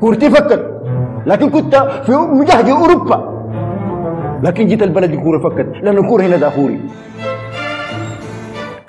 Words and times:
كورتي 0.00 0.30
فكت 0.30 0.80
لكن 1.26 1.50
كنت 1.50 1.76
في 2.06 2.12
مجهد 2.12 2.68
أوروبا. 2.68 3.38
لكن 4.42 4.66
جيت 4.66 4.82
البلد 4.82 5.12
الكوره 5.12 5.38
فكت 5.38 5.72
لأن 5.82 5.98
الكورة 5.98 6.22
هنا 6.22 6.36
دافوري. 6.36 6.80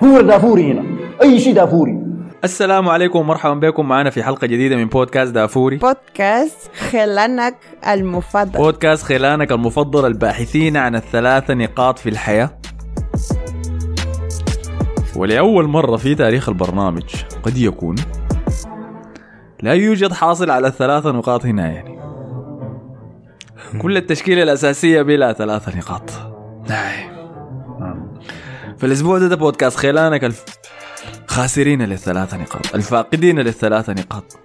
كوره 0.00 0.22
دافوري 0.22 0.72
هنا. 0.72 0.84
أي 1.22 1.38
شيء 1.38 1.54
دافوري. 1.54 1.98
السلام 2.44 2.88
عليكم 2.88 3.18
ومرحبا 3.18 3.54
بكم. 3.54 3.88
معنا 3.88 4.10
في 4.10 4.22
حلقة 4.22 4.46
جديدة 4.46 4.76
من 4.76 4.84
بودكاست 4.84 5.34
دافوري. 5.34 5.76
بودكاست 5.76 6.70
خلانك 6.90 7.54
المفضل. 7.88 8.58
بودكاست 8.58 9.02
خلانك 9.02 9.52
المفضل 9.52 10.06
الباحثين 10.06 10.76
عن 10.76 10.94
الثلاث 10.94 11.50
نقاط 11.50 11.98
في 11.98 12.08
الحياة. 12.08 12.50
ولأول 15.16 15.68
مرة 15.68 15.96
في 15.96 16.14
تاريخ 16.14 16.48
البرنامج 16.48 17.04
قد 17.42 17.56
يكون 17.56 17.96
لا 19.62 19.72
يوجد 19.72 20.12
حاصل 20.12 20.50
على 20.50 20.66
الثلاث 20.68 21.06
نقاط 21.06 21.46
هنا 21.46 21.70
يعني. 21.70 22.00
كل 23.82 23.96
التشكيلة 23.96 24.42
الأساسية 24.42 25.02
بلا 25.02 25.32
ثلاث 25.32 25.76
نقاط. 25.76 26.10
نعم. 26.68 28.10
في 28.78 28.86
الأسبوع 28.86 29.18
ده, 29.18 29.28
ده 29.28 29.36
بودكاست 29.36 29.76
خلانك 29.76 30.24
الف... 30.24 30.44
خاسرين 31.26 31.82
للثلاث 31.82 32.34
نقاط 32.34 32.74
الفاقدين 32.74 33.38
للثلاث 33.38 33.90
نقاط. 33.90 34.38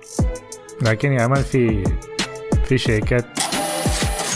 لكن 0.82 1.13
يا 1.13 1.27
مان 1.27 1.44
في 1.44 1.84
في 2.66 2.77
شركات 2.77 3.26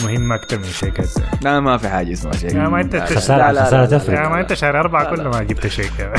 مهمة 0.04 0.36
أكثر 0.36 0.58
من 0.58 0.64
شركات 0.64 1.10
لا 1.42 1.60
ما 1.60 1.78
في 1.78 1.90
حاجة 1.90 2.14
اسمها 2.14 2.34
شيء. 2.34 2.56
يا 2.58 2.68
ما 2.70 2.82
أنت 2.82 2.96
خسارة 2.96 3.64
خسارة 3.64 3.86
تفرق. 3.86 4.30
ما 4.30 4.40
أنت 4.42 4.54
شهر 4.54 4.80
أربعة 4.80 5.16
كله 5.16 5.30
ما 5.30 5.44
جبت 5.44 5.68
شركة 5.68 6.14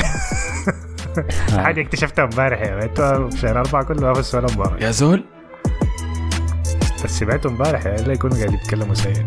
حاجة 1.63 1.81
اكتشفتها 1.81 2.23
امبارح 2.25 2.61
يا 2.61 2.75
مان 2.75 2.81
أنت 2.81 3.29
شهر 3.41 3.59
أربعة 3.59 3.83
كله 3.83 4.01
ما 4.01 4.13
فزت 4.13 4.35
ولا 4.35 4.47
مباراة. 4.53 4.77
يا 4.83 4.91
زول. 4.91 5.23
بس 7.03 7.19
سمعته 7.19 7.47
امبارح 7.49 7.85
يا 7.85 7.95
إلا 7.95 8.13
يكونوا 8.13 8.37
قاعدين 8.37 8.55
يتكلموا 8.59 8.93
سيء 8.93 9.25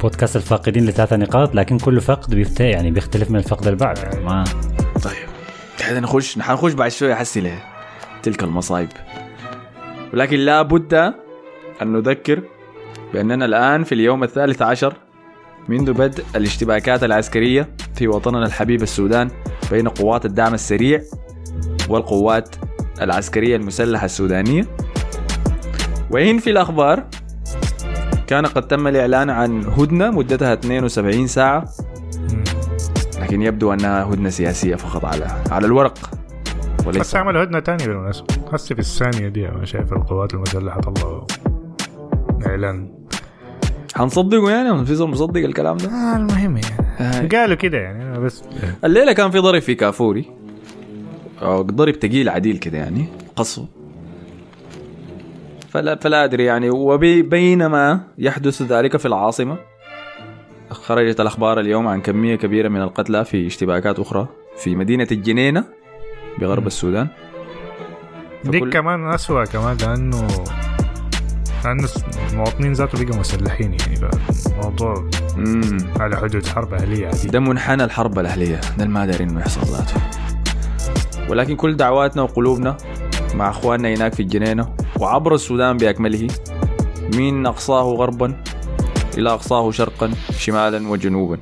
بودكاست 0.00 0.36
الفاقدين 0.36 0.84
لثلاث 0.86 1.12
نقاط 1.12 1.54
لكن 1.54 1.78
كل 1.78 2.00
فقد 2.00 2.34
بيفت 2.34 2.60
يعني 2.60 2.90
بيختلف 2.90 3.30
من 3.30 3.36
الفقد 3.36 3.66
اللي 3.66 3.78
بعده 3.78 4.20
ما. 4.20 4.44
طيب. 5.02 5.14
قاعد 5.80 5.96
نخش 5.96 6.38
حنخش 6.38 6.72
بعد 6.72 6.90
شوية 6.90 7.14
حسي 7.14 7.40
له 7.40 7.58
تلك 8.22 8.42
المصايب. 8.42 8.88
ولكن 10.14 10.36
لا 10.36 10.62
بد 10.62 10.94
أن 11.82 11.92
نذكر 11.92 12.42
بأننا 13.14 13.44
الآن 13.44 13.84
في 13.84 13.94
اليوم 13.94 14.24
الثالث 14.24 14.62
عشر 14.62 14.94
منذ 15.68 15.92
بدء 15.92 16.24
الاشتباكات 16.36 17.04
العسكرية 17.04 17.68
في 17.94 18.08
وطننا 18.08 18.46
الحبيب 18.46 18.82
السودان 18.82 19.30
بين 19.70 19.88
قوات 19.88 20.26
الدعم 20.26 20.54
السريع 20.54 21.00
والقوات 21.88 22.56
العسكرية 23.00 23.56
المسلحة 23.56 24.04
السودانية. 24.04 24.66
وإن 26.10 26.38
في 26.38 26.50
الأخبار 26.50 27.04
كان 28.26 28.46
قد 28.46 28.68
تم 28.68 28.86
الإعلان 28.86 29.30
عن 29.30 29.64
هدنة 29.64 30.10
مدتها 30.10 30.52
72 30.52 31.26
ساعة 31.26 31.64
لكن 33.20 33.42
يبدو 33.42 33.72
أنها 33.72 34.04
هدنة 34.04 34.28
سياسية 34.30 34.74
فقط 34.74 35.04
على 35.04 35.26
على 35.50 35.66
الورق 35.66 36.10
وليس. 36.86 37.16
عملوا 37.16 37.42
هدنة 37.42 37.58
تانية 37.58 37.86
بالمناسبة. 37.86 38.26
هسه 38.52 38.74
في 38.74 38.80
الثانية 38.80 39.28
دي 39.28 39.48
أنا 39.48 39.64
شايف 39.64 39.92
القوات 39.92 40.34
المسلحة 40.34 40.80
طلعوا 40.80 41.24
إعلان 42.46 43.01
حنصدقوا 43.94 44.50
يعني؟ 44.50 44.84
في 44.84 44.94
زول 44.94 45.10
مصدق 45.10 45.40
الكلام 45.44 45.76
ده؟ 45.76 45.88
آه 45.88 46.16
المهم 46.16 46.56
يعني. 46.56 46.86
آه. 47.00 47.28
قالوا 47.28 47.56
كده 47.56 47.78
يعني 47.78 48.20
بس. 48.20 48.42
الليلة 48.84 49.12
كان 49.12 49.30
في 49.30 49.38
ضرب 49.38 49.58
في 49.58 49.74
كافوري. 49.74 50.24
ضرب 51.44 51.92
تقيل 51.94 52.28
عديل 52.28 52.58
كده 52.58 52.78
يعني 52.78 53.06
قصف 53.36 53.62
فلا 55.68 55.96
فلا 55.96 56.24
أدري 56.24 56.44
يعني. 56.44 56.70
وبينما 56.70 58.00
يحدث 58.18 58.62
ذلك 58.62 58.96
في 58.96 59.06
العاصمة 59.06 59.56
خرجت 60.70 61.20
الأخبار 61.20 61.60
اليوم 61.60 61.88
عن 61.88 62.00
كمية 62.00 62.36
كبيرة 62.36 62.68
من 62.68 62.82
القتلى 62.82 63.24
في 63.24 63.46
اشتباكات 63.46 63.98
أخرى 63.98 64.28
في 64.56 64.76
مدينة 64.76 65.06
الجنينة 65.12 65.64
بغرب 66.38 66.66
السودان. 66.66 67.08
دي 68.44 68.60
كمان 68.60 69.06
أسوأ 69.06 69.44
كمان 69.44 69.76
لأنه 69.76 70.26
لأنه 71.64 71.88
المواطنين 72.32 72.72
ذاته 72.72 73.04
بقوا 73.04 73.20
مسلحين 73.20 73.74
يعني 73.74 74.10
الموضوع. 74.46 75.10
على 76.00 76.16
حدود 76.16 76.46
حرب 76.46 76.74
أهلية 76.74 77.06
عادي 77.06 77.28
ده 77.28 77.40
منحنى 77.40 77.84
الحرب 77.84 78.18
الأهلية 78.18 78.60
ده 78.78 78.86
ما 78.86 79.06
دارين 79.06 79.28
إنه 79.30 79.40
يحصل 79.40 79.60
ذاته. 79.60 80.02
ولكن 81.30 81.56
كل 81.56 81.76
دعواتنا 81.76 82.22
وقلوبنا 82.22 82.76
مع 83.34 83.50
أخواننا 83.50 83.94
هناك 83.94 84.14
في 84.14 84.20
الجنينة 84.20 84.76
وعبر 85.00 85.34
السودان 85.34 85.76
بأكمله 85.76 86.28
من 87.14 87.46
أقصاه 87.46 87.82
غربا 87.82 88.42
إلى 89.18 89.30
أقصاه 89.30 89.70
شرقا 89.70 90.10
شمالا 90.30 90.88
وجنوبا. 90.88 91.38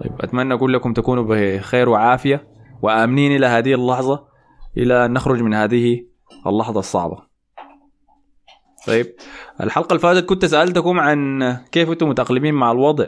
طيب 0.00 0.12
أتمنى 0.20 0.56
كلكم 0.56 0.92
تكونوا 0.92 1.24
بخير 1.28 1.88
وعافية 1.88 2.48
وآمنين 2.82 3.36
إلى 3.36 3.46
هذه 3.46 3.74
اللحظة 3.74 4.24
إلى 4.76 5.04
أن 5.04 5.12
نخرج 5.12 5.42
من 5.42 5.54
هذه 5.54 6.04
اللحظة 6.46 6.80
الصعبة. 6.80 7.35
طيب 8.86 9.16
الحلقة 9.60 9.88
اللي 9.88 10.00
فاتت 10.00 10.26
كنت 10.26 10.44
سألتكم 10.44 11.00
عن 11.00 11.52
كيف 11.72 11.90
أنتم 11.90 12.08
متأقلمين 12.08 12.54
مع 12.54 12.72
الوضع. 12.72 13.06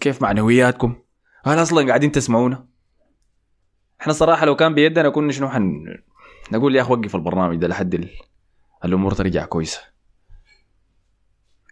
كيف 0.00 0.22
معنوياتكم؟ 0.22 0.96
هل 1.44 1.62
أصلا 1.62 1.86
قاعدين 1.86 2.12
تسمعونا؟ 2.12 2.68
إحنا 4.00 4.12
صراحة 4.12 4.46
لو 4.46 4.56
كان 4.56 4.74
بيدنا 4.74 5.08
كنا 5.08 5.32
شنو 5.32 5.48
حن 5.48 5.84
نقول 6.52 6.76
يا 6.76 6.82
أخي 6.82 6.92
وقف 6.92 7.14
البرنامج 7.16 7.56
ده 7.56 7.68
لحد 7.68 7.94
ال... 7.94 8.08
الأمور 8.84 9.12
ترجع 9.14 9.44
كويسة. 9.44 9.80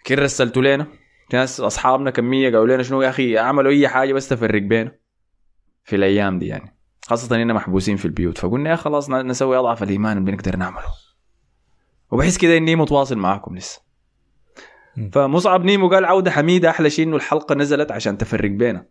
كيف 0.05 0.19
رسلتوا 0.19 0.63
لنا. 0.63 0.87
ناس 1.33 1.61
أصحابنا 1.61 2.11
كمية 2.11 2.51
قالوا 2.51 2.67
لنا 2.67 2.83
شنو 2.83 3.03
يا 3.03 3.09
أخي 3.09 3.39
اعملوا 3.39 3.71
أي 3.71 3.89
حاجة 3.89 4.13
بس 4.13 4.29
تفرق 4.29 4.63
بينا 4.63 4.93
في 5.85 5.97
الأيام 5.97 6.39
دي 6.39 6.47
يعني. 6.47 6.77
خاصة 7.07 7.37
إننا 7.37 7.55
محبوسين 7.55 7.97
في 7.97 8.05
البيوت. 8.05 8.39
فقلنا 8.39 8.71
يا 8.71 8.77
خلاص 8.77 9.11
نسوي 9.11 9.57
أضعف 9.59 9.83
الإيمان 9.83 10.19
اللي 10.19 10.31
بنقدر 10.31 10.57
نعمله. 10.57 11.06
وبحس 12.11 12.39
كده 12.39 12.57
اني 12.57 12.77
متواصل 12.77 13.19
معاكم 13.19 13.57
لسه. 13.57 13.81
فمصعب 15.13 15.65
نيمو 15.65 15.89
قال 15.89 16.05
عودة 16.05 16.31
حميدة 16.31 16.71
أحلى 16.71 16.91
شيء 16.91 17.07
إنه 17.07 17.17
الحلقة 17.17 17.55
نزلت 17.55 17.93
عشان 17.93 18.19
تفرق 18.19 18.51
بينا 18.51 18.87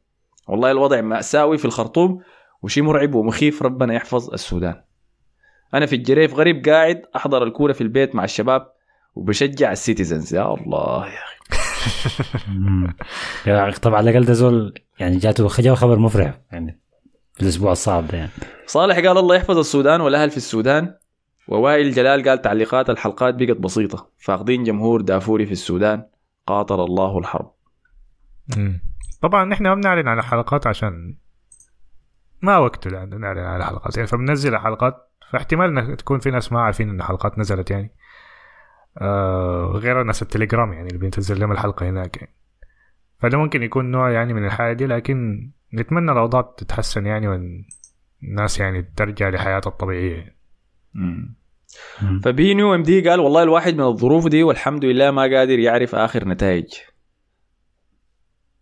والله 0.47 0.71
الوضع 0.71 1.01
مأساوي 1.01 1.57
في 1.57 1.65
الخرطوم 1.65 2.21
وشيء 2.61 2.83
مرعب 2.83 3.15
ومخيف 3.15 3.63
ربنا 3.63 3.93
يحفظ 3.93 4.33
السودان. 4.33 4.81
أنا 5.73 5.85
في 5.85 5.95
الجريف 5.95 6.33
غرب 6.33 6.69
قاعد 6.69 7.01
أحضر 7.15 7.43
الكورة 7.43 7.73
في 7.73 7.81
البيت 7.81 8.15
مع 8.15 8.23
الشباب 8.23 8.71
وبشجع 9.15 9.71
السيتيزنز. 9.71 10.35
يا 10.35 10.53
الله 10.53 11.07
يا 11.07 11.19
مم. 12.47 12.95
يا 13.47 13.69
أخي 13.69 13.79
طبعا 13.79 13.97
على 13.97 14.09
الأقل 14.09 14.25
ده 14.25 14.33
زول 14.33 14.73
يعني 14.99 15.17
جاته 15.17 15.47
جاته 15.47 15.75
خبر 15.75 15.99
مفرح 15.99 16.39
يعني 16.51 16.79
في 17.33 17.41
الأسبوع 17.41 17.71
الصعب 17.71 18.07
ده 18.07 18.17
يعني. 18.17 18.31
صالح 18.65 18.95
قال 18.95 19.17
الله 19.17 19.35
يحفظ 19.35 19.57
السودان 19.57 20.01
والأهل 20.01 20.29
في 20.29 20.37
السودان. 20.37 20.93
ووائل 21.47 21.91
جلال 21.91 22.29
قال 22.29 22.41
تعليقات 22.41 22.89
الحلقات 22.89 23.35
بقت 23.35 23.57
بسيطة. 23.57 24.09
فاقدين 24.17 24.63
جمهور 24.63 25.01
دافوري 25.01 25.45
في 25.45 25.51
السودان. 25.51 26.05
قاتل 26.47 26.79
الله 26.79 27.19
الحرب. 27.19 27.51
مم. 28.57 28.81
طبعا 29.21 29.53
إحنا 29.53 29.69
ما 29.69 29.75
بنعلن 29.75 30.07
على 30.07 30.23
حلقات 30.23 30.67
عشان 30.67 31.17
ما 32.41 32.57
وقته 32.57 32.89
لأن 32.89 33.19
نعلن 33.19 33.39
على 33.39 33.65
حلقات. 33.65 33.97
يعني 33.97 34.07
فبننزل 34.07 34.57
حلقات. 34.57 35.11
فاحتمال 35.31 35.77
إن 35.77 35.97
تكون 35.97 36.19
في 36.19 36.31
ناس 36.31 36.51
ما 36.51 36.61
عارفين 36.61 36.89
إن 36.89 37.03
حلقات 37.03 37.39
نزلت 37.39 37.71
يعني. 37.71 37.95
آه 38.97 39.71
غير 39.75 40.01
الناس 40.01 40.21
التليجرام 40.21 40.73
يعني 40.73 40.87
اللي 40.87 40.97
بينزل 40.97 41.39
لهم 41.39 41.51
الحلقة 41.51 41.89
هناك 41.89 42.17
يعني. 42.17 42.35
فده 43.19 43.37
ممكن 43.37 43.63
يكون 43.63 43.91
نوع 43.91 44.11
يعني 44.11 44.33
من 44.33 44.45
الحاجة 44.45 44.73
دي 44.73 44.85
لكن 44.85 45.49
نتمنى 45.73 46.11
الأوضاع 46.11 46.53
تتحسن 46.57 47.05
يعني 47.05 47.27
والناس 47.27 48.59
يعني 48.59 48.81
ترجع 48.95 49.29
لحياتها 49.29 49.69
الطبيعية. 49.69 50.17
مم. 50.17 50.35
فبينيو 52.23 52.75
إم 52.75 52.83
دي 52.83 53.09
قال 53.09 53.19
والله 53.19 53.43
الواحد 53.43 53.73
من 53.73 53.83
الظروف 53.83 54.27
دي 54.27 54.43
والحمد 54.43 54.85
لله 54.85 55.11
ما 55.11 55.21
قادر 55.21 55.59
يعرف 55.59 55.95
آخر 55.95 56.27
نتائج 56.27 56.73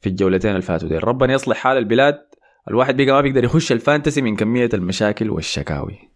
في 0.01 0.09
الجولتين 0.09 0.51
اللي 0.51 0.61
فاتوا 0.61 0.89
دي. 0.89 0.97
ربنا 0.97 1.33
يصلح 1.33 1.57
حال 1.57 1.77
البلاد. 1.77 2.19
الواحد 2.67 3.01
بقى 3.01 3.11
ما 3.11 3.21
بيقدر 3.21 3.43
يخش 3.43 3.71
الفانتسي 3.71 4.21
من 4.21 4.35
كمية 4.35 4.69
المشاكل 4.73 5.29
والشكاوي. 5.29 6.09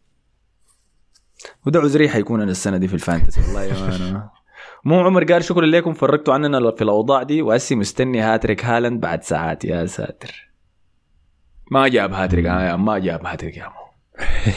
وده 1.66 1.80
عذري 1.80 2.10
حيكون 2.10 2.42
أنا 2.42 2.52
السنة 2.52 2.78
دي 2.78 2.88
في 2.88 2.94
الفانتسي. 2.94 3.42
والله 3.42 3.64
يا 3.64 4.30
مو 4.86 5.00
عمر 5.00 5.24
قال 5.24 5.44
شكرا 5.44 5.66
لكم. 5.66 5.94
فرقتوا 5.94 6.34
عننا 6.34 6.72
في 6.72 6.81
الأوضاع 6.81 7.24
دي. 7.24 7.42
وهسي 7.42 7.75
مستني 7.75 8.19
هاتريك 8.19 8.66
هالاند 8.66 9.02
بعد 9.02 9.24
ساعات. 9.24 9.66
يا 9.66 9.86
ساتر. 9.86 10.50
ما 11.72 11.88
جاب 11.88 12.14
هاتريك. 12.14 12.46
آه، 12.46 12.75
ما 12.75 13.00
جاب 13.00 13.25
هاتريك 13.25 13.58
يا 13.58 13.68
مو 13.68 13.77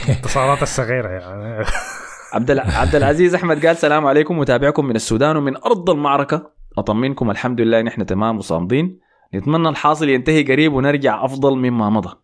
الانتصارات 0.09 0.63
الصغيرة 0.63 1.09
يعني. 1.09 1.65
عبد 2.35 2.51
عبد 2.59 2.95
العزيز 2.95 3.35
أحمد 3.35 3.57
قال 3.67 3.71
السلام 3.71 4.07
عليكم 4.07 4.39
متابعكم 4.39 4.87
من 4.87 4.97
السودان 4.97 5.37
ومن 5.37 5.57
أرض 5.57 5.91
المعركة. 5.91 6.53
اطمنكم 6.79 7.31
الحمد 7.31 7.61
لله 7.61 7.83
نحن 7.83 8.07
تمام 8.07 8.39
وصامدين. 8.39 9.01
نتمنى 9.35 9.69
الحاصل 9.69 10.09
ينتهي 10.09 10.43
قريب 10.43 10.73
ونرجع 10.73 11.25
أفضل 11.25 11.57
مما 11.57 11.91
مضى. 11.91 12.17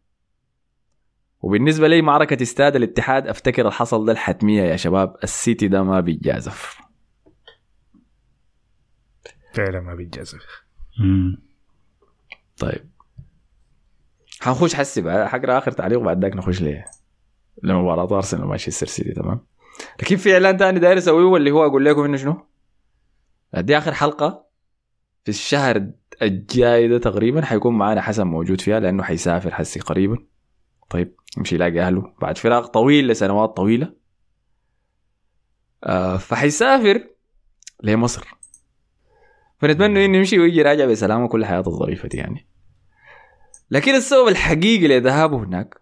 وبالنسبة 1.41 1.88
لي 1.88 2.03
معركة 2.03 2.43
استاد 2.43 2.77
الاتحاد 2.77 3.27
أفتكر 3.27 3.67
الحصل 3.69 4.06
ده 4.06 4.12
الحتمية 4.12 4.62
يا 4.62 4.77
شباب. 4.77 5.17
السيتي 5.25 5.69
ده 5.69 5.83
ما 5.83 6.00
بيتجازف. 6.00 6.81
فعلا 9.53 9.81
ما 9.81 9.94
بيتجازف. 9.94 10.65
طيب. 12.59 12.91
حنخش 14.41 14.75
حسي 14.75 15.00
بقى. 15.00 15.29
حقرا 15.29 15.59
آخر 15.59 15.73
تعليق 15.73 15.99
بعد 15.99 16.25
ذاك 16.25 16.37
نخش 16.37 16.62
ليه؟ 16.62 16.85
لمباراة 17.62 18.17
أرسنال 18.17 18.44
ومانشستر 18.44 18.87
سيتي 18.87 19.12
تمام؟ 19.12 19.41
لكن 20.00 20.17
في 20.17 20.32
إعلان 20.32 20.56
ثاني 20.56 20.79
داير 20.79 20.99
أسويه 20.99 21.25
واللي 21.25 21.50
هو 21.50 21.67
أقول 21.67 21.85
لكم 21.85 22.05
إنه 22.05 22.17
شنو؟ 22.17 22.47
دي 23.55 23.79
آخر 23.79 23.94
حلقة 23.94 24.47
في 25.25 25.29
الشهر 25.29 25.91
الجاي 26.23 26.88
ده 26.88 26.99
تقريبا 26.99 27.44
حيكون 27.44 27.79
معانا 27.79 28.00
حسن 28.00 28.26
موجود 28.26 28.61
فيها 28.61 28.81
لأنه 28.81 29.03
حيسافر 29.03 29.55
حسي 29.55 29.81
قريبا. 29.81 30.19
طيب 30.91 31.14
يمشي 31.38 31.55
يلاقي 31.55 31.81
أهله 31.81 32.12
بعد 32.20 32.38
فراق 32.38 32.67
طويل 32.67 33.08
لسنوات 33.08 33.56
طويلة. 33.56 33.93
آه 35.85 36.17
فحيسافر 36.17 37.09
لمصر. 37.82 38.26
فنتمنى 39.59 40.05
إنه 40.05 40.17
يمشي 40.17 40.38
ويجي 40.38 40.62
راجع 40.62 40.87
بسلامه 40.87 41.29
كل 41.29 41.44
حياته 41.44 41.69
الظريفة 41.69 42.09
دي 42.09 42.17
يعني. 42.17 42.47
لكن 43.70 43.94
السبب 43.94 44.29
الحقيقي 44.29 44.88
لذهابه 44.88 45.38
هناك 45.38 45.81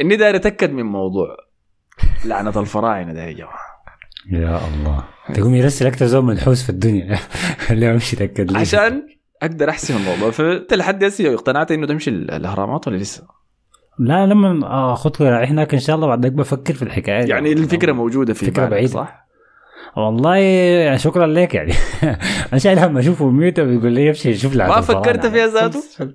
إني 0.00 0.16
داير 0.16 0.36
أتأكد 0.36 0.72
من 0.72 0.82
موضوع 0.82 1.36
لعنة 2.24 2.60
الفراعنة 2.60 3.12
ده 3.12 3.22
يا 3.24 3.32
جماعة 3.32 3.60
يا 4.32 4.60
الله 4.68 5.04
تقوم 5.34 5.54
يرسل 5.54 5.86
أكثر 5.86 6.06
زول 6.06 6.24
منحوس 6.24 6.62
في 6.62 6.70
الدنيا 6.70 7.18
اللي 7.70 7.90
امشي 7.90 8.16
تاكد 8.16 8.52
لي 8.52 8.58
عشان 8.58 9.02
أقدر 9.42 9.70
احسم 9.70 9.96
الموضوع 9.96 10.30
فانت 10.30 10.74
لحد 10.74 11.04
هسه 11.04 11.34
اقتنعت 11.34 11.72
إنه 11.72 11.86
تمشي 11.86 12.10
ال- 12.10 12.30
الأهرامات 12.30 12.88
ولا 12.88 12.96
لسه؟ 12.96 13.22
لا 13.98 14.26
لما 14.26 14.92
اخذ 14.92 15.22
هناك 15.22 15.74
إن 15.74 15.80
شاء 15.80 15.96
الله 15.96 16.06
بعد 16.06 16.26
بفكر 16.26 16.74
في 16.74 16.82
الحكاية. 16.82 17.24
يعني 17.28 17.52
الفكرة 17.52 17.92
موجودة 17.92 18.34
في 18.34 18.46
فكرة 18.46 18.60
بالك، 18.62 18.70
بعيدة. 18.70 18.92
صح؟ 18.92 19.26
والله 19.96 20.36
يعني 20.36 20.98
شكرا 20.98 21.26
لك 21.26 21.54
يعني 21.54 21.72
أنا 22.52 22.58
شايل 22.58 22.78
هم 22.78 22.98
أشوفه 22.98 23.30
ميوت 23.30 23.60
بيقول 23.60 23.92
لي 23.92 24.06
يمشي 24.06 24.30
يشوف 24.30 24.54
لعنة 24.54 24.74
ما. 24.74 24.80
فكرت 24.80 25.26
فيها 25.26 25.46
ذاته؟ 25.46 25.82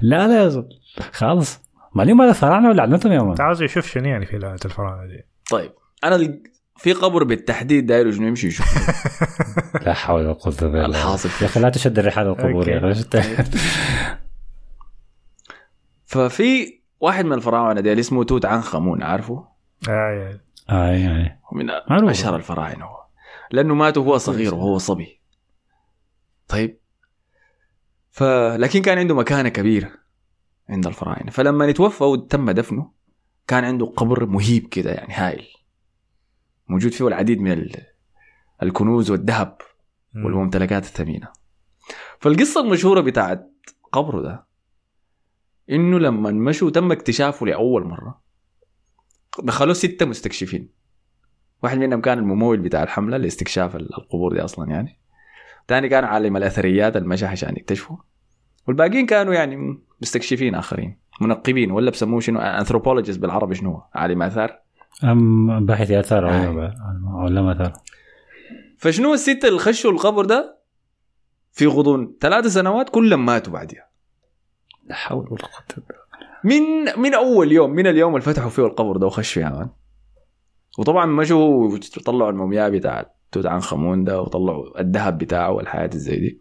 لا 0.00 0.28
لا 0.28 0.42
يا 0.42 0.48
زول 0.48 0.68
خالص 1.12 1.60
ما 1.94 2.02
اليوم 2.02 2.20
هذا 2.20 2.30
الفراعنه 2.30 2.68
ولا 2.68 2.76
لعنتهم 2.76 3.12
يا 3.12 3.22
مان 3.22 3.40
عاوز 3.40 3.62
يشوف 3.62 3.86
شنو 3.86 4.08
يعني 4.08 4.26
في 4.26 4.38
لعنه 4.38 4.58
الفراعنه 4.64 5.06
دي 5.06 5.26
طيب 5.50 5.72
أنا 6.04 6.38
في 6.76 6.92
قبر 6.92 7.24
بالتحديد 7.24 7.86
داير 7.86 8.08
إنه 8.08 8.26
يمشي 8.26 8.46
يشوف. 8.46 8.66
لا 9.86 9.94
حول 9.94 10.20
ولا 10.26 10.32
قوة 10.32 10.54
إلا 10.62 10.68
بالله. 10.68 10.86
الحاصل. 10.86 11.28
يا 11.28 11.46
أخي 11.46 11.60
لا 11.60 11.68
تشد 11.68 11.98
الرحال 11.98 12.26
القبور 12.26 12.68
يا 12.68 12.92
أخي 12.92 13.04
ففي 16.06 16.80
واحد 17.00 17.24
من 17.24 17.32
الفراعنة 17.32 17.80
دي 17.80 18.00
اسمه 18.00 18.24
توت 18.24 18.44
عنخ 18.44 18.74
آمون 18.74 19.02
عارفه؟ 19.02 19.48
آه 19.88 20.40
اي 20.70 21.16
اي 21.16 21.38
من. 21.52 21.70
أشهر 22.08 22.36
الفراعنة 22.36 22.84
هو. 22.84 23.02
لأنه 23.50 23.74
مات 23.74 23.98
وهو 23.98 24.18
صغير 24.18 24.54
وهو 24.54 24.78
صبي. 24.78 25.20
طيب. 26.48 26.78
ف 28.10 28.22
لكن 28.56 28.82
كان 28.82 28.98
عنده 28.98 29.14
مكانة 29.14 29.48
كبيرة. 29.48 29.90
عند 30.68 30.86
الفراعنة. 30.86 31.30
فلما 31.30 31.66
يتوفى 31.66 32.04
وتم 32.04 32.50
دفنه 32.50 32.90
كان 33.46 33.64
عنده 33.64 33.86
قبر 33.86 34.26
مهيب 34.26 34.66
كده 34.66 34.90
يعني 34.92 35.14
هائل 35.14 35.46
موجود 36.68 36.92
فيه 36.92 37.08
العديد 37.08 37.40
من 37.40 37.52
ال... 37.52 37.76
الكنوز 38.62 39.10
والذهب 39.10 39.58
والممتلكات 40.14 40.84
الثمينة. 40.84 41.28
فالقصة 42.20 42.60
المشهورة 42.60 43.00
بتاعت 43.00 43.52
قبره 43.92 44.22
ده 44.22 44.46
إنه 45.70 45.98
لما 45.98 46.30
مشوا 46.30 46.70
تم 46.70 46.92
اكتشافه 46.92 47.46
لأول 47.46 47.84
مرة. 47.84 48.22
دخلوا 49.42 49.74
ستة 49.74 50.06
مستكشفين. 50.06 50.68
واحد 51.62 51.78
منهم 51.78 52.00
كان 52.00 52.18
الممول 52.18 52.58
بتاع 52.58 52.82
الحملة 52.82 53.16
لاستكشاف 53.16 53.76
القبور 53.76 54.32
دي 54.32 54.40
أصلا 54.40 54.70
يعني. 54.70 55.00
ثاني 55.68 55.88
كان 55.88 56.04
عالم 56.04 56.36
الأثريات 56.36 56.96
المشى 56.96 57.26
عشان 57.26 57.56
يكتشفوا 57.56 57.96
والباقيين 58.68 59.06
كانوا 59.06 59.34
يعني 59.34 59.78
مستكشفين 60.02 60.54
آخرين 60.54 60.98
منقبين 61.20 61.70
ولا 61.70 61.90
بسموه 61.90 62.20
شنو 62.20 62.40
anthropologist 62.40 63.20
بالعربي 63.20 63.54
شنو 63.54 63.70
هو؟ 63.70 63.82
عالم 63.94 64.22
آثار؟ 64.22 64.58
أم 65.04 65.66
باحث 65.66 65.90
آثار. 65.90 66.28
أو 66.30 67.20
علم 67.20 67.48
آثار. 67.48 67.72
فشنو 68.78 69.14
الستة 69.14 69.48
اللي 69.48 69.58
خشوا 69.58 69.90
القبر 69.90 70.24
ده 70.24 70.58
في 71.52 71.66
غضون؟ 71.66 72.16
ثلاث 72.20 72.46
سنوات 72.46 72.88
كلهم 72.88 73.26
ماتوا 73.26 73.52
بعدها 73.52 73.86
لا 74.84 74.94
حول 74.94 75.28
ولا 75.30 75.42
قوة 75.42 75.64
إلا 75.78 75.86
بالله. 75.88 76.02
من 76.44 77.00
من 77.02 77.14
أول 77.14 77.52
يوم 77.52 77.70
من 77.70 77.86
اليوم 77.86 78.12
اللي 78.12 78.24
فتحوا 78.24 78.50
فيه 78.50 78.66
القبر 78.66 78.96
ده 78.96 79.06
وخشوا 79.06 79.42
يا 79.42 79.48
مان 79.48 79.68
وطبعا 80.78 81.06
مشوا 81.06 81.78
طلعوا 82.04 82.30
المومياء 82.30 82.70
بتاع 82.70 83.10
توت 83.32 83.46
عنخ 83.46 83.72
آمون 83.72 84.04
ده 84.04 84.20
وطلعوا 84.22 84.80
الذهب 84.80 85.18
بتاعه 85.18 85.50
والحاجات 85.52 85.90
زي 85.92 86.16
دي. 86.16 86.40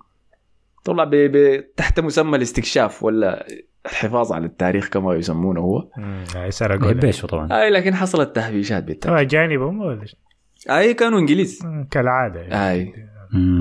طلع 0.84 1.04
ب... 1.04 1.10
ب... 1.16 1.66
تحت 1.76 2.00
مسمى 2.00 2.38
الاستكشاف 2.38 3.04
ولا 3.04 3.48
الحفاظ 3.86 4.32
على 4.32 4.46
التاريخ 4.46 4.90
كما 4.90 5.16
يسمونه 5.16 5.62
هو. 5.62 5.88
هاي 6.36 6.52
سرقوا 6.52 6.92
بيشو 6.92 7.28
طبعا. 7.28 7.62
أي 7.62 7.70
لكن 7.70 7.96
حصلت 7.96 8.36
تهبيشات 8.36 8.84
بالتالي 8.84 9.18
آه، 9.18 9.22
اجانب 9.22 9.62
هم 9.62 9.82
ولا؟ 9.82 10.06
أي 10.70 10.94
كانوا 10.94 11.20
إنجليز. 11.20 11.60
كالعادة 11.92 12.40
يعني. 12.40 12.72
أي. 12.72 12.94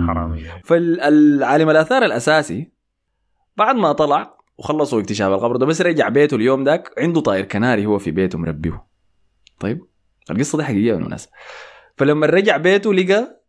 حرامية. 0.07 0.63
فالعالم 0.65 1.71
الآثار 1.71 2.05
الأساسي 2.05 2.71
بعد 3.57 3.75
ما 3.77 3.93
طلع 3.93 4.37
وخلصوا 4.59 5.01
اكتشاف 5.01 5.33
القبر 5.33 5.57
ده 5.57 5.67
بس 5.67 5.81
رجع 5.83 6.09
بيته 6.09 6.35
اليوم 6.35 6.65
ذاك 6.65 6.91
عنده 6.99 7.21
طائر 7.21 7.45
كناري 7.45 7.87
هو 7.87 7.99
في 7.99 8.11
بيته 8.11 8.39
مربيه. 8.39 8.85
طيب 9.61 9.81
القصة 10.31 10.59
دي 10.59 10.65
حقيقية 10.65 10.93
بالمناسبه 10.93 11.33
فلما 11.97 12.27
رجع 12.27 12.57
بيته 12.57 12.95
لقى 12.95 13.41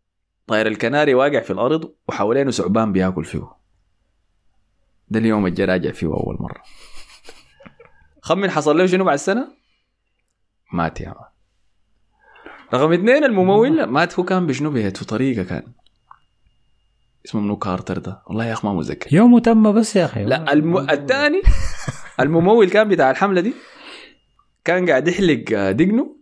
طائر 0.46 0.66
الكناري 0.66 1.14
واقع 1.14 1.40
في 1.40 1.50
الأرض 1.50 1.92
وحوالينه 2.08 2.50
ثعبان 2.50 2.92
بياكل 2.92 3.24
فيه. 3.24 3.61
ده 5.08 5.18
اليوم 5.18 5.46
اللي 5.46 5.64
راجع 5.64 5.92
فيه 5.92 6.06
أول 6.06 6.36
مرة. 6.40 6.62
خمن 8.26 8.50
حصل 8.50 8.78
له 8.78 8.86
شنو 8.86 9.04
بعد 9.04 9.16
سنة؟ 9.16 9.48
مات 10.72 11.00
يا 11.00 11.08
مان 11.08 11.32
رقم 12.74 12.92
اثنين 12.92 13.24
الممول. 13.24 13.84
مات 13.84 14.18
هو 14.18 14.24
كان 14.24 14.46
بشنو 14.46 14.70
بيته 14.70 15.06
طريقة 15.06 15.42
كان. 15.42 15.72
اسمه 17.26 17.40
منو؟ 17.40 17.56
كارتر 17.56 17.98
ده. 17.98 18.22
والله 18.26 18.44
يا 18.44 18.52
اخ 18.52 18.64
ما 18.64 18.72
متذكر. 18.72 19.14
يوم 19.14 19.38
تم 19.38 19.72
بس 19.72 19.96
يا 19.96 20.04
أخي. 20.04 20.24
لا 20.24 20.52
الم... 20.52 20.78
الثاني 20.78 21.42
الممول 22.20 22.70
كان 22.70 22.88
بتاع 22.88 23.10
الحملة 23.10 23.40
دي 23.40 23.54
كان 24.64 24.90
قاعد 24.90 25.08
يحلق 25.08 25.44
آه، 25.54 25.72
دقنه 25.72 26.16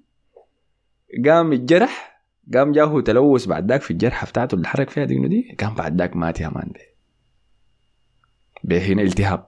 قام 1.27 1.53
الجرح 1.53 2.23
قام 2.55 2.73
جاهو 2.73 3.01
تلوث 3.01 3.47
بعد 3.47 3.69
ذاك 3.71 3.83
في 3.83 3.91
الجرحة 3.91 4.27
بتاعته 4.27 4.55
اللي 4.55 4.69
حرك 4.69 4.91
فيها 4.91 5.05
دقنه 5.05 5.29
دي 5.29 5.57
قام 5.61 5.75
بعد 5.75 5.99
ذاك 5.99 6.17
مات 6.17 6.41
يا 6.41 6.49
مان 6.49 6.73
ده. 6.75 6.81
هنا 8.73 9.03
التهاب. 9.03 9.47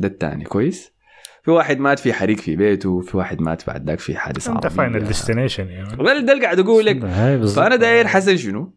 ده 0.00 0.08
الثاني 0.08 0.44
كويس؟ 0.44 0.92
في 1.44 1.50
واحد 1.50 1.78
مات 1.78 1.98
في 1.98 2.12
حريق 2.12 2.36
في 2.36 2.56
بيته 2.56 3.00
في 3.00 3.16
واحد 3.16 3.40
مات 3.40 3.66
بعد 3.66 3.86
ذاك 3.86 3.98
في 3.98 4.16
حادث 4.16 4.48
أنت 4.48 4.66
عربية. 4.66 4.76
فاينل 4.76 5.04
ديستنيشن 5.04 5.68
يعني. 5.68 5.96
ده 5.96 6.32
اللي 6.32 6.44
قاعد 6.44 6.58
أقول 6.58 6.86
لك. 6.86 7.06
فأنا 7.46 7.76
داير 7.76 8.06
حسن 8.06 8.36
شنو؟ 8.36 8.74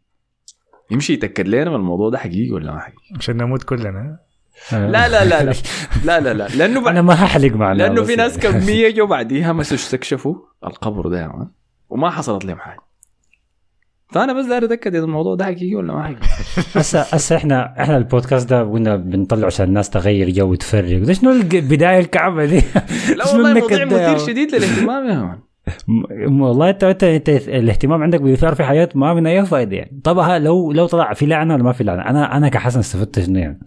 يمشي 0.91 1.13
يتأكد 1.13 1.47
لنا 1.47 1.69
من 1.69 1.75
الموضوع 1.75 2.09
ده 2.09 2.17
حقيقي 2.17 2.51
ولا 2.51 2.71
ما 2.71 2.79
حقيقي. 2.79 2.97
عشان 3.17 3.37
نموت 3.37 3.63
كلنا. 3.63 4.19
لا 4.71 5.09
لا 5.09 5.25
لا 5.25 5.43
لا. 5.43 5.53
لا 6.05 6.19
لا 6.19 6.33
لا. 6.33 6.47
لأنه 6.47 6.89
أنا 6.89 7.01
ما 7.01 7.13
هحلق 7.13 7.53
معنا 7.53 7.77
لأنه 7.77 8.03
في 8.03 8.15
ناس. 8.15 8.37
كمية 8.47 8.89
جو 8.89 9.07
بعديها 9.07 9.53
مسوا 9.53 9.77
استكشفوا 9.77 10.35
القبر 10.63 11.07
ده 11.07 11.21
يا 11.21 11.27
مان 11.27 11.47
وما 11.89 12.09
حصلت 12.09 12.45
لهم 12.45 12.59
حاجة. 12.59 12.79
فأنا 14.09 14.33
بس 14.33 14.45
داير 14.45 14.65
أتأكد 14.65 14.95
إذا 14.95 15.03
الموضوع 15.03 15.35
ده 15.35 15.45
حقيقي 15.45 15.75
ولا 15.75 15.93
ما 15.93 16.03
حقيقي. 16.03 16.19
هسه 16.79 16.99
هسه 16.99 17.35
إحنا 17.35 17.81
إحنا 17.81 17.97
البودكاست 17.97 18.49
ده 18.49 18.63
قلنا 18.63 18.95
بنطلع 18.95 19.45
عشان 19.47 19.67
الناس 19.67 19.89
تغير 19.89 20.29
جو 20.29 20.51
وتفرق. 20.51 20.99
ده 20.99 21.13
شنو 21.13 21.31
البدايه 21.31 21.99
الكعبة 21.99 22.45
دي؟ 22.45 22.61
لا 23.17 23.31
والله 23.33 23.51
النكد 23.51 23.73
موضوع 23.73 23.87
ده 23.87 24.01
يا 24.01 24.13
مثير؟ 24.13 24.27
شديد 24.27 24.55
للاهتمام 24.55 25.09
يا 25.09 25.15
مان 25.15 25.39
والله 26.41 26.69
انت 26.69 26.83
انت, 26.83 27.03
أنت 27.03 27.29
الاهتمام 27.29 28.03
عندك 28.03 28.21
باثار 28.21 28.55
في 28.55 28.63
حياة 28.63 28.89
ما 28.95 29.13
من 29.13 29.27
أي 29.27 29.45
فائده 29.45 29.77
يعني. 29.77 30.01
طبعا 30.03 30.39
لو 30.39 30.71
لو 30.71 30.85
طلع 30.87 31.13
في 31.13 31.25
لعنة 31.25 31.53
ولا 31.53 31.63
ما 31.63 31.71
في 31.71 31.83
لعنة؟ 31.83 32.01
أنا 32.01 32.37
أنا 32.37 32.49
كحسن 32.49 32.79
استفدت 32.79 33.19
شنو 33.19 33.39
يعني؟ 33.39 33.59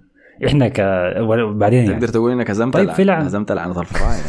إحنا 0.47 0.69
ك 0.69 0.81
وبعدين 1.21 1.85
يعني 1.85 1.95
تقدر 1.95 2.09
تقول 2.09 2.33
إنك 2.33 2.51
هزمت 2.51 2.75
طيب، 2.75 2.91
في 2.91 3.05
لعنة. 3.05 3.25
هزمت 3.25 3.53
لعنه 3.53 3.81
الفراعنه 3.81 4.23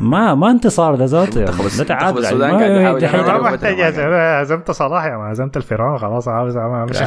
مان. 0.00 0.10
ما 0.10 0.34
ما 0.34 0.50
انتصار 0.50 0.94
ده 0.94 1.04
ذاته 1.04 1.40
يعني. 1.40 1.56
ده 1.78 1.84
تعادل 1.84 2.04
يعني. 2.04 2.18
السودان 2.18 2.50
قاعد 2.50 3.02
يحاول 3.02 3.42
ما 3.42 3.50
محتاج 3.50 3.78
معينة. 3.78 4.04
أنا 4.06 4.42
هزمت 4.42 4.70
صلاح 4.70 5.04
يا 5.04 5.16
ما 5.16 5.32
هزمت 5.32 5.56
الفيران 5.56 5.98
خلاص 5.98 6.28
عاوز 6.28 6.56
امشي 6.56 7.04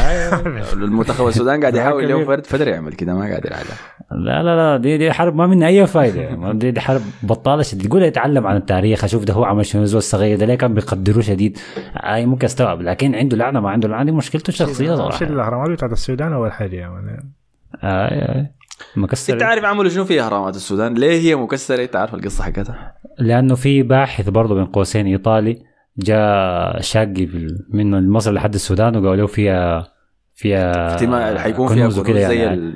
المنتخب 0.73 1.27
السودان 1.27 1.61
قاعد 1.61 1.75
يحاول. 1.75 2.03
اليوم 2.03 2.25
فرد 2.25 2.45
فدر 2.45 2.67
يعمل 2.67 2.93
كده 2.93 3.13
ما 3.13 3.33
قادر 3.33 3.53
على 3.53 3.63
لا 4.11 4.43
لا 4.43 4.55
لا 4.55 4.77
دي 4.77 4.97
دي 4.97 5.11
حرب 5.13 5.35
ما 5.35 5.47
منها 5.47 5.67
أي 5.67 5.87
فائده 5.87 6.21
يعني. 6.21 6.53
دي, 6.53 6.71
دي 6.71 6.79
حرب 6.81 7.01
بطالة 7.23 7.61
شديد 7.61 7.85
يقول 7.85 8.03
يتعلم 8.03 8.47
عن 8.47 8.55
التاريخ 8.55 9.03
أشوف 9.03 9.23
ده 9.23 9.33
هو 9.33 9.43
عمل 9.43 9.65
شنو 9.65 9.85
زول 9.85 9.97
الصغير 9.97 10.37
ده 10.39 10.45
ليه 10.45 10.55
كان 10.55 10.73
بيقدروه 10.73 11.21
شديد 11.21 11.57
أي 11.95 12.25
ممكن 12.25 12.45
استوعب 12.45 12.81
لكن 12.81 13.15
عنده 13.15 13.37
لعنة 13.37 13.59
ما 13.59 13.69
عنده 13.69 13.87
لعنة 13.87 14.03
دي 14.03 14.11
مشكلته 14.11 14.49
الشخصية 14.49 14.91
مش 14.91 14.97
صراحة 14.97 15.25
الأهرامات 15.25 15.69
بتاعت 15.69 15.91
السودان 15.91 16.33
أول 16.33 16.51
حاجة 16.51 16.75
يا 16.75 17.44
مان 17.83 17.91
آي 17.91 18.39
آي. 18.39 18.51
مكسر 18.95 19.33
انت 19.33 19.43
عارف 19.43 19.65
عملوا 19.65 19.89
شنو 19.89 20.05
في 20.05 20.21
اهرامات 20.21 20.55
السودان؟ 20.55 20.93
ليه 20.93 21.19
هي 21.21 21.35
مكسرة؟ 21.35 21.83
انت 21.83 21.95
عارف 21.95 22.13
القصة 22.13 22.43
حقتها؟ 22.43 22.93
لأنه 23.19 23.55
في 23.55 23.83
باحث 23.83 24.29
برضه 24.29 24.55
بين 24.55 24.65
قوسين 24.65 25.05
إيطالي 25.07 25.63
جاء 25.97 26.81
شاقي 26.81 27.27
من 27.73 28.09
مصر 28.09 28.31
لحد 28.31 28.53
السودان 28.53 28.95
وقالوا 28.95 29.15
له 29.15 29.27
فيها 29.27 29.87
فيها 30.33 30.93
احتمال 30.93 31.39
حيكون 31.39 31.67
فيها 31.67 31.75
كنوز 31.77 31.93
كنوز 31.99 32.09
وكده 32.09 32.27
زي 32.27 32.35
يعني. 32.39 32.53
ال- 32.55 32.75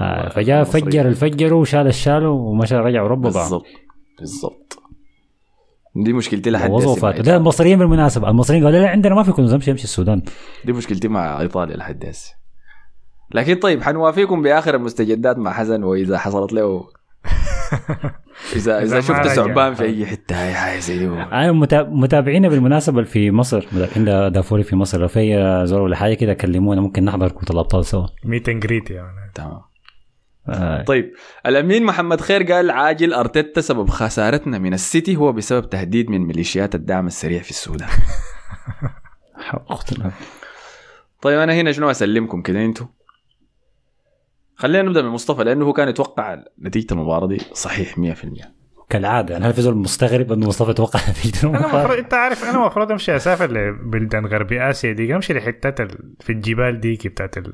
آه، 0.00 0.28
فجاء. 0.28 0.64
فجر 0.64 1.08
الفجر 1.08 1.54
وشال 1.54 1.86
الشال 1.86 2.26
ومشى 2.26 2.76
رجع 2.76 3.06
بعض 3.06 3.20
بالضبط 3.20 3.64
بالضبط 4.18 4.78
دي 6.04 6.12
مشكلتي 6.12 6.50
لحد 6.50 6.70
وفاتوا 6.70 7.22
ده 7.22 7.36
المصريين 7.36 7.78
بالمناسبة 7.78 8.30
المصريين 8.30 8.64
قالوا 8.64 8.78
لا 8.80 8.88
عندنا 8.88 9.14
ما 9.14 9.22
في 9.22 9.32
كنوز 9.32 9.54
امشي 9.54 9.70
امشي 9.70 9.84
السودان 9.84 10.22
دي 10.64 10.72
مشكلتي 10.72 11.08
مع 11.08 11.40
إيطاليا 11.40 11.76
لحد 11.76 12.04
هسه 12.04 12.34
لكن 13.34 13.54
طيب 13.54 13.82
حنوافيكم 13.82 14.42
بآخر 14.42 14.74
المستجدات 14.74 15.38
مع 15.38 15.52
حسن 15.52 15.84
وإذا 15.84 16.18
حصلت 16.18 16.52
له 16.52 16.86
اذا 18.56 18.82
إذا 18.82 18.82
إذا 18.82 19.00
شفت. 19.00 19.26
ثعبان 19.28 19.74
في 19.74 19.84
أي 19.84 20.06
حتة 20.06 20.44
هاي 20.46 20.54
حاجة 20.54 20.78
زي 20.78 21.06
أنا 21.06 21.52
متا- 21.52 21.82
متابعينا 21.88 22.48
بالمناسبة 22.48 22.98
اللي 22.98 23.10
في 23.10 23.30
مصر 23.30 23.66
متابعين 23.72 24.04
دا- 24.04 24.28
دافوري 24.28 24.62
في 24.62 24.76
مصر. 24.76 25.00
لو 25.00 25.08
في 25.08 25.62
زور 25.66 25.80
ولا 25.80 25.96
حاجة 25.96 26.14
كده 26.14 26.34
كلمونا 26.34 26.80
ممكن 26.80 27.04
نحضر 27.04 27.28
كره 27.28 27.52
الأبطال 27.52 27.84
سوا. 27.84 28.06
meet 28.24 28.48
and 28.48 28.62
greet 28.66 28.90
يعني. 28.90 29.30
تمام. 29.34 29.60
آه، 30.48 30.82
طيب 30.82 31.12
الأمين 31.46 31.84
محمد 31.84 32.20
خير 32.20 32.42
قال 32.52 32.70
عاجل 32.70 33.12
أرتيتا 33.14 33.60
سبب 33.60 33.88
خسارتنا 33.90 34.58
من 34.58 34.74
السيتي 34.74 35.16
هو 35.16 35.32
بسبب 35.32 35.70
تهديد 35.70 36.10
من 36.10 36.20
ميليشيات 36.26 36.74
الدعم 36.74 37.06
السريع 37.06 37.42
في 37.42 37.50
السودان. 37.50 37.88
طيب 41.22 41.38
أنا 41.38 41.54
هنا 41.54 41.72
شنو 41.72 41.90
أسلمكم 41.90 42.42
كده 42.42 42.64
أنتوا؟ 42.64 42.86
خلينا 44.56 44.82
نبدأ 44.82 45.02
من 45.02 45.08
مصطفى 45.08 45.44
لأنه 45.44 45.64
هو 45.64 45.72
كان 45.72 45.88
يتوقع 45.88 46.42
نتيجة 46.62 46.92
المباراة 46.92 47.26
دي 47.26 47.38
صحيح 47.52 47.96
100% 47.96 48.46
كالعادة 48.88 49.32
يعني 49.32 49.46
هل 49.46 49.52
في 49.52 49.62
زول 49.62 49.74
مستغرب 49.76 50.32
إنه 50.32 50.46
مصطفى 50.48 50.72
توقع 50.72 51.00
نتيجة 51.10 51.46
أنا 51.46 51.56
المباراة؟ 51.58 51.78
المفروض 51.80 51.98
أنت 51.98 52.14
عارف 52.14 52.44
أنا 52.44 52.60
المفروض 52.60 52.92
أمشي 52.92 53.16
أسافر 53.16 53.52
لبلدان 53.52 54.26
غربي 54.26 54.70
آسيا 54.70 54.92
دي 54.92 55.14
أمشي 55.14 55.32
لحتات 55.32 55.80
ال... 55.80 56.14
في 56.20 56.32
الجبال 56.32 56.80
ديك 56.80 57.06
بتاعت 57.06 57.38
ال... 57.38 57.52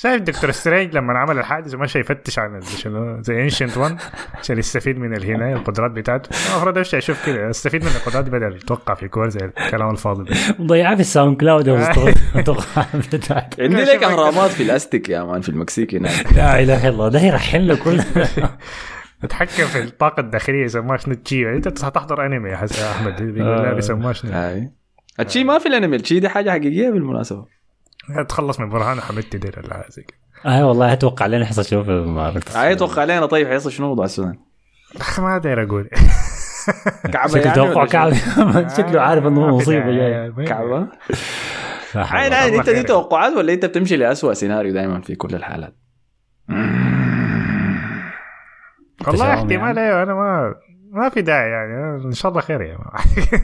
شايف 0.00 0.22
دكتور 0.22 0.50
سترينج 0.50 0.96
لما 0.96 1.18
عمل 1.18 1.38
الحادث 1.38 1.74
ومشى 1.74 1.98
يفتش 1.98 2.38
عن 2.38 2.60
شنو 2.62 3.22
زي 3.22 3.42
Ancient 3.42 3.76
One 3.76 3.96
عشان 4.34 4.58
يستفيد 4.58 4.98
من 4.98 5.16
الهنايه 5.16 5.54
القدرات 5.54 5.90
بتاعته. 5.90 6.28
المفروض 6.52 6.78
امشي 6.78 6.98
أشوف 6.98 7.26
كده؟ 7.26 7.50
استفيد 7.50 7.84
من 7.84 7.90
القدرات 7.90 8.24
بدل 8.28 8.56
أتوقع 8.56 8.94
في 8.94 9.08
كور 9.08 9.28
زي 9.28 9.40
الكلام 9.44 9.90
الفاضي 9.90 10.24
ده. 10.24 10.36
مضيعاه 10.58 10.94
في 10.94 11.00
الساوند 11.00 11.36
كلاود 11.36 11.68
التوقع 11.68 12.86
بتاعك 13.12 13.60
عندي 13.60 13.82
لك 13.82 14.02
أهرامات 14.02 14.50
في 14.50 14.62
الأستيك 14.62 15.08
يا 15.08 15.22
مان 15.22 15.40
في 15.40 15.48
المكسيك 15.48 15.94
هناك 15.94 16.32
لا 16.36 16.62
إله 16.62 16.82
إلا 16.82 16.88
الله 16.88 17.08
ده 17.08 17.20
يرحل 17.20 17.68
له 17.68 17.76
كل 17.76 18.00
اتحكم 19.24 19.66
في 19.66 19.82
الطاقة 19.82 20.20
الداخلية 20.20 20.64
يسموها 20.64 20.96
شنو؟ 20.96 21.14
تشي. 21.14 21.48
إنت 21.48 21.84
هتحضر 21.84 22.26
انمي 22.26 22.50
يا 22.50 22.66
أحمد. 22.90 23.22
بيقول 23.22 23.62
لا 23.62 23.72
بيسموها 23.72 24.12
شنو؟ 24.12 24.32
هاي 24.32 24.70
الشي 25.20 25.44
ما 25.44 25.58
في 25.58 25.68
الأنمي 25.68 25.96
الشي 25.96 26.20
دي 26.20 26.28
حاجة 26.28 26.50
حقيقية 26.50 26.90
بالمناسبة. 26.90 27.59
تخلص 28.28 28.60
من 28.60 28.68
برهان 28.68 29.00
حمدتي 29.00 29.38
دي 29.38 29.48
ولا 29.56 29.84
زي 29.88 30.02
كده 30.02 30.18
اي 30.46 30.62
والله 30.62 30.92
أتوقع 30.92 31.26
لنا 31.26 31.44
حصل 31.44 31.64
شنو 31.64 31.84
في 31.84 31.90
المعركه 31.90 32.62
هاي 32.62 32.76
توقع 32.76 33.02
علينا 33.02 33.26
طيب 33.26 33.48
حيصل 33.48 33.72
شنو 33.72 33.90
وضع 33.90 34.04
السودان؟ 34.04 34.38
ما 35.18 35.38
داير 35.38 35.62
أقول. 35.62 35.90
كعبة 37.12 37.28
شكله 37.28 37.42
يعني 37.42 37.54
توقع 37.54 38.04
ولا 38.04 38.14
شنو؟ 38.14 38.52
كعب 38.52 38.68
شكله 38.78 39.00
عارف 39.00 39.26
إنه 39.26 39.56
مصيبة 39.56 39.90
جاية 39.90 40.44
كعبة؟ 40.46 40.88
عادي 41.94 42.34
عادي. 42.34 42.58
أنت 42.58 42.70
دي. 42.70 42.82
توقعات 42.82 43.32
ولا 43.32 43.52
أنت 43.52 43.64
بتمشي 43.64 43.96
لأسوأ 43.96 44.34
سيناريو 44.34 44.72
دائما 44.72 45.00
في 45.00 45.14
كل 45.14 45.34
الحالات؟ 45.34 45.76
والله 49.08 49.34
احتمال 49.34 49.52
يعني. 49.52 49.80
أيوه 49.80 50.02
أنا 50.02 50.14
ما 50.14 50.54
ما 50.92 51.08
في 51.08 51.22
داعي 51.22 51.50
يعني. 51.50 52.04
إن 52.04 52.12
شاء 52.12 52.30
الله 52.30 52.42
خير 52.42 52.62
يا 52.62 52.78
مان. 52.78 52.88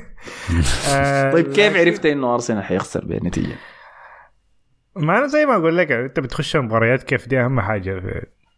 آه، 0.90 1.32
طيب 1.32 1.52
كيف 1.52 1.76
عرفت 1.76 2.06
إنه 2.06 2.34
أرسنال 2.34 2.64
حيخسر 2.64 3.04
بالنتيجه؟ 3.04 3.56
ما 4.96 5.18
أنا 5.18 5.26
زي 5.26 5.46
ما 5.46 5.56
أقول 5.56 5.76
لك 5.76 5.92
أنت 5.92 6.20
بتخش 6.20 6.56
مباريات 6.56 7.02
كيف 7.02 7.28
دي 7.28 7.40
أهم 7.40 7.60
حاجة. 7.60 8.02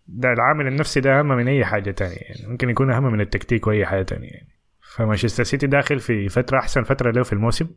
ده 0.06 0.32
العامل 0.32 0.66
النفسي 0.66 1.00
ده 1.00 1.18
أهم 1.18 1.28
من 1.28 1.48
أي 1.48 1.64
حاجة 1.64 1.90
تانية 1.90 2.16
يعني. 2.16 2.46
ممكن 2.50 2.70
يكون 2.70 2.92
أهم 2.92 3.12
من 3.12 3.20
التكتيك 3.20 3.66
وأي 3.66 3.86
حاجة 3.86 4.02
تانية 4.02 4.28
يعني. 4.30 4.48
فمانشستر 4.96 5.44
سيتي 5.44 5.66
داخل 5.66 5.98
في 5.98 6.28
فترة 6.28 6.58
أحسن 6.58 6.82
فترة 6.82 7.10
له 7.10 7.22
في 7.22 7.32
الموسم. 7.32 7.68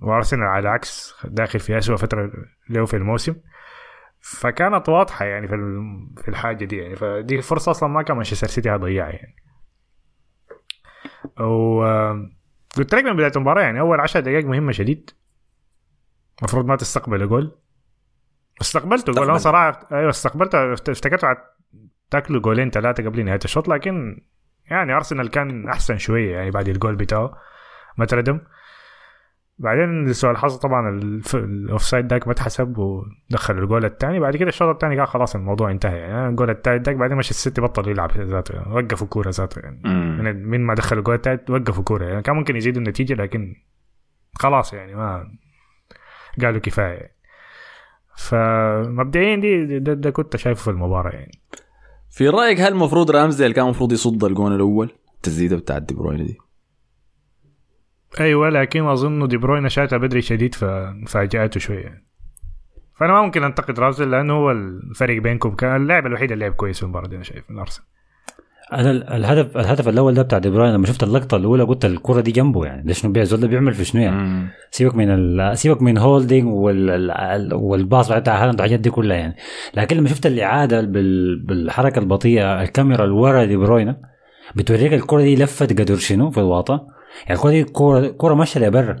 وأرسنال 0.00 0.42
على 0.42 0.62
العكس 0.62 1.14
داخل 1.24 1.58
في 1.60 1.78
اسوء 1.78 1.96
فترة 1.96 2.32
له 2.70 2.84
في 2.84 2.96
الموسم. 2.96 3.34
فكانت 4.20 4.88
واضحة 4.88 5.24
يعني 5.24 5.48
في 5.48 5.54
في 6.22 6.28
الحاجة 6.28 6.64
دي 6.64 6.76
يعني. 6.76 6.96
فدي 6.96 7.42
فرصة 7.42 7.70
أصلا 7.70 7.88
ما 7.88 8.02
كان 8.02 8.16
مانشستر 8.16 8.46
سيتي 8.46 8.70
هيضيعها 8.70 9.10
يعني. 9.10 9.36
و 11.40 11.82
قلت 12.76 12.94
لك 12.94 13.04
من 13.04 13.16
بداية 13.16 13.32
المباراة 13.36 13.62
يعني 13.62 13.80
أول 13.80 14.00
10 14.00 14.20
دقائق 14.20 14.44
مهمة 14.46 14.72
شديد. 14.72 15.10
المفروض 16.38 16.66
ما 16.66 16.76
تستقبل 16.76 17.28
جول. 17.28 17.58
استقبلته 18.62 19.12
جول 19.12 19.28
أنا. 19.28 19.38
صراحة 19.38 19.88
أيوه 19.92 20.10
استقبلت 20.10 20.54
افتكرت 20.54 21.24
بعد 21.24 21.36
تاكلوا 22.10 22.40
جولين 22.40 22.70
ثلاثة 22.70 23.04
قبل 23.04 23.24
نهاية 23.24 23.40
الشوط 23.44 23.68
لكن 23.68 24.22
يعني 24.70 24.92
أرسنال 24.92 25.30
كان 25.30 25.68
أحسن 25.68 25.98
شوية 25.98 26.36
يعني 26.36 26.50
بعد 26.50 26.68
الجول 26.68 26.96
بتاعه 26.96 27.34
ما 27.96 28.04
اتردم. 28.04 28.40
بعدين 29.58 30.12
سوء 30.12 30.30
الحظ 30.30 30.56
طبعا 30.56 31.00
ال 31.34 31.82
offside 31.82 32.08
داك 32.08 32.26
ما 32.26 32.32
اتحسب 32.32 32.78
ودخل 32.78 33.58
الجول 33.58 33.84
الثاني 33.84 34.20
بعد 34.20 34.36
كده 34.36 34.48
الشوط 34.48 34.68
الثاني 34.68 34.98
قال 34.98 35.08
خلاص 35.08 35.34
الموضوع 35.34 35.70
انتهى. 35.70 35.98
يعني 35.98 36.28
الجول 36.28 36.50
الثالث 36.50 36.86
داك 36.86 36.96
بعدين 36.96 37.16
مش 37.16 37.30
السيتي 37.30 37.60
بطل 37.60 37.88
يلعب 37.88 38.10
ذاته 38.18 38.54
يعني 38.54 38.72
وقفوا 38.72 39.06
كورة 39.06 39.30
ذاته. 39.30 39.60
يعني 39.60 39.80
من 40.22 40.46
من 40.46 40.66
ما 40.66 40.74
دخلوا 40.74 41.00
الجول 41.00 41.14
الثالث 41.14 41.50
وقفوا 41.50 41.84
كورة. 41.84 42.04
يعني 42.04 42.22
كان 42.22 42.36
ممكن 42.36 42.56
يزيدوا 42.56 42.82
النتيجة 42.82 43.14
لكن 43.14 43.54
خلاص 44.34 44.72
يعني 44.72 44.94
ما 44.94 45.28
قالوا 46.42 46.60
كفاية. 46.60 47.21
فمبدئيا 48.16 49.36
دي 49.36 49.78
ده, 49.78 49.94
ده 49.94 50.10
كنت 50.10 50.36
شايفه 50.36 50.62
في 50.62 50.70
المباراة 50.70 51.10
يعني. 51.10 51.40
في 52.10 52.28
رأيك 52.28 52.60
هل 52.60 52.72
المفروض 52.72 53.10
رامزديل 53.10 53.52
كان 53.52 53.64
المفروض 53.64 53.92
يصد 53.92 54.24
الجون 54.24 54.54
الأول؟ 54.54 54.90
التسديدة 55.14 55.56
بتاعت 55.56 55.82
دي 55.82 55.94
بروين 55.94 56.26
دي. 56.26 56.38
أيوه 58.20 58.48
لكن 58.48 58.86
أظن 58.86 59.28
دي 59.28 59.36
بروين 59.36 59.68
شاتها 59.68 59.96
بدري 59.96 60.22
شديد 60.22 60.54
ففاجاته 60.54 61.60
شوية. 61.60 62.04
فأنا 62.94 63.12
ما 63.12 63.22
ممكن 63.22 63.44
أنتقد 63.44 63.80
رامزديل 63.80 64.10
لأنه 64.10 64.32
هو 64.32 64.50
الفرق 64.50 65.22
بينكم 65.22 65.54
كان 65.54 65.76
اللاعب 65.76 66.06
الوحيد 66.06 66.32
اللي 66.32 66.44
لعب 66.44 66.54
كويس 66.54 66.76
في 66.76 66.82
المباراة 66.82 67.08
دي 67.08 67.16
أنا 67.16 67.24
شايف 67.24 67.50
من 67.50 67.58
أرسنال. 67.58 67.88
أنا 68.80 68.90
ال- 68.90 69.08
الهدف 69.08 69.56
الهدف 69.56 69.88
الأول 69.88 70.14
ده 70.14 70.22
بتاع 70.22 70.38
دي 70.38 70.50
بروين 70.50 70.72
لما 70.74 70.86
شفت 70.86 71.02
اللقطة 71.02 71.36
الأولى 71.36 71.62
قلت 71.62 71.84
الكرة 71.84 72.20
دي 72.20 72.30
جنبه 72.32 72.64
يعني 72.64 72.82
ده 72.86 72.92
شنو 72.92 73.12
بيعزل 73.12 73.40
ده 73.40 73.46
بيعمل 73.46 73.74
في 73.74 73.84
شنو 73.84 74.02
يعني؟ 74.02 74.48
سيبك 74.70 74.94
من 74.94 75.10
ال... 75.10 75.58
سيبك 75.58 75.82
من 75.82 75.98
هولدنج 75.98 76.46
وال... 76.46 77.10
ال- 77.10 77.54
والباص 77.54 78.12
بتاع 78.12 78.42
هالاند 78.42 78.60
والحاجات 78.60 78.80
دي 78.80 78.90
كلها 78.90 79.16
يعني. 79.16 79.36
لكن 79.74 79.96
لما 79.96 80.08
شفت 80.08 80.26
الإعادة 80.26 80.80
بال... 80.80 81.42
بالحركة 81.46 81.98
البطيئة 81.98 82.62
الكاميرا 82.62 83.04
اللي 83.04 83.14
ورا 83.14 83.44
دي 83.44 83.56
بروين 83.56 83.94
بتوريك 84.56 84.92
الكرة 84.92 85.20
دي 85.22 85.36
لفت 85.36 85.80
قدر 85.80 85.96
شنو 85.96 86.30
في 86.30 86.38
الواطه 86.40 86.86
يعني 87.26 87.34
الكرة 87.34 87.50
دي 87.50 87.64
كره 87.64 88.08
كره 88.18 88.34
ماشية 88.34 88.60
لبرا 88.60 88.96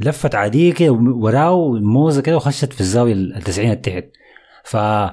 لفت 0.00 0.34
عاديه 0.34 0.74
كده 0.74 0.92
وراه 0.92 1.72
موزة 1.72 2.22
كده 2.22 2.36
وخشت 2.36 2.72
في 2.72 2.80
الزاوية 2.80 3.12
ال 3.12 3.42
90 3.44 3.70
التحت. 3.70 4.04
فهو 4.64 5.12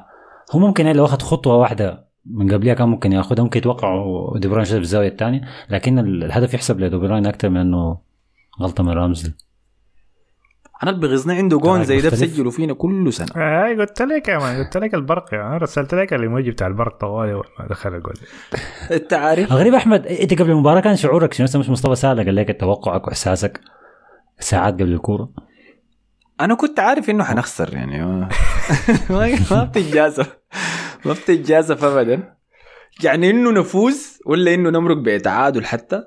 ممكن 0.59 0.85
يعني 0.85 0.97
لو 0.97 1.05
أخذ 1.05 1.19
خطوة 1.19 1.55
واحدة 1.55 2.10
من 2.25 2.53
قبلها 2.53 2.73
كان 2.73 2.89
ممكن 2.89 3.11
ياخذها 3.11 3.43
ممكن 3.43 3.57
يتوقعوا 3.59 4.39
دي 4.39 4.47
بروين 4.47 4.65
في 4.65 4.77
الزاوية 4.77 5.07
الثانية 5.07 5.41
لكن 5.69 5.99
ال- 5.99 6.23
الهدف 6.23 6.53
يحسب 6.53 6.79
لدي 6.79 6.97
بروين 6.97 7.25
أكثر 7.25 7.49
من 7.49 7.57
إنه 7.57 7.97
غلطة 8.61 8.83
من 8.83 8.89
رامزل. 8.91 9.33
أنا 10.83 10.91
اللي 10.91 11.07
بغزني 11.07 11.37
عنده 11.37 11.57
جون 11.57 11.83
زي 11.83 12.01
ده. 12.01 12.09
بسجلوا 12.09 12.51
فينا 12.51 12.73
كل 12.73 13.13
سنة. 13.13 13.27
اي 13.65 13.75
قلت 13.75 14.01
لك 14.01 14.27
يا 14.27 14.37
مان 14.37 14.63
قلت 14.63 14.77
لك 14.77 14.93
البرق 14.93 15.33
يا 15.33 15.43
مان 15.43 15.57
رسلت 15.57 15.93
لك 15.93 16.13
الايموجي 16.13 16.51
بتاع 16.51 16.67
البرق 16.67 16.97
طوالي 16.97 17.33
ما 17.33 17.67
دخل 17.69 17.95
الجول. 17.95 18.13
انت 18.91 19.13
عارف 19.13 19.51
الغريب 19.51 19.73
أحمد 19.73 20.05
أنت 20.07 20.39
قبل 20.41 20.49
المباراة 20.51 20.79
كان 20.81 20.95
شعورك 20.95 21.33
شنو؟ 21.33 21.47
مش 21.59 21.69
مصطفى 21.69 21.95
سالك 21.95 22.25
قال 22.25 22.35
لك 22.35 22.59
توقعك 22.59 23.07
وإحساسك 23.07 23.61
ساعات 24.39 24.73
قبل 24.73 24.93
الكورة؟ 24.93 25.29
أنا 26.41 26.55
كنت 26.55 26.79
عارف 26.79 27.09
إنه 27.09 27.23
حنخسر 27.23 27.73
يعني. 27.73 28.03
ما 28.05 28.29
ما 29.09 29.35
ما 29.51 29.63
بتتجازف 29.63 30.37
ما 31.05 31.13
بتتجازف 31.13 31.83
ابدا 31.83 32.35
يعني 33.03 33.29
إنه 33.29 33.51
نفوز 33.51 34.19
ولا 34.25 34.53
إنه 34.53 34.69
نمرق 34.69 34.97
بتعادل 34.97 35.65
حتى؟ 35.65 36.03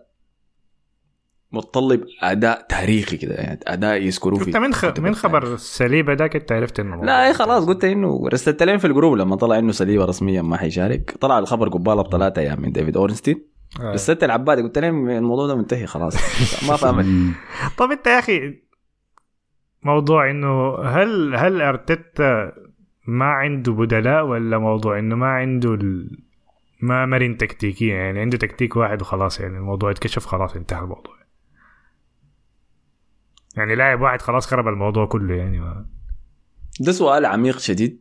متطلب 1.52 2.04
أداء 2.22 2.66
تاريخي 2.68 3.16
كده 3.16 3.34
يعني 3.34 3.60
أداء 3.66 4.02
يذكروه 4.02 4.42
انت 4.42 4.56
من 4.56 4.74
خ... 4.74 4.84
من. 4.98 5.14
خبر 5.14 5.54
السليبه 5.54 6.12
ذاك 6.12 6.36
انت 6.36 6.52
عرفت 6.52 6.80
إنه 6.80 7.04
لا 7.04 7.26
اي 7.26 7.34
خلاص 7.34 7.64
قلت 7.64 7.84
إنه 7.84 8.28
رسلت 8.28 8.62
لينا 8.62 8.78
في 8.78 8.86
الجروب 8.86 9.16
لما 9.16 9.36
طلع 9.36 9.58
إنه 9.58 9.72
سليبة 9.72 10.04
رسميا 10.04 10.42
ما 10.42 10.56
حيشارك. 10.56 11.16
طلع 11.20 11.38
الخبر 11.38 11.68
قبالة 11.68 12.02
بثلاثة 12.02 12.40
أيام 12.40 12.60
من 12.62 12.72
ديفيد 12.72 12.96
أورنستين. 12.96 13.46
آه. 13.80 13.92
رسلت 13.92 14.24
العبادي 14.24 14.62
قلت 14.62 14.78
لهم 14.78 15.10
الموضوع 15.10 15.46
ده 15.46 15.54
منتهي 15.54 15.86
خلاص. 15.86 16.16
ما 16.68 16.90
امل 16.90 17.30
طب 17.78 17.90
أنت 17.90 18.06
يا 18.06 18.18
أخي 18.18 18.64
موضوع 19.82 20.30
إنه 20.30 20.78
هل 20.78 21.34
هل 21.36 21.62
أرتيتا 21.62 22.52
ما 23.06 23.24
عنده 23.24 23.72
بدلاء 23.72 24.24
ولا 24.24 24.58
موضوع 24.58 24.98
إنه 24.98 25.16
ما 25.16 25.26
عنده 25.26 25.74
ال... 25.74 26.18
ما 26.80 27.06
مرن 27.06 27.36
تكتيكيا 27.36 27.94
يعني 27.94 28.20
عنده 28.20 28.38
تكتيك 28.38 28.76
واحد 28.76 29.02
وخلاص 29.02 29.40
يعني 29.40 29.56
الموضوع 29.56 29.90
اتكشف 29.90 30.26
خلاص 30.26 30.56
انتهى 30.56 30.80
الموضوع 30.80 31.14
يعني 33.56 33.74
لاعب 33.74 34.00
واحد 34.00 34.22
خلاص 34.22 34.46
خرب 34.46 34.68
الموضوع 34.68 35.06
كله 35.06 35.34
يعني 35.34 35.60
ما. 35.60 35.86
ده 36.80 36.92
سؤال 36.92 37.26
عميق 37.26 37.58
شديد 37.58 38.00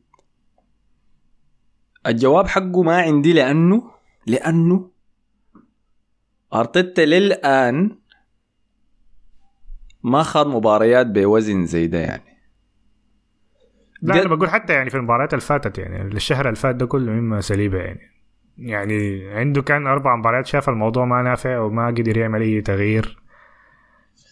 الجواب 2.08 2.48
حقه 2.48 2.84
ما 2.84 2.98
عندي 2.98 3.34
لأنه 3.34 3.92
لأنه 4.28 4.92
أرتيتا 6.54 7.02
للآن 7.02 7.98
ما 10.04 10.24
خاض 10.24 10.48
مباريات 10.48 11.08
بوزن 11.08 11.66
زي 11.66 11.88
ده 11.88 12.00
يعني 12.00 12.33
لا 14.04 14.22
أنا 14.22 14.36
بقول 14.36 14.50
حتى 14.50 14.74
يعني 14.74 14.90
في 14.90 14.98
المباريات 14.98 15.34
اللي 15.34 15.46
فاتت 15.46 15.78
يعني 15.78 16.02
الشهر 16.02 16.46
اللي 16.46 16.56
فات 16.56 16.76
ده 16.76 16.86
كله 16.86 17.12
مما 17.12 17.42
سليبة 17.42 17.78
يعني. 17.78 18.12
يعني 18.58 19.30
عنده 19.30 19.62
كان 19.62 19.88
أربع 19.88 20.16
مباريات 20.16 20.46
شاف 20.46 20.70
الموضوع 20.70 21.06
ما 21.06 21.22
نافع 21.22 21.60
وما 21.60 21.88
قدر 21.88 22.18
يعمل 22.18 22.42
أي 22.42 22.62
تغيير. 22.62 23.18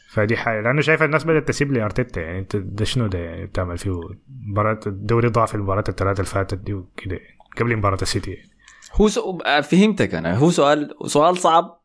فدي 0.09 0.37
حاجة 0.37 0.61
لأنه 0.61 0.81
شايف 0.81 1.03
الناس 1.03 1.23
بدأت 1.23 1.47
تسيب 1.47 1.71
لي 1.71 1.81
ارتيتا 1.81 2.21
يعني. 2.21 2.39
أنت 2.39 2.55
ده 2.55 2.85
شنو 2.85 3.07
ده 3.07 3.19
يعني 3.19 3.45
بتعمل 3.45 3.77
فيه؟ 3.77 3.99
مباراة 4.47 4.79
الدوري 4.87 5.27
ضاع 5.27 5.45
في 5.45 5.55
المباريات 5.55 5.89
الثلاثة 5.89 6.19
اللي 6.19 6.31
فاتت 6.31 6.57
دي 6.57 6.73
وكده 6.73 7.15
يعني. 7.15 7.37
قبل 7.57 7.77
مباراة 7.77 8.01
السيتي 8.01 8.31
يعني. 8.31 8.49
هو 8.93 9.07
سو... 9.07 9.39
آه، 9.45 9.61
فهمتك 9.61 10.15
أنا. 10.15 10.35
هو 10.37 10.49
سؤال 10.49 10.95
سؤال 11.05 11.37
صعب. 11.37 11.81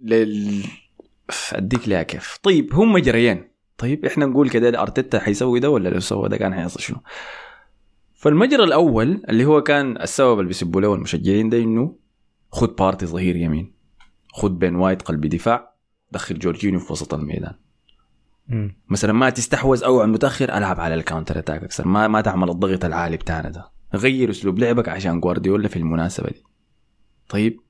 لل 0.00 0.64
أديك 1.52 1.88
ليها 1.88 2.02
كيف. 2.02 2.38
طيب 2.42 2.74
همم 2.74 2.98
جريان 2.98 3.44
طيب 3.78 4.04
إحنا 4.04 4.26
نقول 4.26 4.50
كده 4.50 4.82
ارتيتا 4.82 5.18
حيسوي 5.18 5.60
ده 5.60 5.70
ولا 5.70 5.88
لو 5.88 6.00
سوى 6.00 6.28
ده 6.28 6.36
كان 6.36 6.54
حيحصل 6.54 6.80
شنو؟ 6.80 6.98
فالمجرى 8.14 8.64
الأول 8.64 9.22
اللي 9.28 9.44
هو 9.44 9.62
كان 9.62 10.00
السبب 10.00 10.38
اللي 10.38 10.48
بيسبوا 10.48 10.80
له 10.80 10.94
المشجعين 10.94 11.48
ده 11.48 11.58
إنه 11.58 11.96
خد 12.52 12.76
بارتي 12.76 13.06
ظهير 13.06 13.36
يمين 13.36 13.72
خد 14.32 14.58
بين 14.58 14.74
وايت 14.74 15.02
قلب 15.02 15.26
دفاع 15.26 15.74
دخل 16.12 16.38
جورجينيو 16.38 16.80
في 16.80 16.92
وسط 16.92 17.14
الميدان. 17.14 17.54
مم. 18.48 18.76
مثلا 18.88 19.12
ما 19.12 19.30
تستحوذ 19.30 19.84
أو 19.84 19.98
على 20.00 20.04
المتاخر 20.04 20.56
ألعب 20.56 20.80
على 20.80 20.94
ال 20.94 20.99
counter 20.99 21.38
attack 21.38 21.64
أكثر 21.64 21.88
ما 21.88 22.08
ما 22.08 22.20
تعمل 22.20 22.50
الضغط 22.50 22.84
العالي 22.84 23.16
بتاعنا 23.16 23.50
ده. 23.50 23.70
غير 23.94 24.30
أسلوب 24.30 24.58
لعبك 24.58 24.88
عشان 24.88 25.20
جوارديولا 25.20 25.68
في 25.68 25.76
المناسبة 25.76 26.30
دي. 26.30 26.42
طيب. 27.28 27.60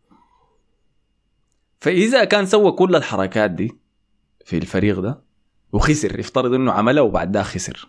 فإذا 1.80 2.24
كان 2.24 2.46
سوى 2.46 2.72
كل 2.72 2.96
الحركات 2.96 3.50
دي 3.50 3.72
في 4.44 4.58
الفريق 4.58 5.00
ده 5.00 5.25
وخسر 5.76 6.18
يفترض 6.20 6.54
إنه 6.54 6.72
عملها 6.72 7.02
وبعد 7.02 7.32
ده 7.32 7.42
خسر. 7.42 7.88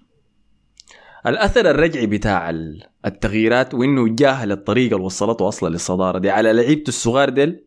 الأثر 1.27 1.69
الرجعي 1.69 2.07
بتاع 2.07 2.49
ال- 2.49 2.83
التغييرات 3.05 3.73
وإنه 3.73 4.15
جاهل 4.15 4.51
الطريقة 4.51 4.93
اللي 4.95 5.05
وصلته 5.05 5.47
أصلا 5.47 5.69
للصدارة 5.69 6.19
دي. 6.19 6.29
على 6.29 6.53
لعيبته 6.53 6.89
الصغار 6.89 7.29
ديل 7.29 7.65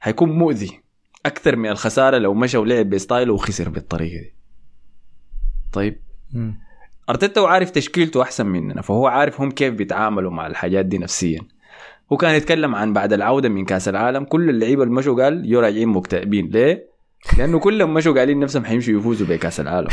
حيكون 0.00 0.30
مؤذي 0.30 0.80
أكثر 1.26 1.56
من 1.56 1.68
الخسارة 1.68 2.18
لو 2.18 2.34
مشى 2.34 2.58
ولعب 2.58 2.90
بستايله 2.90 3.34
وخسر 3.34 3.68
بالطريقة 3.68 4.20
دي. 4.22 4.34
طيب. 5.72 6.00
أرتيتا 7.10 7.40
هو 7.40 7.46
عارف 7.46 7.70
تشكيلته 7.70 8.22
أحسن 8.22 8.46
مننا 8.46 8.82
فهو 8.82 9.06
عارف 9.06 9.40
هم 9.40 9.50
كيف 9.50 9.74
بيتعاملوا 9.74 10.30
مع 10.30 10.46
الحاجات 10.46 10.86
دي 10.86 10.98
نفسيا. 10.98 11.40
هو 12.12 12.16
كان 12.16 12.34
يتكلم 12.34 12.74
عن 12.74 12.92
بعد 12.92 13.12
العودة 13.12 13.48
من 13.48 13.64
كأس 13.64 13.88
العالم 13.88 14.24
كل 14.24 14.50
اللعيبة 14.50 14.82
اللي 14.82 14.94
مشوا 14.94 15.24
قال 15.24 15.46
جو 15.46 15.60
راجعين 15.60 15.88
مكتئبين. 15.88 16.50
ليه؟ 16.50 16.91
لأنه 17.38 17.58
كلهم 17.58 17.94
مشوا 17.94 18.14
قايلين 18.14 18.40
نفسهم 18.40 18.64
حيمشوا 18.64 18.94
يفوزوا 18.94 19.26
بكأس 19.26 19.60
العالم. 19.60 19.88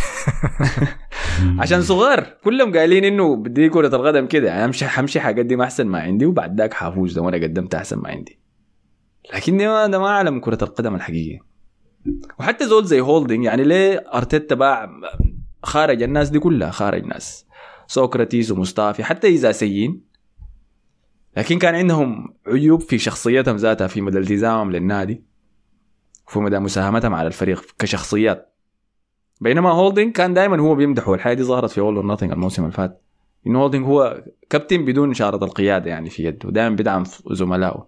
عشان 1.62 1.82
صغار 1.82 2.24
كلهم 2.44 2.74
قايلين 2.74 3.04
إنه 3.04 3.36
بدي 3.36 3.70
كرة 3.70 3.96
القدم 3.96 4.28
كده. 4.28 4.48
يعني 4.48 4.66
امشي 4.66 4.88
حمشي 4.88 5.20
حقدم 5.20 5.62
أحسن 5.62 5.88
ما 5.88 6.00
عندي 6.00 6.26
وبعد 6.26 6.58
ذاك 6.62 6.74
حافوز 6.74 7.18
لو 7.18 7.30
أنا 7.30 7.38
قدمت 7.38 7.76
أحسن 7.76 7.98
ما 7.98 8.10
عندي. 8.10 8.40
لكن 9.34 9.58
ده 9.58 9.68
ما 9.68 9.88
ده 9.88 10.00
ما 10.00 10.10
عالم 10.10 10.40
كرة 10.40 10.58
القدم 10.62 10.96
الحقيقية. 10.96 11.40
وحتى 12.40 12.66
زول 12.68 12.86
زي 12.86 13.02
هولدنج 13.02 13.44
يعني 13.44 13.64
ليه 13.64 14.06
أرتيتا 14.14 14.56
باع 14.56 14.90
خارج 15.64 16.04
الناس 16.04 16.30
دي 16.30 16.40
كلها؟ 16.40 16.72
خارج 16.72 17.06
ناس 17.06 17.46
سوكراتيس 17.88 18.52
ومصطفى 18.52 19.04
حتى 19.04 19.28
إذا 19.28 19.52
سيين 19.52 20.02
لكن 21.38 21.60
كان 21.60 21.76
عندهم 21.76 22.36
عيوب 22.48 22.82
في 22.82 22.98
شخصيتهم 22.98 23.56
ذاتها 23.56 23.88
في 23.88 24.02
مدى 24.02 24.18
التزامهم 24.18 24.72
للنادي. 24.72 25.29
وفي 26.30 26.40
مدى 26.40 26.60
مساهمتهم 26.60 27.14
على 27.14 27.28
الفريق 27.28 27.66
كشخصيات. 27.80 28.56
بينما 29.42 29.72
هولدنج 29.72 30.12
كان 30.12 30.34
دائما 30.34 30.62
هو 30.62 30.76
بيمدحه. 30.76 31.12
والحاجة 31.12 31.34
دي 31.34 31.44
ظهرت 31.44 31.72
في 31.72 31.82
اول 31.82 31.96
اور 31.96 32.24
الموسم 32.24 32.64
اللي 32.64 32.74
فات. 32.74 33.02
إنه 33.48 33.60
هولدنج 33.60 33.86
هو 33.86 34.24
كابتن 34.50 34.86
بدون 34.86 35.12
شارة 35.12 35.46
القيادة 35.46 35.90
يعني 35.90 36.10
في 36.10 36.24
يده. 36.24 36.50
دائما 36.50 36.76
بيدعم 36.76 37.04
زملائه. 37.32 37.88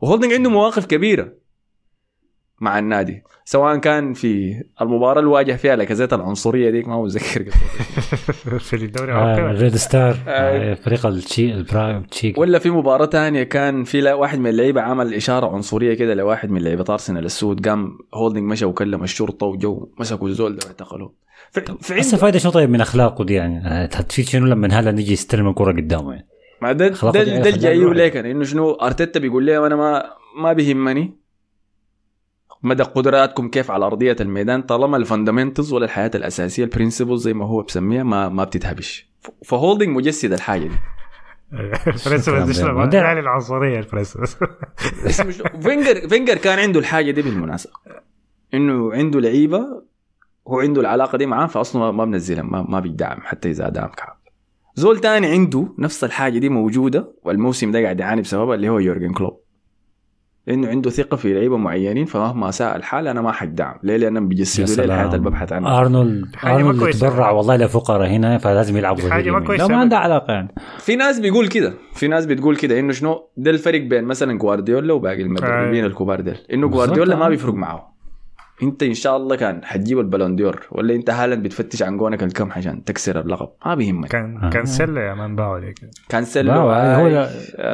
وهولدنج 0.00 0.32
عنده 0.32 0.50
مواقف 0.50 0.86
كبيرة. 0.86 1.32
مع 2.60 2.78
النادي. 2.78 3.22
سواء 3.44 3.76
كان 3.76 4.12
في 4.14 4.62
المباراة 4.82 5.18
اللي 5.20 5.30
واجه 5.30 5.52
فيها 5.52 5.76
لاكازيت 5.76 6.12
العنصرية 6.12 6.70
ديك 6.70 6.88
ما 6.88 7.02
متذكر 7.02 7.44
في 8.58 8.76
الدوري 8.76 9.12
آه، 9.12 9.34
العربي 9.34 9.58
ريد 9.62 9.76
ستار 9.76 10.10
آه. 10.28 10.30
آه، 10.30 10.74
فريق 10.74 11.06
التشي 11.06 11.52
البرايم 11.54 12.02
تشيك. 12.02 12.38
ولا 12.38 12.58
في 12.58 12.70
مباراة 12.70 13.04
تانية 13.06 13.42
كان 13.42 13.84
في 13.84 14.00
لا- 14.00 14.14
واحد 14.14 14.38
من 14.38 14.50
اللعيبة 14.50 14.80
عمل 14.80 15.14
إشارة 15.14 15.46
عنصرية 15.54 15.94
كده 15.94 16.14
لواحد 16.14 16.50
من 16.50 16.62
لعيبة 16.62 16.84
أرسنال 16.90 17.24
السود 17.24 17.68
قام 17.68 17.98
هولدنج 18.14 18.42
مشى 18.42 18.64
وكلم 18.64 19.02
الشرطة 19.02 19.46
وجو 19.46 19.88
مسكوا 20.00 20.28
الزول 20.28 20.56
ده 20.56 20.60
واعتقلوه. 20.66 21.12
في, 21.52 21.60
هسه 21.80 21.94
عنده 21.94 22.16
فايدة 22.16 22.38
شنو 22.38 22.52
طيب 22.52 22.70
من 22.70 22.80
أخلاقه 22.80 23.24
دي 23.24 23.34
يعني؟ 23.34 23.60
هتفيد 23.64 24.26
شنو 24.28 24.46
لما 24.46 24.68
هلا 24.80 24.90
نيجي 24.92 25.12
يستلم 25.12 25.48
الكرة 25.48 25.72
قدامه 25.72 26.12
يعني؟ 26.12 26.26
ما 26.62 26.72
ده 26.72 26.88
ده, 26.88 26.88
ده 26.88 26.94
خلاه 26.96 27.22
الجاي 27.48 27.76
يروح. 27.76 27.96
ليك 27.96 28.16
إنه 28.16 28.44
شنو؟ 28.44 28.70
أرتيتا 28.72 29.20
بيقول 29.20 29.44
لي 29.44 29.66
أنا 29.66 29.76
ما 29.76 30.04
ما 30.42 30.52
بيهمني. 30.52 31.19
مدى 32.62 32.82
قدراتكم 32.82 33.48
كيف 33.48 33.70
على 33.70 33.86
أرضية 33.86 34.16
الميدان 34.20 34.62
طالما 34.62 34.96
الفاندمنتلز 34.96 35.72
ولا 35.72 35.84
الحياة 35.84 36.10
الأساسية 36.14 36.64
البرنسبلز 36.64 37.22
زي 37.22 37.32
ما 37.34 37.44
هو 37.46 37.62
بسميها 37.62 38.02
ما 38.02 38.28
ما 38.28 38.44
بتتهبش. 38.44 39.10
فهولدنج 39.44 39.88
مجسد 39.88 40.32
الحاجة 40.32 40.66
دي. 40.68 40.74
ما 42.72 42.86
ده- 42.86 42.98
يعني 42.98 43.20
العنصرية 43.20 43.80
شنو؟ 43.80 45.44
فينجر 45.60 46.08
فينجر 46.08 46.34
كان 46.36 46.58
عنده 46.58 46.80
الحاجة 46.80 47.10
دي 47.10 47.22
بالمناسبة. 47.22 47.72
إنه 48.54 48.92
عنده 48.92 49.20
لعيبة 49.20 49.66
هو 50.48 50.60
عنده 50.60 50.80
العلاقة 50.80 51.18
دي 51.18 51.26
معاه 51.26 51.46
فاصلا 51.46 51.82
ما- 51.82 51.90
ما 51.90 52.04
بنزلهم 52.04 52.52
ما, 52.52 52.62
ما 52.62 52.80
بيدعم 52.80 53.20
حتى 53.20 53.50
إذا 53.50 53.68
دعم 53.68 53.88
كعب. 53.88 54.16
زول 54.74 54.98
تاني 55.00 55.26
عنده 55.26 55.68
نفس 55.78 56.04
الحاجة 56.04 56.38
دي 56.38 56.48
موجودة 56.48 57.12
والموسم 57.24 57.70
ده 57.70 57.82
قاعد 57.82 58.00
يعاني 58.00 58.20
بسببها 58.22 58.54
اللي 58.54 58.68
هو 58.68 58.78
يورجن 58.78 59.12
كلوب 59.12 59.39
إنه 60.48 60.68
عنده 60.68 60.90
ثقة 60.90 61.16
في 61.16 61.34
لعيبة 61.34 61.56
معينين 61.56 62.04
فمهما 62.04 62.50
ساء 62.50 62.76
الحال 62.76 63.08
أنا 63.08 63.20
ما 63.22 63.32
حدعم 63.32 63.74
ليه 63.82 63.96
لانهم 63.96 64.28
بيجسدوا 64.28 64.76
لي. 64.76 64.84
الحياة 64.84 65.06
اللي 65.06 65.18
ببحث 65.18 65.52
عنها 65.52 65.80
أرنولد 65.80 66.24
أرنولد. 66.44 66.82
يتبرع 66.94 67.30
والله 67.30 67.56
لفقراء 67.56 68.08
هنا 68.08 68.38
فلازم 68.38 68.76
يلعب 68.76 68.96
ظهير 69.00 69.10
حاجة 69.10 69.30
ما 69.30 69.38
لا 69.54 69.66
ما. 69.66 69.76
عندها 69.76 69.98
علاقه 69.98 70.32
يعني 70.32 70.54
في 70.78 70.96
ناس 70.96 71.20
بيقول 71.20 71.48
كده 71.48 71.74
في 71.94 72.08
ناس 72.08 72.26
بتقول 72.26 72.56
كده 72.56 72.78
إنه 72.78 72.92
شنو 72.92 73.28
ده 73.36 73.50
الفرق 73.50 73.80
بين 73.80 74.04
مثلا 74.04 74.38
جوارديولا 74.38 74.92
وباقي 74.92 75.22
المدربين. 75.22 75.84
الكبار 75.84 76.20
ديل 76.20 76.36
إنه 76.52 76.68
جوارديولا 76.68 77.16
ما 77.16 77.26
آه. 77.26 77.28
بيفرق 77.28 77.54
معه 77.54 77.89
انت 78.62 78.82
ان 78.82 78.94
شاء 78.94 79.16
الله 79.16 79.36
كان 79.36 79.64
حتجيب 79.64 79.98
البالون 79.98 80.36
ديور 80.36 80.66
ولا 80.72 80.94
انت 80.94 81.10
هالاند 81.10 81.42
بتفتش 81.42 81.82
عن 81.82 81.96
جونك 81.96 82.22
الكم 82.22 82.52
عشان 82.52 82.84
تكسر 82.84 83.20
اللقب؟ 83.20 83.48
ما 83.66 83.74
بيهمك. 83.74 84.08
كان 84.08 84.36
آه. 84.44 84.50
كان 84.50 84.64
سلة 84.66 85.00
يا 85.00 85.14
مان 85.14 85.36
باعوا 85.36 85.54
عليك. 85.56 85.78
كانسل 86.08 86.46
لا، 86.46 86.54
هو 86.96 87.28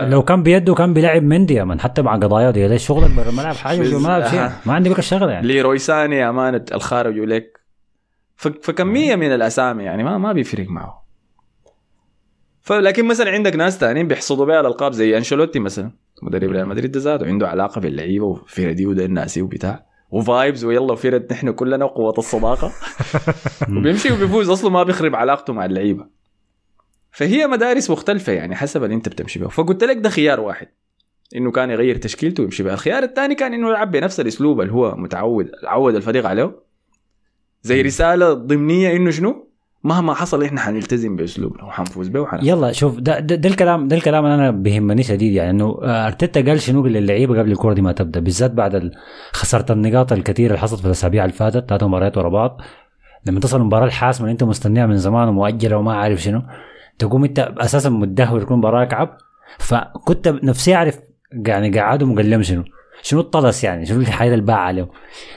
لو 0.08 0.22
كان 0.22 0.42
بيده 0.42 0.74
كان 0.74 0.94
بيلعب 0.94 1.22
مندي 1.22 1.54
يا 1.54 1.64
من 1.64 1.80
حتى 1.80 2.02
مع 2.02 2.16
قضايا 2.16 2.50
دي. 2.50 2.68
ليش 2.68 2.86
شغلك 2.86 3.10
برا 3.16 3.28
الملعب 3.30 3.54
حاجة 3.54 3.80
وجوا 3.80 3.98
الملعب 3.98 4.26
شيء. 4.26 4.40
ما 4.66 4.72
عندي 4.72 4.90
بك 4.90 4.98
الشغله 4.98 5.32
يعني. 5.32 5.46
ليروي 5.46 5.78
ساني 5.78 6.28
امانه 6.28 6.64
الخارج 6.74 7.20
ولك 7.20 7.60
ف- 8.36 8.48
فكمية 8.62 9.16
من 9.16 9.34
الأسامي 9.34 9.84
يعني 9.84 10.04
ما 10.04 10.18
ما 10.18 10.32
بيفرق 10.32 10.66
معه. 10.68 11.06
فلكن 12.60 13.04
مثلا 13.04 13.30
عندك 13.30 13.56
ناس 13.56 13.78
تانيين 13.78 14.08
بيحصدوا 14.08 14.46
بها 14.46 14.60
الألقاب 14.60 14.92
زي 14.92 15.16
أنشيلوتي 15.16 15.58
مثلا 15.58 15.90
مدرب 16.22 16.50
ريال 16.50 16.68
مدريد 16.68 16.92
ده 16.92 17.00
ذاته 17.00 17.26
عنده 17.26 17.48
علاقة 17.48 17.80
باللعيبة 17.80 18.24
وفردي 18.24 18.86
وده 18.86 19.04
الناسي 19.04 19.42
وبتاع. 19.42 19.85
وفايبز 20.10 20.64
ويلا 20.64 20.94
فرد 20.94 21.32
نحن 21.32 21.50
كلنا 21.50 21.84
وقوة 21.84 22.14
الصداقة. 22.18 22.72
وبيمشي 23.78 24.12
وبيفوز 24.12 24.50
أصلا 24.50 24.70
ما 24.70 24.82
بيخرب 24.82 25.14
علاقته 25.14 25.52
مع 25.52 25.64
اللعيبة. 25.64 26.06
فهي 27.10 27.46
مدارس 27.46 27.90
مختلفة 27.90 28.32
يعني 28.32 28.54
حسب 28.56 28.84
اللي 28.84 28.94
أنت 28.94 29.08
بتمشي 29.08 29.38
بها 29.38 29.48
فقلت 29.48 29.84
لك 29.84 29.96
ده 29.96 30.10
خيار 30.10 30.40
واحد. 30.40 30.68
إنه 31.36 31.50
كان 31.50 31.70
يغير 31.70 31.96
تشكيلته 31.96 32.42
ويمشي 32.42 32.62
بها 32.62 32.74
الخيار 32.74 33.02
الثاني 33.02 33.34
كان 33.34 33.54
إنه 33.54 33.68
يلعب 33.68 33.90
بنفس 33.90 34.20
الأسلوب 34.20 34.60
اللي 34.60 34.72
هو 34.72 34.94
متعود 34.96 35.50
عود 35.64 35.94
الفريق 35.94 36.26
عليه. 36.26 36.60
زي 37.62 37.82
رسالة 37.82 38.32
ضمنية 38.32 38.96
إنه 38.96 39.10
شنو؟ 39.10 39.45
مهما 39.86 40.14
حصل 40.14 40.42
إحنا 40.44 40.60
حنلتزم 40.60 41.16
باسلوبنا 41.16 41.64
وحنفوز 41.64 42.08
به 42.08 42.20
وحن 42.20 42.38
يلا 42.42 42.72
شوف 42.72 42.98
ده, 43.00 43.18
ده, 43.20 43.34
ده 43.34 43.48
الكلام 43.48 43.88
ده 43.88 43.96
الكلام 43.96 44.24
أنا 44.24 44.50
بيهمني 44.50 45.02
شديد 45.02 45.32
يعني 45.32 45.50
إنه 45.50 45.78
آه، 45.82 46.06
أرتيتا 46.06 46.40
قال 46.40 46.60
شنو 46.60 46.86
للعيبة 46.86 47.38
قبل 47.38 47.52
الكوره 47.52 47.74
دي 47.74 47.82
ما 47.82 47.92
تبدأ 47.92 48.20
بالذات 48.20 48.50
بعد 48.50 48.90
خسارة 49.32 49.72
النقاط 49.72 50.12
الكثيرة 50.12 50.48
اللي 50.48 50.58
حصلت 50.58 50.80
في 50.80 50.86
الأسابيع 50.86 51.24
اللي 51.24 51.36
فاتت 51.36 51.68
ثلاث 51.68 51.82
مباريات 51.82 52.18
ورا 52.18 52.28
بعض. 52.28 52.60
لما 53.26 53.40
تصل 53.40 53.60
المباراه 53.60 53.86
الحاسمه 53.86 54.24
اللي 54.24 54.32
أنت 54.32 54.44
مستنيها 54.44 54.86
من 54.86 54.96
زمان 54.96 55.28
ومؤجلة 55.28 55.76
وما 55.76 55.94
عارف 55.94 56.22
شنو 56.22 56.42
تقوم 56.98 57.24
أنت 57.24 57.52
أساسا 57.58 57.90
متدهور 57.90 58.40
تكون 58.40 58.58
مباراة 58.58 58.84
كعب. 58.84 59.18
فكنت 59.58 60.28
نفسي 60.28 60.74
أعرف 60.74 60.98
يعني 61.46 61.78
قاعد 61.78 62.02
ومقلم 62.02 62.42
شنو. 62.42 62.64
شنو 63.02 63.20
الطلس 63.20 63.64
يعني؟ 63.64 63.86
شنو 63.86 64.00
اللي 64.34 64.44
باع 64.44 64.56
عليه 64.56 64.88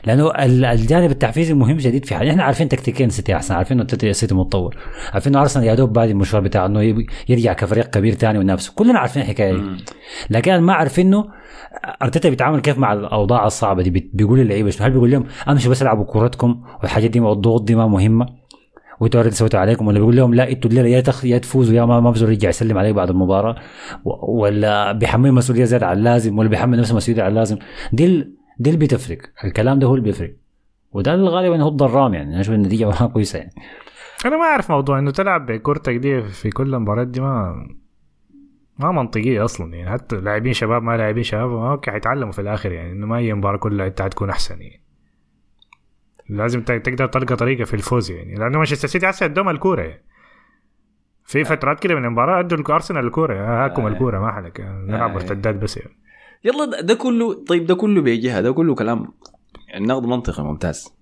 لأنه 0.05 0.27
ال- 0.31 0.65
الجانب 0.65 1.11
التحفيزي 1.11 1.53
مهم 1.53 1.79
شديد 1.79 2.05
في 2.05 2.15
حاجة 2.15 2.29
إحنا 2.31 2.43
عارفين 2.43 2.69
تكتيكيا 2.69 3.09
سيتي 3.09 3.35
أحسن 3.35 3.55
عارفين 3.55 3.77
إنه 3.79 3.87
سيتي 4.13 4.35
متطور 4.35 4.77
عارفين 5.13 5.33
إنه 5.33 5.41
أرسنال 5.41 5.65
يا 5.65 5.75
دوب 5.75 5.93
بادي 5.93 6.11
المشوار 6.11 6.41
بتاعه 6.43 6.65
إنه 6.65 7.05
يرجع 7.29 7.53
كفريق 7.53 7.89
كبير 7.89 8.13
تاني 8.13 8.37
وينافسه 8.37 8.73
كلنا 8.75 8.99
عارفين 8.99 9.21
الحكاية 9.21 9.53
دي. 9.53 9.61
لكن 10.29 10.57
ما 10.57 10.73
عارفين 10.73 11.07
إنه 11.07 11.25
أرتيتا 12.01 12.29
بيتعامل 12.29 12.59
كيف 12.59 12.77
مع 12.77 12.93
الأوضاع 12.93 13.45
الصعبة 13.47 13.81
دي؟ 13.83 13.89
بي- 13.89 14.09
بيقول 14.13 14.39
للعيبة 14.39 14.69
شنو؟ 14.69 14.85
هل 14.87 14.91
بيقول 14.91 15.11
لهم 15.11 15.25
أمشوا 15.49 15.71
بس 15.71 15.81
العبوا 15.81 16.03
كورتكم 16.05 16.61
والحاجات 16.81 17.09
دي 17.09 17.19
والضغوط 17.19 17.63
دي 17.63 17.75
ما 17.75 17.87
مهمة؟ 17.87 18.38
وانتوا 18.99 19.19
already 19.19 19.35
سويتوا 19.35 19.59
عليكم 19.59 19.88
ولا 19.88 19.99
بيقول 19.99 20.15
لهم 20.15 20.33
لا 20.33 20.51
إنتوا 20.51 20.69
الليلة 20.69 20.88
يا 20.88 21.01
تخ... 21.01 21.25
يا 21.25 21.38
تفوزوا 21.38 21.75
يا 21.75 21.85
ما 21.85 21.99
ما 21.99 22.13
يرجع 22.17 22.49
يسلم 22.49 22.77
عليك 22.77 22.95
بعد 22.95 23.09
المباراة. 23.09 23.55
ولا 24.27 24.91
بيحمل 24.91 25.31
مسؤولية 25.31 25.63
زيادة 25.63 25.88
على 25.88 25.99
اللازم 25.99 26.38
ولا 26.38 26.49
بيحمل 26.49 26.79
نفسه 26.79 26.95
مسؤولية 26.95 27.23
على 27.23 27.29
اللازم. 27.29 27.57
دي 27.93 28.05
ال... 28.05 28.33
دي 28.59 28.69
اللي 28.69 28.85
بتفرق. 28.85 29.17
الكلام 29.43 29.79
ده 29.79 29.88
هو 29.88 29.95
اللي 29.95 30.03
بيفرق. 30.03 30.35
وده 30.91 31.13
اللي 31.13 31.29
غالبا 31.29 31.63
هو 31.63 31.67
الضرام 31.69 32.13
يعني 32.13 32.31
أنا 32.31 32.41
أشوف 32.41 32.55
النتيجة 32.55 33.05
كويسة 33.07 33.39
يعني. 33.39 33.51
أنا 34.25 34.38
ما 34.38 34.43
أعرف 34.43 34.71
موضوع 34.71 34.99
إنه 34.99 35.12
تلعب 35.12 35.45
بكورتك 35.45 35.95
دي 35.95 36.21
في 36.21 36.49
كل 36.49 36.75
المباريات 36.75 37.07
دي 37.07 37.21
ما 37.21 37.55
ما 38.79 38.91
منطقية 38.91 39.45
أصلا 39.45 39.73
يعني. 39.73 39.89
حتى 39.89 40.15
لاعبين 40.15 40.53
شباب 40.53 40.83
ما 40.83 40.97
لاعبين 40.97 41.23
شباب 41.23 41.51
أوكي 41.51 41.91
حيتعلموا 41.91 42.31
في 42.31 42.41
الآخر 42.41 42.71
يعني 42.71 42.91
إنه 42.91 43.07
ما 43.07 43.17
أي 43.17 43.33
مباراة 43.33 43.57
كلها 43.57 43.88
انت 43.88 44.01
حتكون 44.01 44.29
أحسن 44.29 44.62
يعني. 44.62 44.78
لازم 46.29 46.61
تقدر 46.61 47.05
تلقى 47.05 47.35
طريقة 47.35 47.63
في 47.63 47.73
الفوز 47.73 48.11
يعني. 48.11 48.35
لأنه 48.35 48.57
مانشستر 48.57 48.87
سيتي 48.87 49.09
هسه 49.09 49.25
ادوهم 49.25 49.49
الكورة. 49.49 49.81
يعني. 49.81 50.03
في 51.25 51.43
فترات 51.43 51.79
كده 51.79 51.95
من 51.95 52.05
المباراة 52.05 52.39
ادوا 52.39 52.75
أرسنال 52.75 53.05
الكورة. 53.05 53.65
هاكم 53.65 53.87
الكورة 53.87 54.19
ما 54.19 54.31
حلك. 54.31 54.59
نلعب 54.59 55.09
آه. 55.09 55.13
مرتدات 55.13 55.55
بس 55.55 55.77
يعني. 55.77 55.97
يلا 56.43 56.81
ده, 56.81 56.93
كله 56.93 57.45
طيب 57.45 57.65
ده 57.65 57.75
كله 57.75 58.01
بيجيها 58.01 58.41
ده 58.41 58.51
كله 58.51 58.75
كلام. 58.75 59.07
النقد 59.75 60.05
منطقي 60.05 60.43
ممتاز. 60.43 60.93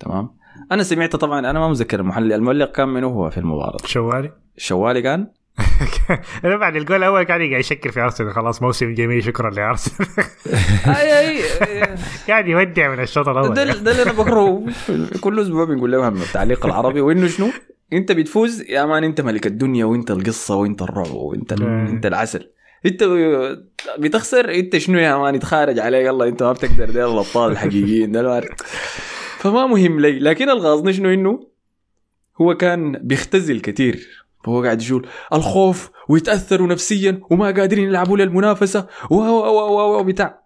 تمام؟ 0.00 0.28
أنا 0.72 0.82
سمعت 0.82 1.16
طبعا 1.16 1.38
أنا 1.38 1.52
ما 1.52 1.68
متذكر 1.68 2.00
المحلل 2.00 2.32
المعلق 2.32 2.72
كان 2.72 2.88
منه 2.88 3.06
هو 3.06 3.30
في 3.30 3.38
المباراة؟ 3.38 3.76
شوالي 3.84 4.32
الشوالي 4.56 5.02
كان؟ 5.02 5.30
أنا 6.44 6.56
بعد 6.56 6.76
الجول 6.76 6.96
الأول 6.96 7.24
قاعد 7.24 7.40
يشكر 7.40 7.90
في 7.90 8.00
أرسنال. 8.00 8.34
خلاص 8.34 8.62
موسم 8.62 8.94
جميل 8.94 9.24
شكرا 9.24 9.50
لأرسنال. 9.50 10.08
أي 10.96 11.18
أي 11.18 11.42
قاعد 12.28 12.48
يودع 12.48 12.88
من 12.88 13.02
الشوط 13.02 13.28
الأول. 13.28 13.54
ده, 13.54 13.62
اللي 13.62 14.02
أنا 14.02 14.12
بكرهه 14.12 14.66
كل 15.20 15.40
أسبوع 15.40 15.64
بنقول 15.64 15.92
لهم 15.92 16.16
التعليق 16.16 16.66
العربي 16.66 17.00
وإنه 17.00 17.26
شنو؟ 17.26 17.50
أنت 17.92 18.12
بتفوز 18.12 18.62
يا 18.62 18.84
مان 18.84 19.04
أنت 19.04 19.20
ملك 19.20 19.46
الدنيا 19.46 19.84
وأنت 19.84 20.10
القصة 20.10 20.54
وأنت 20.56 20.82
الرعب 20.82 21.10
وأنت 21.10 21.52
مم. 21.52 21.86
انت 21.86 22.06
العسل. 22.06 22.50
أنت 22.86 23.04
بتخسر 23.98 24.54
أنت 24.54 24.76
شنو 24.76 24.98
يا 24.98 25.16
مان؟ 25.16 25.34
يتخارج 25.34 25.78
عليك 25.78 26.06
يلا 26.06 26.24
أنت 26.28 26.42
ما 26.42 26.52
بتقدر 26.52 26.90
ده 26.90 27.12
الأبطال 27.12 27.52
الحقيقيين 27.52 28.12
ده. 28.12 28.40
فما 29.38 29.66
مهم 29.66 30.00
لي. 30.00 30.18
لكن 30.18 30.50
الغاظني 30.50 30.92
شنو 30.92 31.08
إنه؟ 31.08 31.46
هو 32.40 32.54
كان 32.54 32.92
بيختزل 33.02 33.60
كثير 33.60 34.25
فهو 34.46 34.62
قاعد 34.62 34.82
يقول 34.82 35.06
الخوف 35.32 35.90
ويتأثروا 36.08 36.66
نفسيا 36.66 37.20
وما 37.30 37.46
قادرين 37.46 37.84
يلعبوا 37.88 38.16
للمنافسة. 38.16 38.86
و 39.10 39.14
و 39.14 39.18
و 39.18 39.78
و- 39.78 39.98
و 40.00 40.04
بتاع. 40.04 40.42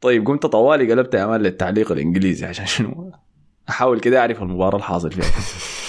طيب 0.00 0.26
قمت 0.26 0.46
طوالي 0.46 0.92
قلبت 0.92 1.14
يا 1.14 1.26
مان 1.26 1.40
للتعليق 1.40 1.92
الإنجليزي 1.92 2.46
عشان 2.46 2.66
شنو؟ 2.66 3.12
أحاول 3.68 4.00
كده 4.00 4.20
أعرف 4.20 4.42
المباراة 4.42 4.76
الحاصل 4.76 5.10
فيها. 5.12 5.24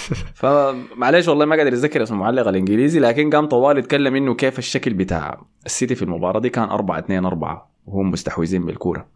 فمعليش 0.40 1.28
والله 1.28 1.44
ما 1.44 1.56
قادر 1.56 1.68
أتذكر 1.72 2.02
اسم 2.02 2.14
المعلق 2.14 2.48
الإنجليزي 2.48 2.98
لكن 3.00 3.30
قام 3.30 3.46
طوال 3.46 3.78
يتكلم 3.78 4.16
إنه 4.16 4.34
كيف 4.34 4.58
الشكل 4.58 4.94
بتاع 4.94 5.40
السيتي 5.66 5.94
في 5.94 6.02
المباراة 6.02 6.40
دي 6.40 6.48
كان 6.50 6.68
4 6.68 6.98
2 6.98 7.24
4 7.24 7.70
وهم 7.86 8.10
مستحوذين 8.10 8.66
بالكورة. 8.66 9.08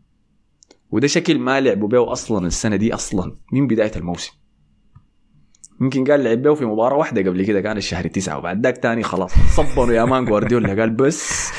وده 0.91 1.07
شكل 1.07 1.39
ما 1.39 1.61
لعبوا 1.61 1.89
به 1.89 2.13
أصلا 2.13 2.47
السنة 2.47 2.77
دي 2.77 2.95
أصلا 2.95 3.37
من 3.53 3.67
بداية 3.67 3.93
الموسم. 3.97 4.33
يمكن 5.83 6.05
قال 6.05 6.25
لعب 6.25 6.55
في 6.55 6.65
مباراة 6.65 6.97
واحدة 6.97 7.31
قبل 7.31 7.45
كده 7.45 7.61
كان 7.61 7.77
الشهر 7.77 8.05
التسعة 8.05 8.39
وبعد 8.39 8.63
ذاك 8.67 8.79
تاني 8.79 9.03
خلاص 9.03 9.33
صبروا 9.57 9.95
يا 9.95 10.05
مان 10.05 10.25
جوارديولا 10.25 10.81
قال 10.81 10.91
بس 10.91 11.51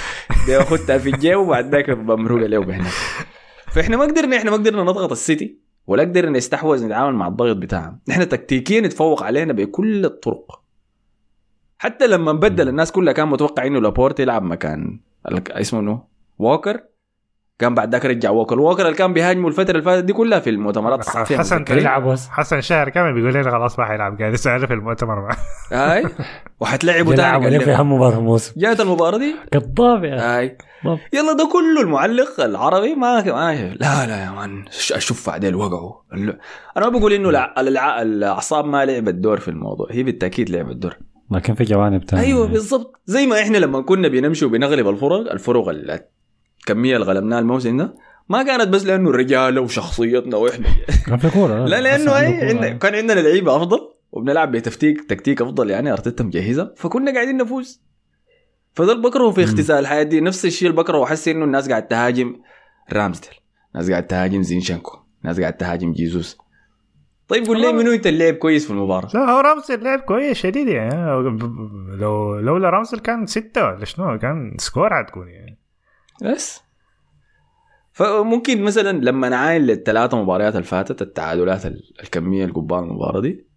دي 0.47 0.63
في 0.99 1.09
الجيب 1.09 1.37
وبعد 1.37 1.75
ذاك 1.75 1.89
بمرق 1.89 2.47
له 2.47 2.59
بهناك 2.59 2.93
فإحنا 3.71 3.97
ما 3.97 4.03
قدرنا 4.03 4.37
إحنا 4.37 4.51
ما 4.51 4.57
قدرنا 4.57 4.83
نضغط 4.83 5.11
السيتي 5.11 5.63
ولا 5.87 6.03
قدرنا 6.03 6.37
نستحوذ 6.37 6.85
نتعامل 6.85 7.15
مع 7.15 7.27
الضغط 7.27 7.55
بتاعهم. 7.55 7.99
إحنا 8.09 8.23
تكتيكيا 8.23 8.81
نتفوق 8.81 9.23
علينا 9.23 9.53
بكل 9.53 10.05
الطرق. 10.05 10.61
حتى 11.77 12.07
لما 12.07 12.31
نبدل 12.31 12.69
الناس 12.69 12.91
كلها 12.91 13.13
كان 13.13 13.27
متوقع 13.27 13.65
إنه 13.65 13.81
لابورت 13.81 14.19
يلعب 14.19 14.43
مكان 14.43 14.99
اسمه 15.25 15.79
إنه؟ 15.79 16.03
ووكر 16.39 16.81
كان 17.63 17.75
بعد 17.75 17.91
ذاك 17.91 18.05
رجع 18.05 18.29
ووكر. 18.29 18.59
ووكر 18.59 18.85
اللي 18.85 18.97
كان 18.97 19.13
بيهاجموا 19.13 19.49
الفترة 19.49 19.71
اللي 19.71 19.81
فاتت 19.83 20.03
دي 20.03 20.13
كلها 20.13 20.39
في 20.39 20.49
المؤتمرات. 20.49 20.99
الصحفيه 20.99 21.37
حسن 21.37 21.55
متذكرين؟ 21.55 21.79
يلعب 21.81 22.07
بس 22.07 22.27
حسن 22.29 22.61
شهر 22.61 22.89
كامل 22.89 23.13
بيقول 23.13 23.33
لنا 23.33 23.51
خلاص 23.51 23.79
ما 23.79 23.85
حيلعب 23.85 24.19
قاعد 24.19 24.33
يسأله 24.33 24.67
في 24.67 24.73
المؤتمر. 24.73 25.15
معه 25.21 25.37
هاي. 25.71 26.05
وحتلعبوا 26.59 27.13
يلعب 27.13 27.31
تاني 27.41 27.45
عليه 27.45 27.57
قال 27.57 27.65
في. 27.65 27.71
اهم 27.71 27.93
مباراة 27.93 28.17
الموسم. 28.17 28.53
جاءت 28.57 28.79
المباراة 28.81 29.17
دي؟ 29.17 29.35
كذاب 29.51 30.03
يا 30.03 30.37
هاي. 30.37 30.57
يلا 31.13 31.33
ده 31.33 31.49
كله 31.53 31.81
المعلق 31.81 32.39
العربي 32.39 32.95
ما 32.95 33.23
ما 33.23 33.53
لا 33.55 34.05
لا 34.07 34.23
يا 34.23 34.31
مان. 34.31 34.65
ش- 34.71 34.93
الشفع 34.93 35.37
ديل 35.37 35.55
وقعوا. 35.55 35.93
أنا 36.77 36.89
ما 36.89 36.89
بقول 36.89 37.13
إنه 37.13 37.29
الع- 37.29 37.53
الع- 37.57 38.01
الأعصاب 38.01 38.65
ما 38.65 38.85
لعبت 38.85 39.13
دور 39.13 39.39
في 39.39 39.47
الموضوع. 39.47 39.87
هي 39.91 40.03
بالتأكيد 40.03 40.49
لعبت 40.49 40.75
دور. 40.75 40.97
لكن 41.31 41.53
في 41.53 41.63
جوانب 41.63 42.05
تانية. 42.05 42.23
أيوه 42.23 42.47
بالضبط. 42.47 43.01
زي 43.05 43.25
ما 43.27 43.41
إحنا 43.41 43.57
لما 43.57 43.81
كنا 43.81 44.07
بنمشي 44.07 44.45
وبنغلب 44.45 44.87
الفرق 44.89 45.31
الفرق 45.31 45.69
ال- 45.69 45.99
الكميه 46.63 46.95
اللي 46.95 47.05
غلبناها 47.05 47.39
الموسم 47.39 47.77
ده. 47.77 47.93
ما 48.29 48.43
كانت 48.43 48.67
بس 48.67 48.85
لأنه 48.85 49.09
الرجاله 49.09 49.61
وشخصيتنا 49.61 50.37
وإحنا. 50.37 50.67
كان 51.05 51.17
في 51.17 51.29
كورة 51.29 51.65
لا 51.65 51.81
لأنه 51.81 52.03
بس 52.03 52.09
عنده 52.09 52.41
اي. 52.41 52.49
عندنا 52.49 52.69
كان 52.69 52.95
عندنا 52.95 53.19
لعيبة 53.19 53.55
أفضل 53.55 53.79
وبنلعب 54.11 54.51
بتكتيك 54.51 55.09
تكتيك 55.09 55.41
أفضل 55.41 55.69
يعني 55.69 55.91
أرتيتا 55.91 56.23
مجهزة 56.23 56.73
فكنا 56.77 57.13
قاعدين 57.13 57.37
نفوز. 57.37 57.81
فده 58.73 58.91
اللي 58.91 59.03
بكرهه 59.03 59.31
في 59.31 59.43
اختزال 59.43 59.79
الحياة 59.79 60.03
دي. 60.03 60.21
نفس 60.21 60.45
الشيء 60.45 60.69
اللي 60.69 60.81
بكرهه 60.81 61.03
احس 61.03 61.27
إنه 61.27 61.45
الناس 61.45 61.69
قاعد 61.69 61.87
تهاجم 61.87 62.35
رامزدل 62.93 63.27
ناس 63.75 63.91
قاعد 63.91 64.07
تهاجم 64.07 64.41
زينشانكو 64.41 64.97
ناس 65.23 65.39
قاعد 65.39 65.53
تهاجم 65.53 65.91
جيزوس. 65.91 66.37
طيب 67.27 67.45
قول 67.45 67.61
لي 67.61 67.73
منو 67.73 67.91
أنت 67.91 68.07
اللي 68.07 68.25
لعب 68.25 68.33
كويس 68.33 68.65
في 68.65 68.71
المباراة؟ 68.71 69.09
لا 69.13 69.31
هو 69.31 69.39
رامزدل 69.39 69.83
لعب 69.83 69.99
كويس 69.99 70.37
شديد 70.37 70.67
يعني. 70.67 70.95
لو 71.97 72.39
لولا 72.39 72.69
رامزدل 72.69 72.99
كان 72.99 73.25
ستة 73.25 73.65
ولا 73.65 73.85
شنو 73.85 74.19
كان 74.19 74.55
score 74.57 74.89
حتكون 74.93 75.27
يعني. 75.27 75.52
بس. 76.23 76.61
فممكن 77.91 78.63
مثلا 78.63 78.91
لما 78.91 79.29
نعاين 79.29 79.61
للثلاثة 79.61 80.21
مباريات 80.21 80.53
اللي 80.55 80.65
فاتت 80.65 81.01
التعادلات 81.01 81.65
ال- 81.65 81.93
الكمية 82.03 82.43
اللي 82.43 82.53
قبال 82.55 82.77
المباراة 82.77 83.21
دي 83.21 83.47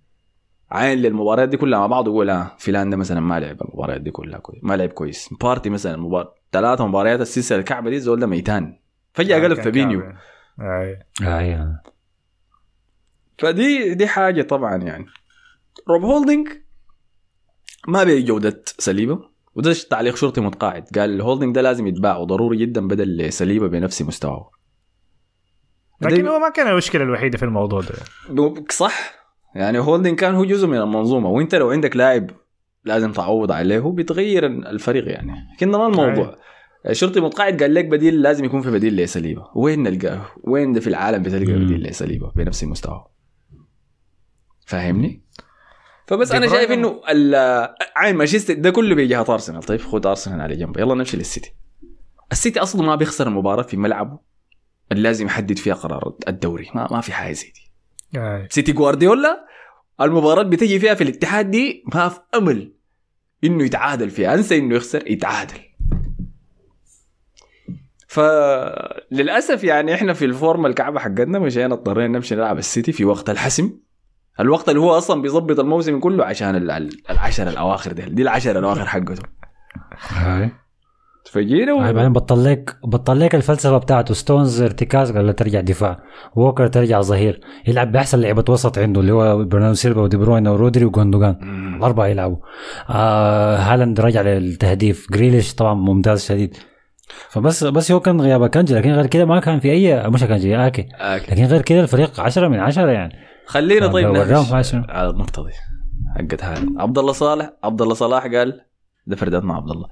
عاين 0.70 0.98
للمباريات 0.98 1.48
دي 1.48 1.56
كلها 1.56 1.78
مع 1.78 1.86
بعض 1.86 2.08
ويقول 2.08 2.30
آه 2.30 2.56
فلان 2.58 2.90
ده 2.90 2.96
مثلا 2.96 3.20
ما 3.20 3.40
لعب 3.40 3.62
المباريات 3.62 4.00
دي 4.00 4.10
كلها 4.10 4.38
كويس 4.38 4.64
ما 4.64 4.76
لعب 4.76 4.88
كويس. 4.88 5.28
بارتي 5.40 5.70
مثلا 5.70 5.96
مبار... 5.96 6.32
ثلاثة 6.52 6.86
مباريات 6.86 7.20
السلسلة 7.20 7.58
الكعبة 7.58 7.90
دي 7.90 8.00
زول 8.00 8.20
ده 8.20 8.26
ميتان. 8.26 8.78
فجأة 9.14 9.42
قلب 9.44 9.54
كان 9.56 9.64
فابينيو. 9.64 10.02
أيوه 11.22 11.82
فدي 13.38 13.94
دي 13.94 14.06
حاجة 14.06 14.42
طبعا 14.42 14.76
يعني. 14.76 15.06
روب 15.88 16.02
هولدنج 16.04 16.48
ما 17.88 18.04
بجودة 18.04 18.62
سليبه 18.66 19.35
وده 19.56 19.72
تعليق 19.90 20.16
شرطي 20.16 20.40
متقاعد. 20.40 20.84
قال 20.98 21.10
الهولدنج 21.10 21.54
ده 21.54 21.62
لازم 21.62 21.86
يتباع 21.86 22.16
وضروري 22.16 22.58
جدا 22.58 22.88
بدل 22.88 23.16
لسليبه 23.16 23.68
بنفس 23.68 24.02
مستواه. 24.02 24.50
لكن 26.00 26.26
هو 26.26 26.38
ما 26.38 26.48
كان 26.48 26.66
المشكلة 26.66 27.02
الوحيدة 27.02 27.38
في 27.38 27.44
الموضوع 27.44 27.80
ده. 27.80 27.94
صح. 28.70 29.14
يعني 29.54 29.78
هولدنج 29.78 30.18
كان 30.18 30.34
هو 30.34 30.44
جزء 30.44 30.66
من 30.66 30.78
المنظومة. 30.78 31.28
وانت 31.28 31.54
لو 31.54 31.70
عندك 31.70 31.96
لاعب 31.96 32.30
لازم 32.84 33.12
تعوض 33.12 33.52
عليه 33.52 33.78
بتغير 33.78 34.46
الفريق 34.46 35.08
يعني. 35.08 35.32
لكن 35.54 35.70
ما 35.70 35.86
الموضوع. 35.86 36.38
الشرطي 36.88 37.20
متقاعد 37.20 37.62
قال 37.62 37.74
لك 37.74 37.84
بديل 37.84 38.22
لازم 38.22 38.44
يكون 38.44 38.60
في 38.60 38.70
بديل 38.70 38.96
لسليبة. 38.96 39.50
وين 39.54 39.82
نلقاه 39.82 40.26
وين 40.44 40.72
ده 40.72 40.80
في 40.80 40.86
العالم 40.86 41.22
بتلقى. 41.22 41.52
بديل 41.52 41.82
لسليبة 41.82 42.32
بنفس 42.36 42.62
المستوى 42.62 43.06
فاهمني؟ 44.66 45.25
فبس 46.06 46.32
أنا 46.32 46.48
شايف 46.48 46.70
إنه 46.70 47.00
ال- 47.08 47.74
عين 47.96 48.16
مانشستر 48.16 48.54
ده 48.54 48.70
كله 48.70 48.94
بيجهة 48.94 49.26
أرسنال. 49.28 49.62
طيب 49.62 49.80
خد 49.80 50.06
أرسنال 50.06 50.40
على 50.40 50.56
جنب. 50.56 50.78
يلا 50.78 50.94
نمشي 50.94 51.16
للسيتي. 51.16 51.52
السيتي 52.32 52.60
أصلا 52.60 52.82
ما 52.82 52.94
بيخسر 52.94 53.26
المباراه 53.28 53.62
في 53.62 53.76
ملعبه 53.76 54.18
اللي 54.92 55.02
لازم 55.02 55.26
يحدد 55.26 55.58
فيها 55.58 55.74
قرار 55.74 56.14
الدوري. 56.28 56.70
ما, 56.74 56.88
ما 56.90 57.00
في 57.00 57.12
حاجة 57.12 57.32
زي 57.32 57.52
دي. 57.54 57.70
سيتي 58.50 58.72
جوارديولا 58.72 59.46
المباراة 60.00 60.42
بتجي 60.42 60.80
فيها 60.80 60.94
في 60.94 61.04
الاتحاد 61.04 61.50
دي 61.50 61.84
ما 61.94 62.08
في 62.08 62.20
أمل 62.34 62.72
إنه 63.44 63.64
يتعادل 63.64 64.10
فيها. 64.10 64.34
أنسى 64.34 64.58
إنه 64.58 64.74
يخسر 64.74 65.10
يتعادل. 65.10 65.58
فللاسف 68.08 69.64
يعني 69.64 69.94
إحنا 69.94 70.12
في 70.12 70.24
الفورمة 70.24 70.68
الكعبة 70.68 71.00
حقتنا 71.00 71.38
مشينا 71.38 71.74
اضطرينا 71.74 72.08
نمشي 72.18 72.34
نلعب 72.34 72.58
السيتي 72.58 72.92
في 72.92 73.04
وقت 73.04 73.30
الحسم. 73.30 73.78
الوقت 74.40 74.68
اللي 74.68 74.80
هو 74.80 74.90
أصلا 74.98 75.22
بيظبط 75.22 75.58
الموسم 75.60 76.00
كله 76.00 76.24
عشان 76.24 76.56
ال- 76.56 76.70
ال- 76.70 76.90
العشر 77.10 77.48
الأواخر 77.48 77.92
دي 77.92 78.02
دي 78.02 78.22
العشر 78.22 78.58
الأواخر 78.58 78.84
حقته. 78.86 79.22
هاي. 80.08 80.50
فجينا 81.32 81.72
و... 81.72 81.78
هاي 81.78 81.92
بعدين 81.92 82.12
بطل 82.12 82.44
لك 82.44 82.76
بطل 82.84 83.20
لك 83.20 83.34
الفلسفة 83.34 83.78
بتاعته. 83.78 84.14
ستونز 84.14 84.62
ارتكاز 84.62 85.12
قال 85.12 85.26
له 85.26 85.32
ترجع 85.32 85.60
دفاع. 85.60 85.98
ووكر 86.36 86.66
ترجع 86.66 87.00
ظهير. 87.00 87.40
يلعب 87.66 87.92
بأحسن 87.92 88.20
لعيبة 88.20 88.44
وسط 88.48 88.78
عنده 88.78 89.00
اللي 89.00 89.12
هو 89.12 89.44
برناردو 89.44 89.74
سيلفا 89.74 90.00
ودي 90.00 90.16
بروين 90.16 90.48
ورودري 90.48 90.84
وجوندوجان. 90.84 91.36
الاربعه 91.76 92.06
يلعبوا. 92.06 92.36
آه 92.90 93.56
هالاند 93.56 94.00
رجع 94.00 94.20
للتهديف. 94.20 95.06
جريليش 95.12 95.54
طبعا 95.54 95.74
ممتاز 95.74 96.24
شديد. 96.24 96.56
فبس 97.30 97.64
بس 97.64 97.92
هو 97.92 98.00
كان 98.00 98.20
غياب 98.20 98.46
كانجي 98.46 98.74
لكن 98.74 98.90
غير 98.92 99.06
كده 99.06 99.24
ما 99.24 99.40
كان 99.40 99.60
في 99.60 99.70
اي 99.70 100.08
مش 100.10 100.24
كانجي 100.24 100.56
آكي. 100.56 100.86
آكي. 100.94 101.32
لكن 101.32 101.44
غير 101.44 101.62
كده 101.62 101.80
الفريق 101.80 102.20
10 102.20 102.48
من 102.48 102.58
10 102.60 102.90
يعني. 102.90 103.12
خلينا 103.46 103.86
طيب 103.86 104.08
نهش 104.08 104.52
عشرة. 104.52 104.86
على 104.88 105.10
النقطة 105.10 105.46
دي 105.46 105.52
حقت 106.16 106.44
هذا 106.44 106.66
عبد 106.76 106.98
الله 106.98 107.12
صالح 107.12 107.52
عبد 107.64 107.82
الله 107.82 107.94
صلاح 107.94 108.26
قال 108.26 108.60
ده 109.06 109.16
فردات 109.16 109.44
مع 109.44 109.56
عبد 109.56 109.70
الله. 109.70 109.88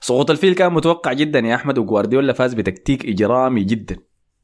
سقوط 0.00 0.30
الفيل 0.30 0.54
كان 0.54 0.72
متوقع 0.72 1.12
جدا 1.12 1.38
يا 1.38 1.54
أحمد 1.54 1.78
وجوارديولا 1.78 2.32
فاز 2.32 2.54
بتكتيك 2.54 3.06
إجرامي 3.06 3.64
جدا. 3.64 3.96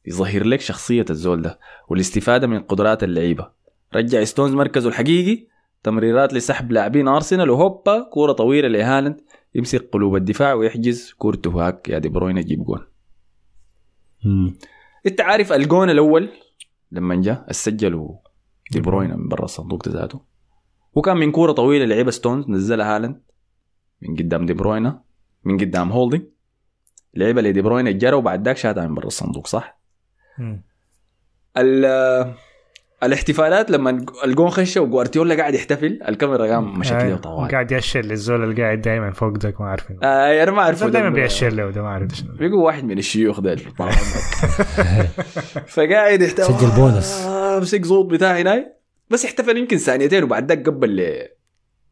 يظهر 0.06 0.44
لك 0.44 0.60
شخصية 0.60 1.04
الزول 1.10 1.42
ده 1.42 1.58
والاستفادة 1.88 2.46
من 2.46 2.60
قدرات 2.60 3.04
اللعيبة. 3.04 3.50
رجع 3.94 4.24
ستونز 4.24 4.54
مركزه 4.54 4.88
الحقيقي. 4.88 5.46
تمريرات 5.82 6.34
لسحب 6.34 6.72
لاعبين 6.72 7.08
أرسنال 7.08 7.50
وهوبا 7.50 8.08
كورة 8.12 8.32
طويلة 8.32 8.68
لهالاند. 8.68 9.20
يمسك 9.54 9.88
قلوب 9.92 10.16
الدفاع 10.16 10.54
ويحجز 10.54 11.12
كورته 11.18 11.50
هاك. 11.50 11.88
يا 11.88 11.98
دي 11.98 12.08
بروين 12.08 12.38
يجيب 12.38 12.64
جون. 12.64 12.86
انت 15.06 15.20
عارف 15.20 15.52
الجون 15.52 15.90
الأول 15.90 16.28
لما 16.92 17.14
جاء 17.14 17.46
سجلوا 17.50 18.16
دي 18.70 18.80
بروين 18.80 19.16
من 19.16 19.28
برا 19.28 19.44
الصندوق 19.44 19.88
ذاته. 19.88 20.20
وكان 20.94 21.16
من 21.16 21.30
كورة 21.30 21.52
طويلة 21.52 21.84
لعيبة 21.84 22.10
ستونز 22.10 22.48
نزلها 22.48 22.96
هالاند. 22.96 23.22
من 24.02 24.16
قدام 24.16 24.46
دي 24.46 24.52
بروين 24.52 24.92
من 25.44 25.58
قدام 25.58 25.92
هولدنج 25.92 26.22
لعيبة 27.14 27.42
لدي 27.42 27.62
بروين 27.62 27.98
جرى 27.98 28.16
وبعد 28.16 28.44
ذاك 28.44 28.56
شاتها 28.56 28.86
من 28.86 28.94
برا 28.94 29.06
الصندوق 29.06 29.46
صح؟ 29.46 29.80
الاحتفالات 33.02 33.70
لما 33.70 34.04
الجون 34.24 34.50
خش 34.50 34.76
وجوارديولا 34.76 35.34
قاعد 35.34 35.54
يحتفل 35.54 36.00
الكاميرا 36.08 36.46
قام 36.46 36.78
مشت 36.78 36.92
له 36.92 37.12
آه، 37.12 37.16
طوال 37.16 37.50
قاعد 37.50 37.72
يشر 37.72 38.00
للزول 38.00 38.44
اللي 38.44 38.62
قاعد 38.62 38.80
دائما 38.80 39.10
فوق 39.10 39.38
ذاك 39.38 39.60
ما 39.60 39.66
عارفين 39.66 39.96
آه 40.02 40.42
أنا 40.42 40.50
ما 40.50 40.62
أعرف 40.62 40.84
دائما 40.84 41.10
بيشر 41.10 41.52
له 41.52 41.70
ده 41.70 41.82
ما 41.82 41.88
أعرف 41.88 42.14
شنو. 42.14 42.32
بيقول 42.32 42.54
واحد 42.54 42.84
من 42.84 42.98
الشيوخ 42.98 43.40
ده. 43.40 43.56
فقاعد 45.74 46.22
يحتفل. 46.22 46.54
سجل 46.54 46.70
بونص. 46.76 47.26
أمسك 47.58 47.84
زوط 47.84 48.06
بتاعي 48.06 48.40
هناي. 48.40 48.72
بس 49.10 49.24
احتفل 49.24 49.56
يمكن 49.56 49.76
ثانيتين 49.76 50.24
وبعد 50.24 50.48
ذاك 50.48 50.66
قبل 50.66 50.96
ل 50.96 51.28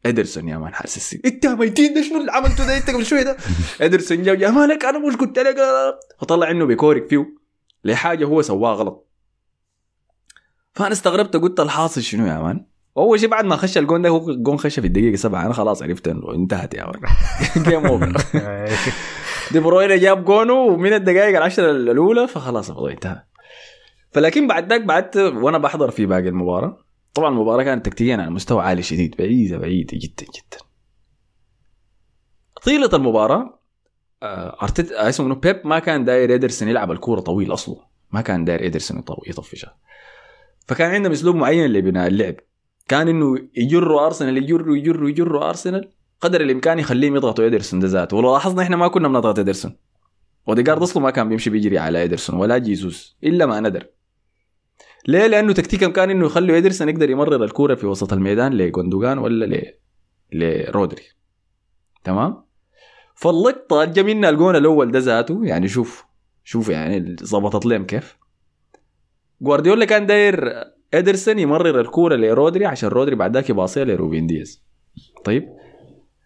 ادرسون 0.05 0.47
يا 0.47 0.57
man 0.57 0.73
حاسس 0.73 1.17
إنت 1.25 1.45
ميتين 1.45 1.93
ده 1.93 2.01
شنو 2.01 2.19
اللي 2.21 2.31
عملته 2.31 2.67
ده 2.67 2.77
أنت 2.77 2.89
قبل 2.89 3.05
شوية 3.05 3.23
ده؟ 3.23 3.37
ادرسون 3.81 4.23
جاب 4.23 4.41
يا 4.41 4.49
مالك 4.49 4.85
أنا 4.85 4.99
مش 4.99 5.15
قلت 5.15 5.39
لك. 5.39 5.57
فطلع 6.19 6.51
إنه 6.51 6.65
بيكورك 6.65 7.09
فيه. 7.09 7.25
لحاجة 7.83 8.25
هو 8.25 8.41
سواها 8.41 8.73
غلط. 8.73 9.07
فأنا 10.73 10.91
استغربت 10.91 11.35
قلت 11.35 11.59
الحاصل 11.59 12.01
شنو 12.01 12.27
يا 12.27 12.39
man؟ 12.39 12.65
أول 12.97 13.19
شيء 13.19 13.29
بعد 13.29 13.45
ما 13.45 13.55
خش 13.55 13.77
الجون 13.77 14.01
ده 14.01 14.09
هو 14.09 14.29
الجون 14.29 14.57
خش 14.57 14.79
في 14.79 14.87
الدقيقة 14.87 15.15
سبعة. 15.15 15.45
أنا 15.45 15.53
خلاص 15.53 15.83
عرفت 15.83 16.07
إنه 16.07 16.33
انتهت 16.35 16.73
يا 16.73 16.85
man. 16.85 17.01
game 17.63 17.85
over 17.85 18.17
دي 19.51 19.59
بروين 19.59 19.99
جاب 19.99 20.25
جونه 20.25 20.53
ومن 20.53 20.93
الدقائق 20.93 21.37
العشرة 21.37 21.71
الأولى 21.71 22.27
فخلاص 22.27 22.69
الموضوع 22.69 22.91
انتهى. 22.91 23.23
فلكن 24.11 24.47
بعد 24.47 24.69
ذاك 24.69 24.81
بعدت 24.81 25.17
وأنا 25.17 25.57
بحضر 25.57 25.91
في 25.91 26.05
باقي 26.05 26.29
المباراة 26.29 26.77
طبعا 27.13 27.29
المباراة 27.29 27.63
كانت 27.63 27.85
تكتيكيا 27.85 28.15
على 28.17 28.29
مستوى 28.29 28.63
عالي 28.63 28.81
شديد 28.83 29.15
بعيدة 29.17 29.57
بعيدة 29.57 29.97
جدا 29.97 30.23
جدا. 30.25 30.57
طيلة 32.63 32.89
المباراة 32.93 33.59
آه، 34.23 34.57
ارتيتا 34.63 35.05
آه، 35.05 35.09
اسمه 35.09 35.25
منو؟ 35.25 35.35
بيب 35.35 35.61
ما 35.67 35.79
كان 35.79 36.05
داير 36.05 36.35
ادرسون 36.35 36.67
يلعب 36.67 36.91
الكورة 36.91 37.19
طويل 37.19 37.53
أصلا. 37.53 37.75
ما 38.11 38.21
كان 38.21 38.45
داير 38.45 38.65
ادرسون 38.65 38.99
يطو- 39.01 39.29
يطفشها 39.29 39.77
فكان 40.67 40.91
عندهم 40.91 41.11
أسلوب 41.11 41.35
معين 41.35 41.73
لبناء 41.73 42.07
اللعب. 42.07 42.35
كان 42.87 43.07
إنه 43.07 43.35
يجروا 43.55 44.05
أرسنال 44.05 44.37
يجروا 44.37 44.77
يجروا 44.77 45.09
يجروا 45.09 45.49
أرسنال 45.49 45.91
قدر 46.21 46.41
الإمكان 46.41 46.79
يخليهم 46.79 47.15
يضغطوا 47.15 47.45
ادرسون 47.47 47.79
ده 47.79 47.87
ذاته. 47.87 48.17
ولو 48.17 48.31
لاحظنا 48.33 48.61
إحنا 48.63 48.75
ما 48.75 48.87
كنا 48.87 49.07
بنضغط 49.07 49.39
ادرسون 49.39 49.77
اوديجارد 50.47 50.81
أصلا 50.81 51.03
ما 51.03 51.09
كان 51.11 51.29
بيمشي 51.29 51.49
بيجري 51.49 51.77
على 51.77 52.03
ادرسون 52.03 52.35
ولا 52.39 52.57
جيسوس 52.57 53.17
إلا 53.23 53.45
ما 53.45 53.59
ندر. 53.59 53.87
ليه؟ 55.07 55.27
لأنه 55.27 55.53
تكتيكهم 55.53 55.91
كان 55.91 56.09
إنه 56.09 56.25
يخلوا 56.25 56.57
ادرسون 56.57 56.89
يقدر 56.89 57.09
يمرر 57.09 57.43
الكورة 57.43 57.75
في 57.75 57.85
وسط 57.87 58.13
الميدان 58.13 58.53
لجوندوجان 58.53 59.17
ولا 59.17 59.45
ل 59.45 59.73
لرودري. 60.33 61.03
تمام؟ 62.03 62.43
فاللقطة 63.15 63.85
جا 63.85 64.01
الجون 64.01 64.55
الأول 64.55 64.91
ده 64.91 64.99
ذاته. 64.99 65.45
يعني 65.45 65.67
شوف 65.67 66.05
شوف 66.43 66.69
يعني 66.69 67.15
ظبطت 67.23 67.65
لهم 67.65 67.85
كيف. 67.85 68.17
جوارديولا 69.41 69.85
كان 69.85 70.05
داير 70.05 70.53
ادرسون 70.93 71.39
يمرر 71.39 71.79
الكورة 71.79 72.15
لرودري 72.15 72.65
عشان 72.65 72.89
رودري 72.89 73.15
بعد 73.15 73.33
ذاك 73.33 73.49
يباصيها 73.49 73.85
لروبين 73.85 74.27
دياز. 74.27 74.63
طيب؟ 75.25 75.49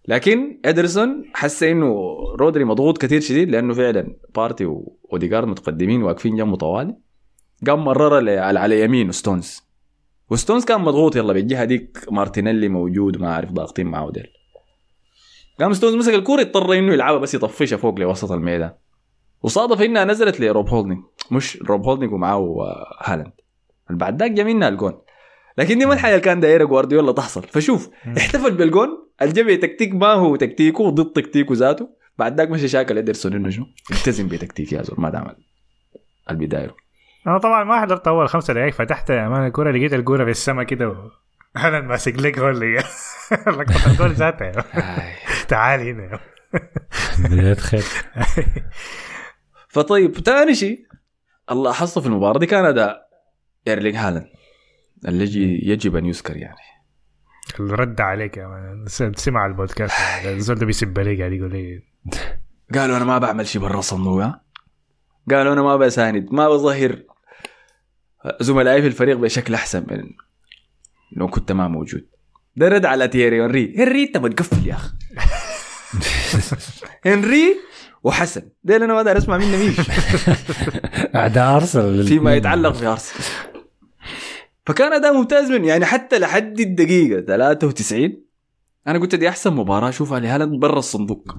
لكن 0.07 0.59
ادرسون 0.65 1.23
حس 1.33 1.63
إنه 1.63 1.95
رودري 2.39 2.63
مضغوط 2.63 2.97
كثير 2.97 3.21
شديد 3.21 3.49
لأنه 3.49 3.73
فعلا 3.73 4.15
بارتي 4.35 4.65
وأوديجارد 4.65 5.47
متقدمين 5.47 6.03
واقفين 6.03 6.35
جنبه 6.35 6.55
طوالي 6.57 6.95
قام 7.67 7.85
مررها 7.85 8.41
على 8.41 8.57
على 8.57 8.81
يمين 8.81 9.11
ستونز. 9.11 9.63
وستونز 10.29 10.65
كان 10.65 10.81
مضغوط 10.81 11.15
يلا 11.15 11.33
بالجهه 11.33 11.63
ديك 11.65 11.97
مارتينيلي 12.11 12.69
موجود 12.69 13.17
ما 13.17 13.33
أعرف 13.33 13.51
ضاغطين 13.51 13.87
معه 13.87 14.11
ديل 14.11 14.27
قام 15.59 15.73
ستونز 15.73 15.95
مسك 15.95 16.13
الكورة 16.13 16.41
اضطر 16.41 16.73
إنه 16.73 16.93
يلعبها 16.93 17.19
بس 17.19 17.33
يطفشها 17.33 17.77
فوق 17.77 17.99
لوسط 17.99 18.31
الميدان. 18.31 18.71
وصادف 19.41 19.81
إنها 19.81 20.05
نزلت 20.05 20.39
لروب 20.39 20.69
هولدنج 20.69 20.97
مش 21.31 21.57
روب 21.57 21.85
هولدنج 21.85 22.13
ومعاه 22.13 22.75
هالاند. 22.99 23.33
بعد 23.89 24.19
ذاك 24.19 24.31
جا 24.31 24.43
منها 24.43 24.67
الجون. 24.67 25.01
لكن 25.57 25.77
دي 25.79 25.85
ما 25.85 25.93
الحاجة 25.93 26.11
اللي 26.11 26.23
كان 26.23 26.39
دايره 26.39 26.63
جوارديولا 26.63 27.11
تحصل. 27.11 27.43
فشوف 27.43 27.89
احتفل 28.17 28.51
بالجون 28.51 28.89
الجبهة 29.21 29.55
تكتيك 29.55 29.93
ما 29.93 30.13
هو 30.13 30.35
تكتيكه 30.35 30.89
ضد 30.89 31.11
تكتيكه 31.11 31.55
ذاته. 31.55 31.89
بعد 32.17 32.37
ذاك 32.37 32.49
مشي 32.49 32.67
شاكل 32.67 32.97
ادرسون 32.97 33.33
إنه 33.33 33.49
شنو؟ 33.49 33.65
التزم 33.91 34.27
بتكتيك 34.27 34.71
يا 34.73 34.81
زول 34.81 34.95
ما 34.99 35.09
تعمل 35.09 35.35
البداية. 36.29 36.82
أنا 37.27 37.37
طبعا 37.37 37.63
ما 37.63 37.81
حضرت 37.81 38.07
أول 38.07 38.29
خمسة 38.29 38.53
دقائق 38.53 38.73
فتحت 38.73 39.09
يا 39.09 39.29
مان 39.29 39.45
الكوره 39.47 39.71
لقيت 39.71 39.93
الكوره 39.93 40.23
في 40.23 40.31
السماء 40.31 40.65
كده 40.65 40.89
و... 40.89 40.95
أنا 41.65 41.81
ماسك 41.81 42.19
لك 42.19 42.39
جول 42.39 42.75
لقطة 43.47 43.91
الجول 43.91 44.11
ذاتها. 44.11 44.51
تعال 45.49 45.79
هنا. 45.79 46.19
بداية 47.19 47.53
خير 47.53 47.83
فطيب 49.67 50.11
ثاني 50.19 50.55
شيء 50.55 50.85
اللي 51.51 51.69
لاحظته 51.69 52.01
في 52.01 52.07
المباراة 52.07 52.39
دي 52.39 52.45
كان 52.45 52.65
أداء 52.65 53.07
ايرلينج 53.67 53.95
هالاند. 53.95 54.27
الذي 55.07 55.59
يجب 55.63 55.95
أن 55.95 56.05
يذكر 56.05 56.37
يعني. 56.37 56.55
الرد 57.59 58.01
عليك 58.01 58.37
يا 58.37 58.47
man. 58.47 58.85
سمع 59.15 59.45
البودكاست. 59.45 60.25
الزول 60.25 60.55
ده 60.57 60.65
بيسب 60.65 60.99
عليك 60.99 61.19
قاعد 61.19 61.31
يقول 61.31 61.51
لي. 61.51 61.83
قالوا 62.73 62.97
أنا 62.97 63.05
ما 63.05 63.17
بعمل 63.17 63.47
شيء 63.47 63.61
برا 63.61 63.79
الصندوق 63.79 64.23
ها؟ 64.23 64.43
قالوا 65.29 65.53
أنا 65.53 65.61
ما 65.61 65.75
بساند 65.75 66.27
ما 66.31 66.49
بظهر. 66.49 66.99
زملائي 68.41 68.81
في 68.81 68.87
الفريق 68.87 69.17
بشكل 69.17 69.53
أحسن 69.53 69.85
من 69.91 70.03
لو 71.11 71.27
كنت 71.27 71.51
ما 71.51 71.67
موجود. 71.67 72.05
ده 72.55 72.67
رد 72.67 72.85
على 72.85 73.07
تيري 73.07 73.45
هنري. 73.45 73.75
هنري 73.77 74.03
أنت 74.03 74.17
متقفل 74.17 74.67
يا 74.67 74.73
أخي. 74.75 74.93
هنري 77.05 77.55
وحسن. 78.03 78.41
ده 78.63 78.75
أنا 78.75 78.85
ما 78.85 78.97
أقدر 78.97 79.17
أسمع 79.17 79.37
منه 79.37 79.57
مين 79.57 79.75
اعداء 81.15 81.55
ارسنال 81.55 82.07
فيما 82.07 82.35
يتعلق 82.35 82.73
في 82.73 82.85
ارسنال 82.85 83.23
فكان 84.65 84.93
أداء 84.93 85.13
ممتاز 85.13 85.51
من 85.51 85.65
يعني 85.65 85.85
حتى 85.85 86.19
لحد 86.19 86.59
الدقيقة 86.59 87.21
93 87.21 88.23
أنا 88.87 88.99
قلت 88.99 89.15
دي 89.15 89.29
أحسن 89.29 89.53
مباراة 89.53 89.89
أشوفها 89.89 90.19
لهالاند 90.19 90.59
برا 90.59 90.79
الصندوق. 90.79 91.35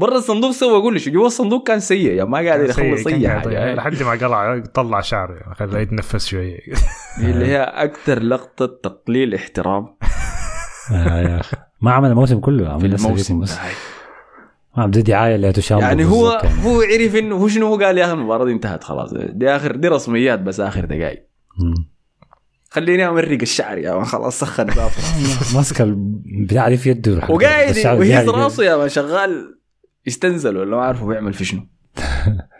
برا 0.00 0.18
الصندوق 0.18 0.50
سوى 0.50 0.76
أقول 0.78 1.00
شو 1.00 1.10
جوا 1.10 1.26
الصندوق 1.26 1.66
كان 1.66 1.80
سيء. 1.80 2.12
يا 2.12 2.24
ما 2.24 2.38
قاعد 2.38 2.60
يخلص 2.68 3.06
أي 3.06 3.28
حاجة. 3.28 3.74
لحد 3.74 4.02
ما 4.02 4.10
قلع 4.10 4.62
طلع 4.74 5.00
شعره 5.00 5.34
يعني 5.34 5.54
خلاه 5.54 5.78
يتنفس 5.80 6.26
شوية 6.26 6.58
اللي 7.22 7.46
هي 7.46 7.62
أكثر 7.62 8.22
لقطة 8.22 8.66
تقليل 8.82 9.34
احترام. 9.34 9.96
آه 10.92 11.20
يا 11.20 11.40
أخي. 11.40 11.56
ما 11.82 11.92
عمل 11.92 12.10
الموسم 12.10 12.40
كله 12.40 12.64
في 12.64 12.70
عمل 12.70 12.94
الموسم 12.94 13.40
بس. 13.40 13.58
ما 14.76 14.82
عم 14.82 14.90
دي 14.90 15.02
دعايه 15.02 15.34
اللي 15.34 15.52
تشام 15.52 15.78
يعني 15.80 16.04
هو 16.04 16.28
هو 16.64 16.80
عرف 16.82 17.16
إنه 17.16 17.36
هو 17.36 17.48
شنو 17.48 17.66
هو 17.66 17.76
قال 17.76 17.98
يا 17.98 18.04
أخي 18.04 18.12
المباراة 18.12 18.44
دي 18.44 18.52
انتهت 18.52 18.84
خلاص. 18.84 19.14
دي 19.14 19.48
آخر 19.50 19.76
دي 19.76 19.88
رسميات 19.88 20.38
بس 20.40 20.60
آخر 20.60 20.84
دقائق 20.84 21.26
خليني 22.70 23.08
أمرق 23.08 23.38
الشعر 23.42 23.78
يا 23.78 23.94
مان 23.94 24.04
خلاص 24.04 24.38
سخن 24.40 24.66
ماسك 25.54 25.80
البتاع 25.80 26.76
في 26.76 26.90
يده. 26.90 27.12
وقاعد 27.28 27.74
قاعد- 27.78 28.28
راسه 28.28 28.64
يا 28.64 28.76
مان 28.76 28.88
شغال. 28.88 29.59
يستنزل 30.06 30.56
ولا 30.56 30.76
ما 30.76 30.82
عارف 30.84 31.02
هو 31.02 31.08
بيعمل 31.08 31.32
في 31.32 31.44
شنو. 31.44 31.60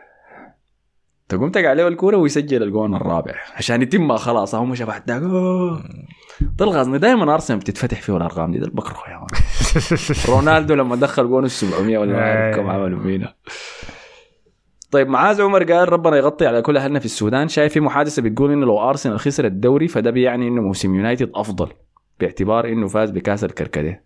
تقوم 1.28 1.50
تقع 1.50 1.68
عليه 1.68 1.88
الكورة 1.88 2.16
ويسجل 2.16 2.62
الجون 2.62 2.94
الرابع 2.94 3.34
عشان 3.56 3.82
يتم 3.82 4.16
خلاص 4.16 4.54
هم 4.54 4.74
شاف 4.74 4.90
حداك 4.90 5.22
ده 6.40 6.64
الغازني 6.64 6.98
دائما 6.98 7.34
أرسنال 7.34 7.58
بتتفتح 7.58 8.02
فيه 8.02 8.16
الأرقام 8.16 8.52
دي 8.52 8.58
ده 8.58 8.70
بكره 8.72 9.02
يا 9.08 9.26
رونالدو 10.34 10.74
لما 10.74 10.96
دخل 10.96 11.28
جون 11.28 11.44
ال 11.44 11.50
700 11.50 11.98
ولا 11.98 12.12
ما 12.12 12.56
كم 12.56 12.70
عملوا 12.70 13.02
فينا 13.02 13.34
طيب 14.90 15.08
معاذ 15.08 15.42
عمر 15.42 15.72
قال 15.72 15.92
ربنا 15.92 16.16
يغطي 16.16 16.46
على 16.46 16.62
كل 16.62 16.76
أهلنا 16.76 16.98
في 16.98 17.04
السودان. 17.04 17.48
شايف 17.48 17.72
في 17.72 17.80
محادثة 17.80 18.22
بتقول 18.22 18.52
إنه 18.52 18.66
لو 18.66 18.88
أرسنال 18.88 19.20
خسر 19.20 19.44
الدوري 19.44 19.88
فده 19.88 20.10
بيعني 20.10 20.48
إنه 20.48 20.62
موسم 20.62 20.94
يونايتد 20.94 21.30
أفضل 21.34 21.72
باعتبار 22.20 22.68
إنه 22.68 22.88
فاز 22.88 23.10
بكأس 23.10 23.44
الكركديه. 23.44 24.04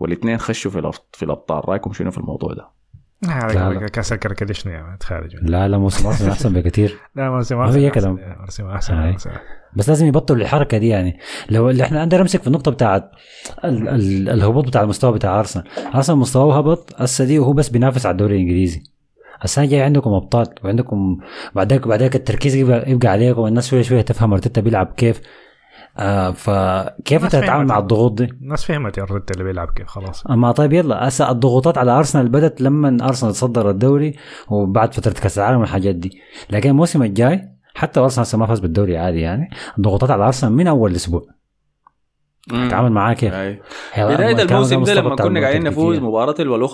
والاثنين 0.00 0.38
خشوا 0.38 0.70
في 0.70 0.90
في 1.12 1.22
الأبطال. 1.24 1.68
رأيكم 1.68 1.92
شنو 1.92 2.10
في 2.10 2.18
الموضوع 2.18 2.52
ده؟ 2.52 2.68
كاس 3.88 4.12
يا 4.70 4.82
مان 4.82 4.98
تخارج. 4.98 5.36
لا 5.42 5.68
لا 5.68 5.78
موسم 5.78 6.06
أرسنال 6.06 6.30
أحسن 6.30 6.52
بكثير 6.52 6.96
لا 7.16 7.30
موسم 7.30 7.58
ما 7.58 7.70
في 7.70 7.90
أحسن- 7.90 7.94
كلام. 7.94 8.16
أحسن- 8.16 8.60
موسم 8.60 8.66
أحسن. 8.94 9.30
بس 9.76 9.88
لازم 9.88 10.06
يبطلوا 10.06 10.40
الحركة 10.40 10.78
دي 10.78 10.88
يعني. 10.88 11.18
لو 11.50 11.70
اللي 11.70 11.82
إحنا 11.82 12.00
عندنا 12.00 12.20
نمسك 12.20 12.40
في 12.40 12.46
النقطة 12.46 12.70
بتاعت 12.70 13.10
ال- 13.64 13.88
ال- 13.88 14.28
الهبوط 14.28 14.66
بتاع 14.66 14.82
المستوى 14.82 15.12
بتاع 15.12 15.38
أرسنال. 15.38 15.64
أرسنال 15.94 16.18
مستواه 16.18 16.58
هبط. 16.58 16.94
هسه 16.98 17.24
دي 17.24 17.38
وهو 17.38 17.52
بس 17.52 17.68
بينافس 17.68 18.06
على 18.06 18.12
الدوري 18.12 18.34
الإنجليزي. 18.36 18.82
السنة 19.44 19.64
الجايه 19.64 19.84
عندكم 19.84 20.10
أبطال 20.12 20.46
وعندكم 20.64 21.18
بعدك 21.54 21.88
بعدك 21.88 22.16
التركيز 22.16 22.54
يبقى, 22.54 22.90
يبقى 22.90 23.08
عليكم. 23.08 23.46
الناس 23.46 23.68
شوية 23.70 23.82
شوية 23.82 24.00
تفهم 24.02 24.32
أرتيتا 24.32 24.60
بيلعب 24.60 24.86
كيف. 24.96 25.20
آه 25.98 26.30
فكيف 26.30 27.24
انت 27.24 27.36
تتعامل. 27.36 27.66
مع 27.66 27.78
الضغوط 27.78 28.12
دي؟ 28.12 28.24
الناس 28.24 28.64
فهمت 28.64 28.98
يا 28.98 29.02
ارتيتا 29.02 29.34
اللي 29.34 29.44
بيلعب 29.44 29.68
كيف 29.68 29.86
خلاص 29.86 30.26
اما 30.26 30.52
طيب 30.52 30.72
يلا 30.72 31.08
هسه 31.08 31.30
الضغوطات 31.30 31.78
على 31.78 31.90
أرسنال 31.90 32.28
بدت 32.28 32.60
لما 32.60 32.98
أرسنال 33.08 33.32
تصدر 33.32 33.70
الدوري 33.70 34.14
وبعد 34.48 34.94
فترة 34.94 35.12
كأس 35.12 35.38
العالم 35.38 35.60
والحاجات 35.60 35.94
دي 35.94 36.20
لكن 36.50 36.70
الموسم 36.70 37.02
الجاي 37.02 37.48
حتى 37.74 38.00
أرسنال 38.00 38.26
هسه 38.26 38.38
ما 38.38 38.46
فاز 38.46 38.60
بالدوري 38.60 38.98
عادي 38.98 39.20
يعني 39.20 39.50
الضغوطات 39.78 40.10
على 40.10 40.24
أرسنال 40.26 40.52
من 40.52 40.66
أول 40.66 40.94
أسبوع 40.94 41.22
تعامل 42.50 42.92
معاه 42.92 43.14
كيف؟ 43.14 43.34
بداية 43.98 44.42
الموسم 44.42 44.82
ده 44.82 44.94
لما 44.94 45.16
كنا 45.16 45.40
قاعدين. 45.40 45.64
نفوز 45.64 45.98
مباراة 45.98 46.32
تلو 46.32 46.68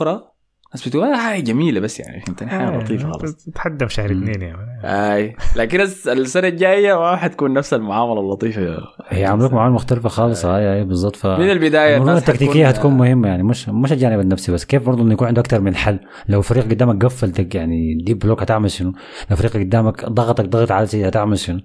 الناس 0.74 0.88
بتقول 0.88 1.04
آه 1.04 1.16
حاجة 1.16 1.40
جميلة 1.42 1.80
بس 1.80 2.00
يعني 2.00 2.20
فهمتني 2.20 2.48
حاجة 2.50 2.78
لطيفة 2.78 3.12
خلاص. 3.12 3.34
تتحدى 3.44 3.86
في 3.88 3.94
شهر 3.94 4.06
اثنين 4.06 4.52
مان 4.56 4.84
اي 4.84 5.36
لكن 5.56 5.80
الس- 5.80 6.08
السنة 6.08 6.48
الجاية 6.48 6.98
ما 6.98 7.16
حتكون 7.16 7.52
نفس 7.52 7.74
المعاملة 7.74 8.20
اللطيفة. 8.20 8.76
هي 9.08 9.24
عاملين 9.24 9.50
معاملة 9.54 9.74
مختلفة 9.74 10.08
خالص 10.08 10.44
هاي 10.46 10.62
هاي 10.64 10.84
بالضبط. 10.84 11.16
ف 11.16 11.26
من 11.26 11.50
البداية 11.50 11.96
الناس 11.96 12.18
التكتيكيه 12.18 12.66
حتكون- 12.66 12.66
هتكون 12.66 12.92
مهمة 12.92 13.28
يعني 13.28 13.42
مش 13.42 13.68
مش 13.68 13.92
الجانب 13.92 14.20
النفسي 14.20 14.52
بس. 14.52 14.64
كيف 14.64 14.86
برضه 14.86 15.02
إنه 15.02 15.12
يكون 15.12 15.28
عنده 15.28 15.40
أكثر 15.40 15.60
من 15.60 15.74
حل؟ 15.74 16.00
لو 16.28 16.42
فريق 16.42 16.64
قدامك 16.64 17.04
قفلتك 17.04 17.54
يعني 17.54 17.94
deep 18.04 18.14
block 18.14 18.42
هتعمل 18.42 18.70
شنو؟ 18.70 18.92
لو 19.30 19.36
فريق 19.36 19.52
قدامك 19.56 20.04
ضغطك 20.04 20.44
ضغط 20.44 20.72
عالي 20.72 21.08
هتعمل 21.08 21.38
شنو؟ 21.38 21.60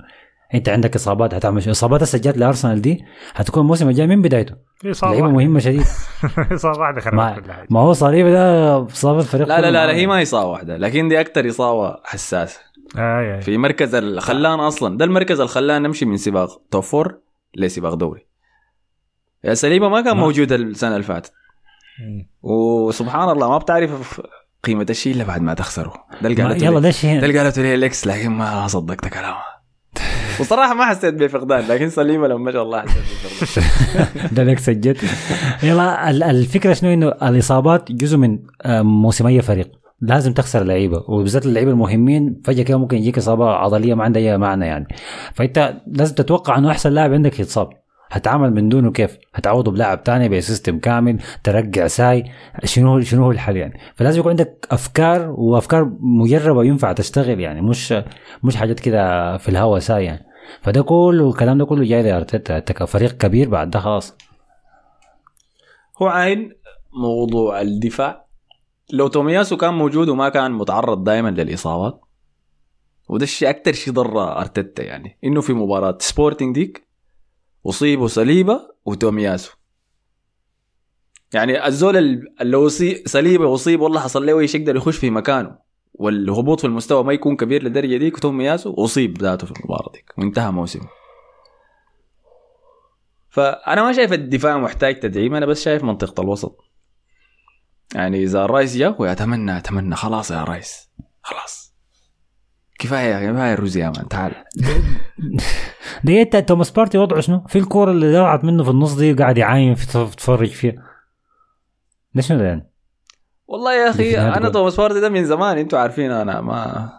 أنت 0.54 0.70
عندك 0.70 0.96
إصابات 0.96 1.34
هتعمل 1.34 1.64
شنو؟ 1.64 1.72
إصابات 1.72 2.02
السجات 2.02 2.38
لأرسنال 2.38 2.82
دي 2.82 3.04
هتكون 3.36 3.64
الموسم 3.64 3.90
الجاي 3.90 4.08
من 4.08 4.22
بدايته. 4.22 4.67
اصابه 4.86 5.12
لعيبة 5.12 5.28
واحدة. 5.28 5.44
مهمة 5.46 5.60
شديد. 5.60 5.84
اصابه 6.56 6.80
واحدة 6.80 7.02
خربت 7.02 7.46
كل 7.46 7.52
حاجة. 7.52 7.68
ما 7.70 7.80
هو 7.80 7.94
صليبي 7.94 8.32
ده 8.32 8.82
اصابه 8.88 9.20
الفريق 9.20 9.48
لا 9.48 9.62
لا 9.62 9.72
لا, 9.72 9.88
لا. 9.88 9.94
هي 9.94 10.08
ما 10.08 10.22
اصابه 10.22 10.50
واحدة 10.50 10.78
لكن 10.78 11.08
دي 11.08 11.20
أكثر 11.20 11.50
إصابة 11.50 12.00
حساسه 12.04 12.60
آه 12.98 13.38
آه. 13.38 13.40
في 13.40 13.58
مركز 13.58 13.96
اللي 13.96 14.22
خلانا 14.22 14.68
أصلا 14.68 14.98
ده 14.98 15.06
المركز 15.06 15.40
اللي 15.40 15.52
خلانا 15.52 15.88
نمشي 15.88 16.06
من 16.06 16.18
سباق 16.18 16.62
top 16.72 16.84
four 16.84 17.18
لسباق 17.56 17.94
دوري. 17.94 18.28
يا 19.44 19.54
سليبه 19.54 19.90
ما 19.90 20.02
كان 20.02 20.16
ما- 20.18 20.22
موجود 20.24 20.52
السنة 20.52 20.92
اللي 20.92 21.04
فاتت. 21.04 21.34
وسبحان 22.44 23.30
الله 23.30 23.50
ما 23.50 23.58
بتعرف 23.58 24.22
قيمة 24.64 24.86
الشيء 24.90 25.16
إلا 25.16 25.24
بعد 25.24 25.42
ما 25.42 25.54
تخسره. 25.54 25.94
ده 26.22 26.30
اللي 26.30 26.44
قالته 26.44 26.66
يلا 26.66 26.80
لي- 26.80 26.88
ليش 26.88 27.06
ده 27.06 27.12
اللي 27.26 27.40
قالته 27.40 27.62
لي 27.62 27.76
الاكس 27.76 28.08
لكن 28.08 28.30
ما 28.32 28.68
صدقت 28.68 29.08
كلامها 29.08 29.57
وصراحة 30.40 30.74
ما 30.74 30.86
حسيت 30.86 31.14
بفقدان 31.14 31.68
لكن 31.68 31.90
سليمة 31.90 32.28
لما 32.28 32.38
ما 32.38 32.52
شاء 32.52 32.64
الله 32.64 32.82
حسيت 32.82 33.04
بفقدان. 33.32 34.48
لك 34.48 34.60
سجلت. 34.60 34.98
يلا 35.64 36.10
ال- 36.10 36.24
الفكرة 36.24 36.74
شنو؟ 36.74 36.94
إنه 36.94 37.08
الإصابات 37.08 37.92
جزء 37.92 38.18
من 38.18 38.40
آه، 38.66 38.82
موسم 38.82 39.28
اي 39.28 39.42
فريق. 39.42 39.72
لازم 40.02 40.34
تخسر 40.34 40.64
لعيبه 40.64 41.04
وبالذات 41.08 41.46
اللعيبة 41.46 41.72
المهمين 41.72 42.42
فجأة 42.46 42.64
كده 42.64 42.78
ممكن 42.78 42.98
يجيك 42.98 43.18
إصابة 43.18 43.50
عضلية 43.50 43.94
ما 43.94 44.04
عندها 44.04 44.22
أي 44.22 44.38
معنى 44.38 44.66
يعني. 44.66 44.88
فأنت 45.34 45.74
لازم 45.88 46.16
تتوقع 46.16 46.58
إنه 46.58 46.72
أحسن 46.72 46.92
لاعب 46.92 47.14
عندك 47.14 47.40
يتصاب. 47.40 47.70
هتعامل 48.10 48.54
من 48.54 48.70
دونه 48.70 48.92
كيف؟ 48.92 49.18
هتعوضه 49.34 49.72
بلاعب 49.72 50.04
تاني 50.04 50.30
ب 50.30 50.37
system 50.37 50.80
كامل 50.80 51.20
ترجع 51.44 51.88
ساي. 51.88 52.32
شنو 52.64 53.02
شنو 53.02 53.24
هو 53.24 53.32
الحل 53.32 53.58
يعني؟ 53.58 53.80
فلازم 53.96 54.20
يكون 54.20 54.30
عندك 54.30 54.68
أفكار 54.72 55.30
وأفكار 55.30 55.92
مجربة 56.00 56.64
ينفع 56.64 56.94
تشتغل 56.94 57.40
يعني 57.40 57.62
مش 57.62 57.94
مش 58.44 58.56
حاجات 58.56 58.80
كده 58.80 59.38
في 59.38 59.50
الهوا 59.50 59.80
ساي 59.80 60.06
يعني. 60.06 60.26
فده 60.62 60.82
كله 60.84 61.30
الكلام 61.30 61.58
ده 61.58 61.66
كله 61.66 61.86
جاي 61.86 62.04
لارتيتا 62.04 62.58
أنت 62.58 62.72
كفريق 62.72 63.12
كبير 63.12 63.50
بعد 63.50 63.70
ده 63.70 63.80
خلاص. 63.80 64.18
هو 66.02 66.08
عين 66.08 66.52
موضوع 66.94 67.62
الدفاع. 67.62 68.26
لو 68.94 69.08
تومياسو 69.08 69.58
كان 69.58 69.74
موجود 69.74 70.10
وما 70.10 70.30
كان 70.30 70.52
متعرض 70.52 71.04
دائما 71.04 71.30
للإصابات 71.30 72.02
وده 73.10 73.24
الشيء 73.24 73.50
أكثر 73.50 73.74
شيء 73.74 73.94
ضر 73.94 74.40
أرتيتا 74.40 74.84
يعني. 74.84 75.18
إنه 75.24 75.42
في 75.42 75.54
مباراة 75.54 75.98
سبورتنج 76.02 76.56
ديك 76.56 76.87
اصيبوا 77.68 78.08
سليبة 78.08 78.62
وتومياسو 78.86 79.52
يعني 81.34 81.68
الزول 81.68 81.98
ال- 81.98 82.42
اللي 82.42 82.58
أصيب 82.68 83.08
سليبة 83.08 83.54
أصيب 83.54 83.82
والله 83.82 84.00
حصل 84.02 84.26
له 84.26 84.40
إيش 84.40 84.56
يقدر 84.56 84.76
يخش 84.76 84.98
في 84.98 85.10
مكانه. 85.10 85.58
والهبوط 85.94 86.60
في 86.60 86.68
المستوى 86.68 87.04
ما 87.04 87.14
يكون 87.14 87.36
كبير 87.36 87.64
للدرجة 87.64 87.98
ديك 87.98 88.16
وتومياسو 88.18 88.74
أصيب 88.86 89.18
ذاته 89.22 89.48
في 89.48 89.54
المباراه 89.60 89.92
ديك 89.94 90.14
وانتهى 90.18 90.52
موسمه 90.52 90.88
فأنا 93.30 93.84
ما 93.84 93.94
شايف 93.94 94.14
الدفاع 94.14 94.58
محتاج 94.58 95.00
تدعيم 95.00 95.36
أنا 95.36 95.46
بس 95.46 95.64
شايف 95.64 95.84
منطقة 95.84 96.22
الوسط. 96.22 96.58
يعني 97.96 98.24
إذا 98.24 98.46
الرايس 98.46 98.78
جا 98.78 98.96
واتمنى 99.00 99.58
أتمنى 99.58 99.96
خلاص 99.96 100.32
يا 100.32 100.44
رايس 100.44 100.90
خلاص. 101.22 101.57
كفاية 102.80 103.32
كفايه 103.32 103.54
الرز 103.54 103.78
يا 103.78 103.90
مان 103.90 104.08
تعال 104.08 104.32
انت 106.22 106.36
توماس 106.36 106.72
بارتي 106.72 106.98
وضعه 106.98 107.20
شنو؟ 107.20 107.44
في 107.48 107.58
الكورة 107.60 107.92
اللي 107.92 108.14
ضاعت 108.14 108.44
منه 108.44 108.64
في 108.64 108.70
النص 108.70 108.94
دي 108.96 109.14
قاعد 109.14 109.38
يعاين 109.38 109.76
في 109.76 109.88
تتفرج 109.88 110.50
فيها 110.50 110.74
ده 112.14 112.22
شنو 112.22 112.44
يعني؟ 112.44 112.72
والله 113.48 113.74
يا 113.74 113.90
أخي 113.90 114.18
أنا. 114.18 114.50
توماس 114.50 114.76
بارتي 114.76 115.00
ده 115.00 115.10
من 115.10 115.26
زمان 115.26 115.58
أنتوا 115.58 115.80
عارفين 115.80 116.12
أنا 116.12 116.42
ما 116.42 116.90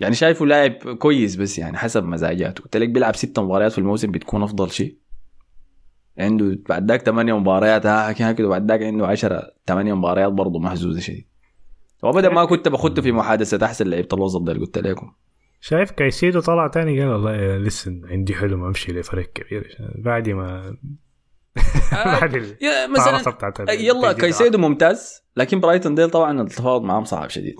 يعني 0.00 0.14
شايفه 0.14 0.46
لاعب 0.46 0.72
كويس 0.98 1.36
بس 1.36 1.58
يعني 1.58 1.76
حسب 1.76 2.04
مزاجاته 2.04 2.62
قلت 2.62 2.76
لك 2.76 2.88
بيلعب 2.88 3.16
ست 3.16 3.38
مباريات 3.38 3.72
في 3.72 3.78
الموسم 3.78 4.10
بتكون 4.10 4.42
أفضل 4.42 4.70
شيء 4.70 4.98
عنده 6.18 6.58
بعد 6.68 6.90
ذاك 6.90 7.02
ثمانية 7.02 7.38
مباريات 7.38 7.86
ها 7.86 8.12
كده 8.12 8.32
كده 8.32 8.48
بعد 8.48 8.70
ذاك 8.70 8.82
عنده 8.82 9.06
10 9.06 9.52
ثمانية 9.66 9.94
مباريات 9.94 10.32
برضه 10.32 10.58
مهزوزه 10.58 11.00
شديد 11.00 11.31
وابدا 12.02 12.28
ما 12.28 12.44
كنت 12.44 12.68
بخته 12.68 13.02
في 13.02 13.12
محادثة 13.12 13.66
احسن 13.66 13.86
لعيبه 13.86 14.08
الوسط 14.12 14.40
ده 14.40 14.52
اللي 14.52 14.64
قلت 14.64 14.78
لكم. 14.78 15.12
شايف 15.60 15.90
كايسيدو 15.90 16.40
طلع 16.40 16.66
تاني 16.68 17.00
قال 17.00 17.08
والله 17.08 17.56
لسه 17.56 17.92
عندي 18.04 18.34
حلم 18.34 18.64
أمشي 18.64 18.92
لفريق 18.92 19.32
كبير. 19.32 19.76
بعد 19.98 20.28
ما 20.28 20.76
بعد 22.20 22.34
يا 22.60 22.84
العرصة 22.86 23.18
مثلا 23.20 23.32
بتاعت 23.32 23.60
ال- 23.60 23.80
يلا. 23.80 24.12
كايسيدو 24.12 24.58
ممتاز 24.58 25.22
لكن 25.36 25.60
برايتون 25.60 25.94
ديل 25.94 26.10
طبعا 26.10 26.42
التفاوض 26.42 26.82
معاهم 26.82 27.04
صعب 27.04 27.30
شديد. 27.30 27.54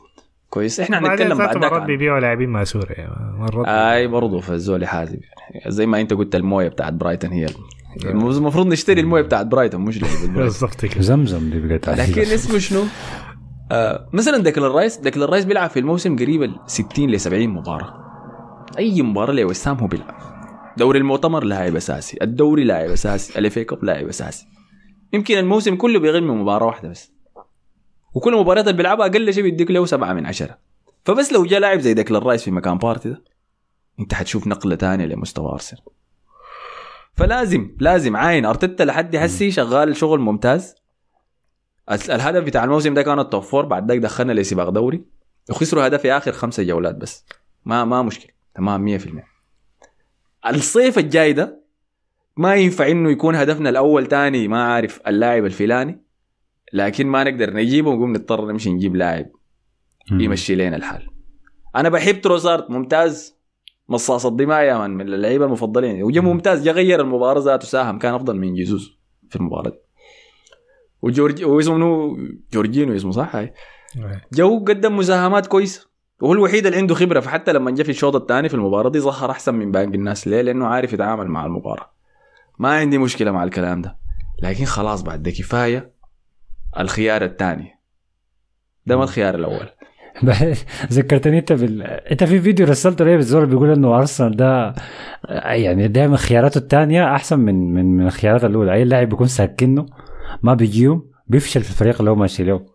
كويس. 0.50 0.80
إحنا 0.80 0.98
هنتكلم 0.98 1.38
بعد 1.38 1.56
مرات 1.56 1.62
ذاك 1.72 1.72
عن- 1.72 1.86
بيبيعوا 1.86 2.20
لاعبين 2.20 2.48
ماسوره 2.48 2.92
يعني 2.92 3.38
مرات 3.38 3.66
أي 3.68 4.06
برضه 4.06 4.40
فالزول 4.40 4.86
حازم. 4.86 5.18
يعني 5.54 5.70
زي 5.72 5.86
ما 5.86 6.00
أنت 6.00 6.14
قلت 6.14 6.34
الموية 6.34 6.68
بتاعت 6.68 6.92
برايتون 6.92 7.30
هي 7.32 7.46
المفروض 8.04 8.66
نشتري 8.66 9.00
الموية 9.00 9.22
بتاعت 9.22 9.46
برايتون 9.46 9.80
مش 9.80 9.98
بالضبط 10.36 10.86
كده. 10.86 11.00
زمزم 11.02 11.50
دي 11.50 11.60
بقت 11.60 11.88
لكن. 11.88 12.20
اسمه 12.20 12.58
شنو؟ 12.58 12.82
آه 13.72 14.08
مثلا 14.12 14.38
ديكلان 14.38 14.70
رايس 14.70 14.96
ديكلان 14.96 15.28
رايس 15.28 15.44
بيلعب 15.44 15.70
في 15.70 15.78
الموسم 15.78 16.16
قريب 16.16 16.42
ال 16.42 16.60
60 16.66 17.10
ل 17.10 17.20
70 17.20 17.48
مباراة. 17.48 18.02
أي 18.78 19.02
مباراة 19.02 19.32
لوسام 19.32 19.78
هو 19.78 19.86
بيلعب. 19.86 20.14
دوري 20.76 20.98
المؤتمر 20.98 21.44
لاعب 21.44 21.76
أساسي 21.76 22.18
الدوري 22.22 22.64
لاعب 22.64 22.90
أساسي 22.90 23.38
الاف 23.38 23.58
كاب 23.58 23.84
لاعب 23.84 24.08
أساسي. 24.08 24.46
يمكن 25.12 25.38
الموسم 25.38 25.76
كله 25.76 25.98
بيغل 26.00 26.22
من 26.22 26.36
مباراة 26.36 26.66
واحدة 26.66 26.88
بس. 26.88 27.12
وكل 28.14 28.34
المباريات 28.34 28.64
اللي 28.64 28.76
بيلعبها 28.76 29.06
أقل 29.06 29.34
شيء 29.34 29.42
بيديك 29.42 29.70
له 29.70 29.86
سبعة 29.86 30.12
من 30.12 30.26
عشرة. 30.26 30.58
فبس 31.04 31.32
لو 31.32 31.44
جاء 31.44 31.60
لاعب 31.60 31.78
زي 31.80 31.94
ديكلان 31.94 32.22
رايس 32.22 32.42
في 32.42 32.50
مكان 32.50 32.78
بارتي 32.78 33.08
ده 33.08 33.22
أنت 34.00 34.14
حتشوف 34.14 34.46
نقلة 34.46 34.76
ثانية 34.76 35.04
لمستوى 35.04 35.52
أرسنال. 35.52 35.82
فلازم 37.14 37.76
لازم 37.80 38.16
عاين 38.16 38.44
أرتيتا 38.44 38.82
لحد 38.82 39.16
هسي 39.16 39.50
شغال 39.50 39.96
شغل 39.96 40.20
ممتاز. 40.20 40.81
الهدف 41.90 42.44
بتاع 42.44 42.64
الموسم 42.64 42.94
ده 42.94 43.02
كان 43.02 43.18
ال 43.18 43.24
top 43.24 43.42
four 43.42 43.64
بعد 43.64 43.88
ذاك 43.90 43.98
دخلنا 43.98 44.32
لسباق 44.32 44.68
دوري 44.68 45.04
وخسروا 45.50 45.86
هدف 45.86 46.00
في 46.02 46.12
آخر 46.12 46.32
خمسة 46.32 46.62
جولات 46.62 46.94
بس. 46.94 47.24
ما 47.64 47.84
ما 47.84 48.02
مشكلة. 48.02 48.32
تمام 48.54 48.98
100% 48.98 49.02
الصيف 50.46 50.98
الجاي 50.98 51.32
ده 51.32 51.62
ما 52.36 52.54
ينفع 52.54 52.90
إنه 52.90 53.10
يكون 53.10 53.34
هدفنا 53.34 53.70
الأول 53.70 54.06
تاني 54.06 54.48
ما 54.48 54.62
عارف 54.62 55.00
اللاعب 55.06 55.44
الفلاني. 55.44 56.02
لكن 56.72 57.06
ما 57.06 57.24
نقدر 57.24 57.54
نجيبه 57.54 57.90
ونقوم 57.90 58.12
نضطر 58.12 58.46
نمشي 58.46 58.70
نجيب 58.70 58.96
لاعب. 58.96 59.26
يمشي 60.10 60.54
لنا 60.54 60.76
الحال. 60.76 61.08
أنا 61.76 61.88
بحب 61.88 62.20
تروسارد 62.20 62.70
ممتاز. 62.70 63.36
مصاص 63.88 64.26
الدماء 64.26 64.62
يا 64.62 64.78
مان 64.78 64.90
من 64.90 65.00
اللعيبة 65.14 65.44
المفضلين. 65.44 66.02
وجا 66.02 66.20
ممتاز 66.20 66.62
جا 66.62 66.72
غير 66.72 67.00
المباراة 67.00 67.40
ذاته 67.40 67.66
ساهم 67.66 67.98
كان 67.98 68.14
أفضل 68.14 68.36
من 68.36 68.54
جيسوس 68.54 68.98
في 69.28 69.36
المباراة 69.36 69.72
وجورج 71.02 71.44
واسمه 71.44 71.74
منو؟ 71.74 72.18
جورجينو 72.52 72.96
اسمه 72.96 73.10
صح؟ 73.10 73.36
هاي. 73.36 73.52
جو 74.32 74.64
قدم 74.64 74.96
مساهمات 74.96 75.46
كويسه 75.46 75.88
وهو 76.20 76.32
الوحيد 76.32 76.66
اللي 76.66 76.78
عنده 76.78 76.94
خبرة. 76.94 77.20
فحتى 77.20 77.52
لما 77.52 77.70
جاء 77.70 77.84
في 77.84 77.90
الشوط 77.90 78.16
الثاني 78.16 78.48
في 78.48 78.54
المباراة 78.54 78.90
دي 78.90 79.00
ظهر 79.00 79.30
أحسن 79.30 79.54
من 79.54 79.72
باقي 79.72 79.84
الناس. 79.84 80.28
ليه؟ 80.28 80.42
لأنه 80.42 80.66
عارف 80.66 80.92
يتعامل 80.92 81.26
مع 81.26 81.46
المباراة. 81.46 81.92
ما 82.58 82.76
عندي 82.76 82.98
مشكلة 82.98 83.30
مع 83.30 83.44
الكلام 83.44 83.82
ده. 83.82 83.98
لكن 84.42 84.64
خلاص 84.64 85.02
بعد 85.02 85.22
ده 85.22 85.30
كفاية 85.30 85.92
الخيار 86.78 87.24
الثاني. 87.24 87.78
ده 88.86 88.96
ما 88.96 89.04
الخيار 89.04 89.34
الأول. 89.34 89.68
ذكرتني 90.92 91.38
أنت 91.38 91.52
بال... 91.52 91.82
أنت 91.82 92.24
في 92.24 92.40
فيديو 92.40 92.66
رسلته 92.66 93.04
لي 93.04 93.16
بالزول 93.16 93.46
بيقول 93.46 93.70
إنه 93.70 93.98
أرسنال 93.98 94.36
ده 94.36 94.74
يعني 95.44 95.88
دائما 95.88 96.16
خياراته 96.16 96.58
الثانية 96.58 97.14
أحسن 97.14 97.38
من 97.38 97.74
من 97.74 97.96
من 97.96 98.06
الخيارات 98.06 98.44
الأولى. 98.44 98.72
أي 98.72 98.84
لاعب 98.84 99.08
بيكون 99.08 99.26
ساكنه 99.26 99.86
ما 100.42 100.54
بيجيهم 100.54 101.10
بيفشل 101.26 101.62
في 101.62 101.70
الفريق 101.70 101.98
اللي 101.98 102.10
هو 102.10 102.14
ماشي 102.14 102.44
له. 102.44 102.66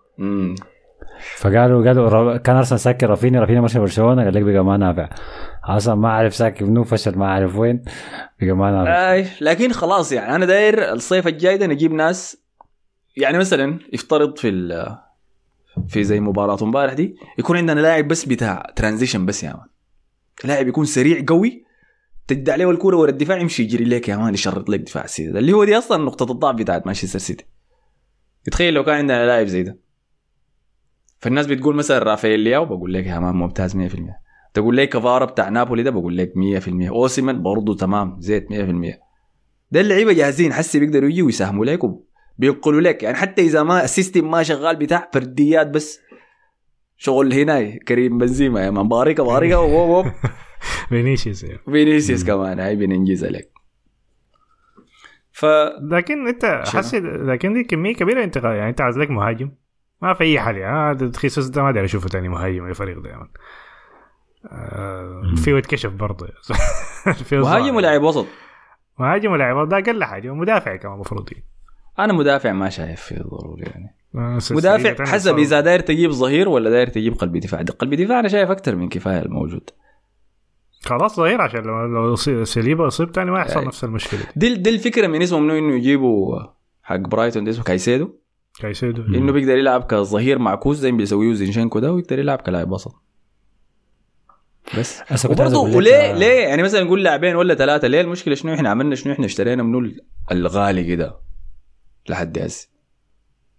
فقالوا 1.37 1.87
قالوا 1.87 2.37
كان 2.37 2.55
أرسنال 2.55 2.79
ساكن 2.79 3.07
رافيني 3.07 3.39
رافيني 3.39 3.61
ماشي 3.61 3.79
برشلونة 3.79 4.23
قال 4.23 4.33
لك 4.33 4.41
بقى 4.41 4.65
ما 4.65 4.77
نافع. 4.77 5.09
أصلا 5.63 5.95
ما 5.95 6.09
عارف 6.09 6.35
ساكن 6.35 6.65
منو 6.65 6.83
فشل 6.83 7.17
ما 7.17 7.27
عارف 7.27 7.55
وين 7.55 7.81
بقى 8.41 8.53
ما 8.53 8.71
نافع. 8.71 9.11
أي 9.13 9.27
لكن 9.41 9.71
خلاص 9.71 10.11
يعني 10.11 10.35
أنا 10.35 10.45
داير 10.45 10.93
الصيف 10.93 11.27
الجاي 11.27 11.57
ده 11.57 11.67
نجيب 11.67 11.93
ناس 11.93 12.37
يعني 13.17 13.37
مثلا 13.37 13.79
افترض 13.93 14.37
في 14.37 14.51
في 15.87 16.03
زي 16.03 16.19
مباراة 16.19 16.57
امبارح 16.61 16.93
دي 16.93 17.15
يكون 17.39 17.57
عندنا 17.57 17.79
لاعب 17.79 18.07
بس 18.07 18.25
بتاع 18.25 18.71
transition 18.75 19.25
بس 19.25 19.43
يا 19.43 19.49
مان. 19.49 19.67
لاعب 20.43 20.67
يكون 20.67 20.85
سريع 20.85 21.23
قوي 21.27 21.63
تدي 22.27 22.51
عليه 22.51 22.71
الكوره 22.71 22.97
ورا 22.97 23.09
الدفاع 23.09 23.37
يمشي 23.37 23.63
يجري 23.63 23.85
لك 23.85 24.09
يا 24.09 24.17
مان 24.17 24.33
يشرط 24.33 24.69
لك 24.69 24.79
دفاع 24.79 25.03
السيتي 25.03 25.39
اللي 25.39 25.53
هو 25.53 25.63
دي 25.63 25.77
أصلا 25.77 26.03
نقطة 26.03 26.31
الضعف 26.31 26.55
بتاعت 26.55 26.85
مانشستر 26.85 27.19
سيتي. 27.19 27.45
تخيل 28.51 28.73
لو 28.73 28.83
كان 28.83 28.95
عندنا 28.95 29.25
لاعب 29.25 29.47
زي 29.47 29.63
ده. 29.63 29.79
فالناس 31.19 31.47
بتقول 31.47 31.75
مثلا 31.75 31.99
رافائيل 31.99 32.39
لياو 32.39 32.65
بقول 32.65 32.93
لك 32.93 33.05
يا 33.05 33.19
مان 33.19 33.35
ممتاز 33.35 33.77
100% 33.77 33.99
تقول 34.53 34.75
لي 34.75 34.87
كفارا 34.87 35.25
بتاع 35.25 35.49
نابولي 35.49 35.83
ده 35.83 35.91
بقول 35.91 36.17
لك 36.17 36.33
100% 36.35 36.89
أوسيمن 36.89 37.43
برضه 37.43 37.75
تمام 37.75 38.21
زيت 38.21 38.47
100% 38.49 38.53
ده 39.71 39.81
اللعيبة 39.81 40.13
جاهزين 40.13 40.53
حسي 40.53 40.79
بيقدروا 40.79 41.09
يجوا 41.09 41.29
يساهموا 41.29 41.65
لك 41.65 41.79
وبينقلوا 41.83 42.81
لك. 42.81 43.03
يعني 43.03 43.17
حتى 43.17 43.41
إذا 43.41 43.63
ما 43.63 43.83
ال 43.83 43.90
system 43.90 44.31
ما 44.31 44.43
شغال 44.43 44.75
بتاع 44.75 45.09
فرديات 45.13 45.67
بس. 45.67 45.99
شغل 46.97 47.33
هنا 47.33 47.77
كريم 47.77 48.17
بنزيما 48.17 48.65
يا 48.65 48.69
مان. 48.69 48.91
ووو 48.91 49.55
ووو. 49.55 50.05
فينيسيوس 50.89 51.43
يعني. 51.43 51.59
فينيسيوس 51.65 52.23
كمان 52.25 52.59
هاي 52.59 52.75
بننجز 52.75 53.25
عليك 53.25 53.51
ف 55.31 55.45
لكن 55.91 56.27
انت 56.27 56.63
حسي 56.67 56.99
لكن 56.99 57.53
دي 57.53 57.63
كمية 57.63 57.95
كبيرة 57.95 58.23
انتقال 58.23 58.55
يعني 58.55 58.69
انت 58.69 58.81
عايز 58.81 58.97
لك 58.97 59.11
مهاجم. 59.11 59.51
ما 60.01 60.13
في 60.13 60.23
أي 60.23 60.39
حل 60.39 60.57
يعني 60.57 61.11
خيسوس 61.11 61.47
ده 61.47 61.63
ما 61.63 61.69
أدري 61.69 61.85
أشوفه 61.85 62.09
تاني 62.09 62.29
مهاجم 62.29 62.67
للفريق 62.67 62.99
ده 62.99 63.09
يعني. 63.09 63.29
آه 64.51 65.33
في 65.35 65.57
يتكشف 65.57 65.91
برضه. 65.91 66.27
في 67.29 67.37
مهاجم. 67.37 67.75
ولاعب 67.75 68.03
وسط. 68.03 68.25
مهاجم 68.99 69.31
ولاعب 69.31 69.69
ده 69.69 69.77
أقل 69.77 70.03
حاجة 70.03 70.29
ومدافع 70.29 70.75
كمان 70.75 70.95
المفروض 70.95 71.29
أنا 71.99 72.13
مدافع 72.13 72.53
ما 72.53 72.69
شايف 72.69 73.01
فيه 73.01 73.15
ضروري 73.15 73.63
يعني. 73.63 73.95
آه، 74.15 74.39
مدافع 74.51 75.05
حسب 75.05 75.37
إذا 75.37 75.61
داير 75.61 75.79
تجيب 75.79 76.11
ظهير 76.11 76.49
ولا 76.49 76.69
داير 76.69 76.87
تجيب 76.87 77.13
قلب 77.13 77.37
دفاع. 77.37 77.61
قلب 77.61 77.93
دفاع 77.93 78.19
أنا 78.19 78.27
شايف 78.27 78.49
أكثر 78.49 78.75
من 78.75 78.89
كفاية 78.89 79.21
الموجود. 79.21 79.69
خلاص 80.87 81.15
ظهير 81.15 81.41
عشان 81.41 81.59
لو 81.59 81.85
لو 81.85 82.15
صليبا 82.45 82.87
اصيب 82.87 83.11
تاني 83.11 83.31
ما 83.31 83.39
يحصل 83.39 83.53
يعني. 83.53 83.67
نفس 83.67 83.83
المشكلة 83.83 84.19
دي. 84.19 84.49
دي 84.49 84.55
دي 84.55 84.69
الفكرة 84.69 85.07
من 85.07 85.21
اسمه 85.21 85.39
منه 85.39 85.57
إنه 85.57 85.75
يجيبوا 85.75 86.39
حق 86.83 86.95
برايتون 86.95 87.43
ده 87.43 87.51
اسمه 87.51 87.63
كايسيدو. 87.63 88.15
كايسيدو. 88.59 89.01
إنه 89.01 89.31
بيقدر 89.31 89.57
يلعب 89.57 89.83
كظهير 89.83 90.39
معكوس 90.39 90.77
زي 90.77 90.91
ما 90.91 90.97
بيسويه 90.97 91.33
زينشينكو 91.33 91.79
ده 91.79 91.93
ويقدر 91.93 92.19
يلعب 92.19 92.41
كلاعب 92.41 92.71
وسط. 92.71 92.95
بس. 94.79 95.25
وبرضه 95.25 95.59
وليه 95.59 95.95
آه، 95.95 96.13
ليه؟ 96.13 96.39
يعني 96.47 96.63
مثلا 96.63 96.83
نقول 96.83 97.03
لاعبين 97.03 97.35
ولا 97.35 97.55
ثلاثة 97.55 97.87
ليه 97.87 98.01
المشكلة 98.01 98.35
شنو 98.35 98.53
إحنا 98.53 98.69
عملنا؟ 98.69 98.95
شنو 98.95 99.13
إحنا 99.13 99.25
اشترينا 99.25 99.63
منه 99.63 99.91
الغالي 100.31 100.83
كده 100.83 101.17
لحد 102.09 102.39
هسه؟ 102.39 102.69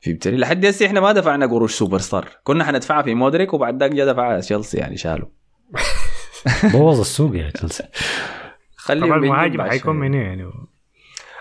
في 0.00 0.12
بتري 0.12 0.36
لحد 0.36 0.66
هسه 0.66 0.86
إحنا 0.86 1.00
ما 1.00 1.12
دفعنا 1.12 1.46
قروش 1.46 1.74
super 1.74 1.98
star. 1.98 2.28
كنا 2.44 2.64
حندفعها 2.64 3.02
في 3.02 3.14
مودريك 3.14 3.54
وبعد 3.54 3.80
ذاك 3.80 3.90
جا 3.90 4.04
دفعها 4.04 4.40
تشيلسي 4.40 4.78
يعني 4.78 4.96
شالوا 4.96 5.28
بوظ 6.72 7.00
السوق 7.00 7.36
يا 7.36 7.50
تشيلسي 7.50 7.84
طبعا 8.88 9.16
المهاجم 9.16 9.62
حيكون 9.62 9.94
شوية. 9.98 10.08
من 10.08 10.14
يعني؟ 10.14 10.50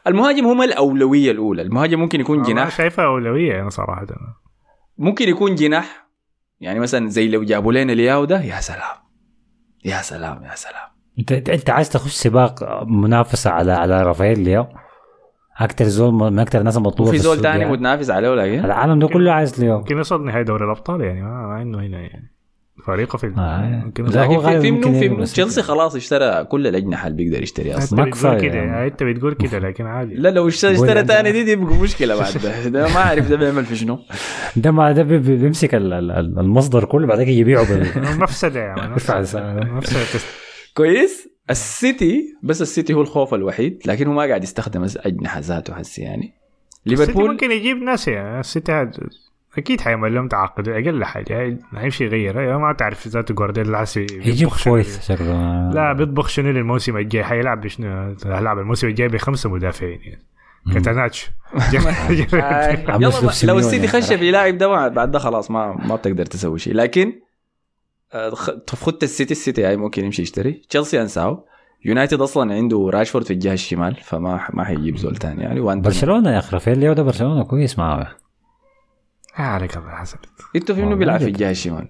المهاجم 0.07 0.45
هم 0.45 0.61
الأولوية 0.61 1.31
الأولى. 1.31 1.61
المهاجم 1.61 1.99
ممكن 1.99 2.19
يكون 2.19 2.37
أنا 2.39 2.47
جناح. 2.47 2.77
شايفها 2.77 3.05
أولوية 3.05 3.61
أنا 3.61 3.69
صراحة. 3.69 4.05
ممكن 4.97 5.29
يكون 5.29 5.55
جناح. 5.55 6.07
يعني 6.59 6.79
مثلا 6.79 7.09
زي 7.09 7.27
لو 7.27 7.43
جابوا 7.43 7.73
لنا 7.73 7.91
لياو 7.91 8.25
ده 8.25 8.41
يا 8.41 8.59
سلام. 8.59 8.97
يا 9.85 10.01
سلام 10.01 10.43
يا 10.43 10.55
سلام. 10.55 10.87
أنت 11.19 11.31
أنت 11.31 11.49
أنت 11.49 11.69
عايز 11.69 11.89
تخش 11.89 12.11
سباق 12.13 12.83
منافسة 12.83 13.51
على 13.51 13.71
على 13.71 14.03
رافائيل 14.03 14.39
لياو؟ 14.39 14.67
أكثر 15.57 15.85
زول 15.85 16.13
من 16.13 16.39
أكثر 16.39 16.59
الناس 16.59 16.77
المطلوبه 16.77 17.11
في 17.11 17.17
زول 17.17 17.41
تاني 17.41 17.59
يعني. 17.59 17.71
متنافس 17.71 18.09
عليه 18.09 18.29
لكن 18.29 18.65
العالم 18.65 18.99
ده 18.99 19.07
كله 19.07 19.31
عايز 19.31 19.61
لياو. 19.63 19.77
ممكن 19.77 19.97
يوصل 19.97 20.25
نهائي 20.25 20.43
دوري 20.43 20.65
الأبطال 20.65 21.01
يعني 21.01 21.21
ما, 21.21 21.47
ما 21.47 21.61
انه 21.61 21.79
هنا 21.79 21.99
يعني. 21.99 22.36
فريقه 22.87 23.17
في 23.17 23.33
آه. 23.37 23.91
هو 24.09 24.49
لكن 24.49 24.81
في 24.81 24.99
في 24.99 25.09
في 25.09 25.23
تشيلسي. 25.23 25.61
خلاص 25.61 25.95
اشترى 25.95 26.43
كل 26.43 26.67
الأجنحة 26.67 27.07
اللي 27.07 27.17
بيقدر 27.23 27.43
يشتريها. 27.43 27.77
أصلا 27.77 28.03
ما 28.03 28.09
بتقول 28.09 28.41
كده 28.41 28.55
يعني. 28.55 28.87
انت 28.87 29.03
بتقول 29.03 29.33
كده 29.33 29.59
لكن 29.59 29.85
عادي. 29.85 30.15
لا 30.15 30.29
لو 30.29 30.47
اشترى 30.47 31.03
تاني 31.03 31.31
دي 31.31 31.43
دي 31.43 31.55
بيبقى 31.55 31.75
مشكلة 31.75 32.15
بعد. 32.19 32.33
ده, 32.43 32.67
ده 32.79 32.87
ما 32.93 32.97
أعرف 32.97 33.29
ده 33.29 33.35
بيعمل 33.35 33.65
في 33.65 33.75
شنو. 33.75 33.99
ده 34.55 34.71
ما 34.71 34.91
ده 34.91 35.03
بي- 35.03 35.17
بي- 35.19 35.35
بيمسك 35.35 35.75
ال- 35.75 35.93
ال- 35.93 36.11
ال- 36.11 36.39
المصدر 36.39 36.85
كله 36.85 37.07
بعدين 37.07 37.27
يبيعه 37.29 37.65
مفسدة 38.23 38.75
يدفع 38.93 39.19
مفسدة. 39.75 40.19
كويس. 40.73 41.29
السيتي 41.49 42.35
بس 42.43 42.61
السيتي 42.61 42.93
هو 42.93 43.01
الخوف 43.01 43.33
الوحيد 43.33 43.79
لكن 43.85 44.07
هو 44.07 44.13
ما 44.13 44.21
قاعد 44.23 44.43
يستخدم 44.43 44.85
أجنحة 44.97 45.39
ذاته 45.39 45.73
هسي 45.73 46.01
يعني. 46.01 46.33
السيتي 46.87 47.01
ليفربول 47.11 47.31
ممكن 47.31 47.51
يجيب 47.51 47.77
ناس 47.77 48.07
يعني 48.07 48.39
السيتي 48.39 48.71
هاد 48.71 48.95
أكيد 49.57 49.81
حيعمل 49.81 50.15
لهم 50.15 50.27
تعاقد 50.27 50.69
أقل 50.69 51.03
حاجة. 51.03 51.57
هيمشي 51.75 52.05
يغير 52.05 52.57
ما 52.57 52.73
تعرف 52.73 53.07
ذاته 53.07 53.33
جوارديولا 53.33 53.85
يجيب 53.97 54.49
فويث 54.49 55.07
شكله 55.07 55.69
لا 55.73 55.93
بيطبخ 55.93 56.27
شنو 56.27 56.51
للموسم 56.51 56.97
الجاي 56.97 57.23
حيلعب 57.23 57.61
بشنو؟ 57.61 58.15
هيلعب 58.25 58.59
الموسم 58.59 58.87
الجاي 58.87 59.07
بخمسه 59.07 59.49
مدافعين 59.49 59.99
يعني. 60.01 60.21
كاتاناتشو 60.73 61.27
آه، 62.33 62.97
لو 63.43 63.59
السيتي. 63.59 63.87
خش 63.87 64.13
في 64.13 64.31
لاعب 64.31 64.57
ده 64.57 64.87
بعد 64.87 65.11
ده 65.11 65.19
خلاص 65.19 65.51
ما 65.51 65.75
ما 65.85 65.95
بتقدر 65.95 66.25
تسوي 66.25 66.59
شيء 66.59 66.73
لكن 66.73 67.13
آه، 68.13 68.29
خ- 68.29 68.75
خدت 68.75 69.03
السيتي 69.03 69.31
السيتي 69.31 69.65
هاي 69.65 69.77
ممكن 69.77 70.05
يمشي 70.05 70.21
يشتري. 70.21 70.61
تشيلسي 70.69 71.01
انساه 71.01 71.43
يونايتد 71.85 72.21
أصلا 72.21 72.53
عنده 72.53 72.89
راشفورد 72.93 73.25
في 73.25 73.33
الجهة 73.33 73.53
الشمال 73.53 73.95
فما 73.95 74.47
ما 74.53 74.63
حيجيب 74.63 74.97
زول 74.97 75.15
ثاني 75.15 75.41
يعني. 75.43 75.59
برشلونة 75.81 76.31
يا 76.33 76.37
أخي 76.39 76.49
رافائيل 76.53 76.79
لياو 76.79 76.93
ده 76.93 77.03
برشلونة 77.03 77.43
كويس 77.43 77.79
معاه. 77.79 78.07
عليك 79.43 79.77
الله 79.77 79.89
حسن 79.91 80.17
إنتوا 80.55 80.75
في 80.75 80.81
منو 80.81 80.95
بيلعب 80.95 81.19
في. 81.19 81.25
الجهه 81.25 81.51
الشمال 81.51 81.87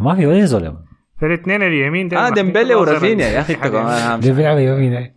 ما 0.00 0.14
في 0.14 0.26
ولا 0.26 0.44
زول 0.44 0.64
يا 0.64 0.70
مان. 0.70 0.82
الاثنين 1.22 1.62
اليمين 1.62 2.08
ده 2.08 2.26
آه 2.26 2.30
ديمبلي 2.30 2.74
ورافينيا 2.74 3.26
يا 3.26 3.40
أخي 3.40 3.54
انت 3.54 3.66
كمان 3.66 3.86
هامش. 3.86 4.28
بيلعب 4.28 4.58
يمين. 4.58 5.10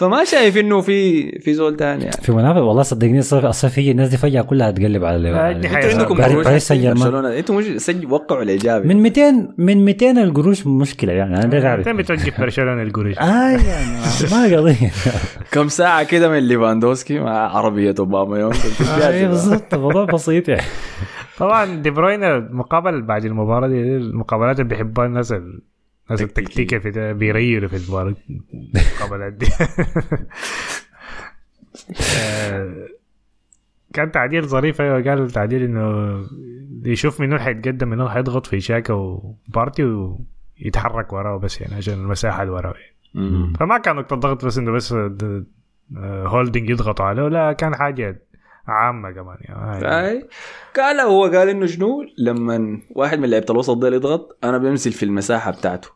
فما 0.00 0.24
شايف 0.24 0.56
إنه 0.56 0.80
في 0.80 1.28
في 1.38 1.54
زول 1.54 1.76
ثاني 1.76 2.04
يعني. 2.04 2.16
في 2.22 2.32
منافس 2.32 2.60
والله 2.60 2.82
صدقني 2.82 3.18
الصيف 3.18 3.44
الصيف 3.44 3.78
يجي 3.78 3.90
الناس 3.90 4.08
دي 4.08 4.16
فجأة 4.16 4.42
كلها 4.42 4.70
تقلب 4.70 5.04
على 5.04 5.14
آه، 5.30 5.50
اللي. 5.50 5.68
أنتوا 5.68 5.90
عندكم 5.90 6.14
باريس- 6.42 6.68
سان 6.68 6.80
جيرمان. 6.80 7.24
أنتوا 7.24 7.62
وقعوا 8.10 8.42
الإيجابي. 8.42 8.88
من 8.88 9.02
200 9.02 9.48
من 9.58 9.84
200 9.84 10.10
القروش 10.22 10.66
مشكلة 10.66 11.12
يعني 11.12 11.36
أنا 11.36 11.46
ده 11.60 11.68
أعرف. 11.68 11.88
انت 11.88 11.98
بتوقف 11.98 12.40
برشلونة 12.40 12.82
القريش 12.82 13.18
آه 13.18 13.22
يعني 13.50 13.98
ما 14.32 14.56
قضية. 14.56 14.90
كم 15.52 15.68
ساعة 15.68 16.02
كده 16.02 16.28
من 16.28 16.38
ليفاندوسكي 16.38 17.18
مع 17.18 17.56
عربية 17.56 17.94
أوباما 17.98 18.38
يوم؟ 18.38 18.52
اي 19.08 19.26
بالضبط 19.28 19.74
الموضوع 19.74 20.04
بسيط 20.04 20.48
يعني. 20.48 20.62
طبعا 21.38 21.64
دي 21.82 21.90
بروين 21.90 22.20
مقابل 22.54 23.02
بعد 23.02 23.24
المباراة 23.24 23.68
دي 23.68 23.96
المقابلات 23.96 24.60
اللي 24.60 24.68
بيحبها 24.68 25.06
الناس 25.06 25.34
ال- 26.10 26.14
الناس 26.16 26.22
التكتيكيه 26.22 26.78
في 26.78 27.12
بيريروا 27.14 27.68
في 27.68 27.76
المباراه 27.76 28.14
المقابلات 28.54 29.32
دي 29.32 29.46
آه، 32.20 32.86
كان 33.94 34.12
تعديل 34.12 34.48
ظريف. 34.48 34.80
أيوه 34.80 35.02
قال 35.02 35.30
تعديل 35.30 35.62
إنه 35.62 36.16
يشوف 36.84 37.20
منو 37.20 37.38
حيتقدم 37.38 37.88
منو 37.88 38.08
حيضغط 38.08 38.46
في 38.46 38.60
شاكا 38.60 38.94
وبارتي 38.94 39.84
ويتحرك 39.84 41.12
وراه 41.12 41.38
بس 41.38 41.60
يعني 41.60 41.74
عشان 41.74 41.94
المساحة 41.94 42.42
اللي 42.42 42.52
وراه. 42.54 42.74
يعني. 43.14 43.52
فما 43.60 43.78
كان 43.78 43.96
نقطة 43.96 44.16
ضغط 44.16 44.44
بس 44.44 44.58
إنه 44.58 44.72
بس 44.72 44.92
د- 44.92 45.46
آه، 45.96 46.26
هولدنج 46.26 46.70
يضغطوا 46.70 47.04
عليه. 47.04 47.28
لا 47.28 47.52
كان 47.52 47.74
حاجة 47.74 48.22
عامة 48.68 49.10
كمان 49.10 49.36
يعني. 49.40 50.08
اي 50.08 50.28
قال 50.76 51.00
هو 51.00 51.24
قال 51.24 51.48
إنه 51.48 51.66
شنو؟ 51.66 52.04
لما 52.18 52.80
واحد 52.90 53.18
من 53.18 53.30
لعيبة 53.30 53.46
الوسط 53.50 53.76
ده 53.76 53.88
يضغط 53.88 54.38
أنا 54.44 54.58
بمثل 54.58 54.92
في 54.92 55.02
المساحة 55.02 55.50
بتاعته. 55.50 55.88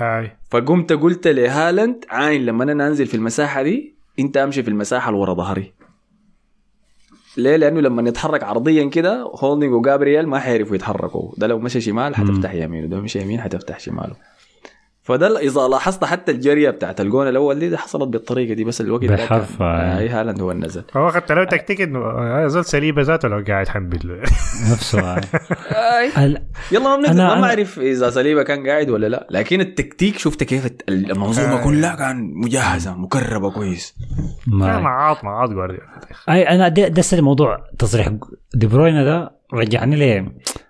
أي. 0.00 0.36
فقمت 0.50 0.92
قلت 0.92 1.26
لهالاند 1.26 2.04
عاين 2.10 2.46
لما 2.46 2.64
أنا 2.64 2.86
انزل 2.86 3.06
في 3.06 3.14
المساحة 3.14 3.62
دي 3.62 3.94
أنت 4.18 4.36
أمشي 4.36 4.62
في 4.62 4.68
المساحة 4.68 5.08
اللي 5.08 5.20
ورا 5.20 5.34
ظهري. 5.34 5.72
ليه؟ 7.36 7.56
لأنه 7.56 7.80
لما 7.80 8.08
يتحرك 8.08 8.42
عرضيا 8.42 8.88
كده 8.88 9.22
هولدنج 9.22 9.72
وجابرييل 9.72 10.26
ما 10.26 10.38
حيعرفوا 10.38 10.76
يتحركوا. 10.76 11.32
ده 11.36 11.46
لو 11.46 11.58
مشى 11.58 11.80
شمال 11.80 12.14
حتفتح 12.14 12.54
يمينه 12.54 12.86
ده 12.86 13.00
مشى 13.00 13.20
يمين 13.20 13.40
حتفتح 13.40 13.80
شماله. 13.80 14.16
فده 15.04 15.38
إذا 15.38 15.60
لاحظت 15.60 16.04
حتى 16.04 16.32
الجرية 16.32 16.70
بتاعت 16.70 17.00
الجون 17.00 17.28
الأول 17.28 17.58
دي, 17.58 17.68
دي 17.68 17.76
حصلت 17.76 18.08
بالطريقة 18.08 18.54
دي 18.54 18.64
بس 18.64 18.80
الوقت 18.80 19.04
ده 19.04 19.14
بحرف، 19.16 19.62
آه. 19.62 19.98
اي 19.98 20.08
هالاند 20.08 20.40
هو 20.40 20.50
اللي 20.50 20.66
نزل. 20.66 20.84
هو 20.96 21.10
حتى 21.12 21.34
لو 21.34 21.44
تكتيك 21.44 21.80
إنه 21.80 21.98
آه، 21.98 22.46
زول 22.46 22.64
ساليبا 22.64 23.02
ذاته 23.02 23.28
لو 23.28 23.44
قاعد 23.48 23.68
حنبل 23.68 24.20
نفسه 24.72 25.16
يلا 26.72 26.80
ما 26.84 26.96
بنقدر 26.96 27.12
أنا- 27.14 27.34
ما 27.34 27.40
بعرف 27.40 27.78
إذا 27.78 28.10
ساليبا 28.10 28.42
كان 28.42 28.66
قاعد 28.66 28.90
ولا 28.90 29.06
لا 29.06 29.26
لكن 29.30 29.60
التكتيك 29.60 30.18
شفت 30.18 30.44
كيف 30.44 30.68
المنظومه 30.88 31.60
آه. 31.60 31.64
كلها 31.64 31.94
كان 31.96 32.30
مجهزة 32.34 32.94
مكربة 32.94 33.50
كويس. 33.50 33.94
ما 34.46 34.78
معاط 34.80 35.24
معاط 35.24 35.50
جوارديولا. 35.50 35.86
أي 36.28 36.42
أنا 36.48 36.68
ده 36.68 36.86
السنة 36.98 37.20
موضوع 37.20 37.64
تصريح 37.78 38.08
دي 38.54 38.66
بروين 38.66 39.04
ده 39.04 39.30
رجعني 39.54 39.96
لي 39.96 40.26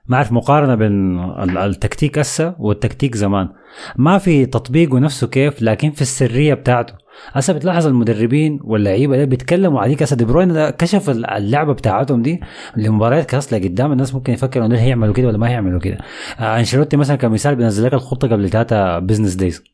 ما 0.06 0.16
أعرف 0.16 0.32
مقارنة 0.32 0.74
بين 0.74 1.18
ال- 1.20 1.58
التكتيك 1.58 2.18
هسه 2.18 2.54
والتكتيك 2.58 3.16
زمان. 3.16 3.48
ما 3.96 4.18
في 4.18 4.46
تطبيقه 4.46 4.98
نفسه 4.98 5.26
كيف 5.26 5.62
لكن 5.62 5.90
في 5.90 6.02
السرية 6.02 6.54
بتاعته. 6.54 6.94
هسه 7.32 7.52
بتلاحظ 7.52 7.86
المدربين 7.86 8.60
واللعيبة 8.64 9.16
ده 9.16 9.24
بيتكلموا 9.24 9.80
عليك. 9.80 10.02
هسه 10.02 10.16
دي 10.16 10.24
بروين 10.24 10.70
كشف 10.70 11.10
ال- 11.10 11.26
اللعبة 11.30 11.72
بتاعتهم 11.72 12.22
دي 12.22 12.40
لمباريات 12.76 13.26
كاس 13.30 13.52
لقدام 13.52 13.92
الناس 13.92 14.14
ممكن 14.14 14.32
يفكروا 14.32 14.66
انه 14.66 14.78
هيعملوا 14.78 15.14
كده 15.14 15.26
ولا 15.28 15.38
ما 15.38 15.48
هيعملوا 15.48 15.80
كده. 15.80 15.98
آه 16.40 16.58
أنشيلوتي 16.58 16.96
مثلا 16.96 17.16
كمثال 17.16 17.56
بينزل 17.56 17.86
لك 17.86 17.94
الخطة 17.94 18.28
قبل 18.28 18.48
ثلاثة 18.50 18.98
business 18.98 19.34
days 19.34 19.64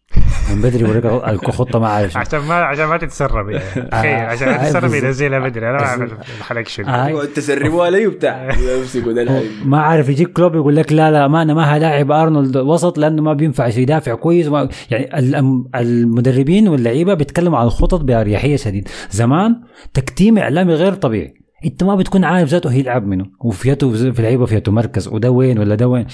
من 0.54 0.62
بدري 0.62 0.80
يوريك 0.84 1.04
الخطه 1.04 1.78
ما 1.78 1.88
عارف. 1.88 2.16
عشان 2.16 2.38
ما 2.40 2.54
عشان 2.54 2.84
ما 2.84 2.96
تتسرب 2.96 3.48
يعني. 3.50 3.64
تخيل 3.90 4.14
عشان 4.14 4.48
ما 4.48 4.54
آه، 4.61 4.64
تتسرب. 4.64 4.94
ينزلها 4.94 5.38
بدري 5.38 5.70
أنا 5.70 5.76
ما 5.78 5.86
اعمل 5.86 6.11
الحلقة 6.38 6.64
شنو 6.68 6.86
آه. 6.88 7.09
يقعد 7.09 7.28
تسربوا 7.28 7.84
علي 7.84 8.06
وبتاع 8.06 8.50
الحين. 8.50 9.42
ما 9.64 9.80
عارف 9.80 10.09
يجيك 10.09 10.32
كلوب 10.32 10.54
يقول 10.54 10.76
لك 10.76 10.92
لا 10.92 11.11
لا 11.11 11.28
ما 11.28 11.42
أنا 11.42 11.54
ما 11.54 11.62
هلاعب 11.76 12.11
أرنولد 12.12 12.56
وسط 12.56 12.98
لأنه 12.98 13.22
ما 13.22 13.32
بينفع 13.32 13.66
يدافع 13.66 14.14
كويس 14.14 14.46
يعني 14.90 15.18
ال- 15.18 15.64
المدربين 15.74 16.68
واللعيبة 16.68 17.14
بيتكلموا 17.14 17.59
عن 17.59 17.66
الخطط 17.66 18.00
بأريحية 18.00 18.56
شديد 18.56 18.88
زمان 19.11 19.61
تكتيم 19.94 20.38
إعلامي 20.38 20.74
غير 20.74 20.94
طبيعي 20.94 21.34
انت 21.64 21.84
ما 21.84 21.94
بتكون 21.96 22.24
عارف 22.24 22.48
ذاته 22.48 22.70
هيلعب 22.72 23.06
منه 23.06 23.26
وفيته 23.40 24.12
في 24.12 24.22
لعيبة 24.22 24.46
فيته 24.46 24.72
مركز 24.72 25.09
وده 25.09 25.30
وين 25.30 25.59
ولا 25.59 25.74
ده 25.74 25.88
وين. 25.88 26.06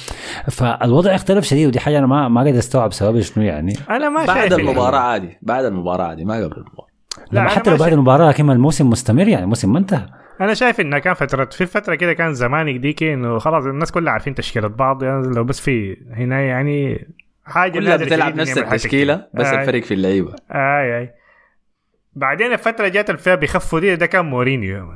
فالوضع 0.51 1.15
اختلف 1.15 1.45
شديد 1.45 1.67
ودي 1.69 1.81
حاجة 1.81 1.99
أنا 1.99 2.07
ما 2.07 2.29
ما 2.29 2.43
قادر 2.43 2.59
أستوعب 2.59 2.93
سبب 2.93 3.21
شنو 3.21 3.45
يعني. 3.45 3.75
أنا 3.91 4.09
ما 4.09 4.25
بعد 4.27 4.37
شايف 4.49 4.53
المباراة 4.61 4.99
عادي 4.99 5.39
بعد 5.43 5.65
المباراة 5.65 6.05
عادي 6.05 6.25
ما 6.25 6.35
قبل 6.35 6.45
المباراة. 6.57 6.87
لا، 7.33 7.43
حتى 7.49 7.71
لو 7.71 7.77
بعد 7.77 7.81
شايف- 7.89 7.95
المباراة 7.95 8.29
لكن 8.29 8.51
الموسم 8.51 8.91
مستمر 8.91 9.29
يعني 9.29 9.45
الموسم 9.45 9.73
ما 9.73 9.79
انتهى. 9.79 10.07
أنا 10.41 10.55
شايف 10.55 10.81
إنها 10.81 10.99
كان 10.99 11.15
فتره 11.15 11.45
في 11.45 11.67
فترة 11.67 11.95
كده 11.95 12.13
كان 12.13 12.35
زمانك 12.35 12.77
ديكي 12.81 13.15
إنه 13.15 13.39
خلاص 13.39 13.65
الناس 13.65 13.93
كلها 13.93 14.13
عارفين 14.13 14.35
تشكيلة 14.35 14.69
بعض 14.69 15.03
يعني 15.03 15.35
لو 15.35 15.45
بس 15.45 15.61
في 15.61 15.97
هنا 16.17 16.41
يعني 16.41 17.07
حاجة 17.45 17.73
كلها 17.73 17.97
بتلعب 17.97 18.37
نفس 18.37 18.59
التشكيلة. 18.59 19.27
بس 19.35 19.47
آي. 19.47 19.61
الفرق 19.61 19.83
في 19.83 19.95
اللعيبة. 19.95 20.33
آي 20.53 20.99
آي. 20.99 21.11
بعدين 22.17 22.53
الفترة 22.53 22.89
جات 22.89 23.11
اللي 23.11 23.21
فيها 23.21 23.35
بيخفوا 23.35 23.81
دي 23.81 23.97
ده 23.97 24.07
كان 24.07 24.25
مورينيو. 24.25 24.93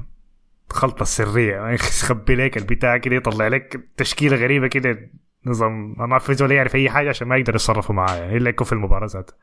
الخلطه 0.71 1.03
السريه 1.03 1.53
يعني 1.53 1.75
يخبي 2.03 2.35
لك 2.35 2.57
البتاع 2.57 2.97
كده 2.97 3.17
يطلع 3.17 3.49
لك 3.49 3.81
تشكيلة 3.97 4.37
غريبة 4.37 4.67
كده. 4.67 5.11
نظام 5.47 5.95
ما 5.99 6.19
في 6.19 6.35
زول 6.35 6.53
يعرف 6.53 6.75
أي 6.75 6.91
حاجة 6.91 7.09
عشان 7.09 7.29
ما 7.29 7.37
يقدر 7.37 7.55
يتصرفوا 7.55 7.95
معاه 7.95 8.17
يعني 8.17 8.37
إلا 8.37 8.51
يكون 8.51 8.67
في 8.67 8.73
المباراة 8.73 9.07
ذاتها. 9.07 9.35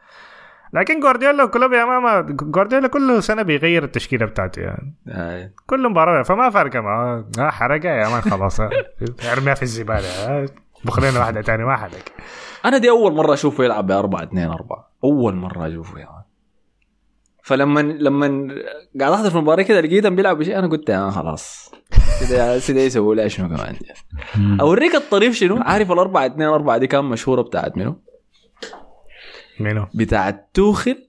لكن 0.73 0.99
جوارديولا 0.99 1.43
وكلوب 1.43 1.73
يا 1.73 1.85
ماما 1.85 2.21
جوارديولا 2.21 2.87
كل 2.87 3.23
سنة 3.23 3.41
بيغير 3.41 3.83
التشكيلة 3.83 4.25
بتاعته 4.25 4.61
يعني. 4.61 4.95
آي. 5.07 5.51
كل 5.67 5.89
مباراة 5.89 6.23
فما 6.23 6.49
فارقة 6.49 6.81
معاه 6.81 7.25
آه 7.39 7.49
حرقة 7.49 7.89
يا 7.89 8.09
مان 8.09 8.21
خلاص. 8.21 8.59
آه. 8.59 8.69
ارميها 9.31 9.53
في 9.53 9.63
الزبالة. 9.63 10.07
آه. 10.07 10.45
بخلينا 10.85 11.19
واحدة 11.19 11.41
تاني 11.41 11.65
ما 11.65 11.75
حرق. 11.77 11.91
أنا 12.65 12.77
دي 12.77 12.89
أول 12.89 13.13
مرة 13.15 13.33
أشوفه 13.33 13.63
يلعب 13.63 13.87
ب 13.87 13.91
4 13.91 14.23
2 14.23 14.49
4 14.51 14.89
أول 15.03 15.35
مرة 15.35 15.67
أشوفه 15.67 15.99
يا 15.99 16.05
مان 16.05 16.14
فلما 17.45 17.79
لما 17.79 18.27
قاعد 18.99 19.13
أحضر 19.13 19.29
في 19.29 19.35
المباراة 19.35 19.63
كده 19.63 19.81
لقيتهم 19.81 20.15
بيلعبوا 20.15 20.39
بشيء 20.39 20.59
أنا 20.59 20.67
قلت 20.67 20.89
آه 20.89 21.09
خلاص 21.09 21.71
كده 22.21 22.59
كده 22.67 22.81
يسووا 22.81 23.15
لها 23.15 23.27
شنو 23.27 23.47
كمان 23.47 23.75
أوريك 24.61 24.95
الطريف 24.95 25.35
شنو 25.35 25.57
عارف 25.57 25.91
ال 25.91 25.99
4 25.99 26.25
2 26.25 26.49
4 26.49 26.77
دي 26.77 26.87
كان 26.87 27.05
مشهورة 27.05 27.41
بتاعت 27.41 27.77
منو؟ 27.77 28.01
منو؟ 29.59 29.87
بتاعت 29.93 30.49
توخل 30.53 31.07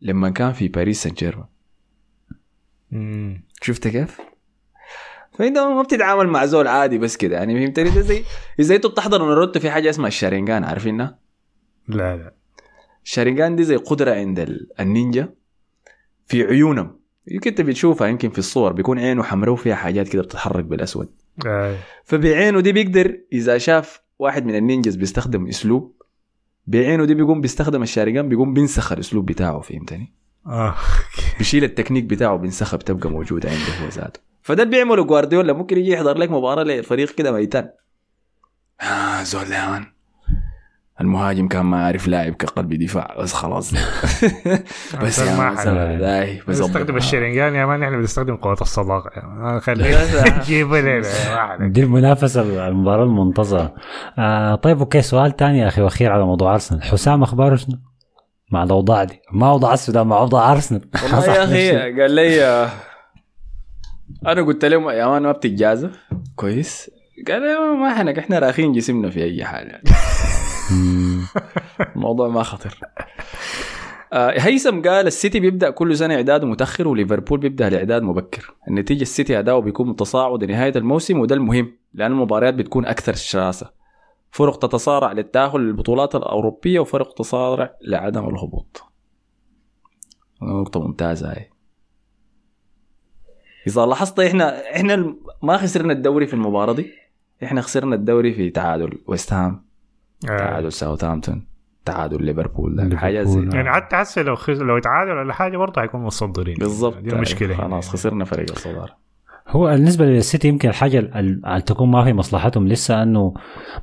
لما 0.00 0.30
كان 0.30 0.52
في 0.52 0.68
باريس 0.68 1.02
سان 1.02 1.12
جيرمان. 1.12 1.46
شفت 3.62 3.88
كيف؟ 3.88 4.20
فإنت 5.38 5.58
ما 5.58 5.82
بتتعامل 5.82 6.26
مع 6.26 6.46
زول 6.46 6.68
عادي 6.68 6.98
بس 6.98 7.16
كده 7.16 7.36
يعني 7.36 7.60
فهمتني 7.60 8.02
زي 8.02 8.24
اذا 8.60 8.74
أنتوا 8.74 8.90
بتحضروا 8.90 9.28
ناروتو 9.28 9.60
في 9.60 9.70
حاجة 9.70 9.90
اسمها 9.90 10.08
الشارينجان 10.08 10.64
عارفينها؟ 10.64 11.18
لا 11.88 12.16
لا 12.16 12.41
الشارينجان 13.04 13.56
دي 13.56 13.64
زي 13.64 13.76
قدرة 13.76 14.14
عند 14.14 14.40
ال- 14.40 14.68
النينجا 14.80 15.28
في 16.26 16.42
عيونهم. 16.42 16.98
يمكن 17.28 17.50
انت 17.50 17.60
بتشوفها 17.60 18.08
يمكن 18.08 18.30
في 18.30 18.38
الصور 18.38 18.72
بيكون 18.72 18.98
عينه 18.98 19.22
حمراء 19.22 19.52
وفيها 19.52 19.74
حاجات 19.74 20.08
كده 20.08 20.22
بتتحرك 20.22 20.64
بالأسود. 20.64 21.08
آه. 21.46 21.76
فبعينه 22.04 22.60
دي 22.60 22.72
بيقدر 22.72 23.18
إذا 23.32 23.58
شاف 23.58 24.00
واحد 24.18 24.46
من 24.46 24.54
ال 24.56 24.61
ninjas 24.61 24.94
بيستخدم 24.96 25.46
أسلوب 25.46 26.02
بعينه 26.66 27.04
دي 27.04 27.14
بيقوم 27.14 27.40
بيستخدم 27.40 27.82
الشاريجان 27.82 28.28
بيقوم 28.28 28.54
بينسخ 28.54 28.92
الأسلوب 28.92 29.26
بتاعه 29.26 29.60
فهمتني؟ 29.60 30.12
آه 30.46 30.74
بيشيل 31.38 31.64
التكنيك 31.64 32.04
بتاعه 32.04 32.36
بينسخها 32.36 32.76
بتبقى 32.76 33.10
موجودة 33.10 33.50
عنده 33.50 33.84
هو 33.84 33.88
ذاته. 33.88 34.20
فده 34.42 34.62
اللي 34.62 34.76
بيعمله 34.76 35.04
جوارديولا 35.04 35.52
ممكن 35.52 35.78
يجي 35.78 35.90
يحضر 35.90 36.18
لك 36.18 36.30
مباراة 36.30 36.62
لفريق 36.64 37.14
كده 37.14 37.32
ميتان. 37.32 37.70
آه 38.80 39.22
زول 39.22 39.46
المهاجم 41.00 41.48
كان 41.48 41.66
ما 41.66 41.84
عارف 41.84 42.08
لاعب 42.08 42.34
كقلب 42.34 42.74
دفاع 42.74 43.16
بس 43.18 43.32
خلاص. 43.32 43.74
بس 45.02 45.18
يا 45.18 45.36
ما 45.36 45.56
حد-. 45.56 46.46
بنستخدم 46.48 46.96
الشرينجان 46.96 47.54
يا 47.54 47.66
مان 47.66 47.82
إحنا 47.82 47.96
بنستخدم 47.96 48.36
قوة 48.36 48.56
الصداقة. 48.60 49.10
يعني 49.14 50.42
جيبوا 50.44 50.78
لنا. 50.78 51.68
دي 51.68 51.82
المنافسه 51.82 52.68
المباراة 52.68 53.04
المنتظرة. 53.04 53.74
آه 54.18 54.54
طيب 54.54 54.78
okay 54.78 55.02
سؤال 55.02 55.36
تاني 55.36 55.58
يا 55.58 55.68
أخي 55.68 55.82
وأخير 55.82 56.12
على 56.12 56.24
موضوع 56.24 56.52
أرسنال. 56.54 56.82
حسام 56.82 57.22
اخباره 57.22 57.56
شنو؟ 57.56 57.76
مع 58.50 58.62
الأوضاع 58.62 59.04
دي. 59.04 59.20
ما 59.32 59.50
أوضاع 59.50 59.72
السودان 59.72 60.06
مع 60.06 60.18
أوضاع 60.18 60.52
أرسنال. 60.52 60.80
والله 61.02 61.24
يا 61.26 61.44
أخي 61.44 62.00
قال 62.00 62.10
لي 62.10 62.44
آه، 62.44 62.68
أنا 64.26 64.42
قلت 64.42 64.64
لهم 64.64 64.90
يا 64.90 65.06
man 65.06 65.22
ما 65.22 65.32
بتتجازف؟ 65.32 65.90
كويس. 66.36 66.90
قال 67.28 67.42
لي 67.42 67.76
ما 67.80 67.92
إحنا 67.92 68.18
إحنا 68.18 68.38
راخين 68.38 68.72
جسمنا 68.72 69.10
في 69.10 69.22
أي 69.24 69.44
حال 69.44 69.80
مم. 69.86 69.92
الموضوع 71.96 72.28
ما 72.28 72.42
خطر. 72.42 72.80
آه 74.12 74.40
هيثم 74.40 74.82
قال 74.82 75.06
السيتي 75.06 75.40
بيبدأ 75.40 75.70
كل 75.70 75.96
سنة 75.96 76.14
إعداد 76.14 76.44
متأخر 76.44 76.88
وليفربول 76.88 77.40
بيبدأ 77.40 77.68
الاعداد 77.68 78.02
مبكر. 78.02 78.54
النتيجة 78.68 79.02
السيتي 79.02 79.38
أداؤه 79.38 79.60
بيكون 79.60 79.88
متصاعد 79.88 80.44
لنهاية 80.44 80.72
الموسم 80.76 81.20
وده 81.20 81.34
المهم 81.34 81.72
لأن 81.94 82.12
المباريات 82.12 82.54
بتكون 82.54 82.86
أكثر 82.86 83.14
شراسة. 83.14 83.70
فرق 84.30 84.58
تتصارع 84.58 85.12
للتأهل 85.12 85.60
للبطولات 85.60 86.14
الأوروبية 86.14 86.80
وفرق 86.80 87.14
تتصارع 87.14 87.74
لعدم 87.82 88.28
الهبوط. 88.28 88.82
نقطة 90.42 90.80
ممتازة 90.80 91.32
هاي. 91.32 91.50
إذا 93.66 93.86
لاحظت 93.86 94.20
إحنا 94.20 94.76
إحنا 94.76 95.14
ما 95.42 95.56
خسرنا 95.56 95.92
الدوري 95.92 96.26
في 96.26 96.34
المباراة 96.34 96.72
دي. 96.72 96.92
إحنا 97.44 97.60
خسرنا 97.60 97.94
الدوري 97.94 98.32
في 98.34 98.50
تعادل 98.50 98.98
ويست 99.06 99.32
هام. 99.32 99.71
تعادل 100.26 100.72
ساوثهامبتون 100.72 101.46
تعادل 101.84 102.24
ليفربول. 102.24 102.88
ده. 102.88 102.96
حاجة 102.96 103.22
زي 103.22 103.48
يعني 103.52 103.70
حتى 103.72 103.96
هسه 103.96 104.22
لو 104.22 104.34
خز... 104.36 104.62
لو 104.62 104.76
يتعادل 104.76 105.10
ولا 105.10 105.32
حاجة 105.32 105.56
برضه 105.56 105.80
حيكونوا 105.80 106.06
متصدرين. 106.06 106.54
بالضبط. 106.58 106.98
دي 106.98 107.12
المشكلة. 107.12 107.54
هنا. 107.54 107.62
خلاص 107.64 107.88
خسرنا 107.90 108.24
فريق 108.24 108.50
الصدارة. 108.50 108.96
هو 109.48 109.66
بالنسبة 109.66 110.04
للسيتي 110.04 110.48
يمكن 110.48 110.68
الحاجة 110.68 110.98
ال- 110.98 111.46
اللي 111.46 111.60
تكون 111.62 111.90
ما 111.90 112.04
في 112.04 112.12
مصلحتهم 112.12 112.68
لسه 112.68 113.02
أنه 113.02 113.34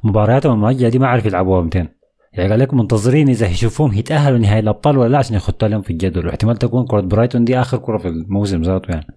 مبارياتهم 0.04 0.54
المؤجلة 0.54 0.90
دي 0.90 1.00
ما 1.00 1.08
عارف 1.08 1.26
يلعبوها 1.26 1.62
200 1.62 1.88
يعني 2.34 2.50
قال 2.50 2.60
لك 2.60 2.74
منتظرين 2.74 3.30
إذا 3.30 3.48
يشوفوهم 3.48 3.94
يتأهلوا 3.94 4.38
نهائي 4.38 4.60
الأبطال 4.60 4.98
ولا 4.98 5.10
لا 5.10 5.18
عشان 5.18 5.36
يخطوا 5.36 5.68
لهم 5.68 5.82
في 5.82 5.90
الجدول. 5.90 6.26
واحتمال 6.28 6.58
تكون 6.58 6.86
كره 6.88 7.02
برايتون 7.02 7.46
دي 7.46 7.60
آخر 7.60 7.78
كرة 7.78 7.98
في 7.98 8.08
الموسم 8.08 8.62
ذاته 8.62 8.92
يعني. 8.92 9.08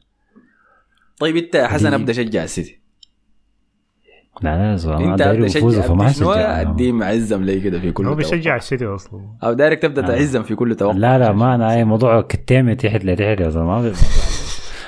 طيب 1.21 1.37
إنت 1.37 1.57
حسن 1.57 1.95
أبدأ 1.95 2.13
شجع 2.13 2.45
السيتي. 2.45 2.82
لا 4.43 4.71
لا 4.71 4.77
زلمة، 4.77 5.13
أنت 5.13 5.19
داير 5.19 5.45
يفوزوا 5.45 5.83
شجع 5.83 5.95
فما 5.95 6.13
شنو 6.13 6.31
هشجع 6.31 6.61
ادي 6.61 6.93
معزم 6.93 7.43
لي 7.43 7.61
كده 7.61 7.81
في 7.81 7.93
كل 7.93 8.07
هو. 8.07 8.15
بيشجع 8.15 8.57
السيتي 8.57 8.87
أصلا. 8.87 9.21
أو 9.45 9.53
دايرك 9.53 9.83
تبدأ 9.83 10.05
آه. 10.05 10.07
تعزم 10.07 10.43
في 10.43 10.55
كل 10.55 10.75
توقع. 10.75 10.97
لا 10.97 11.19
لا 11.19 11.33
ما 11.33 11.55
أنا 11.55 11.75
أي 11.75 11.85
موضوع 11.85 12.21
كتامي 12.21 12.75
تحت 12.75 13.05
لتحت 13.05 13.41
يا 13.41 13.49
زلمة. 13.49 13.93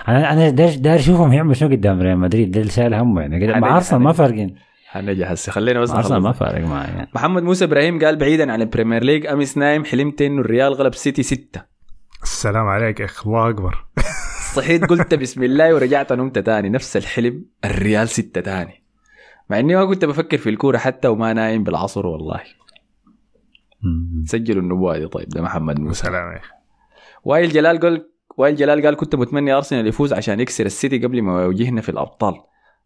أنا 0.08 0.32
أنا 0.32 0.50
داير 0.50 0.76
داير 0.78 0.98
أشوفهم 0.98 1.32
يعملوا 1.32 1.54
شنو 1.54 1.68
قدام 1.68 2.00
ريال 2.00 2.18
مدريد. 2.18 2.50
ده 2.50 2.60
اللي 2.60 2.72
شايل 2.72 2.94
همه 2.94 3.20
يعني. 3.20 3.60
مع 3.60 3.76
أرسنال 3.76 4.02
ما. 4.02 4.12
فارقين. 4.12 4.54
حنجي 4.86 5.24
هسه 5.24 5.52
خلينا 5.52 5.80
بس 5.80 5.90
أرسنال 5.90 6.22
ما. 6.22 6.32
فارق 6.32 6.66
معي 6.66 6.88
يعني. 6.88 7.08
محمد 7.14 7.42
موسى 7.42 7.64
إبراهيم 7.64 7.98
قال 8.04 8.16
بعيدا 8.16 8.52
عن 8.52 8.62
البريمير 8.62 9.04
ليج. 9.04 9.26
امس 9.26 9.58
نايم 9.58 9.84
حلمت 9.84 10.22
انه 10.22 10.40
الريال 10.40 10.72
غلب 10.72 10.94
سيتي 10.94 11.22
ستة. 11.22 11.62
السلام 12.22 12.66
عليك 12.66 13.00
يا 13.00 13.04
أخ 13.04 13.26
الله 13.26 13.48
أكبر. 13.48 13.84
صحيت 14.54 14.84
قلت 14.84 15.14
بسم 15.14 15.42
الله 15.42 15.74
ورجعت 15.74 16.12
نمت 16.12 16.38
تاني. 16.38 16.68
نفس 16.68 16.96
الحلم 16.96 17.44
الريال 17.64 18.08
ستة 18.08 18.40
تاني. 18.40 18.83
مع 19.50 19.58
إني 19.58 19.76
ما 19.76 19.84
كنت 19.84 20.04
بفكر 20.04 20.38
في 20.38 20.50
الكورة 20.50 20.78
حتى 20.78 21.08
وما 21.08 21.32
نايم 21.32 21.64
بالعصر 21.64 22.06
والله. 22.06 22.40
سجلوا 24.24 24.62
النبوة 24.62 24.98
دي 24.98 25.06
طيب 25.06 25.28
ده 25.28 25.42
محمد 25.42 25.80
موسى. 25.80 26.02
سلام 26.02 26.32
يا 26.32 26.38
أخي. 26.38 26.52
وائل 27.24 27.48
جلال 27.48 27.80
قال 27.80 28.08
وائل 28.36 28.56
جلال 28.56 28.82
قال 28.82 28.96
كنت 28.96 29.14
متمني 29.14 29.52
أرسنال 29.52 29.86
يفوز 29.86 30.12
عشان 30.12 30.40
يكسر 30.40 30.66
السيتي 30.66 30.98
قبل 30.98 31.22
ما 31.22 31.42
يواجهنا 31.42 31.80
في 31.80 31.88
الأبطال. 31.88 32.34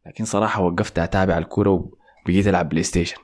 لكن 0.06 0.24
صراحة 0.24 0.62
وقفت 0.62 0.98
أتابع 0.98 1.38
الكورة 1.38 1.70
وبقيت 1.70 2.48
ألعب 2.48 2.68
بلاي 2.68 2.82
ستيشن. 2.82 3.16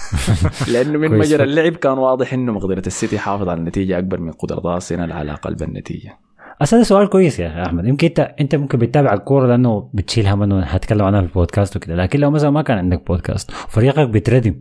لأنه 0.72 0.98
من 0.98 1.18
مجرى. 1.18 1.44
اللعب 1.44 1.72
كان 1.72 1.98
واضح 1.98 2.32
إنه 2.32 2.52
مقدرة 2.52 2.82
السيتي 2.86 3.18
حافظ 3.18 3.48
على 3.48 3.60
النتيجة 3.60 3.98
أكبر 3.98 4.20
من 4.20 4.32
قدرة 4.32 4.74
أرسنال 4.74 5.12
على 5.12 5.34
قلب 5.34 5.62
النتيجة. 5.62 6.18
أصل 6.62 6.76
ده 6.76 6.82
سؤال 6.82 7.08
كويس 7.08 7.40
يا 7.40 7.66
أحمد. 7.66 7.86
يمكن 7.86 8.06
انت 8.06 8.20
أنت 8.40 8.54
ممكن 8.54 8.78
بتتابع 8.78 9.14
الكورة 9.14 9.46
لأنه 9.46 9.90
بتشيل 9.94 10.26
هم 10.26 10.42
انه 10.42 10.60
هتكلم 10.60 11.02
عنها 11.02 11.20
في 11.20 11.26
البودكاست 11.26 11.76
وكده. 11.76 11.94
لكن 11.94 12.20
لو 12.20 12.30
مثلا 12.30 12.50
ما 12.50 12.62
كان 12.62 12.78
عندك 12.78 13.06
بودكاست 13.06 13.50
وفريقك 13.50 14.08
بيتردم 14.08 14.60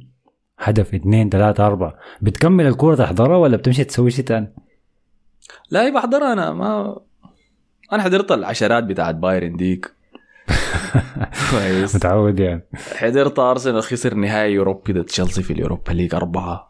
هدف 0.60 0.96
اثنين 0.96 1.30
ثلاثة 1.30 1.68
أربعة. 1.68 1.96
بتكمل 2.22 2.68
الكورة 2.68 2.96
تحضرها 2.96 3.38
ولا 3.38 3.58
بتمشي 3.58 3.84
تسوي 3.84 4.12
شيء 4.12 4.26
ثاني؟ 4.26 4.54
لا 5.70 5.86
هي 5.86 5.92
بحضرها 5.92 6.34
أنا. 6.34 6.54
ما 6.54 7.00
أنا 7.94 8.04
حضرت 8.04 8.32
العشرات 8.32 8.84
بتاعت 8.84 9.16
بايرن 9.16 9.56
ديك. 9.56 9.92
كويس. 11.52 11.96
متعود 11.96 12.40
يعني. 12.40 12.68
حضرت 12.96 13.40
أرسنال 13.40 13.84
خسر 13.84 14.14
نهائي 14.14 14.60
اوروبي 14.60 14.94
ضد 14.94 15.04
تشيلسي 15.06 15.44
في 15.44 15.54
اليوروبا 15.54 15.92
ليج 15.92 16.16
أربعة. 16.16 16.69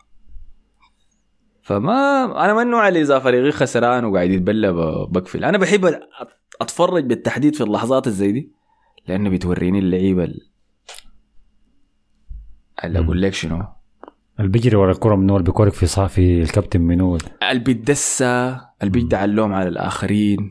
فما 1.69 2.25
أنا 2.45 2.53
ما 2.53 2.61
النوع 2.61 2.87
اللي 2.87 3.01
إذا 3.01 3.19
فريقي 3.19 3.51
خسران 3.51 4.05
وقاعد 4.05 4.29
يتبلى 4.31 4.73
بقفل. 5.11 5.43
أنا 5.43 5.57
بحب 5.57 5.99
أتفرج 6.61 7.03
بالتحديد 7.05 7.55
في 7.55 7.63
اللحظات 7.63 8.07
الزي 8.07 8.31
دي 8.31 8.51
لأنه 9.07 9.29
بتوريني 9.29 9.79
اللعيبة 9.79 10.23
ال- 10.23 10.49
اللي 12.83 12.99
أقول 12.99 13.21
لك 13.21 13.33
شنو. 13.33 13.63
اللي 14.39 14.51
بيجري 14.51 14.75
ورا 14.75 14.91
الكرة 14.91 15.15
من 15.15 15.29
أول 15.29 15.43
بيكورك 15.43 15.73
في 15.73 15.85
صا 15.85 16.07
في 16.07 16.41
الكابتن 16.41 16.81
منو 16.81 17.17
اللي 17.51 17.63
بيتدسى 17.63 18.57
اللي 18.81 18.91
بيدعي 18.91 19.25
اللوم 19.25 19.53
على 19.53 19.69
الآخرين. 19.69 20.49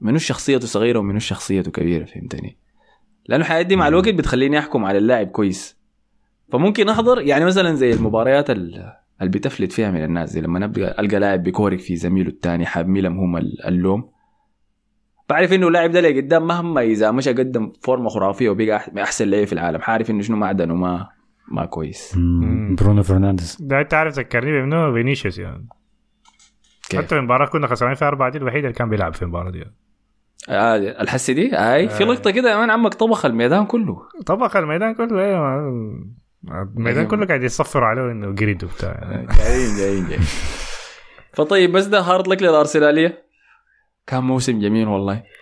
منو 0.00 0.18
شخصيته 0.18 0.66
صغيرة 0.66 0.98
ومنو 0.98 1.18
شخصيته 1.18 1.70
كبيرة 1.70 2.04
فهمتني؟ 2.04 2.58
لأنه 3.26 3.44
الحياة 3.44 3.62
دي 3.62 3.76
مع 3.76 3.88
الوقت 3.88 4.08
بتخليني 4.08 4.58
أحكم 4.58 4.84
على 4.84 4.98
اللاعب 4.98 5.26
كويس. 5.26 5.78
فممكن 6.52 6.88
أحضر 6.88 7.20
يعني 7.20 7.44
مثلا 7.44 7.74
زي 7.74 7.90
المباريات 7.90 8.50
ال- 8.50 9.03
اللي 9.20 9.30
بتفلت 9.30 9.72
فيها 9.72 9.90
من 9.90 10.04
الناس 10.04 10.30
زي 10.30 10.40
لما 10.40 10.58
نبقى 10.58 11.00
ألقى 11.00 11.18
لاعب 11.18 11.42
بيكورك 11.42 11.78
في 11.80 11.96
زميله 11.96 12.28
الثاني 12.28 12.66
حاملهم 12.66 13.18
هم 13.18 13.36
ال- 13.36 13.64
اللوم. 13.66 14.10
بعرف 15.28 15.52
إنه 15.52 15.68
اللاعب 15.68 15.90
ده 15.90 15.98
اللي 15.98 16.20
قدام 16.20 16.46
مهما 16.46 16.80
إذا 16.80 17.10
مشى 17.10 17.32
قدم 17.32 17.72
فورمة 17.82 18.08
خرافية 18.08 18.48
وبقى 18.50 18.76
أحسن 19.02 19.28
لعيب 19.30 19.46
في 19.46 19.52
العالم. 19.52 19.80
حعرف 19.80 20.10
إنه 20.10 20.22
شنو 20.22 20.36
معدنه؟ 20.36 20.74
ما 20.74 21.08
ما 21.52 21.66
كويس. 21.66 22.16
مم. 22.16 22.74
برونو 22.80 23.02
فرنانديز. 23.02 23.56
ده 23.60 23.80
أنت 23.80 23.94
عارف 23.94 24.14
ذكرني 24.14 24.52
بمنو 24.62 24.92
فينيسيوس 24.94 25.38
يعني. 25.38 25.66
كيف؟ 26.90 27.00
حتى 27.00 27.16
المباراة 27.18 27.46
كنا 27.46 27.66
خسرانين 27.66 27.94
فيها 27.96 28.08
أربعة 28.08 28.30
دي 28.30 28.38
الوحيد 28.38 28.64
اللي 28.64 28.72
كان 28.72 28.88
بيلعب 28.88 29.14
في 29.14 29.22
المباراة 29.22 29.50
دي. 29.50 29.64
آه 30.48 30.76
الحسي 30.76 31.34
دي؟ 31.34 31.50
هاي 31.54 31.88
في 31.88 32.04
آه. 32.04 32.06
لقطة 32.06 32.30
كده 32.30 32.50
يا 32.50 32.56
man 32.56 32.70
عمك 32.70 32.94
طبخ 32.94 33.24
الميدان 33.26 33.66
كله. 33.66 33.96
طبخ 34.26 34.56
الميدان 34.56 34.94
كله 34.94 35.20
أيوه 35.24 35.70
الميدان 36.48 36.98
أيوة. 36.98 37.10
كله 37.10 37.26
قاعد 37.26 37.42
يصفروا 37.42 37.86
عليه 37.86 38.02
إنه 38.02 38.30
greedy 38.30 38.64
وبتاع. 38.64 39.00
جايين 39.38 39.76
جايين 39.76 40.08
جايين. 40.08 40.24
فطيب 41.32 41.72
بس 41.72 41.84
ده 41.84 42.00
hard 42.00 42.28
luck 42.28 42.42
للارسناليه 42.42 43.24
كان 44.06 44.24
موسم 44.24 44.60
جميل 44.60 44.88
والله. 44.88 45.22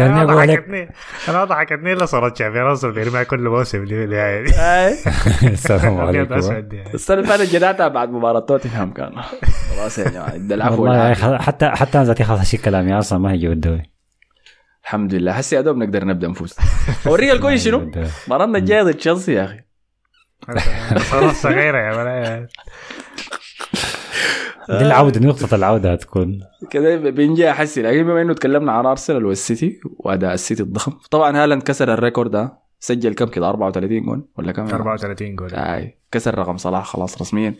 أنا 0.00 0.22
أقول 0.22 0.48
لك. 0.48 0.58
ضحكتني 0.58 0.88
أنا 1.28 1.44
ضحكتني 1.44 1.92
إلا 1.92 2.06
صارت 2.06 2.36
شافي 2.36 2.60
الونسو 2.60 2.90
بيرميها 2.90 3.22
كل 3.22 3.40
موسم 3.40 3.84
يعني. 3.86 4.44
السلام 5.52 6.00
ابيض 6.00 6.32
عليكم. 6.32 6.52
يعني. 6.52 6.94
السنة 6.94 7.16
اللي 7.16 7.28
فاتت 7.28 7.54
جدعتها 7.54 7.88
بعد 7.88 8.10
مباراة 8.10 8.40
توتنهام 8.40 8.92
كان 8.92 9.12
خلاص 9.76 9.98
يا 9.98 10.08
جماعة 10.08 10.36
العفو 10.36 10.86
يا 10.86 11.14
حتى 11.38 11.68
حتى 11.68 11.98
أنا 11.98 12.06
ذاتي 12.06 12.24
خلاص 12.24 12.50
شيء 12.50 12.60
كلامي 12.60 12.98
أصلا 12.98 13.18
ما 13.18 13.32
هيجي 13.32 13.48
الدوري 13.52 13.91
الحمد 14.84 15.14
لله. 15.14 15.32
هسه 15.32 15.56
يا 15.56 15.60
دوب 15.60 15.76
نقدر 15.76 16.04
نبدأ 16.04 16.28
نفوز. 16.28 16.54
أوريك 17.06 17.30
الكويس 17.30 17.64
شنو؟ 17.64 17.90
مباراتنا 18.26 18.58
الجايه 18.58 18.82
ضد 18.82 18.94
تشيلسي 18.94 19.32
يا 19.32 19.44
أخي. 19.44 19.60
صغيرة 21.32 21.78
يا 21.78 21.96
man 21.96 22.46
دي 24.68 24.86
العودة 24.86 25.20
نقطة 25.20 25.54
العودة 25.54 25.92
هتكون. 25.92 26.40
كده 26.70 26.96
بنجي 26.96 27.50
احسي 27.50 27.82
لكن 27.82 28.02
بما 28.02 28.22
إنه 28.22 28.34
تكلمنا 28.34 28.72
عن 28.72 28.86
أرسنال 28.86 29.26
والسيتي 29.26 29.80
واداء 29.98 30.34
السيتي 30.34 30.62
الضخم. 30.62 30.92
طبعا 31.10 31.44
هالاند 31.44 31.62
كسر 31.62 31.94
ال 31.94 31.99
record 31.99 32.30
ده. 32.30 32.58
سجل 32.80 33.14
كم 33.14 33.26
كده؟ 33.26 33.48
34 33.48 34.02
جون 34.02 34.28
ولا 34.38 34.52
كم؟ 34.52 34.66
34 34.66 35.36
جول. 35.36 35.54
أي. 35.54 35.98
كسر 36.12 36.38
رقم 36.38 36.56
صلاح 36.56 36.84
خلاص 36.84 37.20
رسميا. 37.20 37.54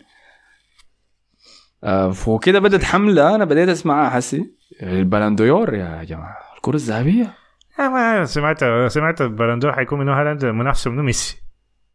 آه 1.83 2.13
وكده 2.27 2.59
بدت 2.59 2.83
حملة 2.83 3.35
أنا 3.35 3.45
بديت 3.45 3.69
أسمعها 3.69 4.09
حسي. 4.09 4.53
البلنديور 4.83 5.73
يا 5.73 6.03
جماعة. 6.03 6.42
الكرة 6.63 6.75
الذهبية؟ 6.75 7.33
آه، 7.79 7.89
ما 7.89 8.25
سمعت 8.25 8.63
سمعت 8.87 9.21
البلندور 9.21 9.73
حيكون 9.73 9.99
منه 9.99 10.21
هالاند 10.21 10.45
منافسه 10.45 10.91
منه 10.91 11.01
ميسي. 11.01 11.43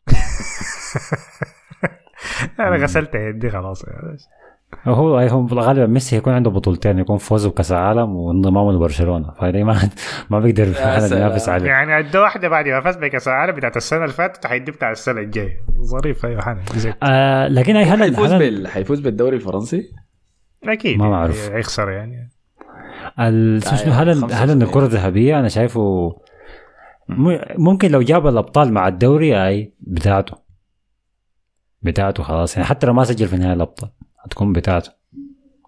أنا 2.60 2.76
غسلت 2.76 3.14
يدي 3.14 3.50
خلاص. 3.50 3.84
هو 4.84 5.18
هو 5.18 5.46
غالبا 5.60 5.86
ميسي 5.86 6.16
هيكون 6.16 6.32
عنده 6.32 6.50
بطولتين 6.50 6.98
يكون 6.98 7.18
فوزه 7.18 7.50
بكأس 7.50 7.72
العالم 7.72 8.16
وانضمامه 8.16 8.72
لبرشلونة. 8.72 9.30
فهذه 9.30 9.62
ما 9.62 9.90
ما 10.30 10.40
بيقدر. 10.40 10.66
ينافس 10.66 11.48
عليه. 11.48 11.66
يعني 11.66 11.98
ادى 11.98 12.18
واحدة 12.18 12.48
بعد 12.48 12.68
ما 12.68 12.80
فاز 12.80 12.96
بكأس 12.96 13.28
العالم 13.28 13.56
بتاعت 13.56 13.76
السنة 13.76 14.02
اللي 14.04 14.14
فاتت 14.14 14.46
حيدي 14.46 14.70
بتاع 14.70 14.90
السنة 14.90 15.20
الجاية. 15.20 15.56
ظريف 15.82 16.26
أيوه 16.26 16.42
حنا 16.42 16.62
زين. 16.74 16.94
آه 17.02 17.48
لكن 17.48 17.76
هالاند 17.76 18.16
حيفوز 18.16 18.32
هالاند 18.32 18.42
بال 18.54 18.68
حيفوز 18.68 19.00
بالدوري 19.00 19.36
الفرنسي؟ 19.36 19.92
أكيد. 20.64 20.98
ما 20.98 21.10
بعرف. 21.10 21.50
يخسر 21.50 21.90
يعني. 21.90 22.37
ال- 23.20 23.62
شو 23.64 23.70
اسمه 23.70 24.00
هالاند 24.00 24.20
75. 24.20 24.42
هالاند 24.42 24.62
الكرة 24.62 24.84
الذهبية 24.84 25.38
أنا 25.38 25.48
شايفه 25.48 26.16
ممكن 27.58 27.90
لو 27.90 28.02
جاب 28.02 28.26
الأبطال 28.26 28.72
مع 28.72 28.88
الدوري 28.88 29.46
أي 29.48 29.74
بتاعته. 29.80 30.36
بتاعته 31.82 32.22
خلاص. 32.22 32.56
يعني 32.56 32.64
حتى 32.68 32.86
لو 32.86 32.92
ما 32.92 33.04
سجل 33.04 33.28
في 33.28 33.36
نهاية 33.36 33.52
الأبطال 33.52 33.90
هتكون 34.24 34.52
بتاعته. 34.52 34.92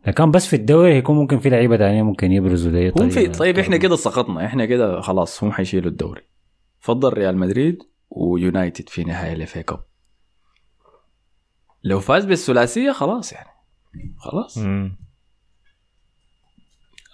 لو 0.06 0.12
كان 0.12 0.30
بس 0.30 0.46
في 0.46 0.56
الدوري 0.56 0.94
هيكون 0.94 1.16
ممكن 1.16 1.38
في 1.38 1.48
لعيبة 1.50 1.76
تانية 1.76 2.02
ممكن 2.02 2.32
يبرزوا 2.32 2.72
دي 2.72 2.88
هم 3.02 3.08
في 3.08 3.28
طيب 3.28 3.58
إحنا 3.58 3.76
كده 3.76 3.96
سقطنا. 3.96 4.46
إحنا 4.46 4.64
كده 4.66 5.00
خلاص 5.00 5.44
هم 5.44 5.52
حيشيلوا 5.52 5.90
الدوري. 5.90 6.22
فضل 6.80 7.12
ريال 7.12 7.36
مدريد 7.38 7.78
ويونايتد 8.10 8.88
في 8.88 9.04
نهايه 9.04 9.32
ال 9.32 9.41
FA 9.41 9.58
Cup 9.58 9.80
لو 11.84 12.00
فاز 12.00 12.24
بالثلاثية 12.24 12.92
خلاص 12.92 13.32
يعني. 13.32 13.48
خلاص. 14.18 14.58
مم. 14.58 14.96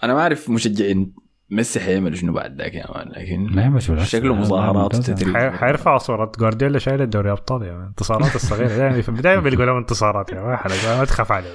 أنا 0.06 0.14
ما 0.14 0.20
أعرف 0.20 0.50
مشجعين 0.50 1.12
ميسي 1.50 1.80
حيعملوا 1.80 2.16
شنو 2.16 2.32
بعد 2.32 2.58
ذاك 2.62 2.74
يا 2.74 2.86
مان 2.94 3.08
لكن 3.08 3.46
ما 3.54 3.62
يعمل. 3.62 3.82
شكله 4.06 4.34
مظاهرات 4.34 4.76
ممتاز. 4.94 5.10
وتتريق 5.10 5.36
حي- 5.36 5.50
حيرفعوا 5.50 5.98
صورة. 5.98 6.32
جوارديولا 6.38 6.78
شايل 6.78 7.02
الدوري 7.02 7.30
أبطال 7.30 7.62
يا 7.62 7.72
مان. 7.72 7.86
انتصارات 7.86 8.34
الصغيرة. 8.36 8.68
دائما 8.68 9.20
دائما 9.20 9.42
بيلقوا 9.42 9.64
لهم 9.64 9.76
انتصارات 9.76 10.32
يا 10.32 10.40
مان 10.40 10.58
ما 10.98 11.04
تخاف 11.04 11.32
عليه. 11.32 11.50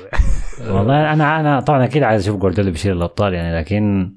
والله 0.70 1.14
أنا 1.14 1.40
أنا 1.40 1.60
طبعا 1.60 1.86
أكيد 1.86 2.04
عايز 2.04 2.24
أشوف 2.24 2.38
جوارديولا 2.40 2.70
بيشيل 2.72 2.92
الأبطال 2.98 3.34
يعني 3.34 3.58
لكن 3.60 4.14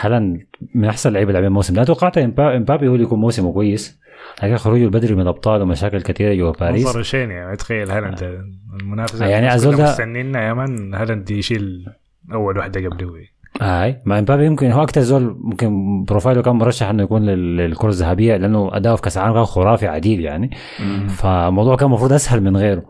هالاند 0.00 0.46
من 0.74 0.84
أحسن 0.88 1.08
اللي 1.08 1.32
لعبين 1.32 1.44
الموسم. 1.44 1.74
لا 1.74 1.84
توقعت 1.84 2.18
إمبابي 2.18 2.88
هو 2.88 2.92
اللي 2.94 3.04
يكون 3.04 3.20
موسمه 3.20 3.52
كويس 3.52 4.00
لكن 4.42 4.56
خروجه 4.56 4.84
البدري 4.84 5.14
من 5.14 5.20
الأبطال 5.20 5.62
ومشاكل 5.62 6.00
كثيرة 6.02 6.34
جوا 6.34 6.52
باريس. 6.52 6.86
منظر 6.86 7.02
شين 7.02 7.30
يعني. 7.30 7.56
تخيل 7.56 7.90
هالاند. 7.90 8.44
المنافسة 8.80 9.26
يعني 9.26 9.60
ده- 9.60 9.84
مستنينا 9.90 10.48
يا 10.48 10.52
مان 10.52 10.94
هالاند 10.94 11.30
يشيل 11.30 11.86
أول 12.32 12.58
واحدة 12.58 12.88
قبله 12.88 13.12
هاي. 13.60 14.02
مع 14.04 14.18
امبابي 14.18 14.46
يمكن 14.46 14.70
هو 14.70 14.82
أكثر 14.82 15.00
زول 15.00 15.36
ممكن 15.40 16.04
profile 16.04 16.37
ه 16.37 16.42
كان 16.42 16.56
مرشح 16.56 16.86
إنه 16.88 17.02
يكون 17.02 17.26
لل- 17.26 17.56
للكرة 17.56 17.88
الذهبية 17.88 18.36
لأنه 18.36 18.76
أداؤه 18.76 18.96
في 18.96 19.02
كأس 19.02 19.16
العالم 19.16 19.34
كان 19.34 19.44
خرافي 19.44 19.86
عديل 19.86 20.20
يعني. 20.20 20.50
مم. 20.80 21.08
فالموضوع 21.08 21.76
كان 21.76 21.86
المفروض 21.88 22.12
أسهل 22.12 22.40
من 22.40 22.56
غيره 22.56 22.82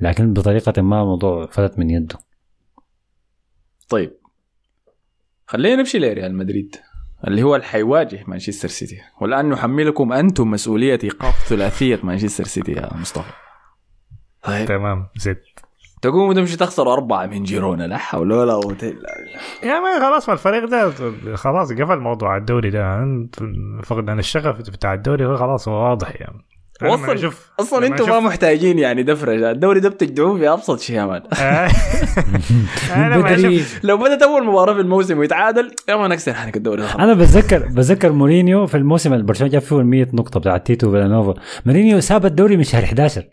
لكن 0.00 0.32
بطريقة 0.32 0.82
ما 0.82 1.02
الموضوع 1.02 1.46
فلت 1.46 1.78
من 1.78 1.90
يده. 1.90 2.16
طيب. 3.88 4.12
خلينا 5.46 5.76
نمشي 5.76 5.98
لريال 5.98 6.34
مدريد 6.34 6.76
اللي 7.26 7.42
هو 7.42 7.54
اللي 7.54 7.66
حيواجه 7.66 8.24
مانشستر 8.26 8.68
سيتي. 8.68 8.96
والآن 9.20 9.48
نحملكم 9.50 10.12
أنتم 10.12 10.50
مسؤولية 10.50 10.98
إيقاف 11.04 11.46
ثلاثية 11.48 12.00
مانشستر 12.02 12.44
سيتي 12.44 12.72
يا 12.72 12.94
مصطفى. 12.96 13.32
طيب. 14.42 14.68
تمام 14.68 15.06
زد. 15.16 15.36
تقوم 16.06 16.28
وتمشي 16.28 16.56
تخسر 16.56 16.92
أربعة 16.92 17.26
من 17.26 17.42
جيرونا 17.42 17.82
لا 17.86 17.96
حول 17.96 18.32
ولا 18.32 18.52
قوة 18.52 18.76
إلا 18.82 18.90
بالله. 19.16 19.74
يا 19.74 19.80
ما 19.80 20.00
خلاص 20.10 20.28
ما 20.28 20.34
الفريق 20.34 20.64
ده 20.64 20.90
خلاص 21.36 21.72
قفل 21.72 21.98
موضوع 21.98 22.36
الدوري 22.36 22.70
ده. 22.70 23.04
فقدان 23.84 24.18
الشغف 24.18 24.56
بتاع 24.70 24.94
الدوري 24.94 25.36
خلاص 25.36 25.68
هو 25.68 25.74
واضح 25.90 26.20
يعني. 26.20 26.44
وصل 26.84 27.18
أشوف- 27.18 27.60
أصلا 27.60 27.86
أنتم 27.86 28.08
ما 28.10 28.20
محتاجين 28.20 28.78
يعني 28.78 29.02
دفرجه 29.02 29.50
الدوري 29.50 29.80
ده 29.80 29.88
بتجدعوه 29.88 30.38
في 30.38 30.48
أبسط 30.48 30.80
شيء 30.80 30.96
يا 30.96 31.04
مان. 31.06 31.22
أنا 32.96 33.34
أشوف 33.34 33.80
لو 33.84 33.96
بدت 33.96 34.22
أول 34.22 34.46
مباراة 34.46 34.74
في 34.74 34.80
الموسم 34.80 35.18
ويتعادل 35.18 35.70
يا 35.88 35.96
ما 35.96 36.08
نكسر 36.08 36.34
حنك 36.34 36.56
الدوري 36.56 36.82
ده. 36.82 36.94
أنا 36.94 37.14
بتذكر 37.14 37.58
بتذكر 37.66 38.12
مورينيو 38.12 38.66
في 38.66 38.76
الموسم 38.76 39.12
اللي 39.12 39.24
برشلونة 39.24 39.52
جاب 39.52 39.62
فيه 39.62 39.76
ال 39.78 39.86
100 39.86 40.06
نقطة 40.12 40.40
بتاع 40.40 40.56
تيتو 40.56 40.90
فيلانوفا. 40.90 41.34
مورينيو 41.66 42.00
ساب 42.00 42.26
الدوري 42.26 42.56
من 42.56 42.62
شهر 42.62 42.84
11 42.84 43.24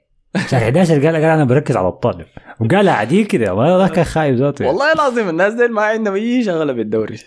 شهر 0.47 0.61
11 0.61 0.93
قال 0.93 1.03
قال 1.05 1.23
أنا 1.23 1.43
بركز 1.43 1.77
على 1.77 1.87
الابطال 1.87 2.25
وقالها 2.59 2.93
عديل 2.93 3.25
كده 3.25 3.55
ما 3.55 3.87
كان 3.87 4.03
خايف 4.03 4.37
ذاته 4.37 4.63
يعني. 4.63 4.77
والله 4.77 4.93
لازم 4.93 5.29
الناس 5.29 5.53
دي 5.53 5.67
ما 5.67 5.81
عندهم 5.81 6.13
أي 6.13 6.43
شغلة 6.43 6.73
بالدوري. 6.73 7.17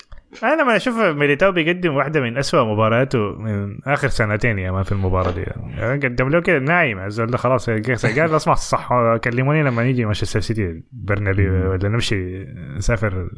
أنا 0.43 0.63
لما 0.63 0.77
أشوف 0.77 0.99
ميليتاو 0.99 1.53
بيقدم 1.53 1.95
واحدة 1.95 2.21
من 2.21 2.39
أسوأ 2.39 2.65
مبارياته 2.65 3.19
من 3.19 3.79
آخر 3.87 4.09
سنتين 4.09 4.59
يا 4.59 4.71
ما 4.71 4.83
في 4.83 4.93
المباراة 4.93 5.31
دي. 5.31 5.45
يعني 5.79 6.07
قدم 6.07 6.29
له 6.29 6.41
كده 6.41 6.59
نايم 6.59 6.99
الزول 6.99 7.27
ده 7.27 7.39
خلاص 7.39 7.71
قال 7.71 8.35
اسمع 8.35 8.53
الصح 8.53 8.89
كلموني 9.25 9.63
لما 9.63 9.83
نيجي 9.83 10.05
مانشستر 10.05 10.41
سيتي 10.41 10.83
برنابيو 10.93 11.71
ولا 11.71 11.89
نمشي 11.89 12.45
نسافر 12.77 13.31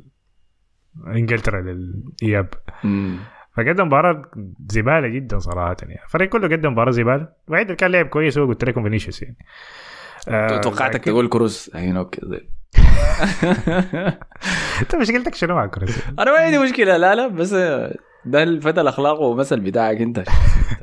إنجلترا 1.07 1.61
للإياب. 1.61 2.49
فقدم 3.59 3.87
مباراة 3.87 4.23
زبالة 4.69 5.09
جدا 5.09 5.39
صراحة 5.39 5.77
يعني. 5.83 6.01
الفريق 6.05 6.29
كله 6.29 6.49
قدم 6.57 6.73
مباراة 6.73 6.91
زبالة. 6.91 7.29
الوحيد 7.49 7.67
اللي 7.67 7.77
كان 7.77 7.91
لعب 7.91 8.07
كويس 8.07 8.39
هو 8.39 8.47
قلت 8.47 8.65
لكم 8.65 8.83
فينيسيوس 8.83 9.23
يعني. 9.23 9.37
آه، 10.29 10.61
توقعتك 10.61 10.95
لكن- 10.95 11.11
تقول 11.11 11.29
كروز 11.29 11.71
يعني 11.75 11.99
أوكي. 11.99 12.21
انت 14.83 14.97
مشكلتك 14.97 15.35
شنو 15.35 15.55
مع 15.55 15.67
كروس؟ 15.67 15.99
أنا 16.19 16.33
ما 16.33 16.39
عندي 16.39 16.59
مشكلة 16.59 16.97
لا 16.97 17.15
لا 17.15 17.27
بس 17.29 17.53
ده 18.25 18.43
الفتى 18.43 18.81
الأخلاق 18.81 19.21
ومثل 19.21 19.61
بتاعك 19.61 19.97
أنت. 20.01 20.25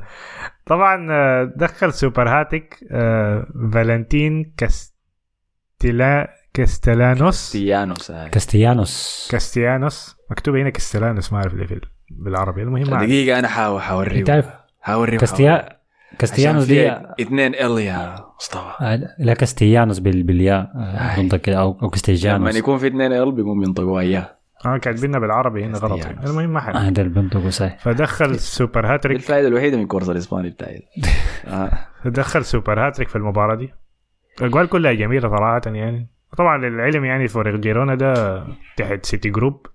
طبعا 0.65 1.07
آه، 1.11 1.53
دخل 1.55 1.93
super 1.93 2.29
hat-trick 2.29 2.79
آه، 2.91 3.47
فالنتين 3.73 4.53
كاستيلا 4.57 6.33
كاستلانوس 6.53 7.51
تيانوس 7.51 8.11
هاي. 8.11 8.29
كاستيانوس 8.29 9.27
كاستيانوس 9.31 10.15
مكتوب 10.31 10.55
هنا 10.55 10.69
كاستلانوس 10.69 11.33
ما 11.33 11.39
أعرف 11.39 11.53
اللي 11.53 11.67
في 11.67 11.73
بالعربي. 12.11 12.61
المهم 12.63 12.89
ما 12.89 12.93
أعرف. 12.95 13.05
دقيقة 13.05 13.39
أنا 13.39 13.47
حاول 13.47 13.81
حوريه 13.81 14.19
أنت 14.19 14.29
عارف 14.29 14.45
حوريه 14.81 15.17
كاستيا 15.17 15.69
كاستيانوس 16.19 16.65
دي 16.65 16.91
اثنين 17.21 17.55
ال 17.55 17.79
يا 17.79 18.15
مصطفى. 18.39 18.71
آه، 18.81 18.99
لا 19.19 19.33
كاستيانوس 19.33 19.99
بال- 19.99 20.23
بالياء 20.23 20.71
آه، 20.75 21.21
منطق 21.21 21.37
كده 21.37 21.57
أو 21.57 21.71
أو 21.71 21.77
لما 21.81 21.89
كاستيجانوس 21.89 22.55
يكون 22.55 22.77
في 22.77 22.87
اثنين 22.87 23.13
ال 23.13 23.31
بيقوم 23.31 23.63
ينطقوا 23.63 23.99
إياه. 23.99 24.35
آه 24.65 24.77
كاتبينها 24.77 25.19
بالعربي 25.19 25.63
هنا 25.65 25.77
غلط. 25.77 26.05
يعني. 26.05 26.25
المهم 26.25 26.49
ما 26.49 26.59
حد. 26.59 26.75
هذا 26.75 27.01
اللي 27.01 27.13
بينطقوا 27.13 27.49
صحيح 27.49 27.77
فدخل 27.79 28.39
super 28.39 28.93
hat-trick. 28.93 29.17
الفائدة 29.17 29.47
الوحيدة 29.47 29.77
من 29.77 29.83
ال 29.83 29.87
course 29.87 30.09
الإسباني 30.09 30.49
بتاعي. 30.49 30.83
آه. 31.47 31.71
دخل 32.05 32.45
super 32.45 32.87
hat-trick 32.87 33.09
في 33.09 33.15
المباراة 33.15 33.55
دي. 33.55 33.73
الأجوال 34.41 34.67
كلها 34.69 34.93
جميلة 34.93 35.29
صراحة 35.29 35.61
يعني. 35.65 36.07
طبعا 36.37 36.57
للعلم 36.57 37.05
يعني 37.05 37.27
فريق 37.27 37.55
جيرونا 37.55 37.95
ده 37.95 38.43
تحت 38.77 39.05
City 39.05 39.29
Group. 39.29 39.67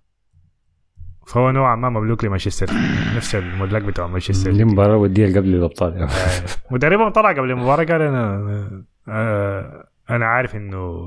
فهو 1.32 1.50
نوعا 1.50 1.76
ما 1.76 1.88
مملوك 1.90 2.24
لمانشستر. 2.24 2.66
نفس 3.16 3.34
الملاك 3.34 3.82
بتاع 3.82 4.06
مانشستر. 4.06 4.52
دي 4.52 4.64
مباراة 4.64 4.96
وديه 4.96 5.36
قبل 5.36 5.54
الأبطال 5.54 6.08
مدربهم 6.70 7.08
طلع 7.08 7.28
قبل 7.32 7.50
المباراة 7.50 7.84
قال 7.84 8.02
أنا 8.02 8.84
آه، 9.08 9.88
أنا 10.10 10.26
عارف 10.26 10.56
إنه 10.56 11.00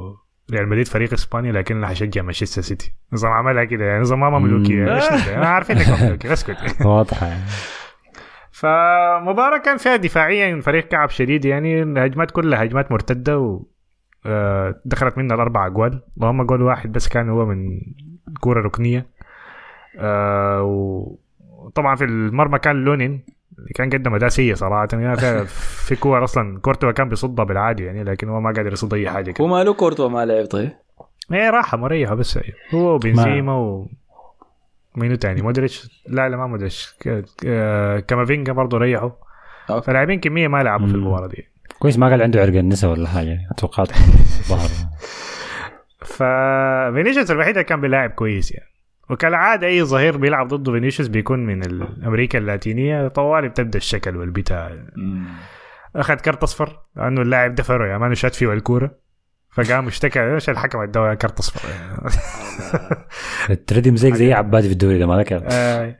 ريال 0.51 0.67
مدريد 0.69 0.87
فريق 0.87 1.13
إسباني 1.13 1.51
لكن 1.51 1.77
أنا 1.77 1.87
حشجع 1.87 2.21
مانشستر 2.21 2.61
سيتي. 2.61 2.93
نظام 3.13 3.31
عملها 3.31 3.63
كده 3.63 3.85
يعني 3.85 4.01
نظام 4.01 4.19
ما 4.19 4.29
مملوكي 4.29 4.73
مم. 4.75 4.87
يعني؟ 4.87 5.37
أنا 5.37 5.47
عارف 5.47 5.71
إنك 5.71 5.89
مملوكي 6.01 6.31
أسكت. 6.33 6.81
واضحة 6.85 7.27
يعني. 7.27 7.43
فمباراة 8.51 9.57
كان 9.57 9.77
فيها 9.77 9.95
دفاعيا 9.95 10.61
فريق 10.61 10.87
كعب 10.87 11.09
شديد 11.09 11.45
يعني. 11.45 11.83
الهجمات 11.83 12.31
كلها 12.31 12.63
هجمات 12.63 12.91
مرتدة 12.91 13.39
و 13.39 13.63
آه، 14.25 14.81
دخلت 14.85 15.17
منها 15.17 15.35
الأربع 15.35 15.67
أجوال. 15.67 16.01
اللهم 16.17 16.43
جول 16.43 16.61
واحد 16.61 16.91
بس 16.91 17.07
كان 17.07 17.29
هو 17.29 17.45
من 17.45 17.79
كورة 18.39 18.61
ركنية. 18.61 19.07
آه، 19.99 20.61
وطبعا 21.49 21.95
في 21.95 22.03
المرمى 22.03 22.59
كان 22.59 22.75
لونين 22.75 23.23
اللي 23.59 23.69
كان 23.75 23.89
قدم 23.89 24.15
أداء 24.15 24.29
سيء 24.29 24.55
صراحة. 24.55 24.87
يعني 24.93 25.15
في- 25.17 25.45
في 25.87 25.95
كور 25.95 26.23
أصلا 26.23 26.59
كورتوا 26.59 26.91
كان 26.91 27.09
بيصدها 27.09 27.45
بالعادي 27.45 27.83
يعني 27.85 28.03
لكن 28.03 28.29
هو 28.29 28.39
ما 28.41 28.51
قادر 28.51 28.73
يصد 28.73 28.93
أي 28.93 29.09
حاجة 29.09 29.31
كده. 29.31 29.45
هو 29.45 29.47
ماله 29.49 29.73
كورتوا 29.73 30.09
ما 30.09 30.25
لعب 30.25 30.45
طيب؟ 30.45 30.71
إيه 31.33 31.49
راحة 31.49 31.77
مريحة 31.77 32.15
بس 32.15 32.39
هو 32.73 32.95
وبنزيما 32.95 33.53
ومنو 33.57 35.15
تاني؟ 35.15 35.41
مودريتش؟ 35.41 36.03
لا 36.07 36.29
لا 36.29 36.37
ما 36.37 36.47
مودريتش. 36.47 36.95
آه، 37.45 37.99
كامافينجا 37.99 38.53
برضه 38.53 38.77
ريحوا. 38.77 39.09
فلاعبين 39.83 40.19
كمية 40.19 40.47
ما 40.47 40.63
لعبوا 40.63 40.87
في 40.87 40.93
مم. 40.93 40.99
المباراة 40.99 41.27
دي. 41.27 41.47
كويس 41.79 41.97
ما 41.99 42.09
قال 42.09 42.21
عنده 42.21 42.41
عرق 42.41 42.53
النساء 42.57 42.91
ولا 42.91 43.07
حاجة. 43.07 43.39
توقعت 43.57 43.91
ظهر 44.49 44.69
ففينيسيوس 46.05 47.31
الوحيد 47.31 47.49
اللي 47.51 47.63
كان 47.63 47.81
بيلاعب 47.81 48.09
كويس 48.09 48.51
يعني. 48.51 48.69
وكالعادة 49.09 49.67
أي 49.67 49.83
ظهير 49.83 50.17
بيلعب 50.17 50.47
ضده 50.47 50.71
فينيسيوس 50.71 51.07
بيكون 51.09 51.45
من 51.45 51.65
ال- 51.65 52.03
أمريكا 52.05 52.37
اللاتينية. 52.39 53.07
طوالي 53.07 53.49
بتبدأ 53.49 53.77
الشكل 53.77 54.17
والبتاع 54.17 54.71
أخذ 55.95 56.15
كرت 56.15 56.43
أصفر 56.43 56.79
لأنه 56.95 57.21
اللاعب 57.21 57.55
دفره 57.55 57.87
يا 57.93 57.97
مان 57.97 58.15
شات 58.15 58.35
فيه 58.35 58.53
الكورة. 58.53 58.91
فقام 59.51 59.87
اشتكى 59.87 60.33
إيش 60.33 60.49
الحكم 60.49 60.79
اداه 60.79 61.13
كرت 61.13 61.39
أصفر. 61.39 61.69
تردي 63.67 63.91
مزيك 63.91 64.13
زي 64.13 64.33
عبادي 64.33 64.67
في 64.67 64.73
الدوري 64.73 64.99
ده 64.99 65.05
ما 65.07 65.17
ذكر 65.17 65.43
آه، 65.51 65.95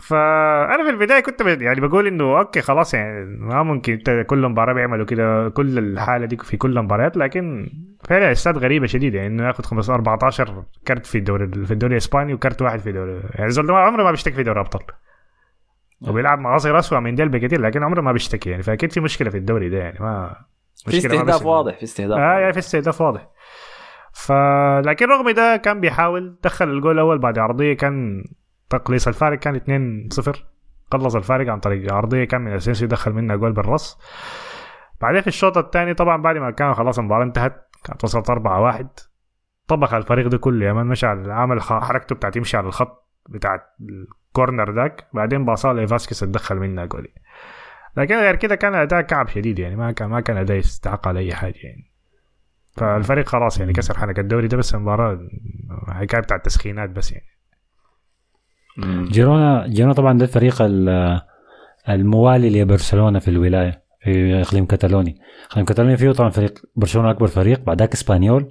فأنا 0.00 0.84
في 0.84 0.90
البداية 0.90 1.20
كنت 1.20 1.40
يعني 1.40 1.80
بقول 1.80 2.06
إنه 2.06 2.38
أوكي 2.38 2.60
خلاص 2.60 2.94
يعني 2.94 3.24
ما 3.38 3.62
ممكن 3.62 3.92
انت 3.92 4.24
كل 4.26 4.48
مباراة 4.48 4.72
بيعملوا 4.72 5.06
كده 5.06 5.48
كل 5.48 5.78
الحالة 5.78 6.26
دي 6.26 6.36
في 6.36 6.56
كل 6.56 6.78
المباريات 6.78 7.16
لكن 7.16 7.70
فعلا 8.04 8.32
استاد 8.32 8.58
غريبة 8.58 8.86
شديدة 8.86 9.18
يعني 9.18 9.34
إنه 9.34 9.46
ياخذ 9.46 9.64
15 9.64 9.94
14 9.94 10.64
كرت 10.88 11.06
في 11.06 11.18
الدوري 11.18 11.66
في 11.66 11.70
الدوري 11.70 11.92
الإسباني 11.92 12.34
وكرت 12.34 12.62
واحد 12.62 12.78
في 12.78 12.92
دوري 12.92 13.20
يعني 13.34 13.50
زول 13.50 13.70
عمره 13.70 14.02
ما 14.02 14.10
بيشتكي 14.10 14.34
في 14.34 14.42
دوري 14.42 14.60
ابطال 14.60 14.82
وبيلعب 16.08 16.38
مع 16.38 16.58
ناس 16.58 16.78
اسوء 16.78 17.00
من 17.00 17.14
ديل 17.14 17.28
بكثير 17.28 17.60
لكن 17.60 17.82
عمره 17.82 18.00
ما 18.00 18.12
بيشتكي 18.12 18.50
يعني. 18.50 18.62
فأكيد 18.62 18.92
في 18.92 19.00
مشكلة 19.00 19.30
في 19.30 19.36
الدوري 19.36 19.68
ده 19.68 19.78
يعني 19.78 19.98
ما 20.00 20.36
في 20.86 20.96
استهداف 20.96 21.46
واضح 21.46 21.76
في 21.76 21.82
استهداف 21.82 22.18
آه 22.18 22.38
يعني 22.38 22.52
في 22.52 22.58
استهداف 22.58 23.00
واضح. 23.00 23.28
ف 24.12 24.32
لكن 24.86 25.06
رغم 25.06 25.30
ده 25.30 25.56
كان 25.56 25.80
بيحاول 25.80 26.36
دخل 26.44 26.68
الجول 26.68 26.94
الأول 26.94 27.18
بعد 27.18 27.38
عرضية 27.38 27.72
كان 27.72 28.24
تقليص 28.70 29.08
الفارق 29.08 29.38
كان 29.38 29.54
2 29.54 30.08
0 30.10 30.44
قلص 30.90 31.16
الفارق 31.16 31.52
عن 31.52 31.60
طريق 31.60 31.92
عرضية. 31.92 32.24
كان 32.24 32.40
من 32.40 32.52
اسينسيو 32.52 32.88
دخل 32.88 33.12
منها 33.12 33.36
جول 33.36 33.52
بالرأس. 33.52 33.98
بعدين 35.00 35.20
في 35.20 35.26
الشوط 35.26 35.58
الثاني 35.58 35.94
طبعا 35.94 36.22
بعد 36.22 36.36
ما 36.36 36.50
كان 36.50 36.74
خلاص 36.74 36.98
المباراة 36.98 37.24
انتهت 37.24 37.68
كانت 37.84 38.04
وصلت 38.04 38.30
4 38.30 38.60
1 38.60 38.88
طبخ 39.68 39.94
الفريق 39.94 40.26
ده 40.28 40.38
كله. 40.38 40.66
يا 40.66 40.72
مان 40.72 40.86
مشى 40.86 41.06
على 41.06 41.32
عمل 41.32 41.62
حركته 41.62 42.14
بتاعت 42.14 42.36
يمشي 42.36 42.56
على 42.56 42.66
الخط 42.66 43.06
بتاع 43.28 43.66
ال 43.80 43.93
corner 43.93 44.70
داك 44.70 45.06
بعدين 45.12 45.44
باصاها 45.44 45.72
لفاسكيز 45.72 46.22
دخل 46.22 46.56
منها 46.56 46.84
جول. 46.84 47.12
لكن 47.96 48.14
غير 48.14 48.36
كده 48.36 48.54
كان 48.54 48.74
أداء 48.74 49.00
كعب 49.00 49.28
شديد 49.28 49.58
يعني. 49.58 49.76
ما 49.76 49.92
كان 49.92 50.08
ما 50.08 50.20
كان 50.20 50.36
أداء 50.36 50.56
يستحق 50.56 51.08
على 51.08 51.20
أي 51.20 51.34
حاجة 51.34 51.56
يعني. 51.56 51.90
فالفريق 52.72 53.28
خلاص 53.28 53.60
يعني 53.60 53.72
كسر 53.72 53.98
حنك 53.98 54.18
الدوري 54.18 54.48
ده 54.48 54.56
بس 54.56 54.74
المباراة 54.74 55.28
حكاية 55.88 56.20
بتاع 56.20 56.36
التسخينات 56.36 56.90
بس 56.90 57.12
يعني. 57.12 57.26
جيرونا 59.10 59.66
جيرونا 59.66 59.94
طبعا 59.94 60.18
ده 60.18 60.24
الفريق 60.24 60.62
ال- 60.62 61.20
الموالي 61.88 62.62
لبرشلونه 62.62 63.18
في 63.18 63.28
الولاية 63.28 63.82
في 64.00 64.40
إقليم 64.40 64.66
كتالوني 64.66 65.16
إقليم 65.50 65.66
كتالوني 65.66 65.96
فيه 65.96 66.10
طبعا 66.12 66.30
فريق 66.30 66.58
برشلونة 66.76 67.10
أكبر 67.10 67.26
فريق 67.26 67.60
بعدك 67.64 67.92
إسبانيول 67.92 68.48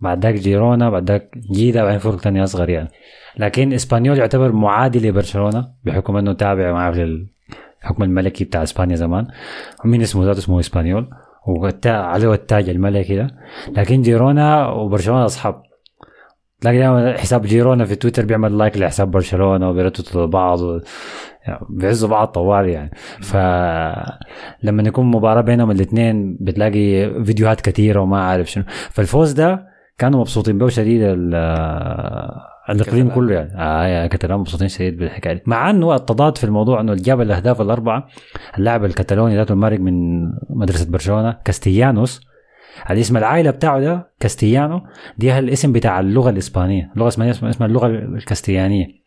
بعدك 0.00 0.34
جيرونا 0.34 0.90
بعدك 0.90 1.30
جيدا 1.52 1.82
بعدين 1.84 1.98
فرق 1.98 2.16
تاني 2.20 2.44
أصغر 2.44 2.68
يعني. 2.68 2.88
لكن 3.38 3.72
إسبانيول 3.72 4.18
يعتبر 4.18 4.52
معادي 4.52 5.08
لبرشلونة 5.08 5.68
بحكم 5.84 6.16
إنه 6.16 6.32
تابع 6.32 6.72
ما 6.72 6.78
اعرف 6.78 6.96
للحكم 6.96 8.02
الملكي 8.02 8.44
بتاع 8.44 8.62
إسبانيا 8.62 8.96
زمان. 8.96 9.26
مين 9.84 10.02
اسمه 10.02 10.24
ذاته 10.24 10.38
اسمه 10.38 10.60
إسبانيول؟ 10.60 11.08
والتا- 11.46 11.86
عليه 11.86 12.32
التاج 12.34 12.68
الملكي 12.68 13.16
ده. 13.16 13.26
لكن 13.76 14.02
جيرونا 14.02 14.66
وبرشلونة 14.68 15.24
أصحاب. 15.24 15.62
تلاقي 16.60 16.78
دائما 16.78 17.18
حساب 17.18 17.42
جيرونا 17.42 17.84
في 17.84 17.94
تويتر 17.94 18.24
بيعمل 18.24 18.58
like 18.58 18.78
لحساب 18.78 19.10
برشلونة 19.10 19.70
وبيرتبطوا 19.70 20.26
لبعض 20.26 20.60
و... 20.60 20.80
يعني 21.46 21.60
بيعزوا 21.70 22.08
بعض 22.08 22.28
طوال 22.28 22.68
يعني. 22.68 22.90
فلما 23.22 24.82
يكون 24.82 25.06
مباراة 25.06 25.40
بينهم 25.40 25.70
الاثنين 25.70 26.36
بتلاقي 26.40 27.10
فيديوهات 27.24 27.60
كثيرة 27.60 28.00
وما 28.00 28.22
عارف 28.24 28.50
شنو. 28.50 28.64
فالفوز 28.90 29.32
ده 29.32 29.66
كانوا 29.98 30.20
مبسوطين 30.20 30.58
به 30.58 30.68
شديد 30.68 31.02
ال- 31.02 31.34
الاقليم. 32.70 33.10
كله 33.10 33.34
يعني. 33.34 33.50
آه 33.56 33.86
الكتالان 33.86 34.38
مبسوطين 34.38 34.68
شديد 34.68 34.96
بالحكاية 34.96 35.32
دي. 35.34 35.42
مع 35.46 35.70
إنه 35.70 35.94
التضاد 35.94 36.38
في 36.38 36.44
الموضوع 36.44 36.80
إنه 36.80 36.94
جاب 36.94 37.20
الأهداف 37.20 37.60
الأربعة 37.60 38.06
اللاعب 38.58 38.84
الكتالوني 38.84 39.36
ذاته 39.36 39.52
المارق 39.52 39.80
من 39.80 40.22
مدرسة 40.50 40.90
برشلونة 40.90 41.36
كاستيانوس 41.44 42.20
الاسم 42.90 43.16
العائلة 43.16 43.50
بتاعه 43.50 43.80
ده 43.80 44.10
كاستيانو 44.20 44.80
دي 45.18 45.38
الاسم 45.38 45.72
بتاع 45.72 46.00
اللغة 46.00 46.30
الإسبانية 46.30 46.90
اللغة 46.94 47.04
الإسبانية 47.06 47.30
اسمها 47.30 47.68
اللغة 47.68 47.86
الكاستيانية 47.86 49.04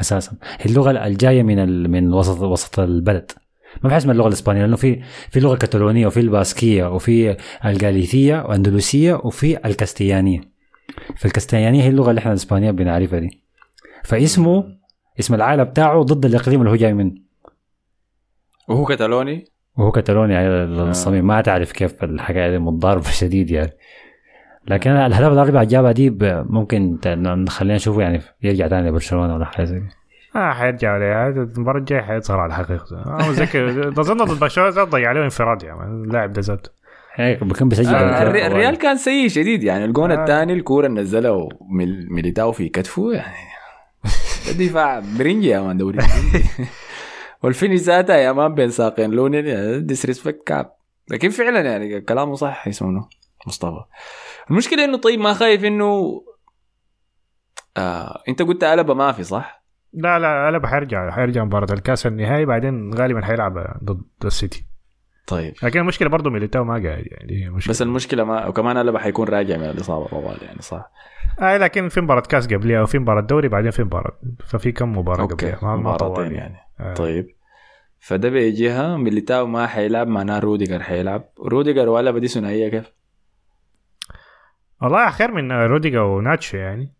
أساسا. 0.00 0.32
هي 0.58 0.70
اللغة 0.70 0.90
الجاية 0.90 1.42
من. 1.42 1.90
من 1.90 2.14
وسط 2.14 2.42
وسط 2.42 2.80
البلد. 2.80 3.32
ما 3.82 3.90
في 3.90 3.96
اسمها 3.96 4.12
اللغة 4.12 4.28
الإسبانية 4.28 4.60
لأنه 4.60 4.76
في 4.76 5.02
في 5.30 5.40
لغة 5.40 5.56
كتالونيه 5.56 6.06
وفي 6.06 6.20
الباسكية 6.20 6.94
وفي 6.94 7.36
الجاليثيه 7.64 8.44
واندلسيه 8.48 9.14
وفي 9.14 9.66
الكاستيانية. 9.66 10.40
فالكاستيانية 11.16 11.82
هي 11.82 11.88
اللغة 11.88 12.10
اللي 12.10 12.18
إحنا 12.18 12.30
الإسبانية 12.32 12.70
بنعرفها 12.70 13.18
دي. 13.18 13.42
فاسمه 14.04 14.64
اسم 15.20 15.34
العائلة 15.34 15.62
بتاعه 15.62 16.02
ضد 16.02 16.24
الإقليم 16.24 16.60
اللي 16.60 16.70
هو 16.70 16.76
جاي 16.76 16.94
منه. 16.94 17.14
وهو 18.68 18.84
كتالوني 18.84 19.44
وهو 19.78 19.90
كتالوني 19.90 20.36
على 20.36 20.64
الصميم 20.64 21.26
ما 21.26 21.40
تعرف 21.40 21.72
كيف 21.72 22.04
الحكاية 22.04 22.50
دي 22.50 22.58
متضاربة 22.58 23.10
شديد 23.20 23.50
يعني. 23.50 23.72
لكن 24.68 24.90
الهدف 24.90 25.32
الاربعه 25.32 25.64
جابها 25.64 25.92
دي 25.92 26.10
ممكن 26.50 26.98
نخلينا 27.06 27.74
نشوفه 27.74 28.00
يعني 28.02 28.20
يرجع 28.42 28.66
تاني 28.66 28.88
لبرشلونة 28.88 29.34
ولا 29.34 29.44
حاجة 29.44 29.64
زي 29.64 29.78
كده. 29.80 29.88
آه 30.36 30.52
حيرجع 30.52 30.90
عليه. 30.92 31.28
المباراة 31.28 31.78
الجاية 31.78 32.00
حيظهر 32.00 32.40
على 32.40 32.54
حقيقته 32.54 32.96
متذكر 33.28 33.88
اظن 34.00 34.16
ضد 34.16 34.40
برشلونة 34.40 34.84
ضيع 34.84 35.08
عليه 35.08 35.24
انفراد 35.24 35.62
يعني 35.62 35.80
اللاعب 35.84 36.32
ده 36.32 36.40
ذاته 36.40 36.70
هيك 37.14 37.44
بكون 37.44 37.68
بيسجل 37.68 37.94
آه، 37.94 38.22
الريال 38.46 38.78
كان 38.78 38.96
سيء 38.96 39.28
شديد 39.28 39.62
يعني. 39.64 39.84
الجون 39.84 40.10
آه. 40.12 40.20
الثاني 40.22 40.52
الكورة 40.52 40.86
اللي 40.86 41.00
نزلها 41.00 41.48
ميل- 41.70 42.06
ميليتاو 42.10 42.52
في 42.52 42.68
كتفه 42.68 43.12
يعني. 43.12 43.48
الدفاع 44.50 45.02
برنجي 45.18 45.48
يا 45.48 45.60
مان 45.60 45.76
دوري 45.76 45.98
والفينش 47.42 47.80
ذاتها 47.80 48.16
يا 48.16 48.32
مان 48.32 48.54
بين 48.54 48.70
ساقين. 48.70 49.10
لونين 49.10 49.86
ديسريسبكت 49.86 50.42
كاب 50.46 50.72
لكن 51.10 51.28
فعلا 51.30 51.60
يعني 51.60 52.00
كلامه 52.00 52.34
صح 52.34 52.68
يسمونه 52.68 53.08
مصطفى. 53.46 53.84
المشكلة 54.50 54.84
إنه 54.84 54.96
طيب 54.96 55.20
ما 55.20 55.32
خايف 55.34 55.64
إنه 55.64 56.22
آه 57.76 58.22
أنت 58.28 58.42
قلت 58.42 58.64
قلبه 58.64 58.94
ما 58.94 59.12
في 59.12 59.24
صح؟ 59.24 59.64
لا 59.92 60.18
لا 60.18 60.46
قلب 60.46 60.66
حيرجع 60.66 61.10
حيرجع 61.10 61.44
مباراة 61.44 61.72
الكاس 61.72 62.06
النهائي 62.06 62.44
بعدين 62.44 62.94
غالبا 62.94 63.24
حيلعب 63.24 63.76
ضد 63.84 64.02
السيتي 64.24 64.64
طيب. 65.26 65.54
لكن 65.62 65.80
المشكلة 65.80 66.08
برضه 66.08 66.30
ميليتاو 66.30 66.64
ما 66.64 66.72
قاعد 66.72 67.04
يعني 67.06 67.50
مشكلة. 67.50 67.70
بس 67.70 67.82
المشكلة 67.82 68.24
ما 68.24 68.46
وكمان 68.46 68.78
ألابا 68.78 68.98
حيكون 68.98 69.28
راجع 69.28 69.56
من 69.56 69.64
الإصابة 69.64 70.08
طوالي 70.08 70.42
يعني 70.42 70.62
صح؟ 70.62 70.90
آه 71.40 71.56
لكن 71.56 71.88
في 71.88 72.00
مباراة 72.00 72.20
كاس 72.20 72.46
قبلها 72.46 72.82
وفي 72.82 72.98
مباراة 72.98 73.20
دوري 73.20 73.48
بعدين 73.48 73.70
في 73.70 73.84
مباراة. 73.84 74.18
ففي 74.46 74.72
كم 74.72 74.98
مباراة 74.98 75.26
قبلها 75.26 75.58
ما 75.62 75.76
ما 75.76 75.96
طوالي 75.96 76.10
مباراتين 76.10 76.36
يعني. 76.36 76.54
يعني. 76.54 76.67
آه. 76.80 76.94
طيب. 76.94 77.26
فده 77.98 78.28
بيجيها 78.28 78.96
ميليتاو 78.96 79.46
ما 79.46 79.66
حيلعب 79.66 80.06
معناه 80.06 80.38
روديجر 80.38 80.82
حيلعب. 80.82 81.28
روديجر 81.38 81.88
ولا 81.88 82.10
بدي 82.10 82.28
ثنائيه 82.28 82.68
كيف؟ 82.68 82.92
والله 84.82 85.10
خير 85.10 85.30
من 85.32 85.52
روديجر 85.52 86.00
وناتشو 86.00 86.56
يعني. 86.56 86.92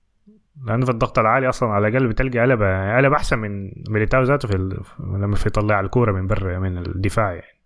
لأنه 0.66 0.84
في 0.84 0.90
الضغط 0.90 1.18
العالي 1.18 1.48
أصلا 1.48 1.68
على 1.68 1.88
الأقل 1.88 2.08
بتلقى 2.08 2.38
ألابا 2.38 2.62
ألابا 2.96 3.12
أحسن 3.12 3.38
من 3.38 3.72
ميليتاو 3.90 4.22
ذاته 4.22 4.48
في 4.48 4.56
ال... 4.56 4.80
لما 5.00 5.36
في 5.36 5.48
يطلع 5.48 5.80
الكورة 5.80 6.12
من 6.12 6.26
برا 6.26 6.58
من 6.58 6.78
الدفاع 6.78 7.32
يعني. 7.32 7.58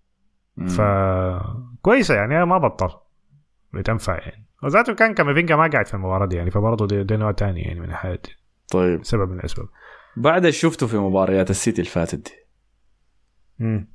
مم. 0.56 0.66
ف 0.66 0.80
كويسة 1.82 2.14
يعني 2.14 2.44
ما 2.46 2.58
بطل. 2.58 2.90
بتنفع 3.72 4.18
يعني. 4.18 4.46
وذاته 4.62 4.94
كان 4.94 5.14
كامافينجا 5.14 5.56
ما 5.56 5.70
قاعد 5.70 5.86
في 5.86 5.94
المباراة 5.94 6.26
دي 6.26 6.36
يعني 6.36 6.50
فبرضه 6.50 6.86
دي, 6.86 7.04
دي 7.04 7.16
نوع 7.16 7.32
تاني 7.32 7.60
يعني 7.60 7.80
من 7.80 7.90
الحياة 7.90 8.18
طيب. 8.72 9.04
سبب 9.04 9.30
من 9.30 9.38
الأسباب. 9.38 9.66
بعد 10.16 10.50
شفته 10.50 10.86
في 10.86 10.96
مباريات 10.96 11.50
السيتي 11.50 11.80
اللي 11.80 11.90
فاتت 11.90 12.24
دي؟ 12.28 12.32
مم. 13.58 13.92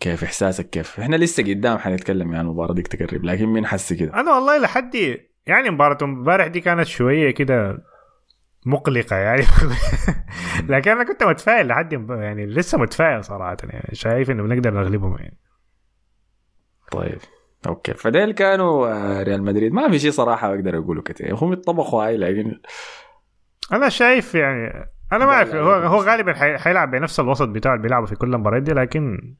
كيف 0.00 0.24
إحساسك؟ 0.24 0.70
كيف؟ 0.70 1.00
إحنا 1.00 1.16
لسه 1.16 1.42
قدام 1.42 1.78
حنتكلم 1.78 2.34
عن 2.34 2.40
المباراة 2.40 2.74
ديك 2.74 2.86
تقرب 2.86 3.24
لكن 3.24 3.46
مين 3.46 3.66
حس 3.66 3.92
كده؟ 3.92 4.14
أنا 4.14 4.34
والله 4.34 4.58
لحد 4.58 4.94
يعني 5.46 5.70
مباراه 5.70 5.98
امبارح 6.02 6.46
دي 6.46 6.60
كانت 6.60 6.86
شوية 6.86 7.30
كده 7.30 7.78
مقلقة 8.66 9.16
يعني. 9.16 9.42
لكن 10.70 10.90
أنا 10.90 11.04
كنت 11.04 11.22
متفائل 11.22 11.66
لحد 11.66 11.92
يعني 12.10 12.46
لسه 12.46 12.78
متفائل 12.78 13.24
صراحة 13.24 13.56
يعني 13.64 13.88
شايف 13.92 14.30
إنه 14.30 14.42
بنقدر 14.42 14.70
نغلبهم 14.70 15.16
يعني. 15.18 15.38
طيب 16.92 17.18
okay. 17.66 17.94
فديل 17.94 18.32
كانوا 18.32 18.88
آه، 18.88 19.22
ريال 19.22 19.42
مدريد. 19.42 19.72
ما 19.72 19.90
في 19.90 19.98
شيء 19.98 20.10
صراحة 20.10 20.54
أقدر 20.54 20.78
أقوله 20.78 21.02
كثير 21.02 21.34
هم 21.34 21.52
يطبخوا 21.52 22.04
هاي 22.04 22.16
لكن 22.16 22.60
أنا 23.72 23.88
شايف 23.88 24.34
يعني 24.34 24.90
أنا 25.12 25.26
ما 25.26 25.32
أعرف 25.32 25.54
هو 25.54 25.72
هو 25.72 25.98
غالبا 26.00 26.32
حي- 26.34 26.58
حيلعب 26.58 26.90
بنفس 26.90 27.20
الوسط 27.20 27.48
بتاعه 27.48 27.72
اللي 27.74 27.82
بيلعبه 27.82 28.06
في 28.06 28.14
كل 28.16 28.34
المباريات 28.34 28.62
دي 28.62 28.72
لكن 28.72 29.34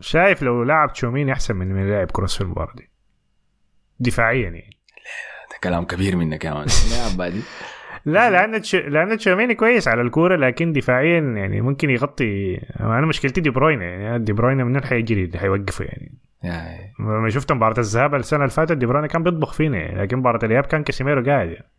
شايف 0.00 0.42
لو 0.42 0.62
لعب 0.64 0.92
تشواميني 0.92 1.32
أحسن 1.32 1.56
من 1.56 1.72
من 1.72 1.88
لاعب 1.88 2.10
كروس 2.10 2.34
في 2.36 2.40
المباراة 2.40 2.72
دي. 2.76 2.90
دفاعيا 4.00 4.42
يعني. 4.50 4.76
ده 5.50 5.56
كلام 5.62 5.84
كبير 5.84 6.16
منك 6.16 6.44
يا 6.44 6.50
man. 6.54 6.66
لا 8.06 8.30
لأن 8.30 8.60
تش... 8.62 8.74
لأن 8.74 9.16
تشواميني 9.18 9.54
كويس 9.54 9.88
على 9.88 10.02
الكورة 10.02 10.36
لكن 10.36 10.72
دفاعيا 10.72 11.20
يعني 11.20 11.60
ممكن 11.60 11.90
يغطي. 11.90 12.56
أنا 12.80 13.06
مشكلتي 13.06 13.40
دي 13.40 13.50
بروين 13.50 13.82
يعني 13.82 14.18
دي 14.24 14.32
بروين 14.32 14.56
من 14.56 14.84
حيجري 14.84 15.24
اللي 15.24 15.38
حيوقفه 15.38 15.84
يعني. 15.84 16.18
لما 17.00 17.28
شفت 17.30 17.52
مباراة 17.52 17.78
الذهاب 17.78 18.14
السنة 18.14 18.40
اللي 18.40 18.50
فاتت 18.50 18.72
دي 18.72 18.86
بروين 18.86 19.06
كان 19.06 19.22
بيطبخ 19.22 19.52
فينا 19.52 19.78
يعني 19.78 20.02
لكن 20.02 20.16
مباراة 20.16 20.44
الإياب 20.44 20.66
كان 20.66 20.82
كاسيميرو 20.82 21.24
قاعد 21.24 21.48
يعني. 21.48 21.70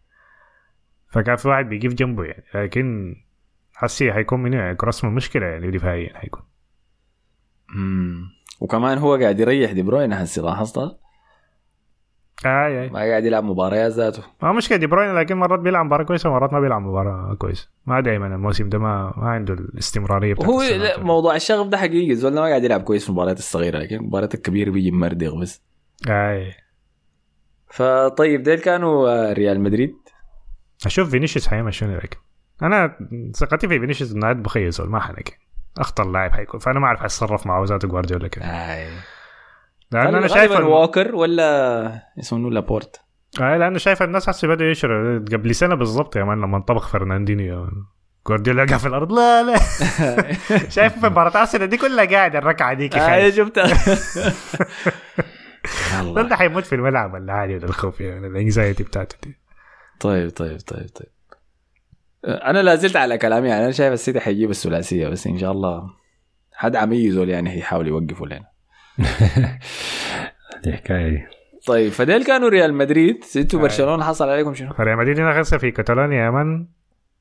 فكان 1.15 1.35
في 1.35 1.47
واحد 1.47 1.69
بيجيب 1.69 1.95
جنبه 1.95 2.23
يعني 2.23 2.43
لكن 2.55 3.15
حسي 3.73 4.13
حيكون 4.13 4.43
من 4.43 4.53
يعني 4.53 4.75
كروس 4.75 5.03
من 5.03 5.15
مشكلة 5.15 5.45
يعني 5.45 5.71
دفاعيا 5.71 6.17
حيكون. 6.17 6.41
مم. 7.75 8.29
وكمان 8.59 8.97
هو 8.97 9.15
قاعد 9.15 9.39
يريح 9.39 9.71
دي 9.71 9.81
بروين 9.81 10.13
هسه 10.13 10.41
لاحظتها 10.41 10.97
آي 12.45 12.81
آي. 12.81 12.89
ما 12.89 12.99
قاعد 12.99 13.25
يلعب 13.25 13.43
مباريات 13.43 13.91
ذاته. 13.91 14.23
ما 14.41 14.51
مشكلة 14.51 14.77
دي 14.77 14.87
بروين 14.87 15.15
لكن 15.15 15.37
مرات 15.37 15.59
بيلعب 15.59 15.85
مباراة 15.85 16.03
كويسة 16.03 16.29
ومرات 16.29 16.53
ما 16.53 16.59
بيلعب 16.59 16.81
مباراة 16.81 17.35
كويسة. 17.35 17.69
ما 17.85 17.99
دائما 18.01 18.27
الموسم 18.27 18.69
ده 18.69 18.77
ما, 18.77 19.13
ما 19.17 19.29
عنده 19.29 19.53
الاستمرارية 19.53 20.33
بتاعت 20.33 20.49
هو 20.49 20.61
لا، 20.61 21.03
موضوع 21.03 21.35
الشغف 21.35 21.67
ده 21.67 21.77
حقيقي 21.77 22.15
زول 22.15 22.33
ما 22.33 22.41
قاعد 22.41 22.63
يلعب 22.63 22.81
كويس 22.81 23.03
في 23.03 23.09
المباريات 23.09 23.37
الصغيرة 23.39 23.77
لكن 23.79 23.95
المباريات 23.95 24.33
الكبيرة 24.35 24.71
بيجي 24.71 24.91
مردغ 24.91 25.41
بس. 25.41 25.61
آي. 26.09 26.53
فطيب 27.67 28.43
ديل 28.43 28.59
كانوا 28.59 29.09
آه، 29.09 29.33
ريال 29.33 29.61
مدريد؟ 29.61 29.95
أشوف 30.85 31.09
فينيسيوس 31.09 31.47
حيعمل 31.47 31.73
شنو 31.73 31.95
لكن 31.95 32.17
أنا 32.61 32.97
ثقتي 33.35 33.67
في 33.67 33.79
فينيسيوس 33.79 34.11
إنه 34.11 34.27
عاد 34.27 34.43
بخيل 34.43 34.71
زول 34.71 34.89
ما 34.89 34.99
حنك 34.99 35.39
أخطر 35.77 36.11
لاعب 36.11 36.31
حيكون. 36.31 36.59
فأنا 36.59 36.79
ما 36.79 36.87
أعرف 36.87 37.03
اتصرف 37.03 37.47
مع 37.47 37.63
ذاته 37.63 37.87
جوارديولا 37.87 38.27
كيف. 38.27 38.43
أي. 38.43 38.89
لأن 39.91 40.15
أنا 40.15 40.27
شايف 40.27 40.51
ووكر 40.51 41.15
ولا 41.15 42.01
اسمه 42.19 42.51
لابورت؟ 42.51 43.01
آه 43.41 43.57
لأنه 43.57 43.77
شايف 43.77 44.03
الناس 44.03 44.29
هسه 44.29 44.47
بدأوا 44.47 44.69
يشروا. 44.69 45.19
قبل 45.19 45.55
سنة 45.55 45.75
بالضبط 45.75 46.15
يا 46.15 46.23
man 46.23 46.41
لما 46.41 46.57
انطبخ 46.57 46.87
فرناندينيو 46.87 47.69
جوارديولا 48.27 48.63
وقع 48.63 48.77
في 48.77 48.87
الأرض. 48.87 49.11
لا 49.11 49.43
لا. 49.43 49.57
شايف 50.75 50.99
في 50.99 51.05
مباراة 51.05 51.39
أرسنال 51.39 51.67
دي 51.67 51.77
كلها 51.77 52.05
قاعد 52.05 52.35
الركعة 52.35 52.73
دي 52.73 52.83
أي 52.83 52.99
خايف 52.99 53.35
شفتها. 53.35 53.73
ده 56.29 56.35
حيموت 56.35 56.65
في 56.65 56.75
الملعب 56.75 57.13
ولا 57.13 57.33
عادي 57.33 57.55
ولا 57.55 57.65
الخوف 57.65 58.01
يعني 58.01 58.27
الانكزايتي 58.27 58.83
بتاعته 58.83 59.17
دي. 59.23 59.44
طيب 59.99 60.29
طيب 60.29 60.59
طيب 60.59 60.89
طيب 60.95 61.09
أنا 62.25 62.59
لا 62.59 62.75
زلت 62.75 62.95
على 62.95 63.17
كلامي 63.17 63.47
يعني 63.47 63.63
أنا 63.63 63.71
شايف 63.71 63.93
السيتي 63.93 64.19
حيجيب 64.19 64.49
الثلاثية 64.49 65.07
بس 65.07 65.27
إن 65.27 65.37
شاء 65.37 65.51
الله 65.51 65.89
حد 66.53 66.75
عمي 66.75 67.11
زول 67.11 67.29
يعني 67.29 67.49
هيحاول 67.49 67.87
يوقفوا 67.87 68.27
لنا 68.27 68.45
دي 70.63 70.73
حكاية 70.73 71.29
طيب 71.67 71.91
فديل 71.91 72.23
كانوا 72.25 72.49
ريال 72.49 72.73
مدريد 72.73 73.23
أنتوا 73.35 73.59
أي. 73.59 73.63
برشلونة 73.63 74.03
حصل 74.03 74.29
عليكم 74.29 74.53
شنو؟ 74.53 74.71
ريال 74.79 74.97
مدريد 74.97 75.19
هنا 75.19 75.39
خسر 75.39 75.59
في 75.59 75.71
كاتالونيا 75.71 76.25
يا 76.25 76.29
مان 76.29 76.67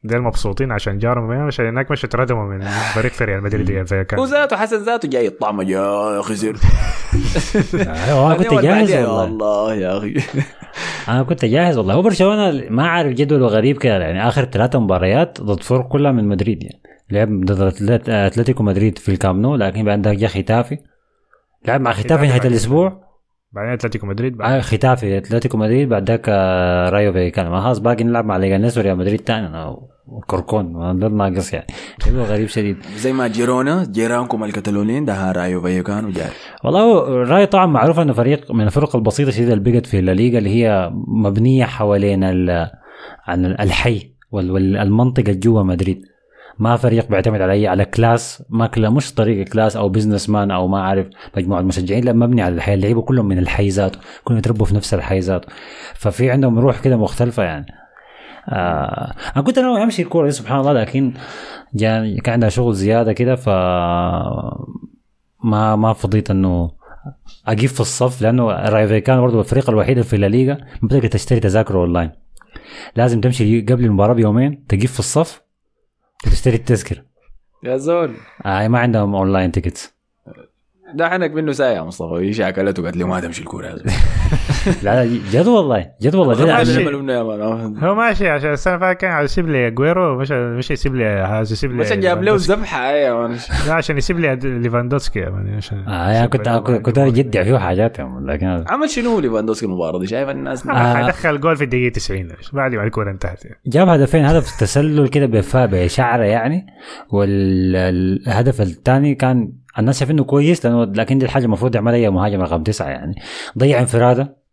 ديل 0.05 0.21
مبسوطين 0.23 0.73
عشان 0.73 0.99
جارهم 0.99 1.31
عشان 1.31 1.67
هناك 1.67 1.91
مش 1.91 2.05
اتردموا 2.05 2.45
من 2.45 2.61
فريق 2.95 3.13
في 3.13 3.25
ريال 3.25 3.43
مدريد 3.43 3.71
يعني 3.71 3.87
هو 3.93 4.05
كان. 4.05 4.25
ذاته 4.25 4.57
حسن 4.57 4.83
ذاته 4.85 5.09
جاي 5.09 5.27
الطعم 5.27 5.61
يا 5.61 6.21
خسر 6.21 6.57
أيوه 7.75 8.27
أنا 8.27 8.35
كنت 8.35 8.55
بعدين 8.55 8.71
جاهز 8.71 8.93
والله. 8.95 9.25
الله 9.25 9.75
يا 9.75 9.99
أخي. 9.99 10.15
أنا 11.09 11.23
كنت 11.23 11.45
جاهز 11.45 11.79
والله. 11.79 11.95
هو 11.95 12.03
برشلونة 12.03 12.65
ما 12.71 12.89
عارف 12.89 13.13
جدوله 13.13 13.47
غريب 13.47 13.79
كده 13.79 13.99
يعني 13.99 14.29
آخر 14.29 14.45
ثلاثة 14.45 14.81
مباريات 14.81 15.41
ضد 15.41 15.63
فرق 15.63 15.89
كلها 15.89 16.13
من 16.13 16.29
مدريد 16.29 16.63
يعني. 16.63 16.81
لعب 17.11 17.45
ضد 17.45 18.09
أتلتيكو 18.09 18.63
مدريد 18.63 18.99
في 18.99 19.09
الكامنو 19.09 19.57
لكن 19.57 19.85
بعد 19.85 20.07
ذاك 20.07 20.17
جا 20.17 20.29
ختافي. 20.29 20.79
لعب 21.69 21.81
مع 21.81 21.93
ختافي 21.93 22.27
نهاية. 22.27 22.47
الأسبوع. 22.47 23.05
بعدين 23.53 23.73
أتلتيكو 23.73 24.07
مدريد 24.07 24.37
بعد. 24.37 24.53
آه 24.53 24.61
خيتافي 24.61 25.19
أتلتيكو 25.19 25.57
مدريد 25.57 25.89
بعد 25.89 26.11
ذاك 26.11 26.25
آه، 26.29 26.89
رايو 26.89 27.13
فايكانو 27.13 27.49
ما 27.49 27.61
خلاص 27.61 27.79
باقي 27.79 28.05
نلعب 28.05 28.25
مع 28.25 28.37
ليجانيس 28.37 28.79
وريال 28.79 28.99
مدريد 28.99 29.21
تاني 29.21 29.77
ده 30.09 31.09
ناقص 31.09 31.53
يعني. 31.53 31.67
جدول 32.07 32.23
غريب 32.23 32.49
شديد. 32.49 32.77
زي 32.97 33.13
ما 33.13 33.29
جيرونا 33.29 33.85
جيرانكم 33.85 34.45
الكتالونيين 34.45 35.05
ده 35.05 35.33
رايو 35.33 35.61
فايكانو 35.63 36.05
وجاري 36.05 36.33
والله 36.65 36.81
هو 36.81 36.99
رأي 37.23 37.47
طبعا 37.47 37.67
معروف 37.67 37.99
إنه 38.01 38.13
فريق 38.13 38.53
من 38.53 38.65
الفرق 38.67 38.97
البسيطة 38.97 39.31
شديد 39.31 39.49
اللي 39.51 39.73
بقت 39.73 39.87
في 39.87 39.99
الليغا 39.99 40.39
اللي 40.39 40.51
هي 40.51 40.91
مبنية 41.07 41.65
حوالين 41.65 42.25
ال- 42.25 42.71
عن 43.27 43.45
الحي 43.47 44.11
وال- 44.33 44.51
والمنطقة 44.51 45.33
جوا 45.33 45.63
مدريد. 45.63 46.03
ما 46.59 46.77
فريق 46.77 47.09
بيعتمد 47.09 47.41
على 47.41 47.53
أي 47.53 47.67
على 47.67 47.85
class 47.85 48.43
ما 48.51 48.67
كلا 48.67 48.91
مش 48.91 49.15
طريقه 49.15 49.51
class 49.51 49.77
أو 49.77 49.89
business 49.89 50.31
man 50.31 50.51
أو 50.51 50.69
ما 50.69 50.79
أعرف 50.79 51.07
مجموعة 51.37 51.63
مشجعين 51.63 52.05
لا 52.05 52.13
مبني 52.13 52.43
على 52.43 52.55
الحي. 52.55 52.75
اللعيبة 52.75 53.03
كلهم 53.03 53.27
من 53.29 53.39
الحيزات 53.39 53.97
كلهم 54.25 54.39
يتربوا 54.39 54.67
في 54.67 54.75
نفس 54.75 54.95
الحيزات 54.95 55.45
ففي 55.95 56.31
عندهم 56.31 56.59
روح 56.59 56.81
كده 56.81 56.97
مختلفة 56.97 57.43
يعني. 57.43 57.67
آه 58.49 59.15
أنا 59.37 59.45
كنت 59.45 59.59
ناوي 59.59 59.83
أمشي 59.83 60.03
الكورة 60.03 60.31
سبحان 60.31 60.61
الله 60.61 60.73
لكن 60.73 61.13
كان 62.25 62.33
عندها 62.33 62.49
شغل 62.49 62.75
زيادة 62.75 63.13
كده 63.13 63.35
ف 63.35 63.49
ما 65.45 65.77
ما 65.77 65.93
فضيت 65.93 66.31
إنه 66.31 66.71
أجيب 67.47 67.71
في 67.71 67.81
الصف 67.81 68.23
لأنه 68.23 68.45
راي 68.45 69.01
كان 69.01 69.21
برضه 69.21 69.41
الفريق 69.41 69.71
الوحيد 69.71 70.01
في 70.01 70.17
الليغا 70.17 70.55
ما 70.55 70.89
بتقدر 70.89 71.07
تشتري 71.07 71.41
تذاكر 71.41 71.75
أونلاين. 71.75 72.11
لازم 72.97 73.21
تمشي 73.21 73.61
قبل 73.61 73.85
المباراة 73.85 74.15
بيومين 74.15 74.67
تجيب 74.67 74.89
في 74.89 74.99
الصف 74.99 75.43
وتشتري 76.27 76.57
التذكرة. 76.57 77.05
يا 77.65 77.77
زول. 77.77 78.15
آه 78.47 78.69
ما 78.69 78.79
عندهم 78.79 79.15
أونلاين 79.15 79.53
تيكتس 79.53 79.94
ده 80.95 81.09
حنك 81.11 81.31
منه 81.35 81.53
ساعه 81.53 81.73
يا 81.73 81.83
مصطفى 81.83 82.15
يجي 82.15 82.49
أكلته 82.49 82.83
قالت 82.83 82.97
لي 82.97 83.05
ما 83.05 83.21
تمشي 83.21 83.41
الكورة 83.41 83.67
لا 84.83 85.05
لا 85.05 85.05
جد 85.33 85.47
والله 85.47 85.91
جد 86.03 86.15
والله 86.15 86.35
جد. 86.63 87.85
هو 87.85 87.95
ماشي 87.95 88.29
عشان 88.29 88.53
السنة 88.53 88.75
اللي 88.75 88.87
فاتت 88.87 89.01
كان 89.01 89.25
يسيب 89.25 89.49
لي 89.49 89.67
أجويرو 89.67 90.19
مش 90.19 90.31
مش 90.33 90.71
يسيب 90.71 90.95
لي 90.95 91.05
هذا 91.05 91.41
يسيب 91.43 91.73
لي 91.73 91.79
بس 91.79 91.93
جاب 91.93 92.23
له. 92.23 92.35
ذبحه 92.37 92.93
مان 92.93 93.37
لا 93.67 93.75
عشان 93.75 93.99
يسيب 93.99 94.19
لي 94.21 94.37
ليفاندوسكي 94.37 95.21
مان 95.21 95.55
عشان 95.57 95.79
آه 95.89 96.11
يعني 96.11 96.29
كنت 96.29 96.49
كنت 96.49 96.85
كنت 96.87 96.99
جدع 96.99 97.43
فيه 97.43 97.59
حاجات 97.59 97.97
لكن 98.01 98.65
عمل 98.69 98.91
شنو 98.91 99.21
ليفاندوسكي 99.21 99.67
المباراة 99.67 99.99
دي 99.99 100.07
شايف 100.07 100.29
الناس 100.29 100.67
آه. 100.67 100.95
حيدخل 100.95 101.41
جول 101.41 101.57
في 101.57 101.65
الدقيقة 101.65 101.93
90 101.93 102.29
بعد 102.53 102.75
ما 102.75 102.85
الكورة 102.85 103.11
انتهت 103.11 103.45
يعني. 103.45 103.61
جاب 103.67 103.89
هدفين 103.89 104.25
هدف 104.25 104.61
تسلل 104.61 105.09
كده 105.09 105.43
بشعره 105.55 106.23
يعني 106.25 106.67
والهدف 107.11 108.61
الثاني 108.61 109.15
كان 109.15 109.53
الناس 109.79 109.99
شايف 109.99 110.11
انه 110.11 110.25
كويس 110.25 110.67
لأنه 110.67 110.85
لكن 110.85 111.19
دي 111.19 111.25
الحاجة 111.25 111.45
المفروض 111.45 111.75
يعملها 111.75 111.97
اي 111.97 112.11
مهاجم 112.11 112.41
رقم 112.41 112.63
تسعه 112.63 112.89
يعني. 112.89 113.15
ضيع 113.59 113.81
انفرادة. 113.81 114.45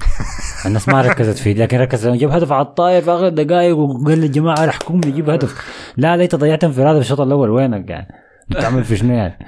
الناس 0.66 0.88
ما 0.88 1.00
ركزت 1.02 1.38
فيه 1.38 1.54
لكن 1.54 1.78
ركز 1.78 2.06
لما 2.06 2.16
جاب 2.16 2.30
هدف 2.30 2.52
على 2.52 2.66
الطاير 2.66 3.02
في 3.02 3.10
آخر 3.10 3.28
دقائق 3.28 3.76
وقال 3.76 4.18
للجماعه 4.18 4.64
رح 4.64 4.74
حكم 4.74 5.00
لي 5.00 5.10
جيب 5.10 5.30
هدف. 5.30 5.54
لا 5.96 6.14
انت 6.14 6.34
ضيعت 6.34 6.64
انفرادة 6.64 6.98
في 6.98 7.04
الشوط 7.04 7.20
الأول 7.20 7.50
وينك 7.50 7.90
يعني؟ 7.90 8.14
بتعمل 8.50 8.84
في 8.84 8.96
شنو 8.96 9.14
يعني؟ 9.14 9.38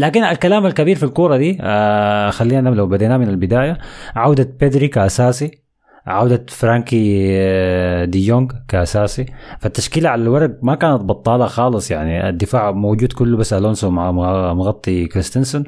لكن 0.00 0.24
الكلام 0.24 0.66
الكبير 0.66 0.96
في 0.96 1.02
الكورة 1.02 1.36
دي 1.36 1.58
آه 1.60 2.30
خلينا 2.30 2.68
لو 2.68 2.86
بدينا 2.86 3.18
من 3.18 3.28
البداية. 3.28 3.78
عودة 4.16 4.48
بيدري 4.60 4.88
كأساسي 4.88 5.61
عودة 6.06 6.46
فرانكي 6.48 7.28
آه، 7.30 8.04
دي 8.04 8.26
يونغ 8.26 8.48
كأساسي. 8.68 9.26
فالتشكيلة 9.60 10.08
على 10.08 10.22
الورق 10.22 10.58
ما 10.62 10.74
كانت 10.74 11.02
بطالة 11.02 11.46
خالص 11.46 11.90
يعني. 11.90 12.28
الدفاع 12.28 12.70
موجود 12.70 13.12
كله 13.12 13.36
بس 13.36 13.52
ألونسو 13.52 13.90
مغطي 13.90 15.06
كريستنسن. 15.06 15.64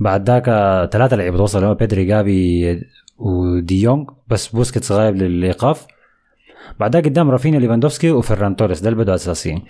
بعد 0.00 0.30
ذاك 0.30 0.44
ثلاثة 0.92 1.16
لعيبة 1.16 1.42
وصل 1.42 1.64
هو 1.64 1.74
بيدري 1.74 2.04
جافي 2.04 2.80
ودي 3.18 3.82
يونغ. 3.82 4.04
بس 4.28 4.48
بوسكيتس 4.48 4.92
غايب 4.92 5.16
للإيقاف. 5.16 5.86
بعد 6.80 6.96
ذاك 6.96 7.04
قدام 7.04 7.30
رافينيا 7.30 7.60
ليفاندوفسكي 7.60 8.10
وفيران 8.10 8.56
توريس. 8.56 8.80
ده 8.80 8.88
اللي 8.88 8.98
بدأوا 8.98 9.16
أساسيين 9.16 9.62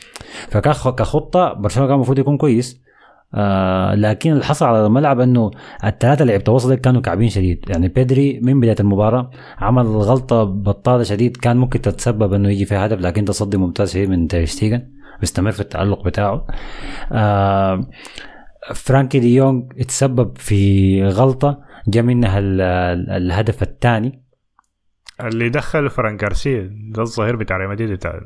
فكخطة 0.49 1.53
برشلونة 1.53 1.89
كان 1.89 1.95
المفروض 1.97 2.19
يكون 2.19 2.37
كويس. 2.37 2.90
آه 3.35 3.95
لكن 3.95 4.33
اللي 4.33 4.45
حصل 4.45 4.67
على 4.67 4.87
الملعب 4.87 5.21
إنه 5.21 5.51
الثلاثه 5.85 6.23
اللي 6.23 6.33
لعيبة 6.33 6.53
وسط 6.53 6.73
كانوا 6.73 7.01
كعبين 7.01 7.29
شديد. 7.29 7.65
يعني 7.69 7.89
بيدري 7.89 8.41
من 8.43 8.61
بداية 8.61 8.77
المباراة 8.81 9.31
عمل 9.59 9.87
غلطة 9.87 10.45
بطالة 10.45 11.03
شديد 11.03 11.37
كان 11.37 11.57
ممكن 11.57 11.81
تتسبب 11.81 12.33
إنه 12.33 12.49
يجي 12.51 12.65
فيها 12.65 12.87
هدف 12.87 13.01
لكن 13.01 13.25
تصدي 13.25 13.57
ممتاز 13.57 13.91
شديد 13.93 14.09
من 14.11 14.29
تير 14.29 14.45
شتيجن 14.45 14.83
بيستمر 15.21 15.51
في 15.51 15.61
التألق 15.61 16.05
بتاعه. 16.05 16.47
آه 17.13 17.91
فرانكي 18.75 19.19
دي 19.21 19.35
يونغ 19.35 19.63
اتسبب 19.79 20.39
في 20.39 21.03
غلطة 21.05 21.61
جا 21.89 22.03
منها 22.03 22.39
ال- 22.39 22.61
ال- 22.61 23.11
الهدف 23.11 23.63
الثاني. 23.63 24.23
اللي 25.21 25.49
دخل 25.49 25.91
فران 25.91 26.17
جارسيا 26.17 26.71
ده 26.95 27.03
الظهير 27.03 27.37
بتاع 27.37 27.57
ريال 27.57 27.71
مدريد 27.71 27.91
بتاع 27.91 28.21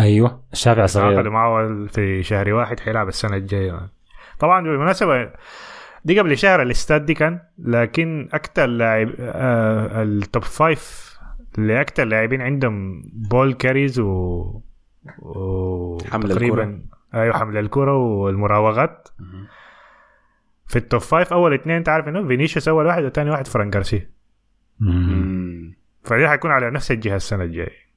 أيوه 0.00 0.44
عقدوا 0.66 0.86
صغير. 0.86 1.30
معه 1.30 1.86
في 1.86 2.22
شهر 2.22 2.52
واحد 2.52 2.80
حيلعب 2.80 3.08
السنة 3.08 3.36
الجاية. 3.36 3.99
طبعا 4.40 4.62
بالمناسبة 4.62 5.30
دي 6.04 6.20
قبل 6.20 6.38
شهر 6.38 6.62
الاستاد 6.62 7.06
دي 7.06 7.14
كان 7.14 7.40
لكن 7.58 8.28
أكثر 8.32 8.66
لاعب 8.66 9.10
آه 9.20 10.02
ال 10.02 10.12
top 10.12 10.42
five 10.42 11.10
اللي 11.58 11.80
أكثر 11.80 12.04
لاعبين 12.04 12.40
عندهم 12.40 13.02
ball 13.12 13.52
carries 13.52 14.00
و, 14.00 14.60
و... 15.18 15.98
حمل 16.10 16.28
تقريبا 16.28 16.82
أيوه 17.14 17.38
حمل 17.38 17.56
الكرة 17.56 17.96
والمراوغات. 17.96 19.08
في 20.66 20.76
ال 20.76 20.82
top 20.82 21.00
five 21.00 21.32
أول 21.32 21.54
اثنين 21.54 21.76
انت 21.76 21.88
عارف 21.88 22.08
إنه 22.08 22.28
فينيسيوس 22.28 22.68
أول 22.68 22.86
واحد 22.86 23.04
والثاني 23.04 23.30
واحد 23.30 23.46
فران 23.46 23.70
جارسيا. 23.70 24.10
فدي 26.04 26.28
حيكون 26.28 26.50
على 26.50 26.70
نفس 26.70 26.90
الجهة 26.90 27.16
السنة 27.16 27.44
الجاية. 27.44 27.90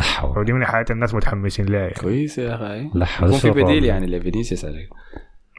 حول. 0.00 0.38
ودي 0.38 0.52
من 0.52 0.62
الحاجات 0.62 0.90
الناس 0.90 1.14
متحمسين 1.14 1.66
لها 1.66 1.80
يعني. 1.80 1.94
كويس 1.94 2.38
يا 2.38 2.54
أخي. 2.54 2.90
يكون 3.22 3.38
في 3.38 3.50
بديل. 3.50 3.84
يعني 3.84 4.06
لفينيسيوس 4.06 4.64
عليك. 4.64 4.88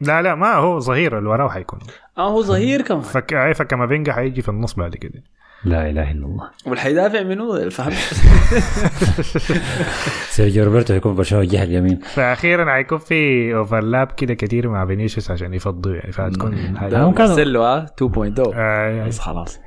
لا 0.02 0.22
لا 0.22 0.36
ما 0.36 0.54
هو 0.54 0.80
ظهير 0.80 1.18
اللي 1.18 1.30
وراه 1.30 1.50
حيكون. 1.50 1.80
آه 2.18 2.30
هو 2.30 2.42
ظهير 2.42 2.82
كمان. 2.82 3.02
okay 3.02 3.54
فكامافينجا 3.54 4.14
حيجي 4.14 4.42
في 4.42 4.50
النص 4.50 4.74
بعد 4.74 4.96
كده. 4.96 5.24
لا 5.66 5.90
إله 5.90 6.12
إلا 6.12 6.26
الله. 6.26 6.50
والحيدافع 6.66 7.24
منو؟ 7.24 7.70
فهمت 7.70 7.94
سيرجيو 10.30 10.64
روبرتو 10.66 10.94
يكون 10.94 11.12
في 11.12 11.18
برشلونة 11.18 11.44
الجهه 11.44 11.64
اليمين. 11.64 12.00
فاخيرا 12.00 12.74
حيكون 12.74 12.98
في 12.98 13.56
overlap 13.56 14.08
كده 14.12 14.34
كتير 14.34 14.70
مع 14.70 14.86
فينيسيوس 14.86 15.32
عشان 15.32 15.54
يفضوا 15.54 15.94
يعني 15.96 16.12
فهتكون 16.12 16.78
حاجة 16.78 17.04
هم 17.04 17.14
كانوا- 17.14 17.28
مارسيلو 17.36 17.64
آه 17.64 17.86
2.0 17.86 18.52
آه 18.56 19.08
بس 19.08 19.20
خلاص. 19.20 19.60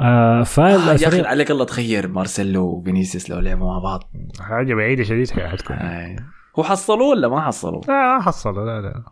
آه 0.00 0.44
آه 0.58 0.92
يا 1.00 1.08
أخي 1.08 1.20
عليك 1.22 1.50
الله 1.50 1.64
تخير 1.64 2.08
مارسيلو 2.08 2.64
وفينيسيوس 2.64 3.30
لو 3.30 3.38
لعبوا 3.38 3.66
مع 3.66 3.78
بعض. 3.78 4.10
حاجة 4.40 4.74
بعيدة 4.74 5.04
شديد 5.04 5.30
حتكون 5.30 5.76
آه. 5.76 6.16
هو 6.58 6.62
حصلوه 6.62 7.08
ولا 7.08 7.28
ما 7.28 7.40
حصلوه؟ 7.40 7.80
لا 7.88 8.16
ما 8.16 8.22
حصلوا 8.22 8.64
لا 8.66 8.80
لا. 8.80 9.02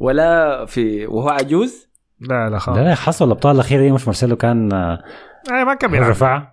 ولا 0.00 0.64
في 0.66 1.06
وهو 1.06 1.28
عجوز؟ 1.28 1.88
لا 2.20 2.26
لا 2.28 2.50
لا 2.50 2.58
خالص 2.58 2.78
لا 2.78 2.94
حصل 2.94 3.24
الابطال 3.24 3.54
الاخيره 3.54 3.80
دي 3.82 3.92
مش 3.92 4.06
مارسيلو 4.06 4.36
كان 4.36 4.72
آه، 4.72 5.02
آه 5.50 5.64
ما 5.64 5.74
كان 5.74 5.90
بيلعب 5.90 6.10
رفع 6.10 6.48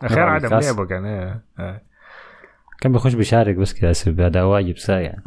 اخير 0.00 0.16
بيلعب 0.18 0.44
عدم. 0.44 0.58
لعبه 0.58 0.86
كان 0.86 1.04
آه. 1.04 1.42
آه. 1.58 1.80
كان 2.80 2.92
بيخش 2.92 3.14
بيشارك 3.14 3.56
بس 3.56 3.72
كده 3.72 3.90
هسه 3.90 4.10
بأداء 4.10 4.44
واجب 4.44 4.78
ساعة 4.78 4.98
يعني 4.98 5.24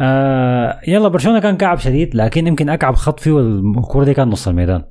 آه 0.00 0.80
يلا 0.88 1.08
برشلونة 1.08 1.40
كان 1.40 1.56
كعب 1.56 1.78
شديد 1.78 2.14
لكن 2.14 2.46
يمكن 2.46 2.68
أكعب 2.68 2.94
خط 2.94 3.20
فيه 3.20 3.40
الكوره 3.40 4.04
دي 4.04 4.14
كان 4.14 4.28
نص 4.28 4.48
الميدان 4.48 4.84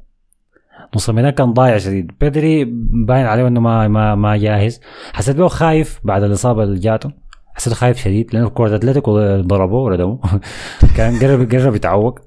نص 0.95 1.09
الميدان 1.09 1.31
كان 1.31 1.53
ضايع 1.53 1.77
شديد 1.77 2.11
بدري 2.21 2.65
باين 3.07 3.25
عليه 3.25 3.47
إنه 3.47 3.59
ما 3.59 3.87
ما 3.87 4.15
ما 4.15 4.37
جاهز 4.37 4.81
حسيت 5.13 5.35
به 5.35 5.47
خايف 5.47 5.99
بعد 6.03 6.23
الإصابة 6.23 6.63
اللي 6.63 6.79
جاته 6.79 7.11
حسيته 7.55 7.75
خايف 7.75 7.97
شديد 7.97 8.33
لأنه 8.33 8.49
كرة 8.49 8.75
أتلتيكو 8.75 9.41
ضربوه 9.41 9.81
وردموه 9.81 10.19
كان 10.97 11.19
قرب 11.19 11.51
قرب 11.51 11.75
يتعوق. 11.75 12.19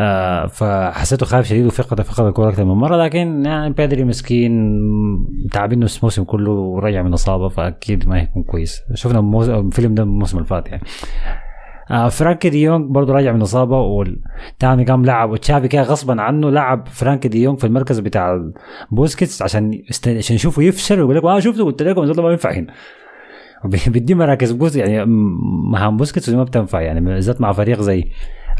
آه 0.00 0.46
فحسيته 0.46 1.26
خايف 1.26 1.46
شديد 1.46 1.66
وفقد 1.66 2.00
فقد 2.00 2.26
الكرة 2.26 2.48
أكثر 2.48 2.64
من 2.64 2.74
مرة 2.74 2.96
لكن 2.96 3.44
يعني 3.46 3.74
بيدري 3.74 4.04
مسكين 4.04 4.50
تعبين 5.52 5.82
الموسم 5.82 6.24
كله 6.24 6.50
ورجع 6.50 7.02
من 7.02 7.12
إصابة 7.12 7.48
فأكيد 7.48 8.08
ما 8.08 8.20
هيكون 8.20 8.42
كويس. 8.42 8.82
شفنا 8.94 9.40
الفيلم 9.58 9.94
ده 9.94 10.02
الموسم 10.02 10.36
اللي 10.36 10.48
فات 10.48 10.68
يعني. 10.68 10.82
آه 11.90 12.08
فرانكي 12.08 12.50
دي 12.50 12.62
يونغ 12.62 12.86
برضه 12.86 13.12
راجع 13.12 13.32
من 13.32 13.42
إصابة 13.42 13.80
والتاني 13.80 14.84
قام 14.84 15.04
لعب 15.04 15.30
وتشافي 15.30 15.68
كده 15.68 15.82
غصبا 15.82 16.22
عنه 16.22 16.50
لعب 16.50 16.88
فرانكي 16.88 17.28
دي 17.28 17.42
يونغ 17.42 17.56
في 17.56 17.66
المركز 17.66 17.98
بتاع 17.98 18.50
بوسكيتس 18.90 19.42
عشان. 19.42 19.82
عشان 20.06 20.36
يشوفه 20.36 20.62
يفشل 20.62 21.00
ويقول 21.00 21.16
لك 21.16 21.24
آه 21.24 21.40
شفته 21.40 21.64
قلت 21.64 21.82
لكم 21.82 22.22
ما 22.22 22.30
ينفع 22.30 22.52
هنا. 22.52 22.72
بيأدي 23.66 24.14
مراكز 24.14 24.52
بوس 24.52 24.76
يعني 24.76 25.04
مهام 25.72 25.96
بوسكيتس 25.96 26.28
ما 26.28 26.44
بتنفع 26.44 26.80
يعني 26.80 27.00
بالذات 27.00 27.40
مع 27.40 27.52
فريق 27.52 27.80
زي 27.80 28.04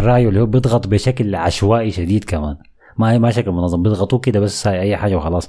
رايو 0.00 0.28
اللي 0.28 0.40
هو 0.40 0.46
بيضغط 0.46 0.86
بشكل 0.86 1.34
عشوائي 1.34 1.90
شديد 1.90 2.24
كمان. 2.24 2.56
ما 2.98 3.18
ما 3.18 3.30
شكل 3.30 3.50
منظم 3.50 3.82
بيضغطوه 3.82 4.20
كده 4.20 4.40
بس 4.40 4.66
هاي 4.66 4.80
أي 4.80 4.96
حاجة 4.96 5.16
وخلاص. 5.16 5.48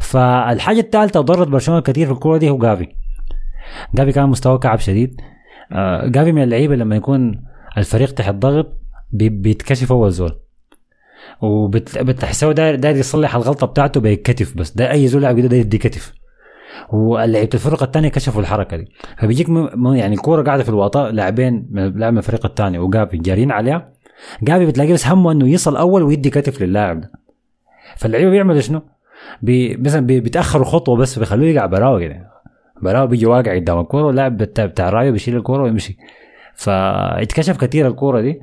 فالحاجة 0.00 0.80
الثالثه 0.80 1.20
ضرت 1.20 1.48
برشلونة 1.48 1.80
كثير 1.80 2.06
في 2.06 2.12
الكورة 2.12 2.38
دي 2.38 2.50
هو 2.50 2.58
جافي. 2.58 2.88
جافي 3.94 4.12
كان 4.12 4.28
مستواه 4.28 4.58
كعب 4.58 4.78
شديد. 4.78 5.20
آه، 5.72 6.06
جافي 6.06 6.32
من 6.32 6.42
اللعيبة 6.42 6.76
لما 6.76 6.96
يكون 6.96 7.44
الفريق 7.78 8.10
تحت 8.14 8.34
ضغط 8.34 8.80
بي- 9.12 9.28
بيتكشف 9.28 9.92
اول 9.92 10.10
زول 10.12 10.32
وبتحسه 11.42 12.52
داير 12.52 12.74
داير 12.74 12.96
يصلح 12.96 13.34
الغلطة 13.34 13.66
بتاعته 13.66 14.00
بكتف 14.00 14.56
بس 14.56 14.70
ده 14.76 14.90
أي 14.90 15.08
زول 15.08 15.22
لاعب 15.22 15.36
كده 15.38 15.48
داير 15.48 15.62
يدي 15.64 15.78
كتف. 15.78 16.14
ولعيبه 16.92 17.50
الفرق 17.54 17.82
الثانية 17.82 18.08
كشفوا 18.08 18.40
الحركة 18.40 18.76
دي. 18.76 18.88
فبيجيك 19.18 19.48
يعني 19.94 20.14
الكوره 20.14 20.42
قاعدة 20.42 20.62
في 20.62 20.68
الوطاء 20.68 21.10
لاعبين 21.10 21.68
لاعب 21.72 22.12
من 22.12 22.18
الفريق 22.18 22.46
الثاني 22.46 22.78
وجافي 22.78 23.16
جارين 23.16 23.50
عليها. 23.52 23.88
جافي 24.42 24.66
بتلاقيه 24.66 24.92
بس 24.92 25.06
همه 25.06 25.32
إنه 25.32 25.48
يصل 25.48 25.76
أول 25.76 26.02
ويدي 26.02 26.30
كتف 26.30 26.62
للاعب 26.62 27.00
ده. 27.00 27.10
فاللعيبة 27.96 28.30
بيعملوا 28.30 28.60
شنو؟ 28.60 28.82
بي 29.42 29.76
مثلا 29.76 30.06
بي 30.06 30.20
بيتأخروا 30.20 30.64
خطوة 30.64 30.96
بس 30.96 31.18
بيخلوه 31.18 31.46
يقع 31.46 31.66
براوة 31.66 32.00
كده. 32.00 32.30
براوه 32.82 33.06
بيجي 33.06 33.26
واقع 33.26 33.54
قدام 33.54 33.80
الكورة 33.80 34.04
واللاعب 34.04 34.36
بتاع, 34.36 34.90
رايو 34.90 35.12
بيشيل 35.12 35.36
الكورة 35.36 35.62
ويمشي. 35.62 35.96
فاتكشف 36.54 37.56
كثير 37.56 37.88
الكورة 37.88 38.20
دي. 38.20 38.40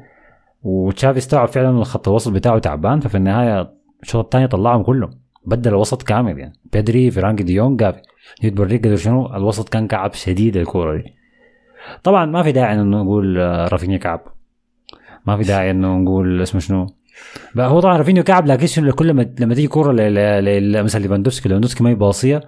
وتشافي 0.63 1.17
استوعب 1.17 1.47
فعلا 1.47 1.69
الخط 1.69 2.07
الوسط 2.07 2.31
بتاعه 2.31 2.59
تعبان 2.59 2.99
ففي 2.99 3.15
النهاية 3.17 3.73
الشوط 4.03 4.23
الثاني 4.23 4.47
طلعهم 4.47 4.83
كلهم. 4.83 5.20
بدل 5.45 5.69
الوسط 5.71 6.03
كامل 6.03 6.39
يعني. 6.39 6.53
بيدري 6.73 7.11
فرانكي 7.11 7.41
دي 7.41 7.53
يونغ 7.53 7.77
جافي. 7.77 8.01
جيت 8.41 8.53
بوريك 8.53 8.85
قدر 8.87 8.95
شنو 8.95 9.35
الوسط 9.35 9.69
كان 9.69 9.87
كعب 9.87 10.13
شديد 10.13 10.57
الكورة 10.57 10.97
دي. 10.97 11.03
طبعا 12.03 12.25
ما 12.25 12.43
في 12.43 12.51
داعي 12.51 12.73
إنه 12.81 13.01
نقول 13.01 13.39
آه، 13.39 13.67
رافينيا 13.67 13.97
كعب. 13.97 14.21
ما 15.27 15.37
في 15.37 15.43
داعي 15.43 15.71
إنه 15.71 15.97
نقول 15.97 16.41
اسمه 16.41 16.61
شنو. 16.61 16.87
بقى 17.55 17.69
هو 17.69 17.79
طبعا 17.79 17.97
رافينيا 17.97 18.21
كعب 18.21 18.45
لكن 18.47 18.67
شنو 18.67 18.91
كل 18.91 19.13
ما 19.13 19.29
لما 19.39 19.53
تيجي 19.55 19.67
كورة 19.67 19.91
مثلا 19.91 20.99
ليفاندوفسكي 21.01 21.49
ليفاندوفسكي 21.49 21.83
ما 21.83 21.93
باصية 21.93 22.41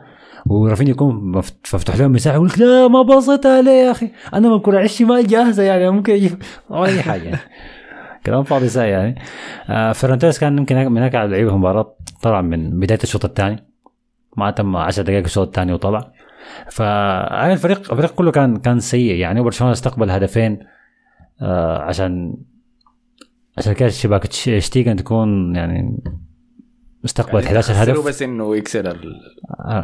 ورافينيا 0.46 0.92
يكون 0.92 1.16
مف- 1.32 1.54
مفتوح 1.74 1.96
لهم 1.96 2.12
مساحة 2.12 2.36
يقول 2.36 2.48
لك 2.48 2.60
لا 2.60 2.88
ما 2.88 3.02
باصيتها 3.02 3.62
ليه 3.62 3.72
يا 3.72 3.92
أخي؟ 3.92 4.10
أنا 4.34 4.50
ما 4.50 4.56
الكره 4.56 4.78
على 4.78 4.86
الشمال 4.86 5.28
جاهزه 5.28 5.64
يعني 5.64 5.90
ممكن 5.92 6.14
أجيب 6.14 6.44
أي 6.72 7.02
حاجة. 7.02 7.24
يعني. 7.24 7.40
كلام 8.26 8.44
فاضي 8.44 8.70
ساي 8.70 8.90
يعني. 8.90 9.22
آه 9.70 9.92
فرنتوس 9.92 10.40
كان 10.40 10.58
يمكن 10.58 10.76
من 10.92 11.02
على 11.02 11.32
لعيبة 11.32 11.52
المباراه 11.52 11.96
طلع 12.22 12.42
من 12.42 12.80
بداية 12.80 13.00
الشوط 13.04 13.26
الثاني. 13.26 13.64
ما 14.38 14.52
تم 14.52 14.76
10 14.76 15.04
دقائق 15.04 15.24
الشوط 15.24 15.48
الثاني 15.48 15.74
وطلع. 15.74 16.12
فالفريق 16.72 17.92
الفريق 17.92 18.16
كله 18.16 18.32
كان 18.32 18.58
كان 18.58 18.80
سيء 18.80 19.16
يعني. 19.16 19.40
وبرشلونة 19.40 19.74
استقبل 19.74 20.12
هدفين 20.12 20.60
آه 21.42 21.78
عشان 21.78 22.38
عشان 23.58 23.74
كده 23.74 23.90
شباك 23.90 24.26
تكون 24.98 25.56
يعني 25.56 25.98
استقبلت 27.06 27.46
11 27.46 27.74
خسروا 27.74 27.96
هدف 27.96 28.08
بس 28.08 28.22
إنه 28.22 28.56
يكسر 28.58 28.80
ال- 28.92 29.22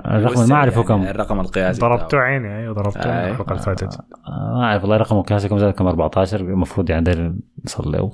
الرقم 0.05 0.49
ما 0.49 0.55
اعرفه 0.55 0.83
كم. 0.83 0.97
يعني 0.97 1.11
الرقم 1.11 1.39
القياسي 1.39 1.81
ضربته. 1.81 2.17
عيني 2.17 2.57
أيوه 2.59 2.73
ضربته 2.73 3.09
عيني 3.11 3.25
آي. 3.25 3.31
الحلقة 3.31 3.51
اللي 3.51 3.61
فاتت. 3.63 3.93
آه، 4.27 4.53
ما 4.57 4.63
أعرف 4.63 4.81
والله 4.83 4.97
رقمه 4.97 5.23
كان 5.23 5.39
كم 5.39 5.57
زاد 5.57 5.73
كم 5.73 5.87
14 5.87 6.39
المفروض 6.39 6.89
يعني 6.89 7.03
ده 7.03 7.33
نصل 7.65 7.91
له 7.91 8.11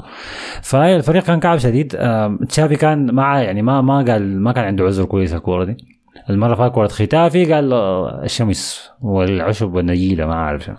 فالفريق 0.62 1.24
كان 1.24 1.39
كعب 1.39 1.58
شديد. 1.58 1.95
آم، 1.95 2.38
تشافي 2.38 2.76
كان 2.76 3.14
مع 3.14 3.41
يعني 3.41 3.62
ما 3.62 3.82
ما 3.82 3.97
قال 3.97 4.41
ما 4.41 4.51
كان 4.51 4.64
عنده 4.66 4.86
عذر 4.86 5.06
كويس 5.06 5.34
الكورة 5.34 5.64
دي. 5.64 5.78
المرة 6.30 6.56
فاتت 6.56 6.72
كورة 6.72 6.88
ختافي 6.88 7.53
قال 7.53 7.74
الشمس 8.24 8.89
والعشب 9.01 9.74
والنجيلة 9.74 10.26
ما 10.26 10.34
أعرف 10.34 10.64
شنو. 10.64 10.76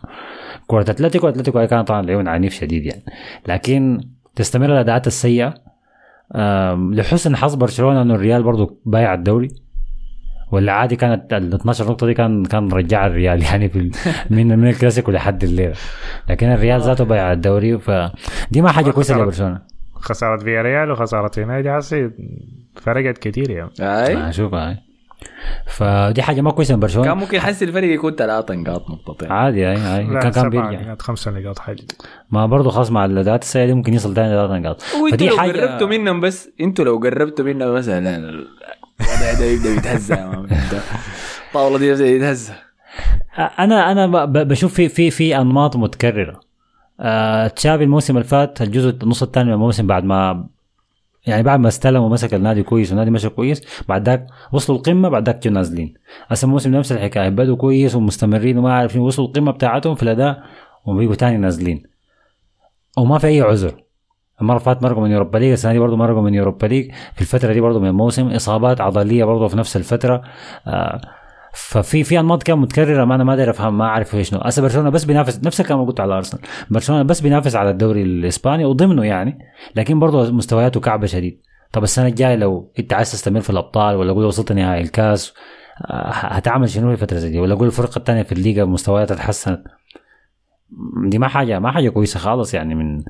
كورة 0.66 0.83
أتلتيكو 0.83 1.29
أتلتيكو 1.29 1.66
كان 1.66 1.85
طبعا 1.85 2.03
لعيون 2.03 2.29
عنيف 2.29 2.55
شديد 2.55 2.87
يعني. 2.87 3.03
لكن 3.49 4.01
تستمر 4.37 4.66
الأداءات 4.66 5.07
السيئة. 5.07 5.55
لحسن 6.91 7.37
حظ 7.37 7.55
برشلونة 7.55 8.03
إنه 8.03 8.14
الريال 8.14 8.43
برضو 8.43 8.81
بايع 8.85 9.14
الدوري. 9.14 9.49
ولا 10.53 10.72
عادي 10.72 10.97
كانت 10.97 11.33
ال 11.33 11.55
12 11.55 11.89
نقطة 11.89 12.07
دي 12.07 12.14
كان 12.14 12.45
كان 12.45 12.72
رجع 12.72 13.07
الريال 13.07 13.43
يعني 13.53 13.68
في 13.68 13.91
من 14.31 14.59
من 14.59 14.68
الكلاسيكو 14.68 15.11
لحد 15.11 15.45
الليلة. 15.45 15.74
لكن 16.31 16.47
الريال 16.47 16.81
ذاته 16.81 17.05
بايع 17.05 17.33
الدوري 17.33 17.79
فدي 17.79 18.62
ما 18.62 18.72
حاجة 18.72 18.91
كويسة 18.91 19.18
لبرشلونة. 19.18 19.77
خسارة 19.95 20.37
فياريال 20.37 20.91
وخساره 20.91 21.31
يونايتد 21.39 21.68
حسي 21.68 22.11
فرقت 22.74 23.18
كتير 23.18 23.51
يعني 23.51 23.70
أي؟ 23.81 24.33
شوف 24.33 24.55
هاي 24.55 24.86
فدي 25.66 26.22
حاجة 26.22 26.41
ما 26.41 26.51
كويسة 26.51 26.74
من 26.74 26.81
برشلونة. 26.81 27.09
كان 27.09 27.16
ممكن 27.16 27.41
حس 27.41 27.62
الفرق 27.62 27.89
يكون 27.89 28.14
ثلاثة 28.14 28.55
نقاط 28.55 28.91
نقطتين 28.91 29.33
عادي 29.33 29.64
هاي 29.64 29.77
هاي 29.77 30.05
لا 30.05 30.20
كان 30.20 30.33
كان 30.33 30.51
بيرجع 30.51 30.81
نقاط 30.81 31.03
خمسة 31.03 31.31
نقاط 31.31 31.59
حاجة 31.59 31.83
ما 32.31 32.47
برضه 32.47 32.70
خلاص 32.70 32.91
مع 32.91 33.05
الأداءات 33.05 33.43
السيئة 33.43 33.66
دي 33.66 33.74
ممكن 33.74 33.95
يصل 33.95 34.14
تاني 34.14 34.29
ثلاث 34.29 34.51
نقاط. 34.51 34.83
فدي 35.12 35.29
لو 35.29 35.37
حاجة 35.37 35.61
قربتوا 35.61 35.89
منهم 35.89 36.20
بس 36.20 36.51
أنتوا 36.61 36.85
لو 36.85 36.99
قربتوا 36.99 37.45
منهم 37.45 37.74
مثلا 37.74 38.16
الوضع 38.18 39.39
ده 39.39 39.45
يبدأ. 39.45 39.72
انت 39.72 39.87
الطاولة 41.49 41.79
دي 41.79 41.87
يبدأ 41.89 42.07
يتهزى 42.07 42.53
أنا 43.59 43.93
أنا 43.93 44.24
بشوف 44.24 44.74
في 44.74 44.89
في 44.89 45.11
في 45.11 45.37
أنماط 45.37 45.77
متكررة. 45.77 46.41
آه 47.01 47.49
تشافي 47.49 47.85
الموسم 47.85 48.16
اللي 48.16 48.29
فات 48.29 48.62
الجزء 48.62 48.97
النص 49.03 49.22
الثاني 49.22 49.49
من 49.49 49.55
الموسم 49.55 49.87
بعد 49.87 50.05
ما 50.05 50.47
يعني 51.27 51.43
بعد 51.43 51.61
ما 51.61 51.68
استلم 51.68 52.03
ومسك 52.03 52.35
النادي 52.35 52.62
كويس 52.62 52.91
والنادي 52.91 53.11
مشى 53.11 53.29
كويس 53.29 53.85
بعد 53.89 54.09
ذاك 54.09 54.27
وصلوا 54.53 54.79
القمة 54.79 55.09
بعد 55.09 55.27
ذاك 55.27 55.47
نازلين. 55.47 55.95
هسه 56.29 56.47
الموسم 56.47 56.74
نفس 56.74 56.93
الحكاية 56.93 57.29
بدوا 57.29 57.57
كويس 57.57 57.95
ومستمرين 57.95 58.59
وما 58.59 58.72
عارفين 58.72 59.01
وصلوا 59.01 59.29
القمة 59.29 59.53
بتاعتهم 59.53 59.95
في 59.95 60.03
الأداء 60.03 60.43
وبيجوا 60.85 61.14
تاني 61.14 61.37
نازلين. 61.37 61.83
وما 62.99 63.18
في 63.18 63.27
أي 63.27 63.41
عذر. 63.41 63.74
المرة 64.41 64.57
اللي 64.57 64.64
فاتت 64.64 64.83
مرقوا 64.83 65.03
من 65.03 65.11
يوروبا 65.11 65.39
league 65.39 65.53
السنة 65.53 65.72
دي 65.72 65.79
برضه 65.79 65.97
مرقوا 65.97 66.22
من 66.22 66.35
يوروبا 66.35 66.66
league. 66.67 66.93
في 67.14 67.20
الفترة 67.20 67.53
دي 67.53 67.61
برضه 67.61 67.81
من 67.81 67.89
الموسم 67.89 68.29
إصابات 68.29 68.81
عضلية 68.81 69.24
برضه 69.24 69.49
في 69.49 69.57
نفس 69.57 69.77
الفترة. 69.77 70.22
آه 70.66 71.01
ففي 71.57 72.05
في 72.05 72.21
أنماط 72.21 72.43
كان 72.43 72.59
متكررة 72.59 73.05
ما 73.05 73.15
أنا 73.15 73.25
ما 73.25 73.35
أدري 73.35 73.51
افهم 73.51 73.79
ما 73.79 73.85
أعرف 73.85 74.15
إيش 74.15 74.35
هسه 74.35 74.63
برشلونة 74.63 74.91
بس 74.91 75.05
بينافس 75.05 75.45
نفس 75.45 75.61
الكلام 75.61 75.79
اللي 75.79 75.89
قلت 75.89 76.01
على 76.01 76.15
أرسنال. 76.15 76.43
برشلونة 76.71 77.03
بس 77.03 77.21
بينافس 77.21 77.57
على 77.57 77.71
الدوري 77.71 78.03
الإسباني 78.03 78.65
وضمنه 78.65 79.05
يعني 79.05 79.39
لكن 79.77 79.99
برضه 79.99 80.31
مستوياته 80.33 80.81
كعبة 80.81 81.07
شديد. 81.07 81.41
طب 81.73 81.83
السنة 81.83 82.07
الجاية 82.07 82.35
لو 82.37 82.73
أنت 82.79 82.93
عايز 82.93 83.13
تستمر 83.13 83.41
في 83.41 83.51
الأبطال 83.51 83.97
ولا 83.97 84.13
قول 84.13 84.25
وصلت 84.25 84.53
نهائي 84.53 84.83
الكاس 84.83 85.35
آه، 85.91 86.11
هتعمل 86.11 86.69
شنو 86.69 86.91
في 86.91 86.97
فتره 86.97 87.19
زي 87.19 87.31
دي؟ 87.31 87.39
ولا 87.39 87.55
قول 87.55 87.67
الفرقه 87.67 87.99
الثانية 87.99 88.23
في 88.23 88.33
الليغا 88.33 88.65
مستوياتها 88.65 89.15
تحسنت؟ 89.15 89.65
دي 91.09 91.19
ما 91.19 91.29
حاجة 91.29 91.59
ما 91.59 91.73
حاجة 91.73 91.89
كويسة 91.89 92.21
خالص 92.21 92.55
يعني 92.55 92.75
من 92.75 93.03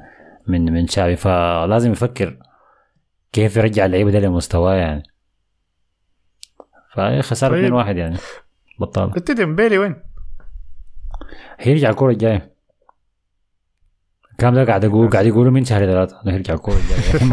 من 0.49 0.72
من 0.72 0.86
شافي 0.86 1.16
فلازم 1.16 1.92
يفكر 1.92 2.38
كيف 3.32 3.57
يرجع 3.57 3.86
اللعيبة 3.86 4.11
ده 4.11 4.18
لمستواه 4.20 4.74
يعني. 4.74 5.03
فهي 6.97 7.22
خسارة 7.22 7.51
طيب. 7.51 7.59
2 7.64 7.72
واحد 7.72 7.97
يعني 7.97 8.16
بطال 8.78 9.12
قلت 9.12 9.30
ديمبيلي 9.30 9.78
وين؟ 9.78 9.97
هيرجع 11.59 11.90
الكورة 11.90 12.12
الجاية 12.12 12.55
الكلام 14.37 14.55
ده 14.55 14.64
قاعد 14.64 14.84
أقول 14.84 15.11
قاعد 15.11 15.26
يقولوا 15.26 15.53
من 15.53 15.64
شهر 15.64 15.87
ثلاثة. 15.87 16.16
انه 16.24 16.34
هيرجع 16.34 16.55
الكوره 16.55 16.76
الجايه 16.76 17.32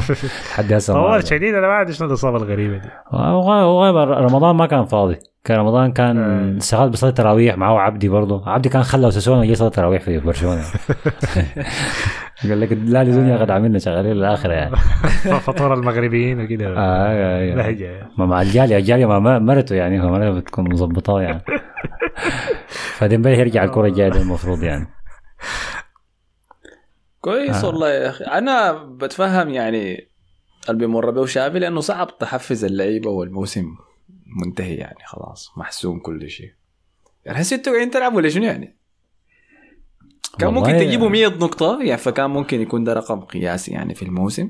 لحد 0.51 0.73
هسه 0.73 0.93
طوال. 0.93 1.27
شديد 1.27 1.55
أنا 1.55 1.67
ما 1.67 1.81
ادري 1.81 1.93
شنو 1.93 2.07
الإصابة 2.07 2.37
الغريبة 2.37 2.77
دي. 2.77 2.89
غايب 3.13 3.95
رمضان 3.97 4.55
ما 4.55 4.65
كان 4.65 4.85
فاضي. 4.85 5.17
كان 5.43 5.57
رمضان 5.57 5.91
كان 5.91 6.17
آه. 6.17 6.59
شغال 6.59 6.89
بصلاة 6.89 7.11
تراويح 7.11 7.57
معه 7.57 7.79
عبدي 7.79 8.09
برضه. 8.09 8.49
عبدي 8.49 8.69
كان 8.69 8.83
خلى 8.83 9.07
وسوسونا 9.07 9.43
يجي 9.43 9.55
صلاة 9.55 9.69
تراويح 9.69 10.01
في 10.01 10.19
برشلونة. 10.19 10.61
قال 12.49 12.61
لك 12.61 12.71
لا 12.71 13.03
لزونيا 13.03 13.37
قد 13.37 13.51
عملنا 13.51 13.79
شغالين 13.79 14.11
للآخرة 14.11 14.53
يعني. 14.53 14.75
فطور 15.45 15.73
المغربيين 15.73 16.41
وكده. 16.41 16.67
آه 16.67 16.77
آه، 16.77 17.51
آه. 17.51 17.55
لهجة. 17.55 18.07
ما 18.17 18.25
مع 18.25 18.41
الجاليه 18.41 18.77
الجالية 18.77 19.05
ما 19.05 19.39
مرته 19.39 19.75
يعني. 19.75 20.03
هو 20.03 20.09
مرته 20.09 20.39
بتكون 20.39 20.71
مظبطاه 20.73 21.21
يعني. 21.21 21.41
فديمبلي 22.97 23.39
يرجع 23.39 23.63
الكرة 23.63 23.87
الجاية 23.87 24.11
المفروض 24.11 24.63
يعني. 24.63 24.87
كويس 27.23 27.63
آه. 27.63 27.67
والله 27.67 27.89
يا 27.89 28.09
أخي. 28.09 28.23
أنا 28.23 28.71
بتفهم 28.73 29.49
يعني 29.49 30.07
اللي 30.69 30.79
بيمر 30.79 31.11
به 31.11 31.25
شافي 31.25 31.59
لأنه 31.59 31.79
صعب 31.79 32.17
تحفز 32.17 32.65
اللعيبة 32.65 33.09
والموسم 33.09 33.75
منتهي 34.45 34.75
يعني 34.75 34.99
خلاص 35.05 35.51
محسوم 35.57 35.99
كل 35.99 36.29
شيء. 36.29 36.51
يعني 37.25 37.41
هسه 37.41 37.55
إنتوا 37.55 37.73
قاعدين 37.73 37.91
تلعبوا 37.91 38.17
ولا 38.17 38.29
شنو 38.29 38.43
يعني؟ 38.43 38.77
كان 40.39 40.53
ممكن 40.53 40.71
تجيبوا 40.71 41.09
100 41.09 41.27
نقطة 41.27 41.79
يعني 41.81 41.97
فكان 41.97 42.29
ممكن 42.29 42.61
يكون 42.61 42.83
ده 42.83 42.93
رقم 42.93 43.19
قياسي 43.19 43.71
يعني 43.71 43.95
في 43.95 44.03
الموسم. 44.03 44.49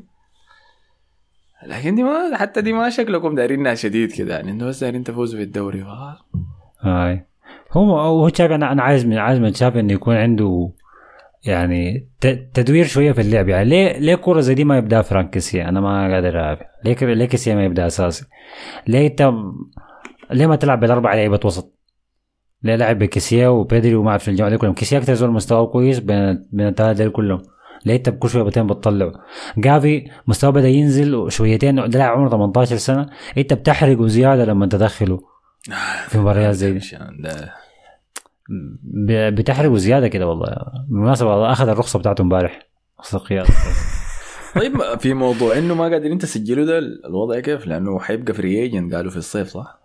لكن 1.66 1.96
دي 1.96 2.04
ما 2.04 2.38
حتى 2.38 2.62
دي 2.62 2.74
ما 2.74 2.90
شكلكم 2.90 3.36
دايرينها 3.36 3.76
شديد 3.76 4.12
كده 4.12 4.36
يعني 4.36 4.52
أنتوا 4.52 4.68
بس 4.68 4.80
دايرين 4.80 5.04
تفوزوا 5.04 5.40
في 5.40 5.44
الدوري 5.44 5.84
خلاص. 5.84 6.18
هاي. 6.80 7.26
هو 7.72 8.00
هو 8.00 8.30
تشافي 8.30 8.56
أنا 8.56 8.72
أنا 8.72 8.84
عايز 8.84 9.06
من 9.06 9.18
عايز 9.18 9.40
من 9.40 9.52
تشافي 9.52 9.80
إنه 9.80 9.94
يكون 9.94 10.16
عنده 10.16 10.72
يعني 11.46 12.08
تدوير 12.54 12.86
شوية 12.86 13.12
في 13.12 13.22
اللعب. 13.22 13.50
يعني 13.50 13.70
ليه 13.70 13.98
ليه 13.98 14.16
كوره 14.16 14.40
زي 14.40 14.54
دي 14.54 14.64
ما 14.64 14.78
يبدأ 14.78 15.02
فرانك 15.02 15.30
كيسيا 15.30 15.70
أنا 15.70 15.82
ما 15.82 16.14
قادر 16.14 16.40
أعرف. 16.40 16.60
ليه 16.86 16.96
ليه 16.96 17.56
ما 17.56 17.66
يبدأ 17.66 17.88
أساسي؟ 17.88 18.26
ليه 18.88 19.08
أنت 19.08 19.32
ليه 20.32 20.48
ما 20.48 20.56
تلعب 20.56 20.80
بالأربع 20.80 21.14
لعيبة 21.14 21.40
وسط؟ 21.46 21.80
ليه 22.64 22.76
لعب 22.76 23.00
بكيسيا 23.00 23.48
وبيدري 23.48 23.96
وما 23.96 24.10
أعرف 24.10 24.30
الجماعة 24.30 24.52
دي 24.52 24.58
كلهم؟ 24.58 24.74
كيسيا 24.74 24.98
أكثر 24.98 25.14
زول 25.14 25.32
مستواه 25.32 25.66
كويس 25.66 26.00
بين 26.00 26.48
بين 26.52 26.68
الثلاثه 26.68 27.08
كلهم. 27.10 27.42
ليه 27.86 27.96
أنت 27.96 28.10
كل 28.10 28.30
شوية 28.30 28.44
بتين 28.44 28.68
بتطلعه؟ 28.68 29.12
جافي 29.58 30.10
مستواه 30.28 30.52
بدأ 30.52 30.68
ينزل 30.68 31.32
شويتين 31.32 31.76
ده 31.76 32.00
لاعب 32.00 32.18
عمره 32.18 32.30
18 32.30 32.76
سنة. 32.78 33.10
أنت 33.38 33.54
بتحرقه 33.54 34.08
زيادة 34.08 34.46
لما 34.46 34.66
تدخله 34.66 35.20
في 36.08 36.18
مباريات 36.18 36.56
زي 36.56 36.72
دي. 36.72 36.80
بتحرقوا 39.30 39.78
زيادة 39.78 40.08
كده 40.08 40.28
والله. 40.28 40.56
بالمناسبة 40.90 41.30
والله 41.30 41.52
أخذ 41.52 41.68
الرخصة 41.70 42.00
بتاعته 42.00 42.22
امبارح. 42.22 42.60
رخصه 43.00 43.18
القياده 43.18 43.50
طيب 44.56 45.00
في 45.00 45.14
موضوع 45.14 45.58
إنه 45.58 45.76
ما 45.76 45.84
قادرين 45.84 46.18
تسجلوا 46.18 46.66
ده 46.66 46.78
الوضع 46.78 47.40
كيف؟ 47.40 47.68
لأنه 47.68 48.00
حيبقى 48.00 48.34
free 48.34 48.62
agent 48.62 48.94
قالوا 48.96 49.12
في 49.12 49.18
الصيف 49.18 49.48
صح؟ 49.48 49.80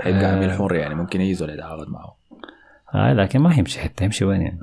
حيبقى 0.00 0.24
آه. 0.24 0.36
عميل 0.36 0.50
حر 0.52 0.74
يعني 0.74 0.94
ممكن 0.94 1.20
يجي 1.20 1.34
زول 1.34 1.50
يتعاقد 1.50 1.88
معه 1.88 2.18
آه 2.94 3.12
لكن 3.12 3.38
ما 3.38 3.54
يمشي 3.54 3.80
حتى 3.80 4.04
يمشي 4.04 4.24
وين 4.24 4.42
يعني؟ 4.42 4.60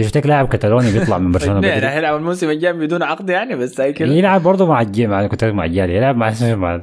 شفتك 0.00 0.26
لاعب 0.26 0.48
كتالوني 0.48 0.92
بيطلع 0.92 1.18
من 1.18 1.32
برشلونة 1.32 1.60
بدري؟ 1.68 1.88
حيلعب 1.88 2.16
الموسم 2.16 2.50
الجاي 2.50 2.72
بدون 2.72 3.02
عقد 3.02 3.30
يعني 3.30 3.56
بس 3.56 3.80
هاي 3.80 3.92
كده. 3.92 4.12
يلعب 4.12 4.42
برضه 4.42 4.66
مع 4.66 4.80
الجي 4.80 5.06
مع 5.06 5.26
كنت 5.26 5.44
مع 5.44 5.64
الجالي 5.64 5.96
يلعب 5.96 6.16
مع 6.16 6.32
مع 6.54 6.80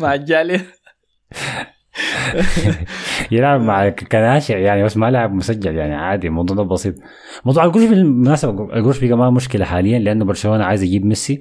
مع 0.00 0.14
الجالية. 0.14 0.66
يلعب 3.30 3.60
مع 3.60 3.88
ك- 3.88 4.04
كناشئ 4.12 4.58
يعني 4.58 4.82
بس 4.84 4.96
ما 4.96 5.10
لاعب 5.10 5.32
مسجل 5.34 5.74
يعني 5.76 5.94
عادي 5.94 6.26
الموضوع 6.26 6.56
ده 6.56 6.62
بسيط. 6.62 6.94
موضوع 7.44 7.64
القروش 7.64 7.84
بالمناسبة 7.84 8.50
القروش 8.76 9.04
بقى 9.04 9.18
ما 9.18 9.30
مشكلة 9.30 9.64
حاليا 9.64 9.98
لأنه 9.98 10.24
برشلونة 10.24 10.64
عايز 10.64 10.82
يجيب 10.82 11.04
ميسي 11.04 11.40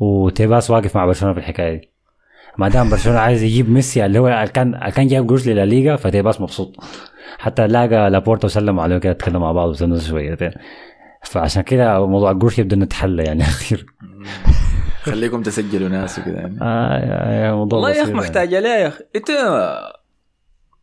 وتيباس 0.00 0.70
واقف 0.70 0.96
مع 0.96 1.06
برشلونة 1.06 1.34
في 1.34 1.40
الحكاية 1.40 1.74
دي. 1.80 1.90
ما 2.58 2.68
دام 2.68 2.90
برشلونة 2.90 3.18
عايز 3.18 3.42
يجيب 3.42 3.70
ميسي 3.70 4.06
اللي 4.06 4.18
هو 4.18 4.44
كان 4.54 4.90
كان 4.94 5.06
جايب 5.06 5.28
قروش 5.28 5.48
للليغا 5.48 5.96
فتيباس 5.96 6.40
مبسوط. 6.40 6.76
حتى 7.38 7.66
لاقى 7.66 8.10
لابورتا 8.10 8.46
وسلموا 8.46 8.82
عليه 8.82 8.98
كده 8.98 9.12
تكلموا 9.12 9.40
مع 9.40 9.52
بعض 9.52 9.68
وتنزل 9.68 10.08
شويتين. 10.10 10.50
فعشان 11.22 11.62
كده 11.62 12.06
موضوع 12.06 12.30
القروش 12.30 12.58
يبدو 12.58 12.76
انه 12.76 12.84
اتحل 12.84 13.20
يعني 13.20 13.42
اخير 13.52 13.86
خليكم 15.02 15.42
تسجلوا 15.42 15.88
ناس 15.88 16.18
وكده 16.18 16.36
يعني. 16.38 16.58
آه 16.62 16.98
يا- 16.98 17.46
يا 17.46 17.52
موضوع 17.52 17.78
والله 17.78 17.90
يا 17.96 18.02
أخي 18.02 18.10
يعني. 18.10 18.20
محتاجة 18.20 18.60
ليه 18.60 18.68
يا 18.68 18.88
أخي. 18.88 19.04
أنت 19.16 19.30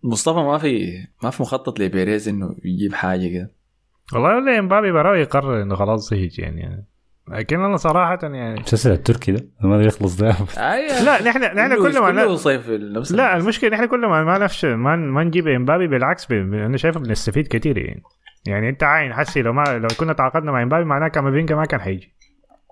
مصطفى 0.03 0.39
ما 0.39 0.57
في 0.57 0.93
ما 1.23 1.29
في 1.29 1.41
مخطط 1.41 1.79
لبيريز 1.79 2.27
إنه 2.29 2.55
يجيب 2.65 2.93
حاجة 2.93 3.27
كده 3.27 3.51
والله 4.13 4.35
ولا 4.35 4.59
امبابي 4.59 4.91
براوي 4.91 5.19
يقرر 5.19 5.61
إنه 5.61 5.75
خلاص 5.75 6.11
يجي 6.11 6.41
يعني. 6.41 6.85
لكن 7.29 7.59
أنا 7.59 7.77
صراحة 7.77 8.19
يعني 8.23 8.53
المسلسل 8.53 8.91
التركي 8.91 9.31
ده؟ 9.31 9.45
ما 9.61 9.75
أدري 9.75 9.87
يخلص 9.87 10.15
ده. 10.17 10.35
أيوة. 10.57 11.03
لا 11.03 11.23
نحن 11.23 11.41
نحن 11.43 11.75
كله- 11.75 11.91
كل 11.91 11.99
ما 11.99 12.11
ن- 12.25 12.37
صيف 12.37 12.69
نفس 12.69 13.11
لا 13.11 13.37
المشكلة 13.37 13.69
نحن 13.69 13.85
كل 13.85 13.99
ما 14.07 14.23
ما 14.23 14.37
نفس 14.37 14.65
ما, 14.65 14.95
ما 14.95 15.23
نجيب 15.23 15.47
إمبابي 15.47 15.87
بالعكس 15.87 16.31
أنا 16.31 16.77
شايفه 16.77 16.99
بنستفيد 16.99 17.47
كثير 17.47 17.77
يعني. 17.77 18.03
يعني 18.47 18.69
أنت 18.69 18.83
عاين 18.83 19.13
حسي 19.13 19.41
لو 19.41 19.53
ما 19.53 19.63
لو 19.63 19.87
كنا 19.99 20.13
تعاقدنا 20.13 20.51
مع 20.51 20.63
إمبابي 20.63 20.85
معناه 20.85 21.07
كامافينجا 21.07 21.55
ما 21.55 21.65
كان 21.65 21.81
حيجي. 21.81 22.13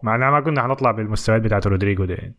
معناه 0.05 0.31
ما 0.31 0.39
كنا 0.39 0.61
حنطلع 0.61 0.91
بالمستويات 0.91 1.41
بتاعت 1.41 1.67
رودريجو 1.67 2.05
ده 2.05 2.13
يعني 2.13 2.35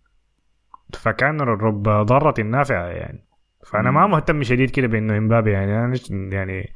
فكان 0.95 1.41
رب 1.41 1.83
ضارة 1.83 2.43
نافعة 2.43 2.87
يعني. 2.87 3.25
فأنا 3.67 3.91
ما 3.91 4.07
مهتم 4.07 4.43
شديد 4.43 4.71
كده 4.71 4.87
بإنه 4.87 5.19
إمبابي 5.19 5.51
يعني. 5.51 5.85
أنا 5.85 5.99
يعني 6.09 6.73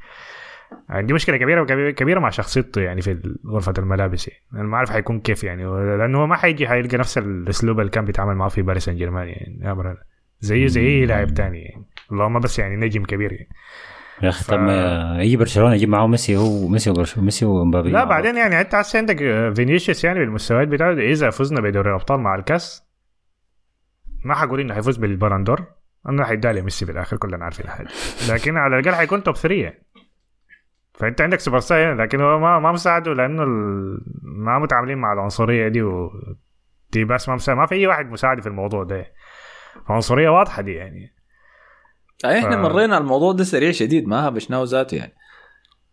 عندي 0.89 1.13
مشكلة 1.13 1.37
كبيرة 1.37 1.91
كبيرة 1.91 2.19
مع 2.19 2.29
شخصيته 2.29 2.81
يعني 2.81 3.01
في 3.01 3.37
غرفة 3.47 3.73
الملابس 3.77 4.27
يعني. 4.27 4.41
أنا 4.53 4.63
ما 4.63 4.77
أعرف 4.77 4.89
حيكون 4.89 5.19
كيف 5.19 5.43
يعني. 5.43 5.65
لأنه 5.97 6.17
هو 6.17 6.27
ما 6.27 6.35
حيجي 6.35 6.67
حيلقى 6.67 6.97
نفس 6.97 7.17
الأسلوب 7.17 7.79
اللي 7.79 7.91
كان 7.91 8.05
بيتعامل 8.05 8.35
معاه 8.35 8.49
في 8.49 8.61
باريس 8.61 8.85
سان 8.85 8.95
جيرمان 8.95 9.27
يعني. 9.27 9.97
زيه 10.39 10.67
زي 10.67 10.87
اي 10.87 11.05
لاعب 11.05 11.33
تاني 11.33 11.61
يعني. 11.61 11.85
اللهم 12.11 12.39
بس 12.39 12.59
يعني 12.59 12.75
نجم 12.75 13.03
كبير 13.03 13.31
يعني. 13.33 13.49
يا 14.23 14.29
أخي 14.29 14.43
طب 14.43 14.59
ما 14.59 15.17
يجي 15.21 15.37
برشلونة 15.37 15.75
يجيب 15.75 15.89
معاه 15.89 16.07
ميسي 16.07 16.37
هو 16.37 16.67
ميسي 16.67 16.89
وبرشلونه 16.89 17.25
ميسي 17.25 17.45
ومبابي 17.45 17.91
لا 17.91 18.03
بعدين 18.03 18.37
يعني 18.37 18.61
أنت 18.61 18.75
هسه 18.75 18.99
عندك 18.99 19.17
فينيسيوس 19.55 20.03
يعني 20.03 20.19
بالمستويات 20.19 20.67
بتاعته 20.67 20.99
إذا 20.99 21.29
فزنا 21.29 21.61
بدوري 21.61 21.89
الأبطال 21.89 22.19
مع 22.19 22.35
الكاس 22.35 22.91
ما 24.25 24.35
حقول 24.35 24.59
إنه 24.59 24.73
حيفوز 24.73 24.97
بالبالون 24.97 25.42
دور 25.42 25.65
انه 26.09 26.23
حيدوها 26.23 26.50
لي 26.50 26.61
لميسي 26.61 26.85
بالآخر 26.85 27.17
كلنا 27.17 27.45
عارفين 27.45 27.65
هذا 27.67 27.87
لكن 28.33 28.57
على 28.57 28.79
الأقل 28.79 28.95
حيكون 28.95 29.23
top 29.23 29.35
3 29.35 29.55
يعني. 29.55 29.85
فأنت 30.93 31.21
عندك 31.21 31.39
سوبر 31.39 31.59
ستار 31.59 31.79
يعني 31.79 32.03
لكن 32.03 32.21
هو 32.21 32.39
ما 32.39 32.59
ما 32.59 32.71
مساعده 32.71 33.13
لأنه. 33.13 33.45
ما 34.23 34.59
متعاملين 34.59 34.97
مع 34.97 35.13
العنصرية 35.13 35.67
دي 35.67 35.81
و 35.81 36.11
بس 37.09 37.29
ما 37.29 37.35
مساعد 37.35 37.57
ما 37.57 37.65
في 37.65 37.75
أي 37.75 37.87
واحد 37.87 38.05
مساعد 38.11 38.41
في 38.41 38.47
الموضوع 38.47 38.83
ده 38.83 39.05
عنصريه 39.89 40.29
واضحة 40.29 40.61
دي 40.61 40.73
يعني 40.73 41.20
أي 42.25 42.39
إحنا 42.39 42.55
ف- 42.55 42.59
مرينا 42.59 42.95
على 42.95 43.01
الموضوع 43.01 43.31
ده 43.31 43.43
سريع 43.43 43.71
شديد 43.71 44.07
ما 44.07 44.27
هبشناه 44.27 44.63
ذاته 44.63 44.95
يعني. 44.97 45.13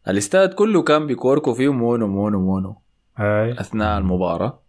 الإستاد 0.09 0.53
كله 0.55 0.83
كان 0.83 1.07
بيكوركوا 1.07 1.55
فيه 1.55 1.73
مونو 1.73 2.07
مونو 2.07 2.41
مونو. 2.41 2.77
هاي. 3.17 3.61
أثناء 3.61 3.99
المباراة. 3.99 4.63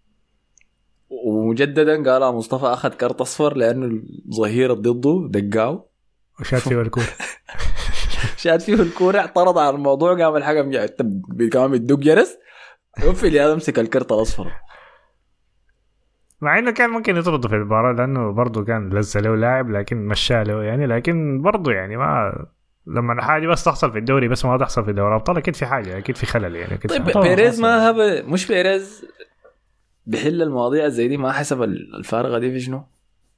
ومجددا 1.10 2.12
قال 2.12 2.36
مصطفى 2.36 2.66
أخذ 2.66 2.90
كرت 2.90 3.22
أصفر 3.22 3.58
لأنه 3.58 3.86
الظهير 4.26 4.74
ضده 4.74 5.28
دقاو. 5.40 5.90
وشاط 6.40 6.62
فيه 6.62 6.82
الكورة. 6.82 7.06
شاط 8.38 8.60
فيه 8.60 8.74
الكورة 8.74 9.18
اعترض 9.20 9.58
على 9.58 9.76
الموضوع 9.76 10.24
قام 10.24 10.36
الحكم 10.36 10.72
كمان 11.52 11.72
بتدق 11.72 11.96
جرس 12.00 12.38
وفي 13.08 13.40
هذا 13.40 13.54
امسك 13.54 13.80
الكرت 13.80 14.12
الأصفر. 14.12 14.52
مع 16.42 16.60
إنه 16.60 16.72
كان 16.72 16.90
ممكن 16.90 17.18
يطرده 17.18 17.50
في 17.50 17.56
المباراة 17.56 17.94
لأنه 17.94 18.32
برضه 18.32 18.64
كان 18.66 18.90
لسه 18.90 19.20
له 19.20 19.36
لاعب 19.36 19.70
لكن 19.70 20.08
مشاه 20.08 20.44
له 20.44 20.64
يعني 20.64 20.88
لكن 20.88 21.42
برضه 21.42 21.72
يعني 21.72 21.98
ما 21.98 22.46
لما 22.88 23.14
الحاجة 23.14 23.48
بس 23.48 23.64
تحصل 23.64 23.92
في 23.92 23.98
الدوري 23.98 24.28
بس 24.28 24.46
ما 24.46 24.58
تحصل 24.58 24.86
في 24.86 24.94
دوري 24.94 25.10
الأبطال 25.10 25.38
أكيد 25.38 25.56
في 25.56 25.66
حاجة 25.66 25.98
أكيد 25.98 26.18
في 26.18 26.26
خلل 26.26 26.56
يعني 26.56 26.74
أكيد 26.74 26.92
طيب 26.92 27.24
بيريز. 27.24 27.62
ما 27.62 27.90
هب 27.90 27.96
مش 28.26 28.48
بيريز 28.48 29.06
بيحل 30.06 30.42
المواضيع 30.42 30.88
زي 30.88 31.08
دي 31.08 31.18
ما 31.18 31.32
حسب 31.32 31.64
الفارغه 31.64 32.40
دي 32.40 32.52
في 32.52 32.60
شنو؟ 32.60 32.84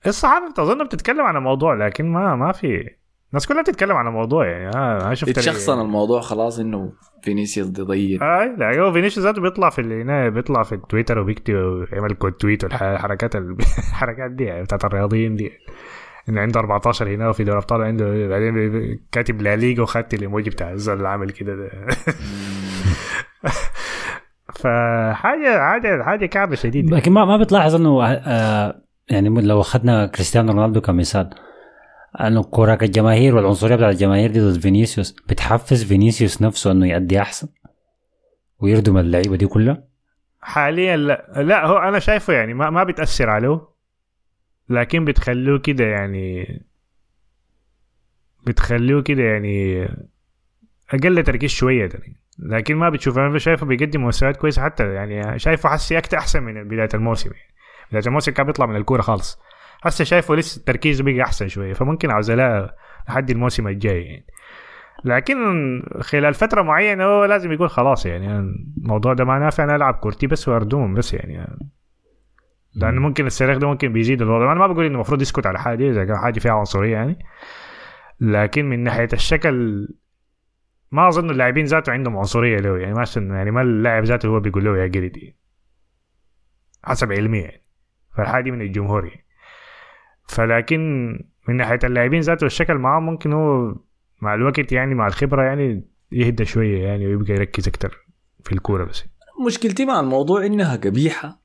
الصحافه 0.07 0.53
تظن 0.53 0.83
بتتكلم 0.83 1.21
عن 1.21 1.35
الموضوع 1.35 1.73
لكن 1.73 2.05
ما 2.05 2.35
ما 2.35 2.51
في 2.51 2.89
الناس 3.31 3.47
كلها 3.47 3.61
بتتكلم 3.61 3.95
عن 3.95 4.07
الموضوع 4.07 4.47
يعني. 4.47 4.69
أنا 4.75 5.13
شفت 5.13 5.29
اتشخصن 5.29 5.81
الموضوع 5.81 6.21
خلاص 6.21 6.59
إنه 6.59 6.93
فينيسيوس 7.23 7.67
ضيق. 7.67 8.23
أي 8.23 8.55
لا 8.57 8.79
هو 8.79 8.91
فينيسيوس 8.93 9.25
ذاته 9.25 9.41
بيطلع 9.41 9.69
في 9.69 9.81
اللي 9.81 10.01
هنا 10.01 10.29
بيطلع 10.29 10.63
في 10.63 10.75
التويتر 10.75 11.19
وبيكتب 11.19 11.53
ويعمل 11.53 12.13
quote 12.13 12.31
tweet 12.33 12.63
والحركات 12.63 13.35
ال- 13.35 13.55
الحركات 13.91 14.31
دي 14.31 14.43
يعني 14.43 14.63
بتاعت 14.63 14.85
الرياضيين 14.85 15.35
دي. 15.35 15.51
إنه 16.29 16.41
عنده 16.41 16.59
14 16.59 17.07
هنا 17.07 17.29
وفي 17.29 17.43
دوري 17.43 17.57
أبطال 17.57 17.81
عنده 17.81 18.27
بعدين 18.27 18.99
كاتب 19.11 19.41
لا 19.41 19.55
ليغا 19.55 19.81
وخدت 19.83 20.13
الإيموجي 20.13 20.49
بتاع 20.49 20.71
الزول 20.71 20.97
اللي 20.97 21.07
عامل 21.07 21.29
كده 21.31 21.55
ده. 21.55 21.69
فحاجه 24.55 25.59
حاجة 25.71 26.03
حاجة 26.03 26.25
كعبة 26.25 26.55
شديدة. 26.55 26.97
لكن 26.97 27.11
ما 27.11 27.25
ما 27.25 27.37
بتلاحظ 27.37 27.75
إنه 27.75 28.03
آه 28.05 28.81
يعني 29.09 29.29
لو 29.41 29.61
أخذنا 29.61 30.05
كريستيانو 30.07 30.51
رونالدو 30.53 30.81
كمثال 30.81 31.29
أنه 32.19 32.43
كوراك 32.43 32.83
الجماهير 32.83 33.35
والعنصرية 33.35 33.75
بتاعت 33.75 33.93
الجماهير 33.93 34.31
دي 34.31 34.39
ضد 34.39 34.59
فينيسيوس 34.59 35.11
بتحفز 35.11 35.83
فينيسيوس 35.83 36.41
نفسه 36.41 36.71
إنه 36.71 36.88
يأدي 36.88 37.21
أحسن 37.21 37.47
ويردم 38.59 38.97
اللعيبة 38.97 39.35
دي 39.35 39.47
كلها 39.47 39.83
حاليا 40.41 40.97
لا 40.97 41.33
لا 41.38 41.65
هو 41.65 41.77
أنا 41.77 41.99
شايفه 41.99 42.33
يعني 42.33 42.53
ما 42.53 42.69
ما 42.69 42.83
بتاثر 42.83 43.29
عليه 43.29 43.61
لكن 44.69 45.05
بتخلوه 45.05 45.59
كده 45.59 45.83
يعني 45.83 46.47
بتخلوه 48.47 49.01
كده 49.01 49.23
يعني 49.23 49.83
أقل 50.93 51.23
تركيز 51.23 51.49
شوية 51.49 51.79
يعني. 51.79 52.15
لكن 52.39 52.75
ما 52.75 52.89
بتشوف 52.89 53.17
أنا 53.17 53.39
شايفه 53.39 53.65
بيقدم 53.65 54.05
مستويات 54.05 54.38
كويسة 54.38 54.61
حتى 54.61 54.93
يعني 54.93 55.39
شايفه 55.39 55.69
حسي 55.69 55.97
أكتر 55.97 56.17
أحسن 56.17 56.43
من 56.43 56.67
بداية 56.67 56.89
الموسم 56.93 57.29
يعني. 57.31 57.53
بداية 57.89 58.07
الموسم 58.07 58.31
كان 58.31 58.45
بيطلع 58.45 58.65
من 58.65 58.75
الكورة 58.75 59.01
خالص 59.01 59.39
هسه 59.81 60.03
شايفه 60.03 60.35
لسه 60.35 60.63
تركيزه 60.65 61.03
بقى 61.03 61.21
أحسن 61.21 61.47
شوية 61.47 61.73
فممكن 61.73 62.11
عاوز 62.11 62.31
لا 62.31 62.75
لحد 63.09 63.29
الموسم 63.29 63.67
الجاي 63.67 64.03
يعني. 64.03 64.25
لكن 65.03 65.37
خلال 66.01 66.33
فترة 66.33 66.61
معينة 66.61 67.03
هو 67.03 67.25
لازم 67.25 67.51
يقول 67.51 67.69
خلاص 67.69 68.05
يعني 68.05 68.39
الموضوع 68.77 69.13
ده 69.13 69.25
ما 69.25 69.39
نافع 69.39 69.63
أنا 69.63 69.75
ألعب 69.75 69.93
كورتي 69.93 70.27
بس 70.27 70.47
واردمهم 70.47 70.93
بس 70.93 71.13
يعني. 71.13 71.57
لأنه 72.75 73.01
ممكن 73.01 73.25
الصريخ 73.25 73.57
ده 73.57 73.67
ممكن 73.67 73.93
بيزيد 73.93 74.21
الوضع. 74.21 74.51
أنا 74.51 74.59
ما 74.59 74.67
بقول 74.67 74.85
إنه 74.85 74.95
المفروض 74.95 75.21
يسكت 75.21 75.45
على 75.45 75.59
حاجة 75.59 75.89
إذا 75.89 76.05
كان 76.05 76.17
حاجة 76.17 76.39
فيها 76.39 76.51
عنصرية 76.51 76.91
يعني. 76.93 77.19
لكن 78.19 78.65
من 78.69 78.83
ناحية 78.83 79.09
الشكل 79.13 79.87
ما 80.91 81.07
أظن 81.07 81.29
اللاعبين 81.29 81.65
ذاته 81.65 81.91
عندهم 81.91 82.17
عنصرية 82.17 82.57
له 82.57 82.77
يعني 82.77 82.93
ما 82.93 83.05
يعني 83.15 83.51
ما 83.51 83.61
اللاعب 83.61 84.03
ذاته 84.03 84.27
هو 84.27 84.39
بيقول 84.39 84.65
له 84.65 84.77
يا 84.77 84.83
قردي 84.83 85.35
حسب 86.83 87.11
علمي 87.11 87.39
يعني. 87.39 87.63
فالحاجة 88.17 88.51
من 88.51 88.61
الجمهور 88.61 89.05
يعني. 89.05 89.25
فلكن 90.27 90.80
من 91.48 91.57
ناحية 91.57 91.80
اللاعبين 91.84 92.19
ذاته 92.19 92.45
الشكل 92.45 92.73
معاه 92.73 92.99
ممكن 92.99 93.34
هو 93.34 93.76
مع 94.22 94.34
الوقت 94.34 94.72
يعني 94.72 94.95
مع 94.95 95.07
الخبرة 95.07 95.43
يعني 95.43 95.84
يهدى 96.11 96.45
شوية 96.45 96.84
يعني 96.84 97.07
ويبقى 97.07 97.34
يركز 97.34 97.68
أكتر 97.68 98.06
في 98.43 98.52
الكورة 98.52 98.85
بس. 98.85 99.03
مشكلتي 99.45 99.85
مع 99.85 99.99
الموضوع 99.99 100.45
إنها 100.45 100.76
قبيحة 100.76 101.41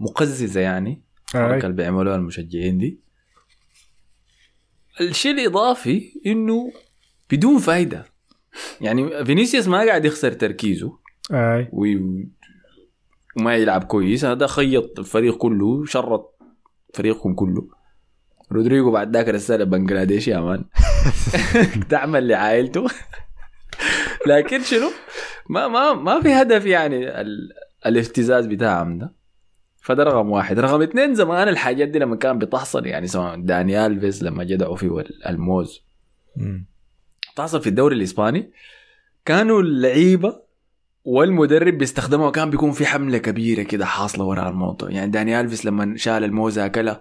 مقززة 0.00 0.60
يعني 0.60 1.02
الحركه 1.34 1.66
اللي 1.66 1.76
بيعملوها 1.76 2.16
المشجعين 2.16 2.78
دي. 2.78 3.00
الشيء 5.00 5.32
الإضافي 5.32 6.20
إنه 6.26 6.72
بدون 7.30 7.58
فايدة. 7.58 8.04
يعني 8.80 9.24
فينيسيوس 9.24 9.68
ما 9.68 9.78
قاعد 9.86 10.04
يخسر 10.04 10.32
تركيزه. 10.32 10.98
آي. 11.32 11.68
وي- 11.72 12.28
وما 13.40 13.56
يلعب 13.56 13.84
كويس. 13.84 14.24
هذا 14.24 14.46
خيط 14.46 14.98
الفريق 14.98 15.36
كله 15.36 15.84
شرط 15.84 16.31
فريقكم 16.92 17.34
كله. 17.34 17.68
رودريجو 18.52 18.90
بعد 18.90 19.16
ذاك 19.16 19.28
رسالة 19.28 19.64
بنجلاديش 19.64 20.28
يا 20.28 20.40
man. 20.40 20.64
تعمل 21.90 22.28
لعائلته 22.28 22.86
لكن 24.26 24.62
شنو؟ 24.62 24.90
ما 25.50 25.68
ما 25.68 25.92
ما 25.92 26.20
في 26.20 26.32
هدف 26.32 26.66
يعني 26.66 27.20
ال... 27.20 27.52
الاستفزاز 27.86 28.46
بتاعهم 28.46 28.98
ده 28.98 29.12
فده 29.80 30.04
رقم 30.04 30.30
واحد. 30.30 30.58
رقم 30.58 30.82
اثنين 30.82 31.14
زمان 31.14 31.48
الحاجات 31.48 31.88
دي 31.88 31.98
لما 31.98 32.16
كان 32.16 32.38
بتحصل 32.38 32.86
يعني 32.86 33.06
سواء 33.06 33.40
داني 33.40 33.86
الفيز 33.86 34.24
لما 34.24 34.44
جدعوا 34.44 34.76
فيه 34.76 35.04
الموز. 35.28 35.82
تحصل 37.36 37.60
في 37.60 37.66
الدوري 37.66 37.96
الإسباني 37.96 38.52
كانوا 39.24 39.62
اللعيبة 39.62 40.42
والمدرب 41.04 41.78
بيستخدمها 41.78 42.26
وكان 42.26 42.50
بيكون 42.50 42.72
في 42.72 42.86
حملة 42.86 43.18
كبيرة 43.18 43.62
كده 43.62 43.86
حاصلة 43.86 44.24
وراء 44.24 44.48
الموضوع 44.48 44.90
يعني 44.90 45.10
داني 45.10 45.40
ألفيس 45.40 45.66
لما 45.66 45.96
شال 45.96 46.24
الموزه 46.24 46.66
اكلها 46.66 47.00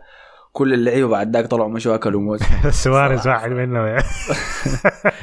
كل 0.51 0.73
اللعيبة 0.73 1.07
بعد 1.07 1.35
ذاك 1.35 1.47
طلعوا 1.47 1.69
مشوا 1.69 1.95
أكلوا 1.95 2.21
موز 2.21 2.39
سواريز 2.83 3.27
واحد 3.27 3.51
منهم 3.51 3.85
يعني. 3.85 4.03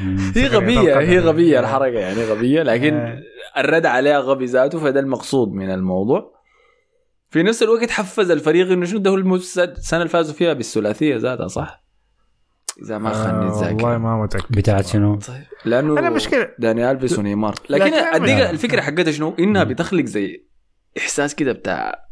هي 0.37 0.47
غبية 0.47 0.99
هي 0.99 1.19
غبية. 1.19 1.61
الحركة 1.61 1.99
يعني 1.99 2.25
غبية 2.25 2.63
لكن 2.63 2.95
آه. 2.95 3.23
الرد 3.57 3.87
عليها 3.87 4.19
غبي 4.19 4.45
ذاته 4.45 4.79
فده 4.79 5.01
المقصود 5.01 5.53
من 5.53 5.71
الموضوع 5.71 6.39
في 7.31 7.43
نفس 7.43 7.63
الوقت 7.63 7.91
حفز 7.91 8.31
الفريق 8.31 8.73
إنه 8.73 8.85
شنو 8.85 8.99
ده 8.99 9.11
هو 9.11 9.35
السنة 9.35 9.99
اللي 10.01 10.09
فازوا 10.09 10.35
فيها 10.35 10.53
بالثلاثية 10.53 11.17
ذاتها 11.17 11.49
صح؟ 11.49 11.88
إذا 12.85 12.99
ما 12.99 13.13
خلني 13.13 13.29
آه، 13.29 13.53
والله 13.53 13.69
اتذكر 13.71 13.99
ما 13.99 14.23
متأكد. 14.23 14.45
بتاعت 14.51 14.87
شنو؟ 14.87 15.17
طيب. 15.17 15.43
لأنه 15.65 15.99
أنا 15.99 16.11
مشكله 16.11 16.49
داني 16.59 16.91
الفيس 16.91 17.19
ونيمار 17.19 17.55
لكن 17.71 17.91
أنا- 17.91 18.51
الفكرة 18.51 18.81
حقتها 18.81 19.13
شنو؟ 19.13 19.35
إنها 19.39 19.65
بتخلق 19.65 20.05
زي 20.05 20.45
إحساس 20.99 21.35
كده 21.35 21.53
بتاع 21.53 22.05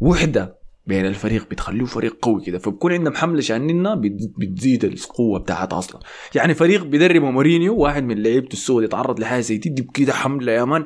وحدة 0.00 0.58
بين 0.86 1.06
الفريق 1.06 1.48
بتخليه 1.50 1.84
فريق 1.84 2.16
قوي 2.22 2.44
كده. 2.44 2.58
فبكون 2.58 2.92
عندهم 2.92 3.14
حمله 3.14 3.40
شأننا 3.40 3.94
بت- 3.94 4.32
بتزيد 4.38 4.84
القوة 4.84 5.38
بتاعتها 5.38 5.78
أصلا. 5.78 6.00
يعني 6.34 6.54
فريق 6.54 6.84
بيدربه 6.84 7.30
مورينيو 7.30 7.76
واحد 7.76 8.02
من 8.04 8.22
لعيبته 8.22 8.52
السود 8.52 8.84
يتعرض 8.84 9.20
لحاجة 9.20 9.40
زي 9.40 9.56
دي 9.58 9.88
كده 9.94 10.12
حملة 10.12 10.52
يا 10.52 10.64
مان. 10.64 10.84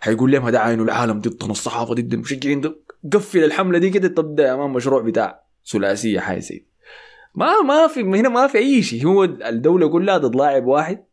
حيقول 0.00 0.32
لهم 0.32 0.44
هذا 0.46 0.58
عينه 0.58 0.82
العالم 0.82 1.20
ضدنا 1.20 1.50
الصحافة 1.50 1.94
ضد 1.94 2.12
المشجعين 2.14 2.60
ده 2.60 2.76
قفل 3.12 3.44
الحملة 3.44 3.78
دي 3.78 3.90
كده 3.90 4.08
تبدا 4.08 4.48
يا 4.48 4.56
مان 4.56 4.70
مشروع 4.70 5.02
بتاع 5.02 5.42
ثلاثية 5.72 6.20
حاجة 6.20 6.38
زي 6.38 6.54
دي. 6.54 6.68
ما 7.34 7.62
ما 7.62 7.86
في 7.86 8.00
هنا 8.00 8.28
ما 8.28 8.46
في 8.46 8.58
أي 8.58 8.82
شيء. 8.82 9.06
هو 9.06 9.24
الدولة 9.24 9.88
كلها 9.88 10.18
ضد 10.18 10.36
لاعب 10.36 10.64
واحد 10.64 11.04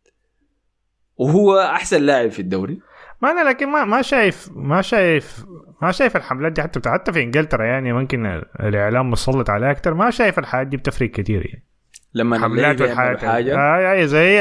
وهو 1.17 1.59
أحسن 1.59 2.01
لاعب 2.01 2.29
في 2.31 2.39
الدوري. 2.39 2.79
ما 3.21 3.31
أنا 3.31 3.49
لكن 3.49 3.69
ما 3.69 3.85
ما 3.85 4.01
شايف 4.01 4.49
ما 4.55 4.81
شايف 4.81 5.45
ما 5.81 5.91
شايف 5.91 6.15
الحملات 6.15 6.51
دي 6.51 6.61
حتى 6.61 6.89
حتى 6.89 7.13
في 7.13 7.23
إنجلترا 7.23 7.65
يعني 7.65 7.93
ممكن 7.93 8.25
الإعلام 8.59 9.09
مسلط 9.09 9.49
عليها 9.49 9.71
أكثر 9.71 9.93
ما 9.93 10.09
شايف 10.09 10.39
الحاجات 10.39 10.67
دي 10.67 10.77
بتفرق 10.77 11.09
كثير 11.09 11.45
يعني. 11.45 11.65
لما 12.13 12.39
حملات 12.39 12.81
والحاجات 12.81 13.25
حاجة. 13.25 13.55
آه 13.55 14.01
آه 14.01 14.05
زي 14.05 14.35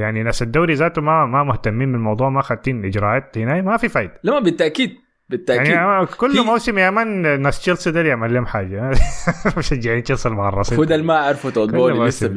يعني 0.00 0.22
ناس 0.22 0.42
الدوري 0.42 0.74
ذاته 0.74 1.02
ما 1.02 1.26
ما 1.26 1.44
مهتمين 1.44 1.92
بالموضوع 1.92 2.28
ما 2.28 2.42
خدين 2.42 2.84
إجراءات 2.84 3.38
هنا 3.38 3.62
ما 3.62 3.76
في 3.76 3.88
فايدة. 3.88 4.20
لما 4.24 4.40
بالتأكيد. 4.40 5.03
بالتأكيد. 5.36 5.66
يعني 5.66 6.06
كل 6.06 6.42
موسم 6.44 6.78
يا 6.78 6.90
مان 6.90 7.40
ناس 7.42 7.60
تشيلسي 7.60 7.90
ده 7.90 8.00
يعمل 8.02 8.34
لهم 8.34 8.46
حاجة. 8.46 8.90
مشجعين 9.56 10.02
تشيلسي 10.02 10.28
ده 10.28 10.94
اللي 10.94 11.06
ما 11.06 11.14
عرفه 11.14 11.50
تود 11.50 11.72
بولي. 11.72 12.06
لسه. 12.06 12.30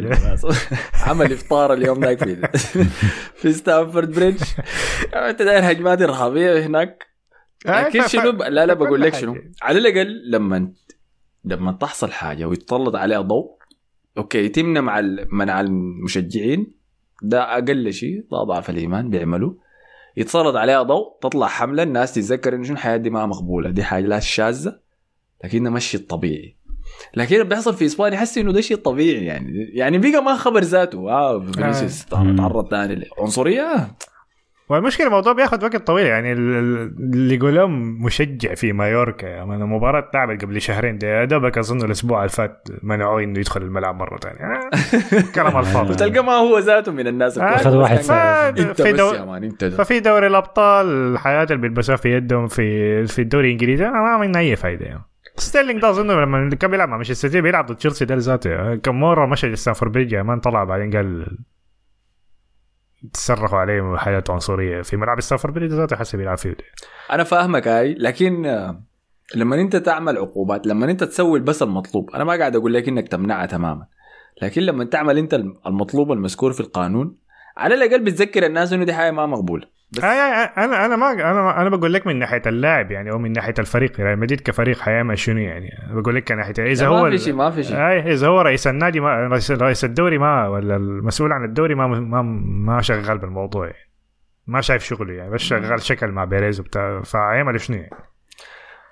عمل 1.07 1.33
إفطار 1.33 1.73
اليوم 1.73 1.99
ذاك 2.03 2.23
في 2.23 2.35
في 3.41 3.53
ستانفورد 3.53 4.11
بريدج. 4.11 4.43
أنت 5.13 5.41
داير 5.41 5.71
هجمات 5.71 6.01
إرهابية 6.01 6.65
هناك. 6.65 7.05
آه، 7.67 7.87
لكن 7.87 8.07
شنو 8.07 8.31
ب- 8.31 8.41
لا 8.41 8.65
لا 8.65 8.73
بقول 8.73 9.01
لك. 9.01 9.15
شنو؟ 9.15 9.35
على 9.61 9.77
الأقل 9.77 10.31
لما 10.31 10.71
لما 11.45 11.71
تحصل 11.71 12.11
حاجة 12.11 12.45
ويتسلط 12.45 12.95
عليها 12.95 13.21
ضوء 13.21 13.57
okay 14.17 14.49
تمنع 14.49 14.81
مع 14.81 15.01
منع 15.31 15.61
المشجعين. 15.61 16.73
ده 17.23 17.53
أقل 17.53 17.93
شيء 17.93 18.21
ده 18.31 18.41
اضعف 18.41 18.69
الإيمان 18.69 19.09
بيعملوا. 19.09 19.53
يتسلط 20.17 20.55
عليها 20.55 20.83
ضوء 20.83 21.19
تطلع 21.21 21.47
حملة 21.47 21.83
الناس 21.83 22.13
تتذكر 22.13 22.55
انه 22.55 22.63
شنو 22.63 22.73
الحاجات 22.73 22.97
دي 22.97 23.09
ما 23.09 23.25
مقبولة 23.25 23.69
دي 23.69 23.83
حاجات 23.83 24.21
شاذة 24.21 24.79
لكنها 25.43 25.71
مش 25.71 25.85
شيء 25.85 26.01
طبيعي 26.01 26.57
لكن 27.15 27.43
بيحصل 27.43 27.73
في 27.73 27.85
إسبانيا 27.85 28.17
حسي 28.17 28.41
إنه 28.41 28.51
ده 28.51 28.61
شيء 28.61 28.77
طبيعي 28.77 29.25
يعني 29.25 29.69
يعني 29.73 29.97
بقى 29.97 30.23
ما 30.23 30.35
خبر 30.35 30.63
ذاته. 30.63 31.09
آه 31.11 31.39
فينيسيوس 31.39 32.05
تعرض 32.05 32.69
ثاني 32.69 32.95
لعنصرية. 33.19 33.61
آه. 33.61 33.95
والمشكلة 34.69 35.07
الموضوع 35.07 35.33
بياخذ 35.33 35.63
وقت 35.63 35.75
طويل 35.75 36.05
يعني 36.05 36.31
ال- 36.33 36.55
ال- 36.55 36.93
اللي 36.99 37.35
يقولون 37.35 37.71
مشجع 38.01 38.53
في 38.53 38.73
مايوركا 38.73 39.27
يا 39.27 39.45
man 39.45 39.61
المباراه 39.61 40.09
لعبت 40.13 40.41
قبل 40.45 40.61
شهرين 40.61 40.97
ده 40.97 41.07
يا 41.07 41.25
دوبك 41.25 41.57
أظن 41.57 41.81
الأسبوع 41.85 42.19
اللي 42.19 42.29
فات 42.29 42.67
منعوه 42.83 43.23
إنه 43.23 43.39
يدخل 43.39 43.61
الملعب 43.61 43.95
مرة 43.95 44.17
ثانية. 44.17 44.39
آه، 44.39 44.69
كلام 45.35 45.57
الفاضي. 45.57 45.89
وتلقى 45.91 46.23
ما 46.23 46.31
هو 46.33 46.59
ذاته 46.59 46.91
من 46.91 47.07
الناس 47.07 47.37
آه،. 47.37 47.55
أخذ 47.55 47.75
واحد 47.75 47.97
في 48.73 48.91
دو- 48.93 49.33
انت. 49.35 49.65
ففي 49.65 49.99
دوري 49.99 50.27
الأبطال 50.27 50.85
الحاجات 51.13 51.43
اللي 51.43 51.57
بيلبسوها 51.57 51.97
في 51.97 52.15
يدهم 52.15 52.47
في 52.47 53.07
في 53.07 53.21
الدوري 53.21 53.47
الإنجليزي 53.47 53.85
ما 53.89 54.17
من 54.17 54.35
أي 54.35 54.55
فايدة 54.55 54.85
يعني. 54.85 55.01
ستيرلينج 55.35 55.81
ده 55.81 55.89
أظن 55.89 56.11
لما 56.11 56.49
كان 56.49 56.71
بيلعب 56.71 56.89
مع 56.89 56.95
مانشستر 56.95 57.27
سيتي 57.27 57.41
بيلعب 57.41 57.65
ضد 57.65 57.75
تشيلسي 57.75 58.05
ده 58.05 58.15
ذاته 58.15 58.75
كم 58.75 58.99
مرة 58.99 59.25
مشى 59.25 59.55
ستانفورد 59.55 59.91
بريدج 59.91 60.11
يا 60.11 60.23
man 60.23 60.39
طلع 60.39 60.63
بعدين 60.63 60.91
قال 60.95 61.37
تصرخوا 63.13 63.57
عليه 63.57 63.97
حاجات 63.97 64.23
عنصرية 64.29 64.81
في 64.81 64.97
ملعب 64.97 65.21
ستانفورد 65.21 65.53
بريدج 65.53 65.73
ذاته 65.73 65.95
حسب 65.95 66.17
بيلعب 66.17 66.37
فيه 66.37 66.55
أنا 67.11 67.23
فاهمك 67.23 67.67
هاي 67.67 67.93
لكن 67.93 68.45
آه، 68.45 68.83
لما 69.35 69.61
أنت 69.61 69.75
تعمل 69.75 70.17
عقوبات 70.17 70.67
لما 70.67 70.91
أنت 70.91 71.03
تسوي 71.03 71.39
بس 71.39 71.63
المطلوب 71.63 72.09
أنا 72.15 72.23
ما 72.23 72.37
قاعد 72.37 72.55
أقول 72.55 72.73
لك 72.73 72.87
إنك 72.87 73.07
تمنعها 73.07 73.45
تماما 73.45 73.85
لكن 74.41 74.61
لما 74.61 74.85
تعمل 74.85 75.17
أنت 75.17 75.33
المطلوب 75.65 76.11
المذكور 76.11 76.53
في 76.53 76.59
القانون 76.59 77.17
على 77.57 77.75
الأقل 77.75 78.03
بتذكر 78.03 78.45
الناس 78.45 78.73
إنه 78.73 78.85
دي 78.85 78.93
حاجة 78.93 79.11
ما 79.11 79.25
مقبولة. 79.25 79.67
بس 79.91 80.03
آه، 80.03 80.07
آه، 80.07 80.65
أنا 80.65 80.85
أنا 80.85 80.95
ما 80.95 81.11
أنا 81.11 81.61
أنا 81.61 81.69
بقول 81.69 81.93
لك 81.93 82.07
من 82.07 82.19
ناحية 82.19 82.41
اللاعب 82.45 82.91
يعني 82.91 83.11
أو 83.11 83.17
من 83.17 83.31
ناحية 83.31 83.53
الفريق. 83.59 83.99
ريال 83.99 84.19
مدريد 84.19 84.41
كفريق 84.41 84.79
حيعمل 84.79 85.17
شنو 85.17 85.39
يعني؟ 85.39 85.69
بقول 85.91 86.15
لك 86.15 86.27
كناحية 86.27 86.53
إذا 86.59 86.89
ما 86.89 86.99
هو 86.99 87.09
في 87.09 87.17
شيء 87.17 87.33
ما 87.33 87.51
في 87.51 87.63
شيء. 87.63 87.75
اي 87.75 88.13
إذا 88.13 88.27
هو 88.27 88.41
رئيس 88.41 88.67
النادي 88.67 88.99
ما 88.99 89.27
رئيس, 89.27 89.51
رئيس 89.51 89.85
الدوري 89.85 90.17
ما 90.17 90.47
ولا 90.47 90.75
المسؤول 90.75 91.31
عن 91.31 91.45
الدوري 91.45 91.75
ما 91.75 91.87
ما 91.87 92.21
ما 92.65 92.81
شغال 92.81 93.17
بالموضوع 93.17 93.65
يعني. 93.65 93.89
ما 94.47 94.61
شايف 94.61 94.83
شغله 94.83 95.13
يعني 95.13 95.31
بس 95.31 95.41
شغال 95.41 95.81
شكل 95.81 96.07
مع 96.07 96.25
بيريز 96.25 96.59
وبتاع. 96.59 97.01
فعيعمل 97.01 97.61
شنو 97.61 97.77
يعني؟ 97.77 97.89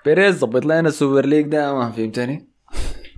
بيريز 0.04 0.38
ظبط 0.38 0.64
لنا 0.64 0.80
السوبر 0.88 1.26
ليج 1.26 1.46
ده 1.46 1.74
ما 1.74 1.90
فهمتني. 1.90 2.48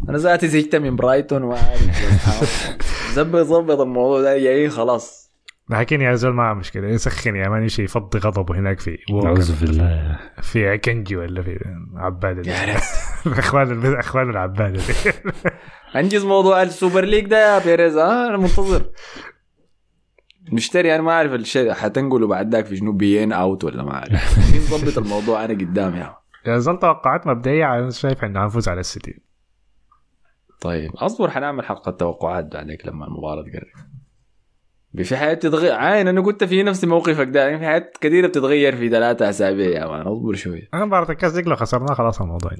أنا 0.08 0.18
ذاتي 0.18 0.48
زهقت 0.48 0.76
من 0.76 0.96
برايتون 0.96 1.42
وعارف 1.42 3.14
ظبط 3.14 3.36
ظبط 3.36 3.80
الموضوع 3.80 4.20
ده 4.20 4.38
جاي 4.38 4.68
خلاص. 4.68 5.27
لكن 5.70 6.00
يا 6.00 6.14
زول 6.14 6.34
ما 6.34 6.54
مشكلة. 6.54 6.88
يسخن 6.88 7.36
يا 7.36 7.48
مان 7.48 7.62
يمشي 7.62 7.82
يفضي 7.82 8.18
غضبه 8.18 8.58
هناك 8.58 8.80
في 8.80 8.98
اعوذ 9.24 9.60
بالله. 9.60 10.18
في 10.42 10.68
عكنجي 10.68 11.16
ولا 11.16 11.42
في 11.42 11.58
عباده 11.96 12.64
ريت. 12.64 12.82
أخوان 13.38 13.94
أخوان 13.96 14.30
العباده 14.30 14.76
دي 14.76 15.12
انجز 15.96 16.24
موضوع 16.24 16.62
ال 16.62 16.69
Super 16.69 17.04
League 17.04 17.26
ده 17.26 17.54
يا 17.54 17.64
بيريز. 17.64 17.96
آه 17.96 18.28
أنا 18.28 18.36
منتظر. 18.36 18.90
نشتري 20.52 20.94
أنا 20.94 21.02
ما 21.02 21.12
أعرف 21.12 21.32
الشيء. 21.32 21.72
حتنقله 21.72 22.26
بعد 22.26 22.54
ذاك 22.54 22.66
في 22.66 22.76
شنو 22.76 22.92
بيين 22.92 23.32
أوت 23.32 23.64
ولا 23.64 23.82
ما 23.82 23.94
أعرف. 23.94 24.38
نظبط 24.74 24.98
الموضوع؟ 24.98 25.44
أنا 25.44 25.54
قدام 25.54 25.96
يا. 25.96 26.16
يا 26.46 26.58
زول 26.58 26.78
توقعات 26.78 27.26
مبدئية 27.26 27.74
أنا 27.78 27.90
شايف 27.90 28.24
إنه 28.24 28.44
هنفوز 28.44 28.68
على 28.68 28.80
السيتي. 28.80 29.22
طيب 30.60 30.90
أصبر 30.96 31.30
حنعمل 31.30 31.64
حلقة 31.64 31.90
توقعات 31.92 32.44
بعدك 32.44 32.86
لما 32.86 33.06
المباراة 33.06 33.42
تقرب. 33.42 33.88
في 35.04 35.16
حاجات 35.16 35.34
تتغير. 35.34 35.72
عاين 35.72 36.08
أنا 36.08 36.20
كنت 36.20 36.44
في 36.44 36.62
نفس 36.62 36.84
موقفك 36.84 37.26
ده 37.28 37.58
في 37.58 37.66
حاجات 37.66 37.90
كثيرة 38.00 38.26
بتتغير 38.26 38.76
في 38.76 38.88
ثلاثة 38.88 39.30
أسابيع. 39.30 39.80
يا 39.80 39.86
man 39.86 40.00
أصبر 40.00 40.34
شوية 40.34 40.68
أنا 40.74 40.84
مباراه 40.84 41.10
الكاس 41.10 41.32
دي 41.32 41.42
لو 41.42 41.56
خسرناها 41.56 41.94
خلاص 41.94 42.20
الموضوع. 42.20 42.50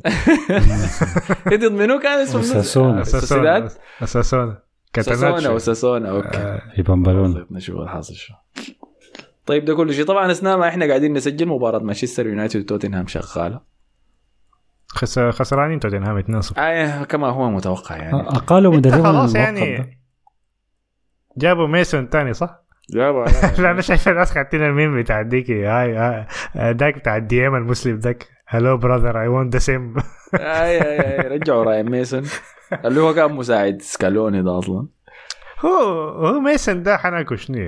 إنت 1.53 1.65
منو 1.65 1.99
كان 1.99 2.19
اسمه؟ 2.19 2.41
أوساسونا. 2.41 3.05
سوسيداد؟ 3.05 3.71
أوساسونا. 4.03 4.63
أوساسونا 5.01 5.51
أوساسونا 5.51 6.11
okay. 6.11 6.59
في 6.77 6.83
بامبلونا 6.83 7.35
طيب 7.35 7.47
نشوف 7.51 7.81
الحاصل 7.81 8.15
شو. 8.15 8.35
طيب 9.47 9.65
ده 9.65 9.75
كل 9.75 9.95
شيء. 9.95 10.05
طبعا 10.05 10.31
أثناء 10.31 10.59
ما 10.59 10.69
إحنا 10.69 10.87
قاعدين 10.87 11.13
نسجل 11.13 11.49
مباراة 11.49 11.79
مانشستر 11.79 12.27
يونايتد 12.27 12.61
وتوتنهام 12.61 13.07
شغالة. 13.07 13.61
خسر 14.89 15.33
خسرانين 15.33 15.81
توتنهام 15.81 16.23
2-0 16.43 16.59
آه 16.59 17.05
كما 17.05 17.29
هو 17.29 17.51
متوقع 17.51 17.97
يعني. 17.97 18.21
أقالوا 18.21 18.77
مدربهم 18.77 19.03
خلاص 19.03 19.35
يعني. 19.35 19.98
جابوا 21.39 21.67
ميسون 21.67 22.09
تاني 22.11 22.33
صح؟ 22.33 22.61
جابوا 22.91 23.25
لا 23.59 23.71
أنا 23.71 23.81
شايف 23.81 24.09
الناس 24.09 24.33
قاعدين 24.33 24.65
الميم 24.65 25.03
بتاع 25.03 25.23
ديكي. 25.23 25.67
هاي 25.67 25.95
هاي 25.95 26.27
ذاك 26.75 26.99
بتاع 26.99 27.17
ال 27.17 27.47
DM 27.47 27.55
المسلم 27.55 27.99
ذاك. 27.99 28.27
hello 28.47 28.77
brother 28.77 29.21
I 29.21 29.29
want 29.29 29.53
the 29.53 29.59
same 29.59 29.95
I 30.35 30.83
I 30.83 31.23
I 31.23 31.29
رجعوا 31.29 31.65
راين 31.65 31.91
ميسون. 31.91 32.23
اللي 32.85 33.01
هو 33.01 33.15
كان 33.15 33.33
مساعد 33.33 33.83
ستيليني 33.83 34.43
ده 34.43 34.59
أصلا. 34.59 34.87
هو 35.61 36.09
هو 36.09 36.41
ميسون 36.41 36.83
ده 36.83 36.97
حناكو 36.97 37.37
شنو 37.37 37.59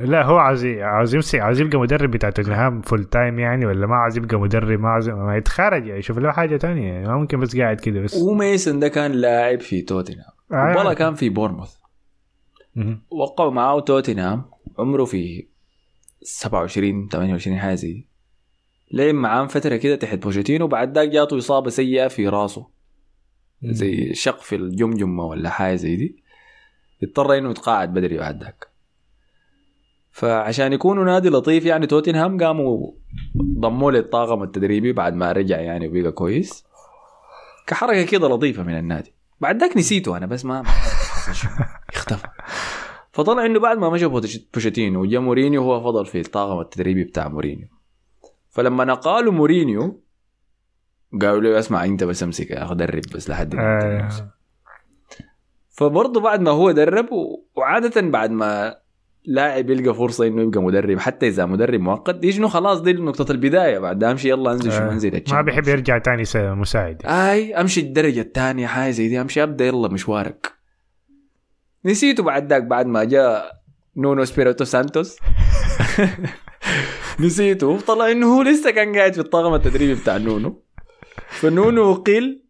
لا 0.00 0.22
هو 0.24 0.36
عاوز 0.38 0.66
عاوز 0.66 1.14
يمسك 1.14 1.40
عاوز 1.40 1.60
يبقى 1.60 1.78
مدرب 1.78 2.10
بتاع 2.10 2.30
توتنهام 2.30 2.80
full 2.80 3.04
time 3.04 3.38
يعني 3.38 3.66
ولا 3.66 3.86
ما 3.86 3.96
عاوز 3.96 4.16
يبقى 4.16 4.40
مدرب 4.40 4.80
ما 4.80 4.88
عاوز 4.88 5.08
ما 5.08 5.36
يتخرج 5.36 5.86
يعني. 5.86 5.98
يشوف 5.98 6.18
له 6.18 6.32
حاجة 6.32 6.56
تانية. 6.56 6.92
يعني 6.92 7.08
ما 7.08 7.16
ممكن 7.16 7.40
بس 7.40 7.56
قاعد 7.56 7.80
كده 7.80 8.00
بس. 8.00 8.14
وميسون 8.22 8.80
ده 8.80 8.88
كان 8.88 9.12
لاعب 9.12 9.60
في 9.60 9.82
توتنهام. 9.82 10.30
آه. 10.52 10.76
والله 10.76 10.94
كان 10.94 11.14
في 11.14 11.28
بورنموث. 11.28 11.85
وقعوا 13.10 13.50
معاه 13.50 13.80
توتنهام 13.80 14.44
عمره 14.78 15.04
في 15.04 15.46
27 16.22 17.08
28 17.08 17.58
حاجة 17.58 17.74
زي. 17.74 18.04
لعب 18.92 19.14
معاه 19.14 19.46
فترة 19.46 19.76
كده 19.76 19.96
تحت 19.96 20.18
بوشيتينو 20.18 20.64
وبعد 20.64 20.98
ذاك 20.98 21.08
جاته 21.08 21.38
إصابة 21.38 21.70
سيئة 21.70 22.08
في 22.08 22.28
راسه. 22.28 22.66
زي 23.64 24.14
شق 24.14 24.40
في 24.40 24.56
الجمجمة 24.56 25.24
ولا 25.24 25.50
حاجة 25.50 25.76
زي 25.76 25.96
دي. 25.96 26.22
اضطر 27.02 27.38
إنه 27.38 27.50
يتقاعد 27.50 27.94
بدري 27.94 28.18
بعد 28.18 28.42
ذاك. 28.42 28.68
فعشان 30.10 30.72
يكونوا 30.72 31.04
نادي 31.04 31.28
لطيف 31.28 31.64
يعني 31.64 31.86
توتنهام 31.86 32.44
قاموا 32.44 32.92
ضموه 33.60 33.92
للطاقم 33.92 34.42
التدريبي 34.42 34.92
بعد 34.92 35.14
ما 35.14 35.32
رجع 35.32 35.60
يعني 35.60 35.88
وبقى 35.88 36.12
كويس. 36.12 36.64
كحركة 37.66 38.02
كده 38.02 38.28
لطيفة 38.28 38.62
من 38.62 38.78
النادي. 38.78 39.12
بعد 39.40 39.60
ذاك 39.60 39.76
نسيته 39.76 40.16
أنا 40.16 40.26
بس 40.26 40.44
ما 40.44 40.62
شنو. 41.32 41.50
اختفى 41.94 42.26
فطلع 43.12 43.46
انه 43.46 43.60
بعد 43.60 43.78
ما 43.78 43.90
مشى 43.90 44.06
بوتشيتينو 44.54 45.00
وجا 45.00 45.18
مورينيو 45.18 45.62
هو 45.62 45.80
فضل 45.80 46.06
في 46.06 46.20
الطاقم 46.20 46.60
التدريبي 46.60 47.04
بتاع 47.04 47.28
مورينيو 47.28 47.68
فلما 48.50 48.84
أقالوا 48.84 49.32
مورينيو 49.32 50.02
قالوا 51.20 51.40
له 51.40 51.58
اسمع 51.58 51.84
انت 51.84 52.04
بس 52.04 52.22
امسك 52.22 52.50
يا 52.50 52.74
درب 52.74 53.02
بس 53.14 53.30
لحد 53.30 53.54
آه. 53.54 54.08
فبرضه 55.70 56.20
بعد 56.20 56.40
ما 56.40 56.50
هو 56.50 56.70
درب 56.70 57.08
وعادة 57.56 58.00
بعد 58.00 58.30
ما 58.30 58.76
لاعب 59.24 59.70
يلقى 59.70 59.94
فرصة 59.94 60.26
إنه 60.26 60.42
يبقى 60.42 60.62
مدرب 60.62 60.98
حتى 60.98 61.28
إذا 61.28 61.46
مدرب 61.46 61.80
مؤقت 61.80 62.14
دي 62.14 62.32
شنو 62.32 62.48
خلاص 62.48 62.80
دي 62.80 62.92
نقطه 62.92 63.32
البداية 63.32 63.78
بعد 63.78 64.04
أمشي 64.04 64.28
يلا 64.28 64.52
أنزل 64.52 64.72
شو 64.72 64.78
آه. 64.78 64.92
انزل 64.92 65.22
ما. 65.32 65.42
بيحب 65.42 65.68
يرجع 65.68 65.98
تاني 65.98 66.24
س- 66.24 66.36
مساعد 66.36 67.02
أي 67.06 67.54
أمشي 67.60 67.80
الدرجة 67.80 68.20
الثانية 68.20 68.66
حاجة 68.66 68.90
زي 68.90 69.08
دي 69.08 69.20
أمشي 69.20 69.42
أبدأ 69.42 69.64
يلا 69.66 69.88
مشوارك 69.88 70.52
نسيته 71.84 72.22
بعد 72.22 72.48
ذاك 72.50 72.62
بعد 72.62 72.86
ما 72.86 73.04
جاء 73.04 73.52
نونو 73.96 74.24
إسبيريتو 74.24 74.64
سانتوس. 74.64 75.16
نسيته. 77.20 77.80
طلع 77.80 78.10
إنه 78.10 78.36
هو 78.36 78.42
لسه 78.42 78.70
كان 78.70 78.96
قاعد 78.96 79.12
في 79.14 79.20
الطاقم 79.20 79.54
التدريبي 79.54 79.94
بتاع 79.94 80.16
نونو. 80.16 80.62
فنونو 81.28 81.82
أقيل 81.82 82.42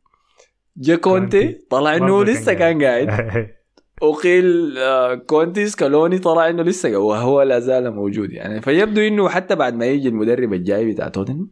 جا 0.77 0.97
كونتي. 0.97 1.59
طلع 1.71 1.97
إنه 1.97 2.13
هو 2.13 2.23
لسه 2.23 2.53
كان 2.53 2.83
قاعد. 2.83 3.09
أقيل 4.03 4.79
آه، 4.79 5.15
كونتي 5.15 5.67
ستيليني 5.67 6.19
طلع 6.19 6.49
إنه 6.49 6.63
لسه 6.63 6.97
وهو 6.97 7.43
لا 7.43 7.59
زال 7.59 7.95
موجود 7.95 8.33
يعني. 8.33 8.63
فيبدو 8.63 9.01
إنه 9.01 9.29
حتى 9.29 9.55
بعد 9.55 9.75
ما 9.75 9.87
يجي 9.87 10.09
المدرب 10.09 10.53
الجاي 10.53 10.93
بتاع 10.93 11.09
توتنهام 11.09 11.51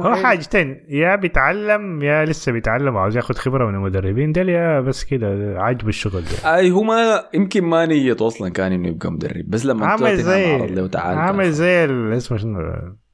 هو 0.00 0.14
حاجتين 0.14 0.84
يا 0.88 1.16
بيتعلم 1.16 2.02
يا 2.02 2.24
لسه 2.24 2.52
بيتعلم 2.52 2.94
وعاوز 2.94 3.16
ياخد 3.16 3.38
خبرة 3.38 3.66
من 3.66 3.74
المدربين 3.74 4.32
ده 4.32 4.42
يا 4.42 4.80
بس 4.80 5.04
كده 5.04 5.54
عاجبه 5.60 5.88
الشغل 5.88 6.22
ده 6.22 6.56
أي 6.56 6.70
هو 6.70 6.82
ما 6.82 7.24
يمكن 7.34 7.64
ما 7.64 7.86
نيته 7.86 8.26
أصلا 8.26 8.48
كان 8.48 8.72
إنه 8.72 8.88
يبقى 8.88 9.12
مدرب 9.12 9.44
بس 9.48 9.66
لما 9.66 9.86
عامل 9.86 10.16
زي 10.16 10.72
عامل 10.94 11.52
زي 11.52 11.84
اسمه 12.16 12.38
شنو 12.38 12.58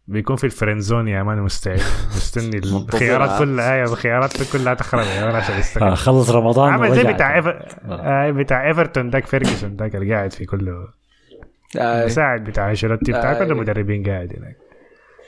بيكون 0.06 0.36
في 0.36 0.44
ال 0.44 0.50
friend 0.50 0.85
zone 0.85 1.08
يا 1.08 1.22
مان 1.22 1.38
مستعد 1.38 1.80
مستني 2.16 2.58
الخيارات 2.64 3.38
كلها 3.38 3.74
أيوه 3.74 3.92
الخيارات 3.92 4.52
كلها 4.52 4.74
تخرب 4.74 5.06
يا 5.16 5.24
مان 5.24 5.34
عشان 5.34 5.54
آه، 5.54 5.58
يستقبل 5.58 5.96
خلص 5.96 6.30
رمضان 6.30 6.72
عامل 6.72 6.94
زي. 6.94 7.12
بتاع 7.12 7.36
إيفر... 7.36 7.66
آه. 7.88 8.30
بتاع 8.30 8.68
إيفرتون 8.68 9.10
دنكان 9.10 9.26
فيرجسون 9.26 9.76
داك 9.76 9.96
اللي 9.96 10.14
قاعد 10.14 10.32
في 10.32 10.44
كله. 10.44 10.88
آي 11.76 12.00
المساعد 12.00 12.44
بتاع 12.44 12.70
إنشيلوتي 12.70 13.12
بتاع 13.12 13.32
آه. 13.32 13.38
كل 13.44 13.52
المدربين 13.52 14.02
قاعد 14.02 14.32
هناك. 14.36 14.56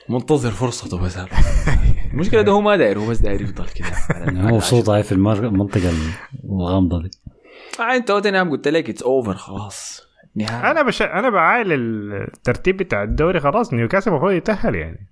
منتظر 0.08 0.50
فرصته 0.50 1.00
بس. 1.04 1.18
المشكلة 2.12 2.42
ده 2.42 2.52
هو 2.52 2.60
ما 2.60 2.76
داير 2.76 2.98
هو 2.98 3.06
بس 3.10 3.18
داير 3.18 3.40
يفضل 3.42 3.66
كده 3.68 3.86
مبسوط 4.32 4.88
هاي 4.88 5.02
في 5.02 5.12
المر- 5.12 5.44
المنطقة 5.46 5.90
الغامضة 6.44 7.02
دي. 7.02 7.10
آه 7.80 7.96
أنت 7.96 8.08
توتنهام 8.08 8.50
قلت 8.50 8.68
لك 8.68 8.90
it's 8.90 9.02
over 9.02 9.34
خلاص. 9.34 10.06
نهاية. 10.36 10.70
أنا 10.70 10.82
بش... 10.82 11.02
أنا 11.02 11.30
بعايل 11.30 11.72
الترتيب 11.72 12.76
بتاع 12.76 13.02
الدوري 13.02 13.40
خلاص 13.40 13.72
نيوكاسل 13.72 14.10
المفروض 14.10 14.32
يتأهل 14.32 14.74
يعني. 14.74 15.08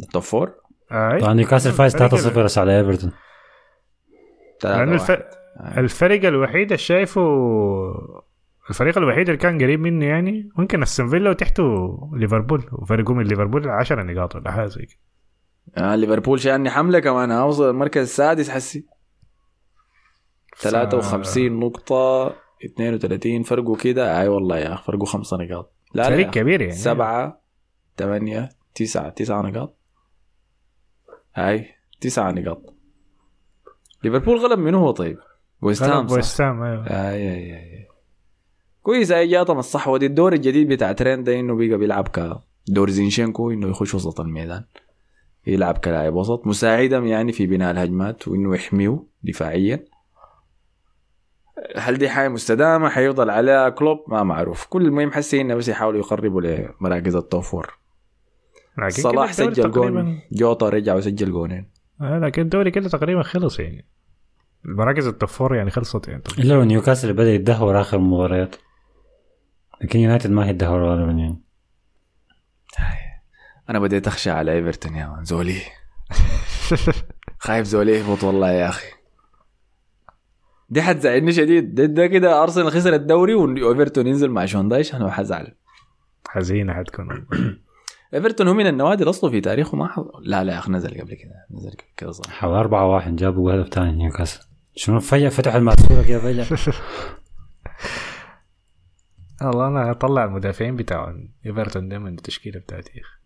ال 0.00 0.06
top 0.06 0.22
four 0.22 0.52
آه 0.92 1.18
طبعا 1.18 1.34
نيوكاسل 1.34 1.72
فايز 1.72 1.96
3-0 1.96 2.38
بس 2.38 2.58
على 2.58 2.78
إيفرتون. 2.78 3.12
لأنه 4.64 4.92
الف... 4.92 5.10
الفريق 5.78 6.24
الوحيد 6.24 6.62
اللي 6.66 6.78
شايفه 6.78 7.20
الفريق 8.70 8.98
الوحيد 8.98 9.28
اللي 9.28 9.36
كان 9.36 9.62
قريب 9.62 9.80
منه 9.80 10.06
يعني 10.06 10.50
ممكن 10.56 10.82
أستون 10.82 11.08
فيلا 11.08 11.30
وتحته 11.30 11.64
ليفربول. 12.12 12.68
وفرقوا 12.72 13.14
من 13.14 13.24
ليفربول 13.24 13.68
10 13.68 14.02
نقاط 14.02 14.36
ولا 14.36 14.50
حاجة 14.50 14.66
زي 14.66 14.86
كده. 14.86 14.98
آه 15.76 15.96
ليفربول 15.96 16.40
شاني 16.40 16.70
حملة 16.70 16.98
كمان. 16.98 17.30
أوصل 17.30 17.70
المركز 17.70 18.02
السادس 18.02 18.50
حسي. 18.50 18.86
53 20.56 21.52
نقطة 21.60 22.34
32 22.64 23.42
فرقوا 23.42 23.76
كده. 23.76 24.20
أي 24.20 24.28
والله 24.28 24.58
يا 24.58 24.74
أخي 24.74 24.84
فرقوا 24.84 25.06
خمسة 25.06 25.36
نقاط. 25.36 25.72
لا 25.94 26.02
لا 26.02 26.08
فريق 26.08 26.28
أخي. 26.28 26.40
كبير 26.40 26.60
يعني. 26.60 26.72
سبعة 26.74 27.40
ثمانية 27.96 28.48
تسعة 28.74 29.08
تسعة 29.08 29.42
نقاط. 29.42 29.78
هاي 31.34 31.66
تسعة 32.00 32.30
نقاط. 32.30 32.74
ليفربول 34.04 34.38
غلب 34.38 34.58
منو 34.58 34.78
هو 34.78 34.90
طيب؟ 34.90 35.18
ويست 35.62 35.82
هام؟ 35.82 36.10
ويست 36.10 36.40
هام 36.40 36.62
أيوه. 36.62 36.86
أي 36.86 37.34
أي 37.34 37.56
أي. 37.56 37.89
كويس 38.82 39.10
اي 39.12 39.26
جاتهم 39.26 39.58
الصحوة 39.58 39.98
دي. 39.98 40.06
الدور 40.06 40.32
الجديد 40.32 40.68
بتاع 40.68 40.92
ترينت 40.92 41.24
ده 41.24 41.40
إنه 41.40 41.56
بقى 41.56 41.78
بيلعب 41.78 42.08
كدور 42.68 42.90
زينشينكو 42.90 43.50
إنه 43.50 43.68
يخش 43.68 43.94
وسط 43.94 44.20
الميدان. 44.20 44.64
يلعب 45.46 45.78
كلاعب 45.78 46.14
وسط 46.14 46.46
مساعدا 46.46 46.98
يعني 46.98 47.32
في 47.32 47.46
بناء 47.46 47.70
الهجمات 47.70 48.28
وإنه 48.28 48.54
يحميه 48.54 49.02
دفاعيا. 49.22 49.84
هل 51.76 51.98
دي 51.98 52.08
حاجة 52.08 52.28
مستدامة؟ 52.28 52.88
حيفضل 52.88 53.30
عليها 53.30 53.68
كلوب؟ 53.68 54.04
ما 54.08 54.22
معروف. 54.22 54.66
كل 54.66 54.86
المهم 54.86 55.10
حسي 55.10 55.40
إنه 55.40 55.54
بس 55.54 55.68
يحاولوا 55.68 56.00
يقربوا 56.00 56.40
لمراكز 56.40 57.16
ال 57.16 57.23
top 57.23 57.42
four 57.42 57.78
صلاح 58.88 59.32
سجل 59.32 59.70
جون. 59.70 60.20
جوتا 60.32 60.68
رجع 60.68 60.94
وسجل 60.94 61.32
جونين. 61.32 61.70
آه 62.00 62.18
لكن 62.18 62.42
الدوري 62.42 62.70
كده 62.70 62.88
تقريبا 62.88 63.22
خلص 63.22 63.60
يعني. 63.60 63.86
المراكز 64.64 65.06
ال 65.06 65.11
top 65.11 65.28
four 65.28 65.54
يعني 65.56 65.70
خلصت 65.70 66.08
يعني. 66.08 66.22
الا 66.38 66.64
نيوكاسل 66.64 67.12
بدأ 67.12 67.34
يتدهور 67.34 67.80
آخر 67.80 67.96
المباريات 67.96 68.56
لكن 69.80 70.00
يونايتد 70.00 70.30
ما 70.30 70.46
هيتدهور 70.46 70.84
غالبا 70.84 71.12
يعني. 71.12 71.42
أنا 73.70 73.78
بديت 73.78 74.06
أخشى 74.06 74.30
على 74.30 74.52
إيفرتون 74.52 74.94
يا 74.94 75.06
مان 75.06 75.24
زولي. 75.24 75.60
خايف 77.38 77.66
زولي 77.66 77.92
يهبط 77.92 78.24
والله 78.24 78.50
يا 78.50 78.68
أخي. 78.68 78.86
دي 80.68 80.82
حتزعلني 80.82 81.32
شديد. 81.32 81.74
ده, 81.74 81.84
ده 81.84 82.06
كده 82.06 82.42
أرسنال 82.42 82.70
خسر 82.70 82.94
الدوري 82.94 83.34
وايفرتون 83.34 84.06
ينزل 84.06 84.30
مع 84.30 84.44
شون 84.46 84.68
دايش 84.68 84.94
أنا 84.94 85.10
حزعل. 85.10 85.54
حزينة 86.28 86.74
حتكون. 86.74 87.26
إيفرتون 88.14 88.48
هو 88.48 88.54
من 88.54 88.66
النوادي 88.66 89.04
الاصله 89.04 89.30
في 89.30 89.40
تاريخه 89.40 89.76
ما 89.76 89.88
حظ... 89.88 90.04
لا 90.22 90.44
لا 90.44 90.52
يا 90.52 90.58
أخي 90.58 90.72
نزل 90.72 91.00
قبل 91.00 91.14
كده 91.14 91.46
نزل 91.50 91.70
قبل 91.70 91.84
كده 91.96 92.10
صح. 92.10 92.30
حوالي 92.30 92.60
4 92.60 92.86
1 92.86 93.16
جابوا 93.16 93.52
هدف 93.52 93.68
ثاني 93.68 93.92
نيوكاسل. 93.92 94.40
شنو 94.76 95.00
فجأة 95.00 95.28
فتحوا 95.28 95.58
الماسورة 95.58 96.02
كده 96.02 96.18
فجأة. 96.18 96.46
والله 99.42 99.66
أنا 99.66 99.90
أطلع 99.90 100.24
المدافعين 100.24 100.76
بتاع 100.76 101.14
إيفرتون 101.46 101.88
ده 101.88 101.98
من 101.98 102.12
التشكيلة 102.14 102.60
بتاعتي 102.60 102.92
يا 102.94 103.02
أخي. 103.02 103.20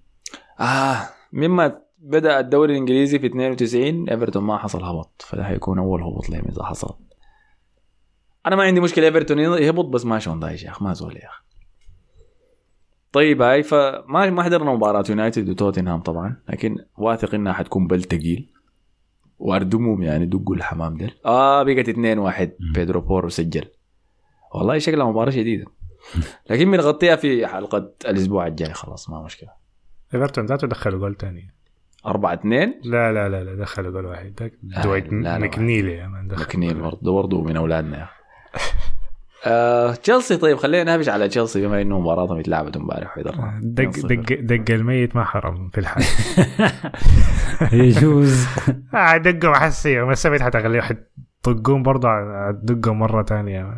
آه 0.60 1.08
مما 1.32 1.80
بدأ 1.98 2.40
الدوري 2.40 2.72
الإنجليزي 2.72 3.18
في 3.18 3.26
92 3.26 4.08
إيفرتون 4.08 4.42
ما 4.44 4.58
حصل 4.58 4.84
هبط 4.84 5.22
فده 5.26 5.44
حيكون 5.44 5.78
أول 5.78 6.02
هبوط 6.02 6.30
لهم 6.30 6.44
إذا 6.48 6.62
حصل. 6.64 6.94
أنا 8.46 8.56
ما 8.56 8.62
عندي 8.62 8.80
مشكلة 8.80 9.06
إيفرتون 9.06 9.38
يهبط 9.38 9.84
بس 9.84 10.04
ما 10.04 10.18
شون 10.18 10.40
دايش 10.40 10.62
يا 10.62 10.70
أخي 10.70 10.84
ما 10.84 10.92
زول 10.92 11.16
يا 11.16 11.28
أخي. 11.28 11.42
طيب 13.12 13.42
هاي 13.42 13.62
فما 13.62 14.30
ما 14.30 14.42
حضرنا 14.42 14.72
مباراة 14.72 15.04
يونايتد 15.08 15.48
وتوتنهام 15.48 16.00
طبعا 16.00 16.36
لكن 16.48 16.76
واثق 16.98 17.34
إنها 17.34 17.52
حتكون 17.52 17.86
بل 17.86 18.02
تقيل. 18.04 18.50
واردمهم 19.38 20.02
يعني 20.02 20.26
دقوا 20.26 20.56
الحمام 20.56 20.96
ده 20.96 21.10
آه 21.26 21.62
بقت 21.62 21.88
2 21.88 22.18
1 22.18 22.56
بيدرو 22.74 23.00
بورو 23.00 23.28
سجل. 23.28 23.64
والله 24.54 24.78
شكلها 24.78 25.06
مباراة 25.10 25.30
شديدة. 25.30 25.64
لكن 26.50 26.70
بنغطيها 26.70 27.16
في 27.16 27.46
حلقة 27.46 27.90
الأسبوع 28.04 28.46
الجاي 28.46 28.72
خلاص 28.72 29.10
ما 29.10 29.22
مشكلة. 29.22 29.50
إيفرتون 30.14 30.46
ذاته 30.46 30.66
دخلوا 30.66 30.98
جول 30.98 31.14
تاني. 31.14 31.50
4 32.06 32.34
2 32.34 32.74
لا 32.84 33.12
لا 33.12 33.28
لا 33.28 33.44
لا 33.44 33.54
دخلوا 33.54 33.90
جول 33.92 34.06
واحد. 34.06 34.52
آه، 34.76 34.82
دويت 34.82 35.12
لا، 35.12 35.18
لا، 35.18 35.38
مكنيلي 35.38 35.92
يا 35.92 36.06
مان 36.06 36.28
دخل. 36.28 36.42
مكنيل 36.42 36.74
برضه 36.80 37.12
برضه 37.14 37.42
من 37.42 37.56
أولادنا. 37.56 37.98
يا 37.98 38.02
أخي. 38.54 38.74
آه، 39.46 39.94
تشيلسي 39.94 40.36
طيب 40.36 40.56
خلينا 40.56 40.84
نهبش 40.84 41.08
على 41.08 41.28
تشيلسي 41.28 41.66
بما 41.66 41.82
إنه 41.82 42.00
مباراتهم 42.00 42.38
اتلعبت 42.38 42.76
امبارح 42.76 43.16
ويدرنا 43.16 43.60
دق 43.62 43.90
دق 44.06 44.40
دق 44.40 44.74
الميت 44.74 45.16
ما 45.16 45.24
حرم 45.24 45.68
في 45.70 45.80
الحال. 45.80 46.04
يجوز. 47.72 48.46
آه 48.94 49.16
دقوا 49.16 49.54
حسي 49.54 50.00
ما 50.00 50.14
سويت 50.14 50.42
حتخليه 50.42 50.80
حتطقون 50.80 51.82
برضه 51.82 52.08
دقوا 52.50 52.94
مرة 52.94 53.22
تانية. 53.22 53.74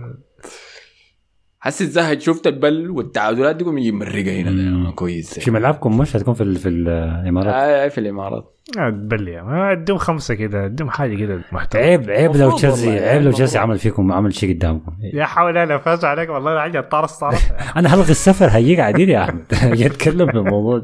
حسيت 1.66 1.90
زهد 1.90 2.20
شفت 2.20 2.46
البل 2.46 2.90
والتعادلات 2.90 3.56
دي 3.56 3.64
قوم 3.64 3.78
يجي 3.78 3.92
مرقة 3.92 4.40
هنا. 4.40 4.50
مم. 4.50 4.90
كويس. 4.90 5.38
في 5.38 5.50
ملعبكم 5.50 5.98
مش 5.98 6.16
هتكون 6.16 6.34
في 6.34 6.42
ال- 6.42 6.56
في 6.56 6.68
الإمارات؟ 6.68 7.54
آه 7.54 7.84
آه، 7.84 7.88
في 7.88 7.98
الإمارات. 7.98 8.52
آه 8.78 8.90
تبلي 8.90 9.42
ما 9.42 9.72
اديهم 9.72 9.98
خمسة 9.98 10.34
كده 10.34 10.64
اديهم 10.64 10.90
حاجة 10.90 11.16
كده 11.16 11.40
محترمة. 11.52 11.84
عيب 11.86 12.10
عيب 12.10 12.36
لو 12.36 12.50
تشيلسي 12.56 12.90
عيب 12.98 13.22
لو. 13.22 13.30
تشيلسي 13.32 13.58
عمل 13.58 13.78
فيكم 13.78 14.12
عمل 14.12 14.34
شيء 14.34 14.54
قدامكم. 14.54 14.92
يا 15.14 15.24
حول 15.24 15.58
أنا 15.58 15.78
فاز 15.78 16.04
عليك 16.04 16.30
والله 16.30 16.52
العجل 16.52 16.82
طارس 16.82 17.12
طارس 17.18 17.48
أنا 17.76 17.94
هلغي 17.94 18.10
السفر 18.10 18.46
هيجي 18.46 18.76
قاعدين 18.76 19.08
يا 19.08 19.24
أحمد. 19.24 19.44
يتكلم 19.80 20.26
في 20.30 20.36
الموضوع. 20.38 20.82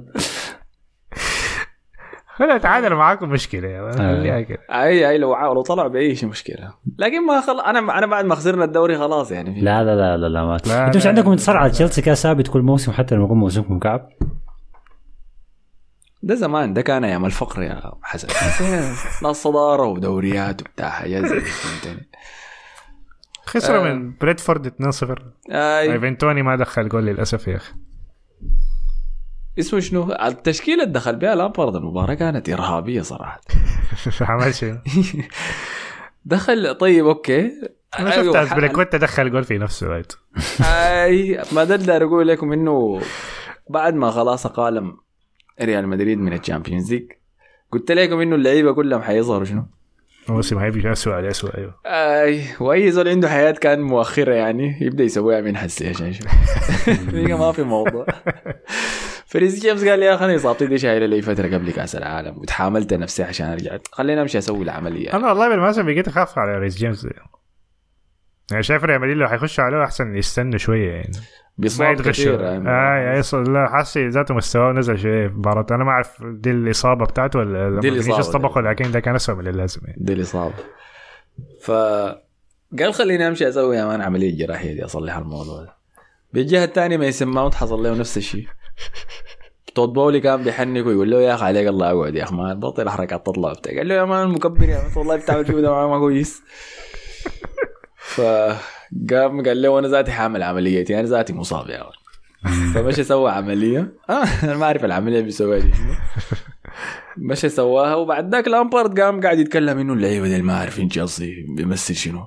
أنا 2.40 2.56
أتعادل 2.56 2.94
معاكم 2.94 3.28
مشكلة. 3.28 3.90
خليها 3.90 4.40
كده 4.40 4.58
أي 4.70 5.08
أي 5.08 5.18
لو 5.18 5.52
لو 5.54 5.62
طلعوا 5.62 5.88
بأي 5.88 6.16
مشكلة. 6.24 6.74
لكن 6.98 7.26
ما 7.26 7.40
خل... 7.40 7.60
أنا 7.60 7.98
أنا 7.98 8.06
بعد 8.06 8.24
ما 8.24 8.34
خسرنا 8.34 8.64
الدوري 8.64 8.98
خلاص 8.98 9.30
يعني. 9.30 9.60
لا 9.60 9.84
لا 9.84 9.96
لا 9.96 10.16
لا 10.16 10.28
لا 10.28 10.44
ما 10.44 10.54
أنتوا 10.54 10.96
مش 10.96 11.06
عندكم. 11.06 11.30
انتصار 11.30 11.56
على 11.56 11.70
تشيلسي 11.70 12.02
كده 12.02 12.14
ثابت 12.14 12.48
كل 12.48 12.62
موسم 12.62 12.92
حتى 12.92 13.14
لما 13.14 13.24
يكون 13.24 13.38
موسمكم 13.38 13.78
كعب؟ 13.78 14.08
ده 16.22 16.34
زمان 16.34 16.74
ده 16.74 16.82
كان 16.82 17.04
أيام 17.04 17.24
الفقر 17.24 17.62
يا 17.62 17.80
حسن. 18.02 18.28
ناس 19.26 19.42
صداره 19.42 19.86
ودوريات 19.86 20.60
وبتاع 20.60 20.88
حاجات 20.88 21.24
زي 21.24 21.40
خسروا 23.46 23.88
آه. 23.88 23.92
من 23.92 24.12
بريدفورد 24.20 24.68
2-0 24.68 24.72
أي. 25.50 25.92
ايفنتوني 25.92 26.42
ما 26.42 26.56
دخل 26.56 26.88
جول 26.88 27.06
للأسف 27.06 27.48
يا 27.48 27.56
أخي. 27.56 27.72
اسمه 29.58 29.80
شنو؟ 29.80 30.12
التشكيلة 30.12 30.82
اللي 30.82 30.94
دخل 30.94 31.16
بها 31.16 31.34
لامبارد 31.34 31.76
المباراة 31.76 32.14
كانت 32.14 32.48
إرهابية 32.48 33.02
صراحة. 33.02 33.40
عمل 34.20 34.54
شيء 34.54 34.76
دخل 36.24 36.74
طيب 36.74 37.06
أوكي. 37.06 37.50
أنا 37.98 38.10
شفت 38.10 38.36
اسبليكويتا 38.36 38.98
دخل 38.98 39.30
جول 39.30 39.44
في 39.44 39.58
نفسه 39.58 39.86
رايت 39.86 40.12
أي 40.64 41.42
ما 41.52 41.64
ده 41.64 41.74
اللي 41.74 41.96
أقول 41.96 42.28
لكم 42.28 42.52
إنه 42.52 43.00
بعد 43.70 43.94
ما 43.94 44.10
خلاص 44.10 44.46
قالم 44.46 44.96
ريال 45.62 45.88
مدريد 45.88 46.18
من 46.18 46.32
ال 46.32 46.38
Champions 46.38 46.92
League 46.92 47.12
قلت 47.72 47.92
لكم 47.92 48.20
إنه 48.20 48.36
اللعيبة 48.36 48.72
كلهم 48.72 49.02
حيظهروا 49.02 49.44
شنو؟ 49.44 49.64
الموسم 50.28 50.58
هيبقى 50.58 50.92
اسوء 50.92 51.12
على 51.12 51.30
اسوء 51.30 51.56
أيوه. 51.56 51.74
أي 51.86 52.44
وأي 52.60 52.90
زول 52.90 53.08
عنده 53.08 53.28
حياة 53.28 53.50
كان 53.50 53.80
مؤخرة 53.80 54.34
يعني 54.34 54.78
يبدأ 54.80 55.04
يسويها 55.04 55.40
من 55.40 55.56
هسه 55.56 55.90
عشان 55.90 56.14
ما 57.38 57.52
في 57.52 57.62
موضوع. 57.62 58.06
فريس 59.32 59.60
جيمس 59.62 59.84
قال 59.84 60.02
يا 60.02 60.14
أخي 60.14 60.24
أنا 60.24 60.34
اصابتي 60.36 60.66
دي 60.66 60.78
شايله 60.78 61.06
لي 61.06 61.22
فترة 61.22 61.46
قبل 61.46 61.70
كأس 61.70 61.96
العالم 61.96 62.38
وتحاملت 62.38 62.94
نفسي 62.94 63.22
عشان 63.22 63.46
أرجع 63.46 63.78
خلينا 63.92 64.22
أمشي 64.22 64.38
أسوي 64.38 64.62
العملية. 64.62 65.16
أنا 65.16 65.28
والله 65.28 65.48
بالمناسبة 65.48 65.84
بقيت 65.84 66.08
أخاف 66.08 66.38
على 66.38 66.58
ريس 66.58 66.76
جيمس. 66.76 67.06
يعني 68.50 68.62
شايف 68.62 68.84
ريال 68.84 69.00
مدريد 69.00 69.16
لو 69.16 69.28
حيخشوا 69.28 69.64
عليه 69.64 69.84
أحسن 69.84 70.16
يستنوا 70.16 70.58
شوية 70.58 70.90
يعني. 70.92 71.12
بيصاب 71.58 72.00
كثير 72.02 72.40
آه 72.40 72.52
يعني. 72.52 72.68
يعني 73.04 73.18
يص- 73.18 73.34
لا 73.34 73.68
حاسس 73.68 73.98
ذاته 73.98 74.34
مستواه 74.34 74.72
نزل 74.72 74.98
شوية 74.98 75.28
في 75.28 75.34
مباراة. 75.34 75.66
أنا 75.70 75.84
ما 75.84 75.90
أعرف 75.90 76.22
دي 76.22 76.50
الإصابة 76.50 77.04
بتاعته 77.04 77.38
ولا 77.38 77.80
دي. 77.80 77.88
الإصابة 77.88 78.22
طبقه 78.22 78.60
لكن 78.60 78.90
ده 78.90 79.00
كان 79.00 79.14
اسوء 79.14 79.34
من 79.34 79.48
اللازم 79.48 79.80
يعني. 79.84 79.98
دي 80.00 80.12
الإصابة. 80.12 80.54
ف 81.62 81.70
قال 82.80 82.94
خليني 82.94 83.28
أمشي 83.28 83.48
أسوي 83.48 83.76
يا 83.76 83.84
مان 83.84 84.00
عملية 84.00 84.46
جراحية 84.46 84.74
دي 84.74 84.84
أصلح 84.84 85.16
الموضوع. 85.16 85.62
ده 85.64 85.72
بالجهة 86.32 86.64
الثانية 86.64 86.96
ميسن 86.96 87.28
ماونت 87.28 87.54
حصل 87.54 87.82
له 87.82 87.94
نفس 87.98 88.16
الشيء. 88.16 88.46
تود 89.74 89.88
بولي 89.88 90.20
كان 90.20 90.42
بيحنك 90.42 90.86
ويقول 90.86 91.10
له 91.10 91.20
يا 91.20 91.34
أخي 91.34 91.44
عليك 91.44 91.68
الله 91.68 91.90
أقعد 91.90 92.14
يا 92.14 92.24
أخي 92.24 92.34
ما 92.34 92.54
بطل 92.54 92.88
حركات 92.88 93.26
تطلع 93.26 93.50
وبتاع 93.50 93.76
قال 93.76 93.88
له 93.88 93.94
يا 93.94 94.04
مان 94.04 94.28
مكبر 94.28 94.68
يا 94.68 94.82
مان 94.82 94.92
والله 94.96 95.16
بتعمل 95.16 95.44
فيه 95.44 95.52
ده 95.52 95.86
ما 95.88 95.98
كويس. 95.98 96.42
فقام 97.98 99.42
قال 99.46 99.62
له 99.62 99.78
أنا 99.78 99.88
ذاتي 99.88 100.12
حامل 100.12 100.42
عمليتي 100.42 101.00
أنا 101.00 101.08
ذاتي 101.08 101.32
مصاب 101.32 101.68
يا 101.70 101.82
مان 101.82 102.72
فمشى 102.74 103.04
سوى 103.04 103.30
عملية. 103.30 103.92
آه 104.10 104.24
أنا 104.44 104.56
ما 104.56 104.64
أعرف 104.64 104.84
العملية 104.84 105.20
بيسويها 105.20 105.58
دي 105.58 105.72
مشى 107.16 107.48
سواها 107.48 107.94
وبعد 107.94 108.34
ذاك 108.34 108.48
لامبارد 108.48 109.00
قام 109.00 109.20
قاعد 109.20 109.38
يتكلم 109.38 109.78
إنه 109.78 109.92
اللعيبة 109.92 110.28
دي 110.28 110.42
ما 110.42 110.56
عارفين 110.58 110.88
تشيلسي 110.88 111.46
بيمثل 111.56 111.94
شنو. 111.94 112.26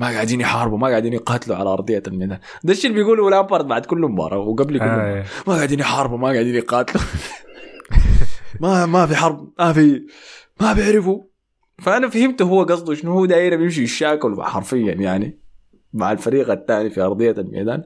ما 0.00 0.06
قاعدين 0.06 0.40
يحاربوا 0.40 0.78
ما 0.78 0.88
قاعدين 0.88 1.12
يقاتلوا 1.12 1.56
على 1.56 1.68
أرضية 1.68 2.02
الميدان. 2.06 2.38
ده 2.64 2.72
الشيء 2.72 2.90
اللي 2.90 3.02
بيقوله 3.02 3.30
لامبارد 3.30 3.66
بعد 3.68 3.86
كل 3.86 3.98
مباراة 3.98 4.38
وقبل 4.38 4.78
كل 4.78 4.84
مباراة. 4.84 5.20
آه. 5.20 5.24
ما 5.46 5.54
قاعدين 5.54 5.80
يحاربوا 5.80 6.18
ما 6.18 6.28
قاعدين 6.28 6.54
يقاتلوا. 6.54 7.04
ما 8.60 8.86
ما 8.86 9.06
في 9.06 9.16
حرب 9.16 9.52
ما 9.58 9.72
في 9.72 10.06
ما 10.60 10.72
بيعرفوا. 10.72 11.22
فأنا 11.78 12.08
فهمت 12.08 12.42
هو 12.42 12.62
قصده 12.62 12.94
شنو 12.94 13.12
هو 13.12 13.24
داير 13.26 13.56
بيمشي 13.56 13.82
يشاكل 13.82 14.42
حرفيا 14.42 14.94
يعني 14.94 15.40
مع 15.92 16.12
الفريق 16.12 16.50
الثاني 16.50 16.90
في 16.90 17.00
أرضية 17.00 17.34
الميدان 17.38 17.84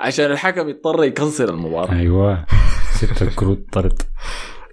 عشان 0.00 0.30
الحكم 0.32 0.68
يضطر 0.68 1.04
ي 1.04 1.10
cancel 1.10 1.48
المباراة. 1.48 1.92
أيوه. 1.92 2.46
ستة 2.98 3.34
كروت 3.36 3.72
طرد. 3.72 4.02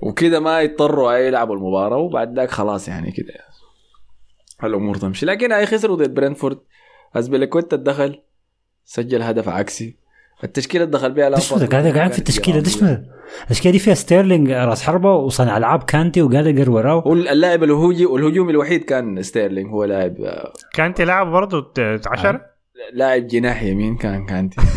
وكده 0.02 0.40
ما 0.40 0.62
يضطروا 0.62 1.14
يلعبوا 1.14 1.56
المباراة 1.56 1.98
وبعد 1.98 2.40
ذاك 2.40 2.52
خلاص 2.52 2.88
يعني 2.88 3.12
كده 3.12 3.34
الأمور 4.64 4.96
تمشي. 4.96 5.26
لكن 5.26 5.52
اي 5.52 5.66
خسروا 5.66 5.96
ضد 5.96 6.14
برنتفورد 6.14 6.60
اسبليكويتا 7.16 7.76
دخل 7.76 8.20
سجل 8.86 9.22
هدف 9.22 9.50
عكسي. 9.50 9.96
التشكيلة 10.44 10.84
اللي 10.84 10.98
دخل 10.98 11.12
بها 11.12 11.30
لامبارد 11.30 11.72
قاعد 11.72 11.88
قاعد 11.88 11.94
في 11.94 12.00
كانت 12.00 12.20
التشكيلة. 12.20 12.64
شنو 12.64 12.88
ده؟ 12.88 13.04
التشكيلة 13.44 13.72
دي 13.72 13.80
فيها 13.80 13.94
ستيرلينج 13.94 14.52
راس 14.52 14.84
حربة 14.84 15.14
وصانع 15.16 15.58
العاب 15.58 15.84
كانتي 15.84 16.22
وجالجر 16.22 16.72
وراه 16.72 17.02
هو 17.02 17.14
اللاعب 17.14 17.64
الهجومي 17.64 18.06
والهجومي 18.06 18.52
الوحيد 18.52 18.84
كان 18.84 19.22
ستيرلينج 19.22 19.70
هو 19.72 19.84
لاعب 19.84 20.16
كانت 20.74 20.98
تلعب 20.98 21.28
برضه 21.32 21.72
10 22.08 22.42
لاعب 22.94 23.28
جناح 23.28 23.64
يمين 23.64 23.98
كان 23.98 24.26
كانتي. 24.26 24.62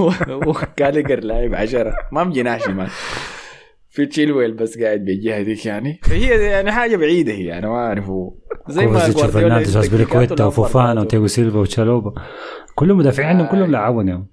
وجالجر 0.46 1.20
لاعب 1.20 1.54
عشرة. 1.54 1.94
ما 2.12 2.24
بجناح 2.24 2.60
شمال. 2.60 2.88
في 3.90 4.06
تشيلويل 4.06 4.54
بس 4.54 4.78
قاعد 4.78 5.04
بالجهه 5.04 5.42
ديك 5.42 5.66
يعني. 5.66 6.00
فهي 6.02 6.44
يعني 6.50 6.72
حاجة 6.72 6.96
بعيدة 6.96 7.32
هي 7.32 7.58
أنا 7.58 7.68
ما 7.68 7.74
اعرف 7.74 8.04
زي 8.68 8.86
ما 8.86 9.08
جوارديولا 9.08 9.62
تكتيكاته 9.62 10.46
وفوفانا 10.46 11.00
وتياغو 11.00 11.26
سيلفا 11.26 11.58
وتشالوبا. 11.58 12.14
كلهم 12.74 12.98
مدافعين 12.98 13.28
عندهم 13.28 13.46
كلهم 13.46 13.70
لعبوا 13.70 14.02
اليوم 14.02 14.26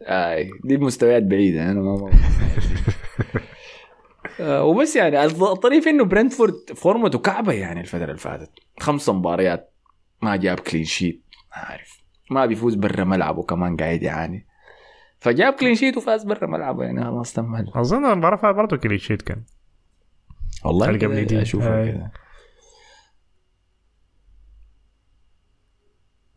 اي 0.00 0.50
دي 0.64 0.76
مستويات 0.76 1.22
بعيدة 1.22 1.62
أنا 1.62 1.80
ما 1.80 1.94
ما- 1.96 2.10
آه، 4.40 4.64
وبس 4.64 4.96
يعني 4.96 5.24
الطريف 5.24 5.88
إنه 5.88 6.04
برنتفورد 6.04 6.54
form 6.74 7.03
ته 7.03 7.18
كعبة 7.18 7.52
يعني 7.52 7.80
الفترة 7.80 8.04
اللي 8.04 8.16
فاتت. 8.18 8.50
خمس 8.80 9.08
مباريات 9.08 9.72
ما 10.22 10.36
جاب 10.36 10.60
clean 10.60 10.84
sheet 10.84 11.22
ما 11.50 11.56
عارف 11.62 12.02
ما 12.30 12.46
بيفوز 12.46 12.74
برا 12.74 13.04
ملعبه 13.04 13.42
كمان 13.42 13.76
قاعد 13.76 14.02
يعاني. 14.02 14.45
فجاب 15.26 15.52
clean 15.52 15.74
sheet 15.74 15.96
وفاز 15.96 16.24
برا 16.24 16.46
ملعبه 16.46 16.84
يعني 16.84 17.04
خلاص 17.04 17.32
تم. 17.32 17.54
أظن 17.74 18.04
المباراه 18.04 18.36
فيها 18.36 18.52
برضه 18.52 18.76
clean 18.76 18.98
sheet 18.98 19.22
كان 19.22 19.42
والله 20.64 20.88
اللي 20.88 21.06
قبل 21.06 21.14
كده 21.14 21.24
دي. 21.24 21.42
اشوفها 21.42 21.82
آي. 21.82 21.92
كده 21.92 22.10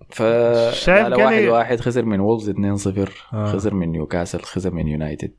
ف 0.09 0.21
شايف 0.73 1.07
كان 1.07 1.21
واحد 1.25 1.43
واحد 1.43 1.79
خسر 1.79 2.05
من 2.05 2.19
وولفز 2.19 2.49
2-0 2.49 3.33
آه. 3.33 3.51
خسر 3.53 3.73
من 3.73 3.91
نيوكاسل 3.91 4.39
خسر 4.41 4.73
من 4.73 4.87
يونايتد 4.87 5.31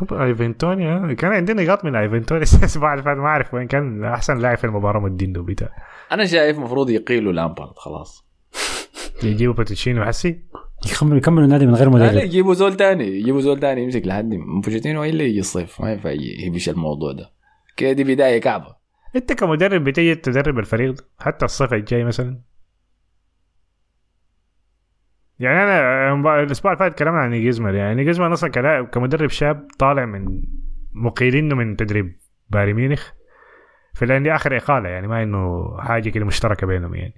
طب 0.00 0.14
ايفنتوني 0.14 0.86
ها؟ 0.88 1.12
كان 1.12 1.32
عندنا 1.32 1.62
نقاط 1.62 1.84
من 1.84 1.94
ايفنتوني 1.96 2.44
الأسبوع 2.58 2.92
اللي 2.92 3.04
فات 3.04 3.16
ما 3.16 3.26
أعرف 3.26 3.54
وين 3.54 3.66
كان 3.66 4.04
أحسن 4.04 4.38
لاعب 4.38 4.56
في 4.56 4.64
المباراة 4.64 5.00
مدين 5.00 5.32
دوبيتا 5.32 5.68
أنا 6.12 6.26
شايف 6.26 6.58
مفروض 6.58 6.90
يقيلوا 6.90 7.32
لامبارد 7.32 7.72
خلاص 7.76 8.26
يجيبوا 9.22 9.54
بوتشينو 9.54 10.04
حسي 10.04 10.44
يكملوا 10.86 11.16
يكملوا 11.18 11.44
النادي 11.44 11.66
من 11.66 11.74
غير 11.74 11.90
لا 11.90 11.98
لا 11.98 12.10
مدرب 12.10 12.24
يجيبوا 12.24 12.54
زول 12.54 12.74
تاني 12.76 13.06
يجيبوا 13.06 13.40
زول 13.40 13.60
تاني 13.60 13.82
يمسك 13.82 14.06
لحد 14.06 14.30
بوشيتينو 14.64 15.04
إلا 15.04 15.24
يجي 15.24 15.40
الصيف. 15.40 15.80
ما 15.80 15.92
ينفع 15.92 16.10
يهبش 16.10 16.68
الموضوع 16.68 17.12
ده. 17.12 17.30
كده 17.76 17.92
دي 17.92 18.04
بداية 18.04 18.40
كعبة. 18.40 18.76
أنت 19.16 19.32
كمدرب 19.32 19.84
بتيجي 19.84 20.14
تدرب 20.14 20.58
الفريق 20.58 20.90
ده 20.90 21.04
حتى 21.18 21.44
الصيف 21.44 21.72
الجاي 21.72 22.04
مثلا؟ 22.04 22.40
يعني 25.38 25.62
أنا 25.62 26.42
الأسبوع 26.42 26.72
اللي 26.72 26.78
فات 26.78 26.92
تكلمنا 26.92 27.18
عن 27.18 27.30
نيجيزمان 27.30 27.74
يعني 27.74 27.94
نيجيزمان 27.94 28.32
أصلا 28.32 28.50
كلاعب 28.50 28.86
كمدرب 28.86 29.28
شاب 29.28 29.68
طالع 29.78 30.04
من 30.04 30.42
مقيلينه 30.92 31.54
من 31.54 31.76
تدريب 31.76 32.16
بايرن 32.50 32.74
ميونخ. 32.74 33.10
في 33.94 34.18
دي 34.18 34.34
آخر 34.34 34.56
إقالة 34.56 34.88
يعني 34.88 35.08
ما 35.08 35.22
إنه 35.22 35.64
حاجة 35.78 36.10
كده 36.10 36.24
مشتركة 36.24 36.66
بينهم 36.66 36.94
يعني. 36.94 37.14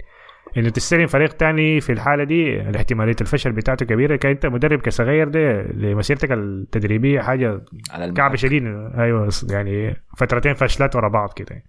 انه 0.56 0.68
تستلم 0.68 1.06
فريق 1.06 1.32
تاني 1.32 1.80
في 1.80 1.92
الحالة 1.92 2.24
دي 2.24 2.62
احتماليه 2.76 3.16
الفشل 3.20 3.52
بتاعته 3.52 3.86
كبيرة. 3.86 4.16
كان 4.16 4.32
أنت 4.32 4.46
مدرب 4.46 4.80
كصغير 4.80 5.28
ده 5.28 5.62
لمسيرتك 5.62 6.32
التدريبية 6.32 7.20
حاجة 7.20 7.60
على 7.90 8.12
كعب 8.12 8.36
شديد. 8.36 8.62
أيوه 8.98 9.28
يعني 9.50 9.96
فترتين 10.16 10.54
فشلات 10.54 10.96
ورا 10.96 11.08
بعض 11.08 11.32
كده. 11.32 11.62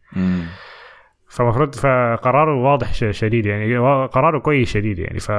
فمفروض 1.28 1.76
فقراره 1.76 2.54
واضح 2.54 2.94
شديد 2.94 3.46
يعني 3.46 3.78
قراره 4.08 4.40
كويس 4.40 4.70
شديد 4.70 5.00
يعني. 5.00 5.20
ف 5.20 5.32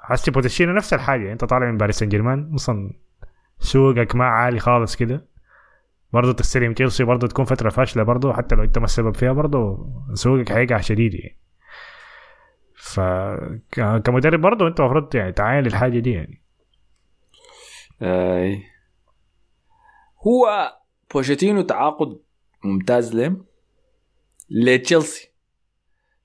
حسي 0.00 0.30
بوشيتينو 0.30 0.72
نفس 0.72 0.94
الحاجة. 0.94 1.32
أنت 1.32 1.44
طالع 1.44 1.70
من 1.70 1.76
باريس 1.76 1.98
سان 1.98 2.08
جيرمان 2.08 2.50
أصلا 2.54 2.92
سوقك 3.58 4.14
ما 4.16 4.24
عالي 4.24 4.58
خالص 4.58 4.96
كده. 4.96 5.26
برضه 6.12 6.32
تستلم 6.32 6.72
تشيلسي 6.72 7.04
برضه 7.04 7.26
تكون 7.26 7.44
فترة 7.44 7.68
فاشلة 7.68 8.02
برضه 8.02 8.32
حتى 8.32 8.54
لو 8.54 8.62
أنت 8.62 8.78
ما 8.78 8.84
السبب 8.84 9.16
فيها 9.16 9.32
برضه 9.32 9.88
سوقك 10.14 10.52
هيقع 10.52 10.78
شديد 10.78 11.14
يعني. 11.14 11.36
ف 12.82 13.00
ك- 13.72 14.02
كمدرب 14.04 14.40
برضه 14.40 14.68
انت 14.68 14.80
المفروض 14.80 15.14
يعني 15.14 15.32
تعاين 15.32 15.64
للحاجه 15.64 15.98
دي 15.98 16.12
يعني. 16.12 16.42
أي. 18.02 18.62
هو 20.26 20.72
بوشيتينو 21.14 21.62
تعاقد 21.62 22.18
ممتاز 22.64 23.14
له 23.14 23.44
لتشيلسي. 24.50 25.32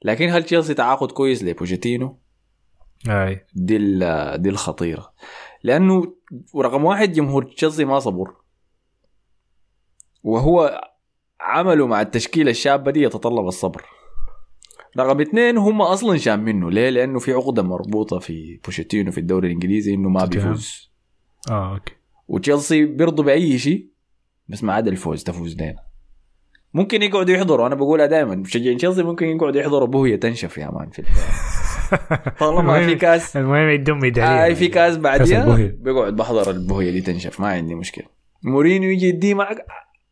لكن 0.02 0.30
هل 0.30 0.44
تشيلسي 0.44 0.74
تعاقد 0.74 1.12
كويس 1.12 1.44
لبوشيتينو؟ 1.44 2.20
أي. 3.10 3.46
دي 3.54 3.78
دي 4.38 4.50
الخطيرة. 4.50 5.14
لأنه 5.64 6.16
رقم 6.56 6.86
واحد 6.86 7.12
جمهور 7.12 7.44
تشيلسي 7.44 7.86
ما 7.86 8.00
صبر. 8.00 8.34
وهو 10.24 10.82
عمله 11.42 11.88
مع 11.88 12.02
التشكيلة 12.02 12.52
الشابة 12.52 12.92
دي 12.92 13.02
يتطلب 13.02 13.48
الصبر. 13.48 13.86
رقم 15.00 15.22
اثنين 15.22 15.58
هم 15.58 15.82
أصلا 15.82 16.18
شام 16.18 16.40
منه. 16.40 16.72
ليه؟ 16.72 16.90
لأنه 16.90 17.20
في 17.20 17.34
عقدة 17.34 17.64
مربوطة 17.64 18.20
في 18.20 18.60
بوشيتينو 18.66 19.12
في 19.12 19.18
الدوري 19.18 19.48
الإنجليزي 19.48 19.94
إنه 19.94 20.10
ما. 20.10 20.26
بيفوز. 20.26 20.92
آه 21.50 21.74
okay. 21.74 21.94
وتشيلسي 22.28 22.86
بيرضوا 22.86 23.26
بأي 23.26 23.58
شيء 23.58 23.88
بس 24.48 24.64
ما 24.64 24.74
عدا 24.74 24.92
الفوز 24.92 25.24
تفوز 25.24 25.56
لنا 25.56 25.76
ممكن 26.74 27.02
يقعدوا 27.02 27.36
يحضروا. 27.36 27.68
أنا 27.68 27.76
بقولها 27.76 28.06
دائما 28.06 28.36
مشجعين 28.36 28.78
تشيلسي 28.78 29.04
ممكن 29.04 29.26
يقعدوا 29.26 29.62
يحضروا. 29.62 29.88
بوهية 29.88 30.16
تنشف 30.16 30.58
يا 30.58 30.72
man 30.72 30.90
في. 30.90 31.04
طالما 32.40 32.86
في 32.86 32.96
كاس 32.96 33.38
المهم 33.38 33.70
يدوم 33.70 34.00
ميداليه 34.00 34.52
آه 34.52 34.54
في 34.54 34.68
كاس 34.68 34.98
بعديها. 34.98 35.72
بقعد 35.80 36.16
بحضر 36.16 36.52
البوهية 36.52 36.92
دي 36.92 37.02
تنشف. 37.02 37.40
ما 37.40 37.48
عندي 37.48 37.76
مشكلة. 37.76 38.06
مورينيو 38.44 38.92
يجي 38.92 39.08
يديه 39.08 39.34
معك. 39.34 39.66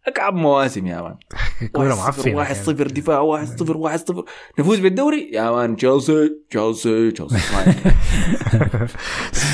أكعب 0.07 0.34
مواسم 0.36 0.88
يا 0.88 1.02
man. 1.01 1.15
كوره 1.76 1.88
واحد 1.95 2.14
صفر، 2.14 2.22
معفنه 2.22 2.38
واحد 2.38 2.56
كانت. 2.56 2.68
صفر 2.68 2.88
دفاع 2.88 3.19
واحد 3.19 3.48
صفر 3.48 3.77
واحد 3.77 3.99
صفر. 3.99 4.26
نفوز 4.60 4.80
بالدوري؟ 4.80 5.30
يا 5.34 5.52
man 5.51 5.76
تشيلسي 5.76 6.30
تشيلسي 6.49 7.11
تشيلسي. 7.11 7.36
ما. 7.56 8.88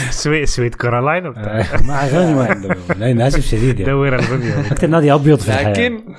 سويت 0.10 0.48
سويت 0.56 0.76
كورالاين 0.76 1.28
وبتاع. 1.28 1.66
ما 1.88 1.94
عشان 1.94 2.36
ما 2.36 2.46
عنده 2.46 2.76
لا 2.98 3.14
ناسف 3.14 3.46
شديد 3.46 3.80
يعني. 3.80 3.92
دور 3.92 4.16
الفيديو 4.16 4.54
أكثر 4.72 4.88
نادي 4.88 5.14
أبيض 5.14 5.40
في 5.40 5.48
الحياة. 5.48 5.70
لكن 5.70 6.16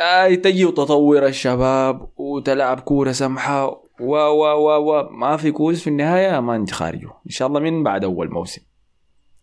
آه 0.00 0.34
تجي 0.34 0.64
وتطور 0.64 1.26
الشباب 1.26 2.08
وتلعب 2.16 2.80
كورة 2.80 3.12
سمحة. 3.12 3.66
و 4.00 4.14
و 4.16 4.44
و 4.44 4.90
و. 4.90 5.08
ما 5.10 5.36
في 5.36 5.50
كويس 5.50 5.82
في 5.82 5.90
النهاية 5.90 6.40
ما 6.40 6.56
أنت 6.56 6.72
خارجه. 6.72 7.08
إن 7.26 7.30
شاء 7.30 7.48
الله 7.48 7.60
من 7.60 7.82
بعد 7.82 8.04
أول 8.04 8.30
موسم. 8.30 8.62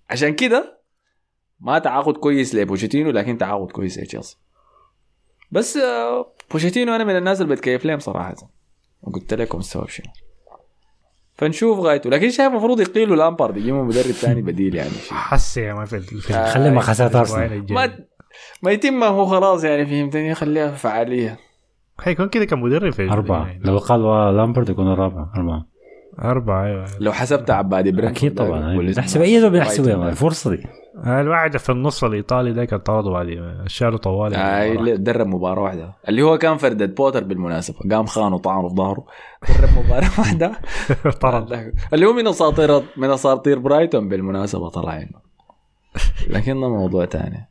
عشان 0.09 0.33
كده 0.33 0.84
ما 1.59 1.79
تعاقد 1.79 2.17
كويس 2.17 2.55
لبوشيتينو 2.55 3.11
لكن 3.11 3.37
تعاقد 3.37 3.71
كويس 3.71 3.99
لتشيلسي 3.99 4.37
بس 5.51 5.77
آه، 5.77 6.33
بوشيتينو 6.51 6.95
أنا 6.95 7.03
من 7.03 7.17
الناس 7.17 7.41
اللي 7.41 7.55
بتكيف 7.55 7.85
لهم 7.85 7.99
صراحة 7.99 8.35
وقلت 9.01 9.33
لكم 9.33 9.57
السبب 9.57 9.87
شنو 9.87 10.07
فنشوف 11.33 11.79
غايته 11.79 12.09
لكن 12.09 12.29
شايف 12.29 12.51
المفروض 12.51 12.79
يقيلوا 12.79 13.15
لامبارد 13.15 13.57
يجيبوا 13.57 13.83
مدرب 13.83 14.11
ثاني 14.11 14.41
بديل 14.41 14.75
يعني. 14.75 14.89
حس 15.29 15.57
يا 15.57 15.73
ما 15.73 15.85
في 15.85 16.33
آه، 16.33 16.53
خلي 16.53 16.71
ما 16.71 16.81
خسارة 16.81 17.19
أرسنال. 17.19 17.43
الأسبوعين 17.43 17.61
الجايين. 17.61 17.89
ما 17.89 18.05
ما 18.63 18.71
يتم 18.71 19.03
هو 19.03 19.25
خلاص 19.25 19.63
يعني 19.63 19.85
فهمتني 19.85 20.35
خليها 20.35 20.71
فعالية 20.71 21.39
حيكون 21.99 22.29
كده 22.29 22.45
كمدرب 22.45 22.93
في 22.93 23.09
أربعة 23.11 23.47
يعني. 23.47 23.63
لو 23.63 23.77
قال 23.77 24.01
لامبرد 24.37 24.69
يكون 24.69 24.91
الرابع 24.91 25.25
أربعة 25.35 25.65
أربعة 26.21 26.65
أيوة. 26.65 26.85
لو 26.99 27.11
حسبت 27.11 27.51
عباد 27.51 27.87
إبراهيم 27.87 28.09
أكيد 28.09 28.33
طبعا 28.35 28.73
نحسب 28.81 29.21
أي 29.21 29.41
زول 29.41 29.51
مان، 29.95 30.07
الفرصة 30.07 30.49
دي. 30.55 30.65
آه، 31.05 31.21
الواحد 31.21 31.57
في 31.57 31.71
النص 31.71 32.03
الإيطالي 32.03 32.53
ده 32.53 32.65
كان 32.65 32.79
طرده 32.79 33.09
بعد 33.11 33.27
شالوا 33.67 33.97
طوالي 33.97 34.35
اي 34.61 34.73
لا، 34.77 34.95
درب 34.95 35.27
مباراة 35.27 35.61
واحدة. 35.61 35.93
اللي 36.09 36.21
هو 36.21 36.37
كان 36.37 36.57
فردة 36.57 36.85
بوتر 36.85 37.23
بالمناسبة. 37.23 37.77
قام 37.91 38.05
خانه 38.05 38.37
طعنه 38.37 38.69
في 38.69 38.75
ظهره. 38.75 39.05
درب 39.59 39.69
مباراة 39.85 40.09
واحدة. 40.19 40.51
طرد. 41.21 41.73
اللي 41.93 42.05
هو 42.05 42.13
من 42.13 42.27
أساطير 42.27 42.81
من 42.97 43.09
أساطير 43.09 43.59
برايتون 43.59 44.09
بالمناسبة 44.09 44.69
طلع 44.69 44.97
إنه. 44.97 45.25
لكنه 46.27 46.69
موضوع 46.69 47.05
تاني. 47.05 47.49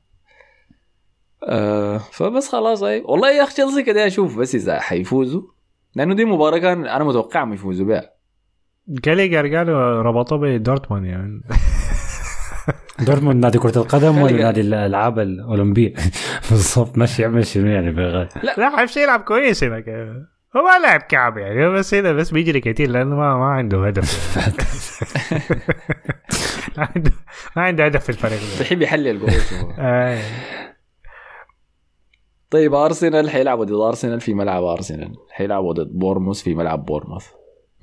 آه 1.48 1.98
فبس 1.98 2.48
خلاص 2.48 2.82
اي 2.82 3.02
والله 3.06 3.30
يا 3.30 3.42
أخي 3.42 3.52
تشيلسي 3.52 3.82
كده 3.82 4.06
أشوف 4.06 4.38
بس 4.38 4.54
إذا 4.54 4.80
حيفوزوا. 4.80 5.42
لأنه 5.94 6.14
دي 6.14 6.24
مباراة 6.24 6.58
كان 6.58 6.86
أنا 6.86 7.04
متوقع 7.04 7.44
ما 7.44 7.54
يفوزوا 7.54 7.86
بها. 7.86 8.13
جاليجر 8.88 9.56
قالوا 9.56 10.02
ربطوه 10.02 10.38
بدورتموند 10.38 11.06
يعني 11.06 11.40
دورتموند 13.06 13.42
نادي 13.44 13.58
كرة 13.58 13.78
القدم 13.78 14.18
ولا 14.18 14.42
نادي 14.42 14.60
الألعاب 14.60 15.18
الأولمبية 15.18 15.94
بالضبط 16.50 16.98
ماشي 16.98 17.22
يعمل 17.22 17.46
شنو 17.46 17.66
يعني 17.66 17.90
بغاية 17.90 18.28
لا 18.58 18.76
حيمشي 18.76 19.02
يلعب 19.02 19.20
كويس 19.20 19.64
هناك 19.64 19.88
هو 20.56 20.62
ما 20.62 20.78
لاعب 20.82 21.00
كعب 21.00 21.38
يعني 21.38 21.66
هو 21.66 21.72
بس 21.72 21.94
هنا 21.94 22.12
بس 22.12 22.30
بيجري 22.30 22.60
كتير 22.60 22.90
لأنه 22.90 23.16
ما 23.16 23.36
ما 23.36 23.44
عنده 23.44 23.86
هدف 23.86 24.38
ما 26.76 26.88
عنده 26.94 27.10
ما 27.56 27.62
عنده 27.62 27.86
هدف 27.86 28.02
في 28.02 28.08
الفريق. 28.08 28.38
بيحب 28.58 28.82
يحلل. 28.82 29.20
آه. 29.78 30.22
طيب 32.50 32.74
أرسنال 32.74 33.30
حيلعبوا 33.30 33.64
ضد 33.64 33.72
أرسنال 33.72 34.20
في 34.20 34.34
ملعب 34.34 34.64
أرسنال 34.64 35.14
حيلعبوا 35.30 35.72
ضد 35.72 35.98
بورنموث 35.98 36.42
في 36.42 36.54
ملعب 36.54 36.84
بورنموث 36.84 37.24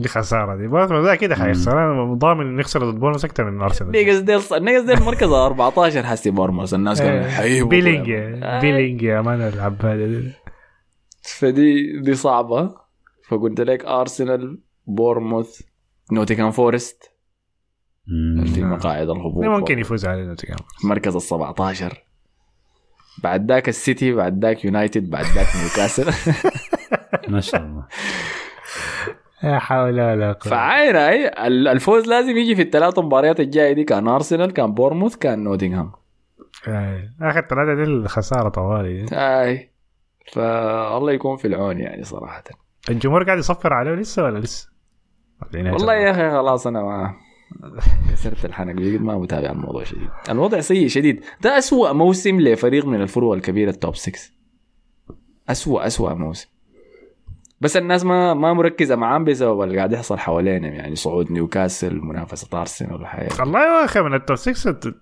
دي 0.01 0.07
خسارة 0.07 0.55
دي. 0.55 0.67
بورنموث 0.67 1.05
ده 1.05 1.15
كده 1.15 1.35
حيخسر. 1.35 1.71
أنا 1.71 2.13
ضامن 2.13 2.47
إنه 2.47 2.59
يخسر 2.59 2.91
ضد 2.91 2.99
بورنموث 2.99 3.25
أكثر 3.25 3.51
من 3.51 3.61
أرسنال. 3.61 3.91
نيجز 3.91 4.19
ديل 4.19 4.41
نيجز 4.51 4.81
ديل 4.81 5.03
مركز 5.03 5.29
14 5.29 6.03
حسي 6.03 6.31
بورموس 6.31 6.73
الناس 6.73 7.01
كانوا 7.01 7.25
آه، 7.25 7.29
حيبوا 7.29 7.69
بيلينج 7.69 8.09
آه. 8.09 8.59
بيلينج 8.61 9.01
يا 9.01 9.21
مان 9.21 9.41
العباد 9.41 10.31
فدي 11.23 11.99
دي 12.01 12.15
صعبة. 12.15 12.75
فقلت 13.27 13.61
لك 13.61 13.85
أرسنال 13.85 14.59
بورموث 14.87 15.61
نوتيغهام 16.11 16.51
فورست. 16.51 17.11
في 18.53 18.63
مقاعد 18.63 19.09
الهبوط 19.09 19.43
ده 19.43 19.49
ممكن 19.49 19.79
يفوز 19.79 20.05
علينا 20.05 20.27
نوتنغهام. 20.27 20.59
مركز 20.83 21.15
ال 21.15 21.21
17 21.21 22.03
بعد 23.23 23.51
ذاك 23.51 23.69
السيتي 23.69 24.13
بعد 24.13 24.45
ذاك 24.45 24.65
يونايتد 24.65 25.09
بعد 25.09 25.25
ذاك 25.25 25.47
نيوكاسل. 25.55 26.13
ما 27.33 27.41
شاء 27.41 27.61
الله. 27.61 27.87
لا 29.43 29.59
حول 29.59 30.01
ولا 30.01 30.31
قوة. 30.31 30.51
فعاين 30.51 30.95
أي 30.95 31.27
ال- 31.47 31.67
الفوز 31.67 32.07
لازم 32.07 32.37
يجي 32.37 32.55
في 32.55 32.61
الثلاث 32.61 32.99
مباريات 32.99 33.39
الجاية 33.39 33.73
دي 33.73 33.83
كان 33.83 34.07
أرسنال 34.07 34.51
كان 34.53 34.73
بورنموث 34.73 35.15
كان 35.15 35.43
نوتنغهام. 35.43 35.91
اخر 37.21 37.41
ثلاثة 37.41 37.73
دي 37.75 37.83
الخسارة 37.83 38.49
طوالي. 38.49 39.05
أي. 39.13 39.71
فالله 40.33 41.11
يكون 41.11 41.37
في 41.37 41.47
العون 41.47 41.79
يعني 41.79 42.03
صراحة. 42.03 42.43
الجمهور 42.89 43.23
قاعد 43.23 43.37
يصفر 43.37 43.73
عليه 43.73 43.91
لسه 43.91 44.23
ولا 44.23 44.39
لسه؟ 44.39 44.69
والله 45.53 45.93
يا 45.93 46.11
أخي 46.11 46.29
خلاص 46.31 46.67
أنا 46.67 46.83
ما 46.83 47.13
كسرت 48.11 48.45
الحنك. 48.45 48.75
بجد 48.75 49.01
ما 49.01 49.17
متابع 49.17 49.49
الموضوع 49.49 49.83
شديد. 49.83 50.09
الوضع 50.29 50.59
سيء 50.59 50.87
شديد. 50.87 51.23
ده 51.41 51.57
أسوأ 51.57 51.91
موسم 51.93 52.39
لفريق 52.39 52.85
من 52.85 53.01
الفروع 53.01 53.35
الكبيرة 53.35 53.69
ال 53.69 53.76
top 53.76 53.95
6 53.95 54.19
أسوأ 55.49 55.87
أسوأ 55.87 56.13
موسم. 56.13 56.49
بس 57.61 57.77
الناس 57.77 58.05
ما 58.05 58.33
ما 58.33 58.53
مركزة 58.53 58.95
معاهم 58.95 59.23
بسبب 59.23 59.61
اللي 59.61 59.77
قاعد 59.77 59.93
يحصل 59.93 60.17
حوالينهم 60.17 60.73
يعني 60.73 60.95
صعود 60.95 61.31
نيوكاسل 61.31 61.95
منافسة 61.95 62.59
أرسنال 62.61 63.01
وحياة 63.01 63.29
والله 63.39 63.59
يا 63.59 63.85
أخي 63.85 64.01
من 64.01 64.13
ال 64.13 64.19
top 64.19 64.37
6 64.37 64.93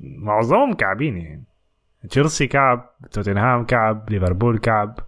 معظمهم 0.00 0.74
كعبين 0.74 1.16
يعني. 1.16 1.44
تشيلسي 2.10 2.46
كعب 2.46 2.90
توتنهام 3.10 3.64
كعب 3.64 4.10
ليفربول 4.10 4.58
كعب. 4.58 4.98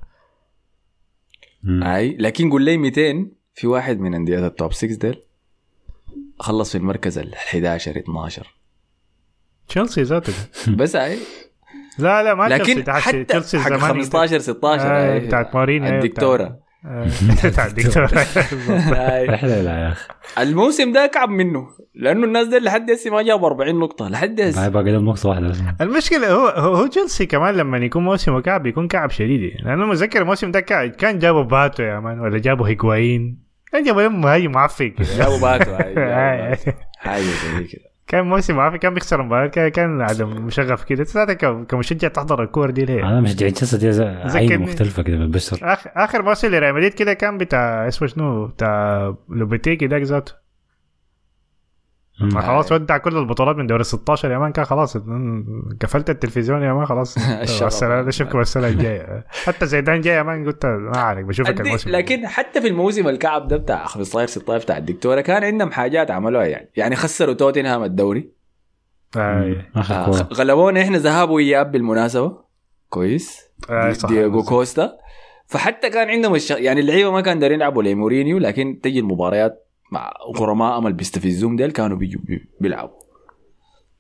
أي 1.67 2.17
لكن 2.17 2.51
قول 2.51 2.63
لي 2.63 2.77
200 2.77 3.27
في 3.55 3.67
واحد 3.67 4.01
من 4.01 4.15
أندية 4.15 4.47
ال 4.47 4.53
top 4.53 4.73
6 4.73 4.95
ديل؟ 4.99 5.23
خلص 6.39 6.73
في 6.73 6.79
المركز 6.79 7.19
ال 7.19 7.35
11 7.35 7.99
12 7.99 8.55
تشيلسي 9.69 10.03
ذاته. 10.03 10.33
بس 10.79 10.97
أي. 10.97 11.19
لا 11.99 12.23
لا 12.23 12.35
ما 12.35 12.49
تشيلسي 12.49 12.73
لكن 12.73 12.85
تحت 12.85 13.03
حتى 13.03 13.25
تشيلسي 13.25 13.59
حق 13.59 13.69
زمان 13.69 13.81
15 13.81 14.39
16 14.39 14.85
آه،. 14.87 15.19
بتاعت 15.19 15.55
مورينيو، 15.55 15.95
الدكتورة. 15.95 16.64
رحلة 16.87 17.63
لا 19.63 19.79
يا 19.79 19.89
أخي. 19.93 20.09
الموسم 20.39 20.93
ده 20.93 21.07
كعب 21.07 21.29
منه 21.29 21.67
لأنه 21.95 22.27
الناس 22.27 22.47
دي 22.47 22.59
لحد 22.59 22.91
هسه 22.91 23.11
ما 23.11 23.23
جابوا 23.23 23.49
40 23.49 23.79
نقطة 23.79 24.09
لحد 24.09 24.41
هسه. 24.41 24.69
باقي 24.69 24.93
لهم 24.93 25.05
نقطة 25.05 25.29
واحدة 25.29 25.49
بس. 25.49 25.63
المشكلة 25.81 26.33
هو 26.33 26.47
هو 26.49 26.75
هو 26.75 26.87
تشيلسي 26.87 27.27
كمان 27.27 27.55
لما 27.55 27.79
يكون 27.79 28.05
موسمه 28.05 28.41
كعب 28.41 28.63
بيكون 28.63 28.89
كعب 28.89 29.11
شديد. 29.11 29.41
يعني. 29.43 29.63
لأنه 29.65 29.87
متذكر 29.87 30.23
الموسم 30.23 30.51
ده 30.51 30.61
كان 30.61 30.91
كان 30.91 31.19
جابوا 31.19 31.43
باتو 31.43 31.83
يا 31.83 32.01
مان 32.01 32.21
ولا 32.21 32.39
جابوا 32.39 32.69
هيجوايين 32.69 33.45
كان 33.73 33.85
جابوا 33.85 34.03
لهم 34.03 34.21
مهاجم 34.21 34.51
معفن 34.53 34.89
كده. 34.89 35.07
جابوا 35.19 35.41
باتو 35.41 35.71
هاي،. 35.71 36.57
حاجة 36.99 37.23
زي 37.23 37.65
كده 37.65 37.94
كان 38.07 38.25
موسم 38.25 38.57
معفن 38.57 38.77
كان 38.77 38.95
بيخسر 38.95 39.23
مباراة 39.23 39.47
كان 39.47 39.69
كان 39.69 40.03
عدم 40.03 40.29
مشغف 40.47 40.85
كده. 40.85 41.05
ساعتها 41.05 41.33
ك- 41.35 41.67
كمشجع 41.67 42.09
تحضر 42.09 42.43
الكور 42.43 42.71
دي 42.71 42.85
ليه؟ 42.85 43.03
أنا 43.09 43.21
مشجع 43.21 43.49
تشيلسي 43.49 43.79
دي 43.79 44.03
عين. 44.39 44.61
مختلفة 44.63 45.03
كده 45.03 45.17
بالبشر. 45.17 45.59
اخر 45.63 45.91
آخر 45.97 46.23
موسم 46.23 46.49
لريال 46.49 46.75
مدريد 46.75 46.95
كده 46.95 47.13
كان 47.15 47.39
بتاع 47.39 47.89
اسمه 47.89 48.09
شنو؟ 48.09 48.47
بتاع 48.47 49.15
لوبيتيكي 49.29 49.87
ذاك 49.87 50.03
ذاته. 50.03 50.44
خلاص 52.21 52.73
ودع 52.73 52.99
كل 52.99 53.17
البطولات 53.17 53.57
من 53.57 53.67
دوري 53.67 53.85
16 53.85 54.31
يا 54.31 54.39
man 54.39 54.53
كان 54.53 54.65
خلاص. 54.65 54.97
قفلت 55.83 56.11
التلفزيون 56.11 56.63
يا 56.63 56.73
man 56.73 56.87
خلاص. 56.87 57.19
اشوفكم 58.09 58.41
السنة 58.41 58.69
الجاية. 58.69 59.25
حتى 59.45 59.67
زيدان 59.67 60.01
جاي 60.01 60.15
يا 60.17 60.23
man 60.23 60.47
قلت 60.47 60.67
ما 60.67 60.99
عليك 60.99 61.25
بشوفك 61.25 61.61
الموسم. 61.61 61.91
لكن 61.91 62.27
حتى 62.27 62.61
في 62.61 62.69
الموسم 62.69 63.09
الكعب 63.09 63.49
ده 63.49 63.57
بتاع 63.57 63.85
15 63.87 64.27
16 64.41 64.65
بتاع 64.65 64.77
الدكتورة 64.77 65.21
كان 65.21 65.45
عندهم 65.45 65.71
حاجات 65.73 66.11
عملوها 66.11 66.45
يعني. 66.47 66.71
يعني 66.77 66.97
خسروا 66.97 67.35
توتنهام 67.35 67.83
الدوري. 67.85 68.31
آه، 69.17 69.55
غلبونا 70.35 70.83
إحنا 70.83 70.99
ذهاب 70.99 71.31
وإياب 71.31 71.73
بالمناسبة. 71.73 72.45
كويس. 72.89 73.41
دي- 73.71 73.95
صح. 73.95 74.09
دييغو 74.09 74.43
كوستا. 74.43 74.93
فحتى 75.47 75.91
كان 75.91 76.09
عندهم 76.11 76.35
الش... 76.35 76.51
يعني 76.51 76.81
اللعيبة 76.81 77.11
ما 77.11 77.21
كانوا 77.21 77.41
دارين 77.41 77.57
يلعبوا 77.61 77.83
لمورينيو 77.83 78.39
لكن 78.39 78.81
تجي 78.83 78.99
المباريات 79.01 79.64
مع 79.95 80.13
غرماء 80.37 80.79
امل 80.79 80.93
بيستفزوهم 80.93 81.57
ديل 81.57 81.71
كانوا 81.71 81.97
بيجوا 81.97 82.21
بي- 82.25 82.49
بيلعبوا. 82.61 82.95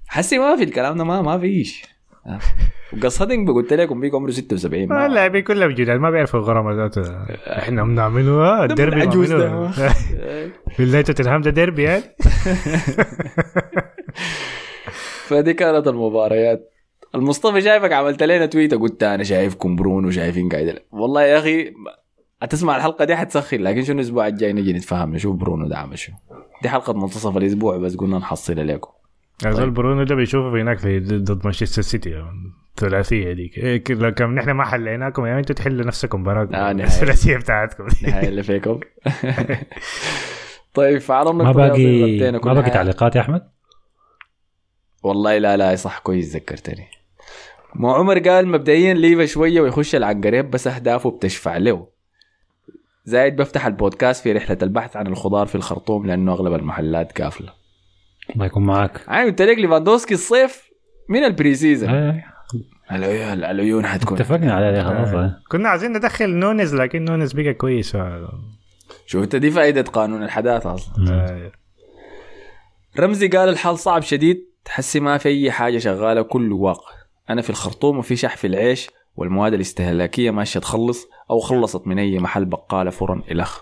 حسي 0.07 0.39
ما 0.39 0.57
في 0.57 0.65
الكلام 0.65 0.97
ده 0.99 1.05
ما 1.05 1.23
ما 1.23 1.39
فيش 1.39 1.83
آه. 2.27 2.39
وقصتك 2.93 3.39
قلت 3.55 3.73
لكم 3.73 4.01
بيك 4.01 4.15
عمره 4.15 4.31
76 4.31 4.83
آه، 4.83 4.87
ما- 4.87 5.07
اللاعبين 5.07 5.43
كلهم 5.43 5.71
جداد 5.71 6.01
ما 6.01 6.11
بيعرفوا 6.11 6.41
الغرامة 6.41 6.73
ذاته. 6.73 7.03
إحنا 7.59 7.85
بنعملوها 7.85 8.65
الديربي. 8.65 9.07
بنعملوها. 9.07 9.95
بالله 10.79 11.01
توتنهام 11.01 11.41
ده. 11.41 11.51
ديربي 11.59 11.83
يعني. 11.83 12.03
فدي 15.29 15.55
كانت 15.55 15.87
المباريات. 15.89 16.71
المصطفى 17.15 17.61
شايفك 17.61 17.93
عملت 17.93 18.23
لنا 18.23 18.47
تويتة 18.47 18.77
قلت 18.79 19.03
أنا 19.03 19.23
شايفكم 19.23 19.77
برونو 19.77 20.11
شايفين 20.11 20.49
قاعد 20.49 20.79
والله 20.93 21.23
يا 21.23 21.39
أخي 21.39 21.73
هتسمع 22.45 22.77
الحلقة 22.77 23.05
دي 23.05 23.17
حتسخن 23.17 23.61
لكن 23.61 23.85
شنو 23.85 23.97
الأسبوع 23.97 24.27
الجاي 24.27 24.53
نجي 24.53 24.73
نتفاهم 24.73 25.15
نشوف 25.15 25.37
برونو 25.37 25.69
ده 25.69 25.79
عمل 25.79 25.99
شنو. 25.99 26.17
دي 26.63 26.69
حلقة 26.69 26.93
منتصف 26.93 27.37
الأسبوع 27.37 27.77
بس 27.77 27.97
قلنا 27.97 28.19
نحصلها 28.19 28.65
لكم. 28.65 28.91
هذول 29.47 29.71
برونو 29.71 30.03
ده 30.05 30.15
بيشوفوا 30.15 30.61
هناك 30.63 30.79
في 30.79 31.01
ضد 31.01 31.45
مانشستر 31.45 31.83
سيتي 31.83 32.23
الثلاثيه 32.71 33.33
ديك 33.33 33.59
إيه 33.59 33.77
ك- 33.85 33.91
لكن 33.91 34.35
نحن 34.35 34.51
ما 34.51 34.65
حليناكم 34.65 35.27
يعني 35.27 35.39
أنتوا 35.41 35.55
تحلوا 35.55 35.87
نفسكم 35.87 36.23
براكم. 36.23 36.55
آه، 36.55 36.73
نهاية. 36.73 36.87
الثلاثية 36.89 37.37
بتاعتكم. 37.37 37.87
نهاية 38.09 38.29
اللي 38.29 38.43
فيكم. 38.43 38.81
طيب 40.75 40.99
فعلى 40.99 41.33
ما 41.33 41.53
باقي 41.53 42.31
ما 42.31 42.53
باقي 42.55 42.71
تعليقات 42.71 43.17
يا 43.17 43.21
أحمد؟ 43.21 43.43
والله 45.03 45.39
لا 45.39 45.57
لا 45.57 45.77
صح 45.77 45.99
كويس 45.99 46.35
ذكرتني. 46.37 46.87
مو 47.75 47.91
عمر 47.95 48.19
قال 48.19 48.49
مبدئيا 48.49 48.95
ليفا 48.95 49.27
شوية 49.27 49.61
ويخش 49.61 49.95
العنقريب 49.95 50.51
بس 50.51 50.67
أهدافه 50.67 51.11
بتشفع 51.11 51.57
له. 51.57 51.94
زايد 53.05 53.37
بفتح 53.37 53.67
البودكاست 53.67 54.23
في 54.23 54.33
رحلة 54.33 54.59
البحث 54.63 54.97
عن 54.97 55.07
الخضار 55.07 55.47
في 55.47 55.55
الخرطوم 55.55 56.07
لأنه 56.07 56.33
أغلب 56.33 56.55
المحلات 56.55 57.23
قافلة. 57.23 57.53
الله 58.35 58.47
يكون 58.47 58.67
معاك. 58.67 59.01
عايز 59.09 59.31
قلت 59.31 59.43
لك 59.43 59.59
ليفاندوسكي 59.59 60.15
الصيف 60.15 60.71
من 61.09 61.25
ال 61.25 61.55
pre-season 61.55 61.91
إيه، 61.91 62.25
العيون 62.93 63.45
العيون 63.45 63.87
حتكون 63.87 64.17
اتفقنا 64.19 64.55
على 64.55 64.73
ده 64.73 64.85
خلاص 64.85 65.09
آه. 65.09 65.37
كنا 65.49 65.69
عايزين 65.69 65.93
ندخل 65.93 66.31
نونز 66.31 66.75
لكن 66.75 67.05
نونز 67.05 67.33
بقى 67.33 67.55
كويس. 67.55 67.97
شو 69.07 69.23
أنت 69.23 69.37
دي 69.37 69.51
فائده 69.51 69.83
قانون 69.83 70.23
الحداثة 70.23 70.75
أصلا. 70.75 70.95
آه، 71.11 71.53
رمزي 72.99 73.29
قال 73.29 73.49
الحال 73.49 73.79
صعب 73.79 74.03
شديد 74.03 74.37
تحسي 74.65 75.01
ما 75.01 75.19
في 75.19 75.29
أي 75.29 75.51
حاجة 75.51 75.79
شغالة 75.79 76.23
كله 76.23 76.57
واقع. 76.57 76.93
أنا 77.31 77.43
في 77.43 77.51
الخرطوم 77.51 77.99
وفي 77.99 78.17
شح 78.17 78.37
في 78.37 78.47
العيش 78.47 78.91
والمواد 79.17 79.55
الاستهلاكية 79.55 80.31
ماشية 80.31 80.61
تخلص 80.61 81.07
أو 81.31 81.39
خلصت 81.39 81.87
من 81.87 81.99
أي 81.99 82.19
محل 82.19 82.45
بقالة 82.45 82.91
فرن 82.91 83.23
الخ 83.31 83.61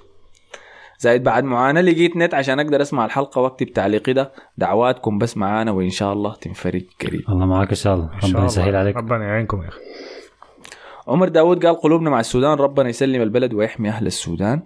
زايد 0.99 1.23
بعد 1.23 1.45
معاناه 1.45 1.81
لقيت 1.81 2.17
نت 2.17 2.35
عشان 2.35 2.61
أقدر 2.61 2.83
أسمع 2.83 3.05
الحلقة 3.05 3.41
وأكتب 3.41 3.67
تعليقي 3.67 4.13
ده. 4.13 4.33
دعواتكم 4.59 5.19
بس 5.19 5.37
معانا 5.37 5.71
وإن 5.71 5.91
شاء 5.91 6.13
الله 6.13 6.35
تنفرج 6.35 6.83
قريب. 7.03 7.21
الله 7.29 7.47
معاك 7.47 7.69
إن 7.69 7.75
شاء 7.75 7.95
الله. 7.95 8.05
إن 8.05 8.19
ربنا 8.19 8.29
الله. 8.29 8.45
يسهل 8.45 8.77
عليك. 8.77 8.97
ربنا 8.97 9.25
يعينكم 9.25 9.63
يا 9.63 9.69
أخي. 9.69 9.81
عمر 11.09 11.29
داود 11.29 11.67
قال 11.67 11.81
قلوبنا 11.81 12.11
مع 12.11 12.21
السودان 12.21 12.59
ربنا 12.59 12.89
يسلم 12.89 13.23
البلد 13.23 13.55
ويحمي 13.55 13.89
أهل 13.89 14.07
السودان. 14.07 14.63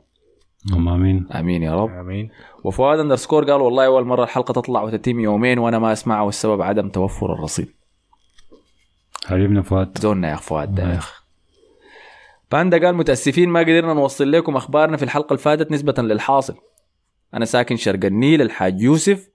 اللهم 0.66 0.88
آمين. 0.88 1.28
آمين 1.32 1.62
يا 1.62 1.74
رب. 1.74 1.90
آمين. 1.90 2.30
وفؤاد 2.64 2.98
اندرسكور 2.98 3.44
قال 3.44 3.60
والله 3.60 3.86
أول 3.86 4.04
مرة 4.04 4.24
الحلقة 4.24 4.52
تطلع 4.52 4.82
وتتم 4.82 5.20
يومين 5.20 5.58
وأنا 5.58 5.78
ما 5.78 5.92
اسمعها 5.92 6.22
والسبب 6.22 6.62
عدم 6.62 6.88
توفر 6.88 7.32
الرصيد. 7.32 7.68
حبيبنا 9.26 9.62
فؤاد. 9.62 9.98
زولنا 9.98 10.30
يا 10.30 10.36
فؤاد 10.36 10.74
ده 10.74 10.82
يا 10.82 10.98
أخ. 10.98 11.25
باندا 12.52 12.86
قال 12.86 12.94
متأسفين 12.94 13.48
ما 13.48 13.60
قدرنا 13.60 13.94
نوصل 13.94 14.32
لكم 14.32 14.56
أخبارنا 14.56 14.96
في 14.96 15.02
الحلقة 15.02 15.28
اللي 15.28 15.42
فاتت 15.42 15.72
نسبة 15.72 15.94
للحاصل. 15.98 16.54
أنا 17.34 17.44
ساكن 17.44 17.76
شرق 17.76 18.04
النيل 18.04 18.42
الحاج 18.42 18.80
يوسف 18.80 19.28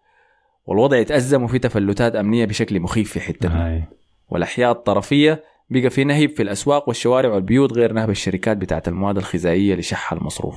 والوضع 0.66 0.98
يتأزم 0.98 1.44
وفي 1.44 1.60
تفلتات 1.60 2.16
أمنية 2.16 2.46
بشكل 2.46 2.80
مخيف 2.80 3.12
في 3.12 3.20
حتتنا 3.20 3.88
والأحياء 4.30 4.72
الطرفية 4.72 5.44
بقى 5.70 5.90
في 5.90 6.04
نهب 6.04 6.30
في 6.30 6.44
الأسواق 6.44 6.88
والشوارع 6.88 7.34
والبيوت 7.34 7.74
غير 7.74 7.94
نهب 7.94 8.10
الشركات 8.10 8.58
بتاعت 8.58 8.88
المواد 8.88 9.18
الغذائية 9.18 9.76
لشح 9.76 10.14
المصروف. 10.14 10.56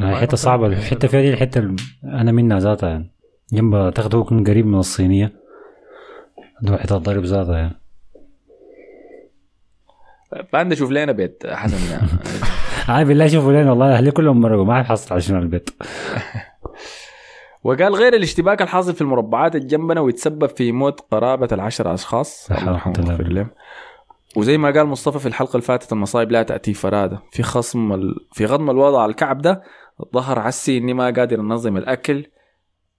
حتة 0.00 0.36
صعبة. 0.36 0.66
الحته 0.66 1.08
فيها 1.08 1.20
دي 1.20 1.30
الحتة 1.30 1.76
أنا 2.04 2.32
منها 2.32 2.60
ذاتها 2.60 2.88
يعني. 2.88 3.10
جنب 3.52 3.92
تاخده 3.94 4.18
يكون 4.18 4.44
قريب 4.44 4.66
من 4.66 4.78
الصينية. 4.78 5.32
ده 6.62 6.76
حتة 6.76 6.98
ضرب 6.98 7.24
ذاتها 7.24 7.58
يعني. 7.58 7.81
باندا 10.52 10.74
شوف 10.74 10.90
لنا 10.90 11.12
بيت 11.12 11.42
حسن. 11.46 12.06
هاي 12.86 13.04
بالله 13.04 13.26
شوفوا 13.26 13.52
لنا 13.52 13.70
والله 13.70 13.96
أهلي 13.96 14.10
كلهم 14.10 14.40
مرقوا 14.40 14.64
ما 14.64 14.82
حصل 14.82 15.12
على 15.12 15.20
شنو 15.20 15.38
البيت. 15.38 15.70
وقال 17.64 17.94
غير 17.94 18.14
الاشتباك 18.14 18.62
الحاصل 18.62 18.94
في 18.94 19.00
المربعات 19.00 19.56
الجنبنا 19.56 20.00
ويتسبب 20.00 20.46
في 20.46 20.72
موت 20.72 21.00
قرابة 21.00 21.48
العشر 21.52 21.94
أشخاص. 21.94 22.46
صح، 22.46 22.86
الله 22.86 23.16
يرحمهم. 23.16 23.50
وزي 24.36 24.58
ما 24.58 24.70
قال 24.70 24.86
مصطفى 24.86 25.18
في 25.18 25.26
الحلقة 25.26 25.52
اللي 25.52 25.62
فاتت 25.62 25.92
المصايب 25.92 26.32
لا 26.32 26.42
تأتي 26.42 26.74
فرادى. 26.74 27.22
في 27.30 27.42
خصم 27.42 27.92
ال... 27.92 28.14
في 28.32 28.46
خضم 28.46 28.70
الوضع 28.70 29.02
على 29.02 29.10
الكعب 29.10 29.38
ده 29.38 29.62
ظهر 30.14 30.38
عسي 30.38 30.78
إني 30.78 30.94
ما 30.94 31.04
قادر 31.04 31.40
أنظم 31.40 31.76
الأكل. 31.76 32.26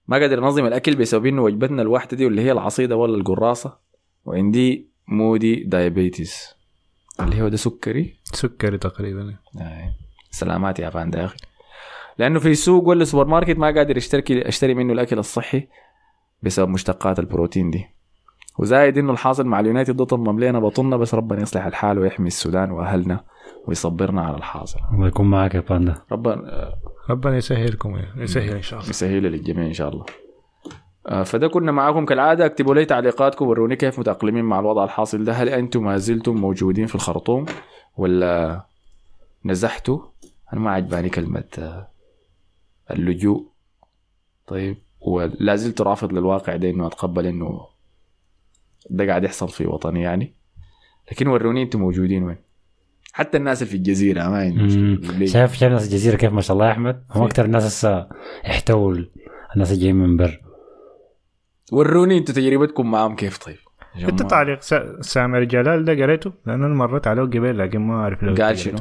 ما 0.08 0.18
قادر 0.18 0.38
أنظم 0.38 0.66
الأكل 0.66 0.96
بسبب 0.96 1.26
إنه 1.26 1.42
وجبتنا 1.42 1.82
الواحدة 1.82 2.16
دي 2.16 2.24
واللي 2.24 2.42
هي 2.42 2.52
العصيدة 2.52 2.96
ولا 2.96 3.16
القراصة. 3.16 3.78
وعندي 4.24 4.88
MODY 5.08 5.64
diabetes 5.64 6.53
اللي 7.20 7.42
هو 7.42 7.48
ده 7.48 7.56
سكري؟ 7.56 8.16
سكري 8.24 8.78
تقريبا. 8.78 9.34
آه. 9.60 9.94
سلامات 10.30 10.78
يا 10.78 10.90
فان 10.90 11.12
يا 11.14 11.24
أخي. 11.24 11.36
لأنه 12.18 12.38
في 12.38 12.50
السوق 12.50 12.88
ولا 12.88 13.04
سوبر 13.04 13.26
ماركت 13.26 13.58
ما 13.58 13.66
قادر 13.66 13.96
اشتري 13.96 14.48
اشتري 14.48 14.74
منه 14.74 14.92
الأكل 14.92 15.18
الصحي 15.18 15.68
بسبب 16.42 16.68
مشتقات 16.68 17.18
البروتين 17.18 17.70
دي. 17.70 17.86
وزايد 18.58 18.98
إنه 18.98 19.12
الحاصل 19.12 19.46
مع 19.46 19.60
اليونايتد 19.60 19.96
ده 19.96 20.04
طمم 20.04 20.40
لنا 20.40 20.58
بطننا 20.58 20.96
بس 20.96 21.14
ربنا 21.14 21.42
يصلح 21.42 21.66
الحال 21.66 21.98
ويحمي 21.98 22.26
السودان 22.26 22.70
وأهلنا 22.70 23.24
ويصبرنا 23.66 24.22
على 24.22 24.36
الحاصل. 24.36 24.78
الله 24.92 25.06
يكون 25.06 25.30
معاك 25.30 25.54
يا 25.54 25.60
باندا 25.60 26.02
ربنا 26.12 26.74
ربنا 27.10 27.36
يسهلكم 27.36 27.96
يسهل 28.16 28.54
إن 28.54 28.62
شاء 28.62 28.78
الله. 28.78 28.90
يسهل 28.90 29.22
للجميع 29.22 29.66
إن 29.66 29.72
شاء 29.72 29.88
الله. 29.88 30.04
فده 31.24 31.48
كنا 31.48 31.72
معاكم 31.72 32.04
كالعادة. 32.04 32.46
اكتبوا 32.46 32.74
لي 32.74 32.84
تعليقاتكم 32.84 33.46
وروني 33.48 33.76
كيف 33.76 33.98
متأقلمين 33.98 34.44
مع 34.44 34.60
الوضع 34.60 34.84
الحاصل 34.84 35.24
ده. 35.24 35.32
هل 35.32 35.48
أنتم 35.48 35.84
ما 35.84 35.96
زلتم 35.96 36.34
موجودين 36.36 36.86
في 36.86 36.94
الخرطوم 36.94 37.46
ولا 37.96 38.62
نزحتوا؟ 39.44 39.98
أنا 40.52 40.60
ما 40.60 40.70
عجباني 40.70 41.08
كلمة 41.08 41.44
آه، 41.58 41.88
اللجوء. 42.90 43.46
طيب 44.46 44.76
ولا 45.00 45.56
زلت 45.56 45.80
رافض 45.80 46.12
للواقع 46.12 46.56
ده 46.56 46.70
إنه 46.70 46.86
أتقبل 46.86 47.26
إنه 47.26 47.60
ده 48.90 49.06
قاعد 49.06 49.24
يحصل 49.24 49.48
في 49.48 49.66
وطني 49.66 50.02
يعني. 50.02 50.32
لكن 51.12 51.26
وروني 51.26 51.62
أنتم 51.62 51.80
موجودين 51.80 52.22
وين؟ 52.22 52.36
حتى 53.12 53.36
الناس 53.38 53.62
اللي 53.62 53.70
في 53.70 53.76
الجزيرة 53.76 54.28
ما 54.28 54.68
شايف 55.26 55.54
شايف 55.54 55.72
ناس 55.72 55.84
الجزيرة 55.84 56.16
كيف 56.16 56.32
ما 56.32 56.40
شاء 56.40 56.54
الله 56.54 56.66
يا 56.66 56.72
أحمد؟ 56.72 57.04
هم 57.10 57.22
أكثر 57.22 57.44
الناس 57.44 57.64
هسه 57.64 58.08
احتووا 58.46 58.92
ال- 58.92 59.10
الناس 59.54 59.72
جايين 59.72 59.96
من 59.96 60.16
بر. 60.16 60.40
وروني 61.72 62.18
أنتم 62.18 62.34
تجربتكم 62.34 62.90
معاهم 62.90 63.16
كيف 63.16 63.38
طيب؟ 63.38 63.56
انت. 64.08 64.22
تعليق 64.22 64.60
سا- 64.60 65.02
سامر 65.02 65.44
جلال 65.44 65.84
ده 65.84 65.92
قريته؟ 65.92 66.32
لأنه 66.46 66.66
أنا 66.66 66.74
مريت 66.74 67.06
عليه 67.06 67.22
قبل 67.22 67.58
لكن 67.58 67.78
ما 67.80 67.94
أعرف 67.94 68.22
لو 68.22 68.34
قال 68.34 68.58
شنو؟ 68.58 68.78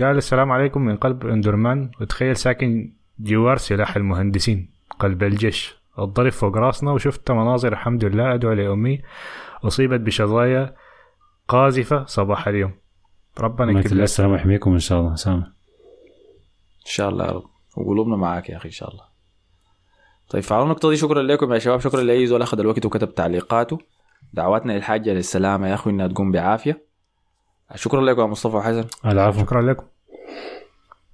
قال 0.00 0.16
السلام 0.16 0.52
عليكم 0.52 0.80
من 0.80 0.96
قلب 0.96 1.26
إندرمان. 1.26 1.90
وتخيل 2.00 2.36
ساكن 2.36 2.92
جوار 3.18 3.56
سلاح 3.56 3.96
المهندسين 3.96 4.70
قلب 4.98 5.22
الجيش. 5.22 5.80
الضرب 5.98 6.32
فوق 6.32 6.56
راسنا 6.56 6.92
وشفت 6.92 7.30
مناظر 7.30 7.72
الحمد 7.72 8.04
لله 8.04 8.34
أدعو 8.34 8.52
لأمي. 8.52 9.02
أصيبت 9.64 10.00
بشظايا 10.00 10.74
قاذفة 11.48 12.04
صباح 12.04 12.48
اليوم. 12.48 12.72
ربنا 13.40 13.68
الله 13.68 13.80
يكتب 13.80 13.86
يكتب 13.86 13.96
لك. 13.96 14.02
السلام 14.02 14.30
ويحميكم 14.30 14.72
إن 14.72 14.78
شاء 14.78 15.00
الله. 15.00 15.14
سامع 15.14 15.46
إن 16.80 16.86
شاء 16.86 17.08
الله 17.08 17.26
يا 17.26 17.30
رب. 17.30 17.44
وقلوبنا 17.76 18.16
معاك 18.16 18.50
يا 18.50 18.56
أخي 18.56 18.68
إن 18.68 18.72
شاء 18.72 18.90
الله. 18.90 19.09
طيب 20.30 20.42
فعلى 20.42 20.62
النقطة 20.62 20.90
دي 20.90 20.96
شكرا 20.96 21.22
لكم 21.22 21.52
يا 21.52 21.58
شباب 21.58 21.80
شكرا 21.80 22.02
لأي 22.02 22.26
زول 22.26 22.42
أخذ 22.42 22.60
الوقت 22.60 22.86
وكتب 22.86 23.14
تعليقاته. 23.14 23.78
دعواتنا 24.32 24.72
للحاجة 24.72 25.10
للسلامة 25.10 25.68
يا 25.68 25.74
أخوي 25.74 25.92
إنها 25.92 26.08
تقوم 26.08 26.32
بعافية. 26.32 26.84
شكرا 27.74 28.00
لكم 28.00 28.20
يا 28.20 28.26
مصطفى 28.26 28.56
وحسن 28.56 28.84
العفو. 29.06 29.40
شكرا 29.40 29.62
لكم. 29.62 29.84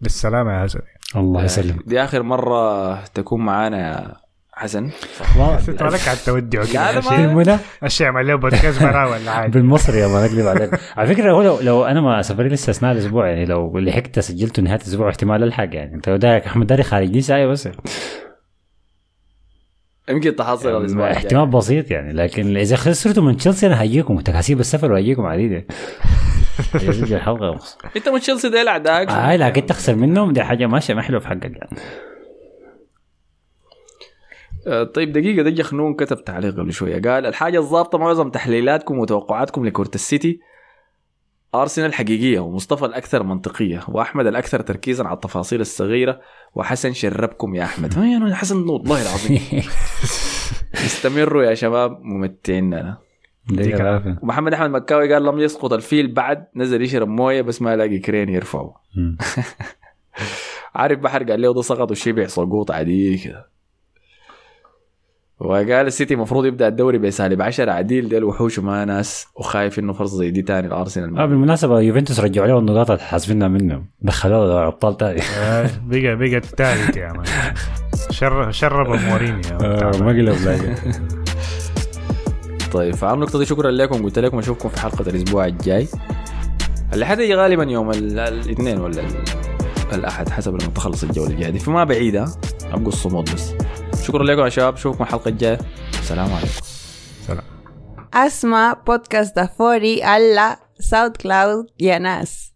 بالسلامة 0.00 0.52
يا 0.52 0.62
حسن. 0.62 0.80
الله 1.16 1.44
يسلم 1.44 1.78
دي 1.86 2.04
آخر 2.04 2.22
مرة 2.22 2.94
تكون 3.04 3.40
معانا 3.44 3.78
يا 3.78 4.14
حسن. 4.52 4.90
حسيت 5.20 5.82
لك 5.82 6.08
على 6.08 6.18
التودع 6.18 6.64
كده. 6.64 6.92
لا، 6.92 7.00
ما- 7.10 7.24
المنى 7.24 7.56
أشياء 7.82 8.08
عمل 8.08 8.26
له 8.26 8.34
بودكاست 8.34 8.82
برا 8.82 9.06
ولا 9.06 9.30
حاجة؟ 9.32 9.50
بالمصري 9.50 9.98
يا 9.98 10.08
ما 10.08 10.24
اكذب 10.24 10.46
عليك 10.46 10.80
على 10.96 11.14
فكرة 11.14 11.32
هو 11.32 11.42
لو, 11.42 11.58
لو 11.60 11.84
أنا 11.84 12.00
ما 12.00 12.22
سفري 12.22 12.48
لسه 12.48 12.70
أثناء 12.70 12.92
الأسبوع 12.92 13.28
يعني 13.28 13.44
لو 13.44 13.78
لحقت 13.78 14.18
سجلته 14.18 14.62
نهاية 14.62 14.76
الأسبوع 14.80 15.08
احتمال 15.08 15.42
ألحق 15.42 15.68
يعني. 15.74 15.94
أنت 15.94 16.08
دارك 16.08 16.46
أحمد 16.46 16.66
داري 16.66 16.82
خارج 16.82 17.06
دي 17.08 17.20
ساعة 17.20 17.46
بس. 17.46 17.68
يمكن 20.08 20.36
تحصل 20.36 20.76
الأسبوع 20.80 21.06
الجاي. 21.08 21.24
احتمال 21.24 21.46
بسيط 21.46 21.90
يعني 21.90 22.12
لكن 22.12 22.56
إذا 22.56 22.76
خسرتوا 22.76 23.22
من 23.22 23.36
تشيلسي 23.36 23.66
أنا 23.66 23.84
هجيكم 23.84 24.22
هسيب 24.28 24.60
السفر 24.60 24.92
وهجيكم 24.92 25.26
عديد 25.26 25.52
يسجل 26.74 27.16
الحلقة 27.16 27.58
أنت 27.96 28.08
من 28.08 28.20
تشيلسي 28.20 28.48
ديل 28.48 28.68
أعدائك 28.68 29.10
هاي 29.10 29.36
لكن 29.36 29.66
تخسر 29.66 29.94
منهم. 29.94 30.32
دي 30.32 30.42
حاجة 30.44 30.66
ماشية 30.66 30.94
ما 30.94 31.02
حلوة 31.02 31.20
في 31.20 31.28
حقك 31.28 31.44
يعني. 31.44 31.76
آه، 34.66 34.84
طيب 34.84 35.12
دقيقة 35.12 35.42
ده 35.42 35.50
جخنون 35.50 35.94
كتب 35.94 36.24
تعليق 36.24 36.56
قبل 36.56 36.72
شوية. 36.72 37.02
قال 37.02 37.26
الحاجة 37.26 37.58
الضابطة 37.58 37.98
معظم 37.98 38.30
تحليلاتكم 38.30 38.98
وتوقعاتكم 38.98 39.66
لكرة 39.66 39.90
السيتي. 39.94 40.40
أرسنال 41.54 41.94
حقيقية 41.94 42.40
ومصطفى 42.40 42.84
الأكثر 42.84 43.22
منطقية 43.22 43.80
وأحمد 43.88 44.26
الأكثر 44.26 44.60
تركيزا 44.60 45.04
على 45.04 45.14
التفاصيل 45.14 45.60
الصغيرة 45.60 46.20
وحسن 46.54 46.92
شربكم 46.92 47.54
يا 47.54 47.64
أحمد. 47.64 47.94
ما 47.98 48.06
يعني 48.12 48.34
حسن 48.34 48.56
والله 48.68 49.02
العظيم. 49.02 49.40
استمروا 50.74 51.42
يا 51.42 51.54
شباب 51.54 51.98
ممتعيننا 52.02 52.98
ومحمد 54.22 54.54
أحمد 54.54 54.70
مكاوي 54.70 55.12
قال 55.12 55.24
لم 55.24 55.38
يسقط 55.38 55.72
الفيل 55.72 56.14
بعد 56.14 56.46
نزل 56.56 56.82
يشرب 56.82 57.08
موية 57.08 57.42
بس 57.42 57.62
ما 57.62 57.76
لاقي 57.76 57.98
كرين 57.98 58.28
يرفعه. 58.28 58.74
عارف 60.74 60.98
بحر 60.98 61.24
قال 61.30 61.42
له 61.42 61.54
ده 61.54 61.62
سقط 61.62 61.90
وشبع 61.90 62.26
سقوط 62.26 62.70
عديل 62.70 63.18
كده. 63.18 63.55
وقال 65.40 65.72
السيتي 65.72 66.14
المفروض 66.14 66.44
يبدأ 66.46 66.68
الدوري 66.68 66.98
بسالب 66.98 67.42
10 67.42 67.70
عديل 67.72 68.08
ده 68.08 68.18
الوحوش 68.18 68.58
وما 68.58 68.84
ناس 68.84 69.26
وخايف 69.34 69.78
إنه 69.78 69.92
فرصة 69.92 70.16
زي 70.16 70.30
دي 70.30 70.42
تاني 70.42 70.66
الارسنال 70.66 71.18
آه 71.18 71.26
بالمناسبة 71.26 71.80
يوفنتوس 71.80 72.20
رجعوا 72.20 72.46
له 72.46 72.58
النقاط 72.58 72.90
اللي 72.90 73.02
حاسبينها 73.02 73.48
منه 73.48 73.82
دخلوه 74.02 74.46
دوري 74.46 74.66
أبطال 74.66 74.96
تاني. 74.96 75.20
آه، 75.22 75.70
بقى 75.86 76.16
بقى 76.16 76.36
الثالث 76.36 76.96
يا 76.96 77.12
مان. 77.12 77.24
شر 78.10 78.50
شرب 78.50 78.88
مورينيو. 78.88 79.40
آه، 79.60 79.90
ما 80.00 80.08
قلب 80.08 80.18
لاقي 80.44 80.74
طيب 82.72 82.94
فعلى 82.94 83.14
النقطة 83.14 83.38
دي 83.38 83.44
شكرا 83.44 83.70
لكم. 83.70 84.02
قلت 84.04 84.18
لكم 84.18 84.38
أشوفكم 84.38 84.68
في 84.68 84.80
حلقة 84.80 85.10
الأسبوع 85.10 85.46
الجاي. 85.46 85.88
اللي 86.92 87.06
حتيجي 87.06 87.34
غالبا 87.34 87.64
يوم 87.64 87.90
ال- 87.90 88.18
الاثنين 88.18 88.78
ولا 88.80 89.00
ال- 89.00 89.24
الأحد 89.94 90.28
حسب 90.28 90.50
لما 90.62 90.70
تخلص 90.74 91.02
الجولة 91.04 91.30
الجاية 91.30 91.50
دي. 91.50 91.58
فما 91.58 91.84
بعيدة 91.84 92.26
ابقوا 92.72 92.88
الصمود 92.88 93.24
بس. 93.34 93.54
شكرا 94.06 94.24
لكم 94.24 94.44
يا 94.44 94.48
شباب. 94.48 94.74
اشوفكم 94.74 95.04
الحلقة 95.04 95.28
الجاية. 95.28 95.58
السلام 95.98 96.32
عليكم. 96.32 96.60
سلام. 97.26 97.44
Asma 98.12 98.76
Podcast 98.86 99.34
da 99.34 99.46
Fori 99.48 100.00
alla 100.02 100.58
SoundCloud 100.80 101.66
y 101.76 101.90
a 101.90 101.98
Nas. 101.98 102.55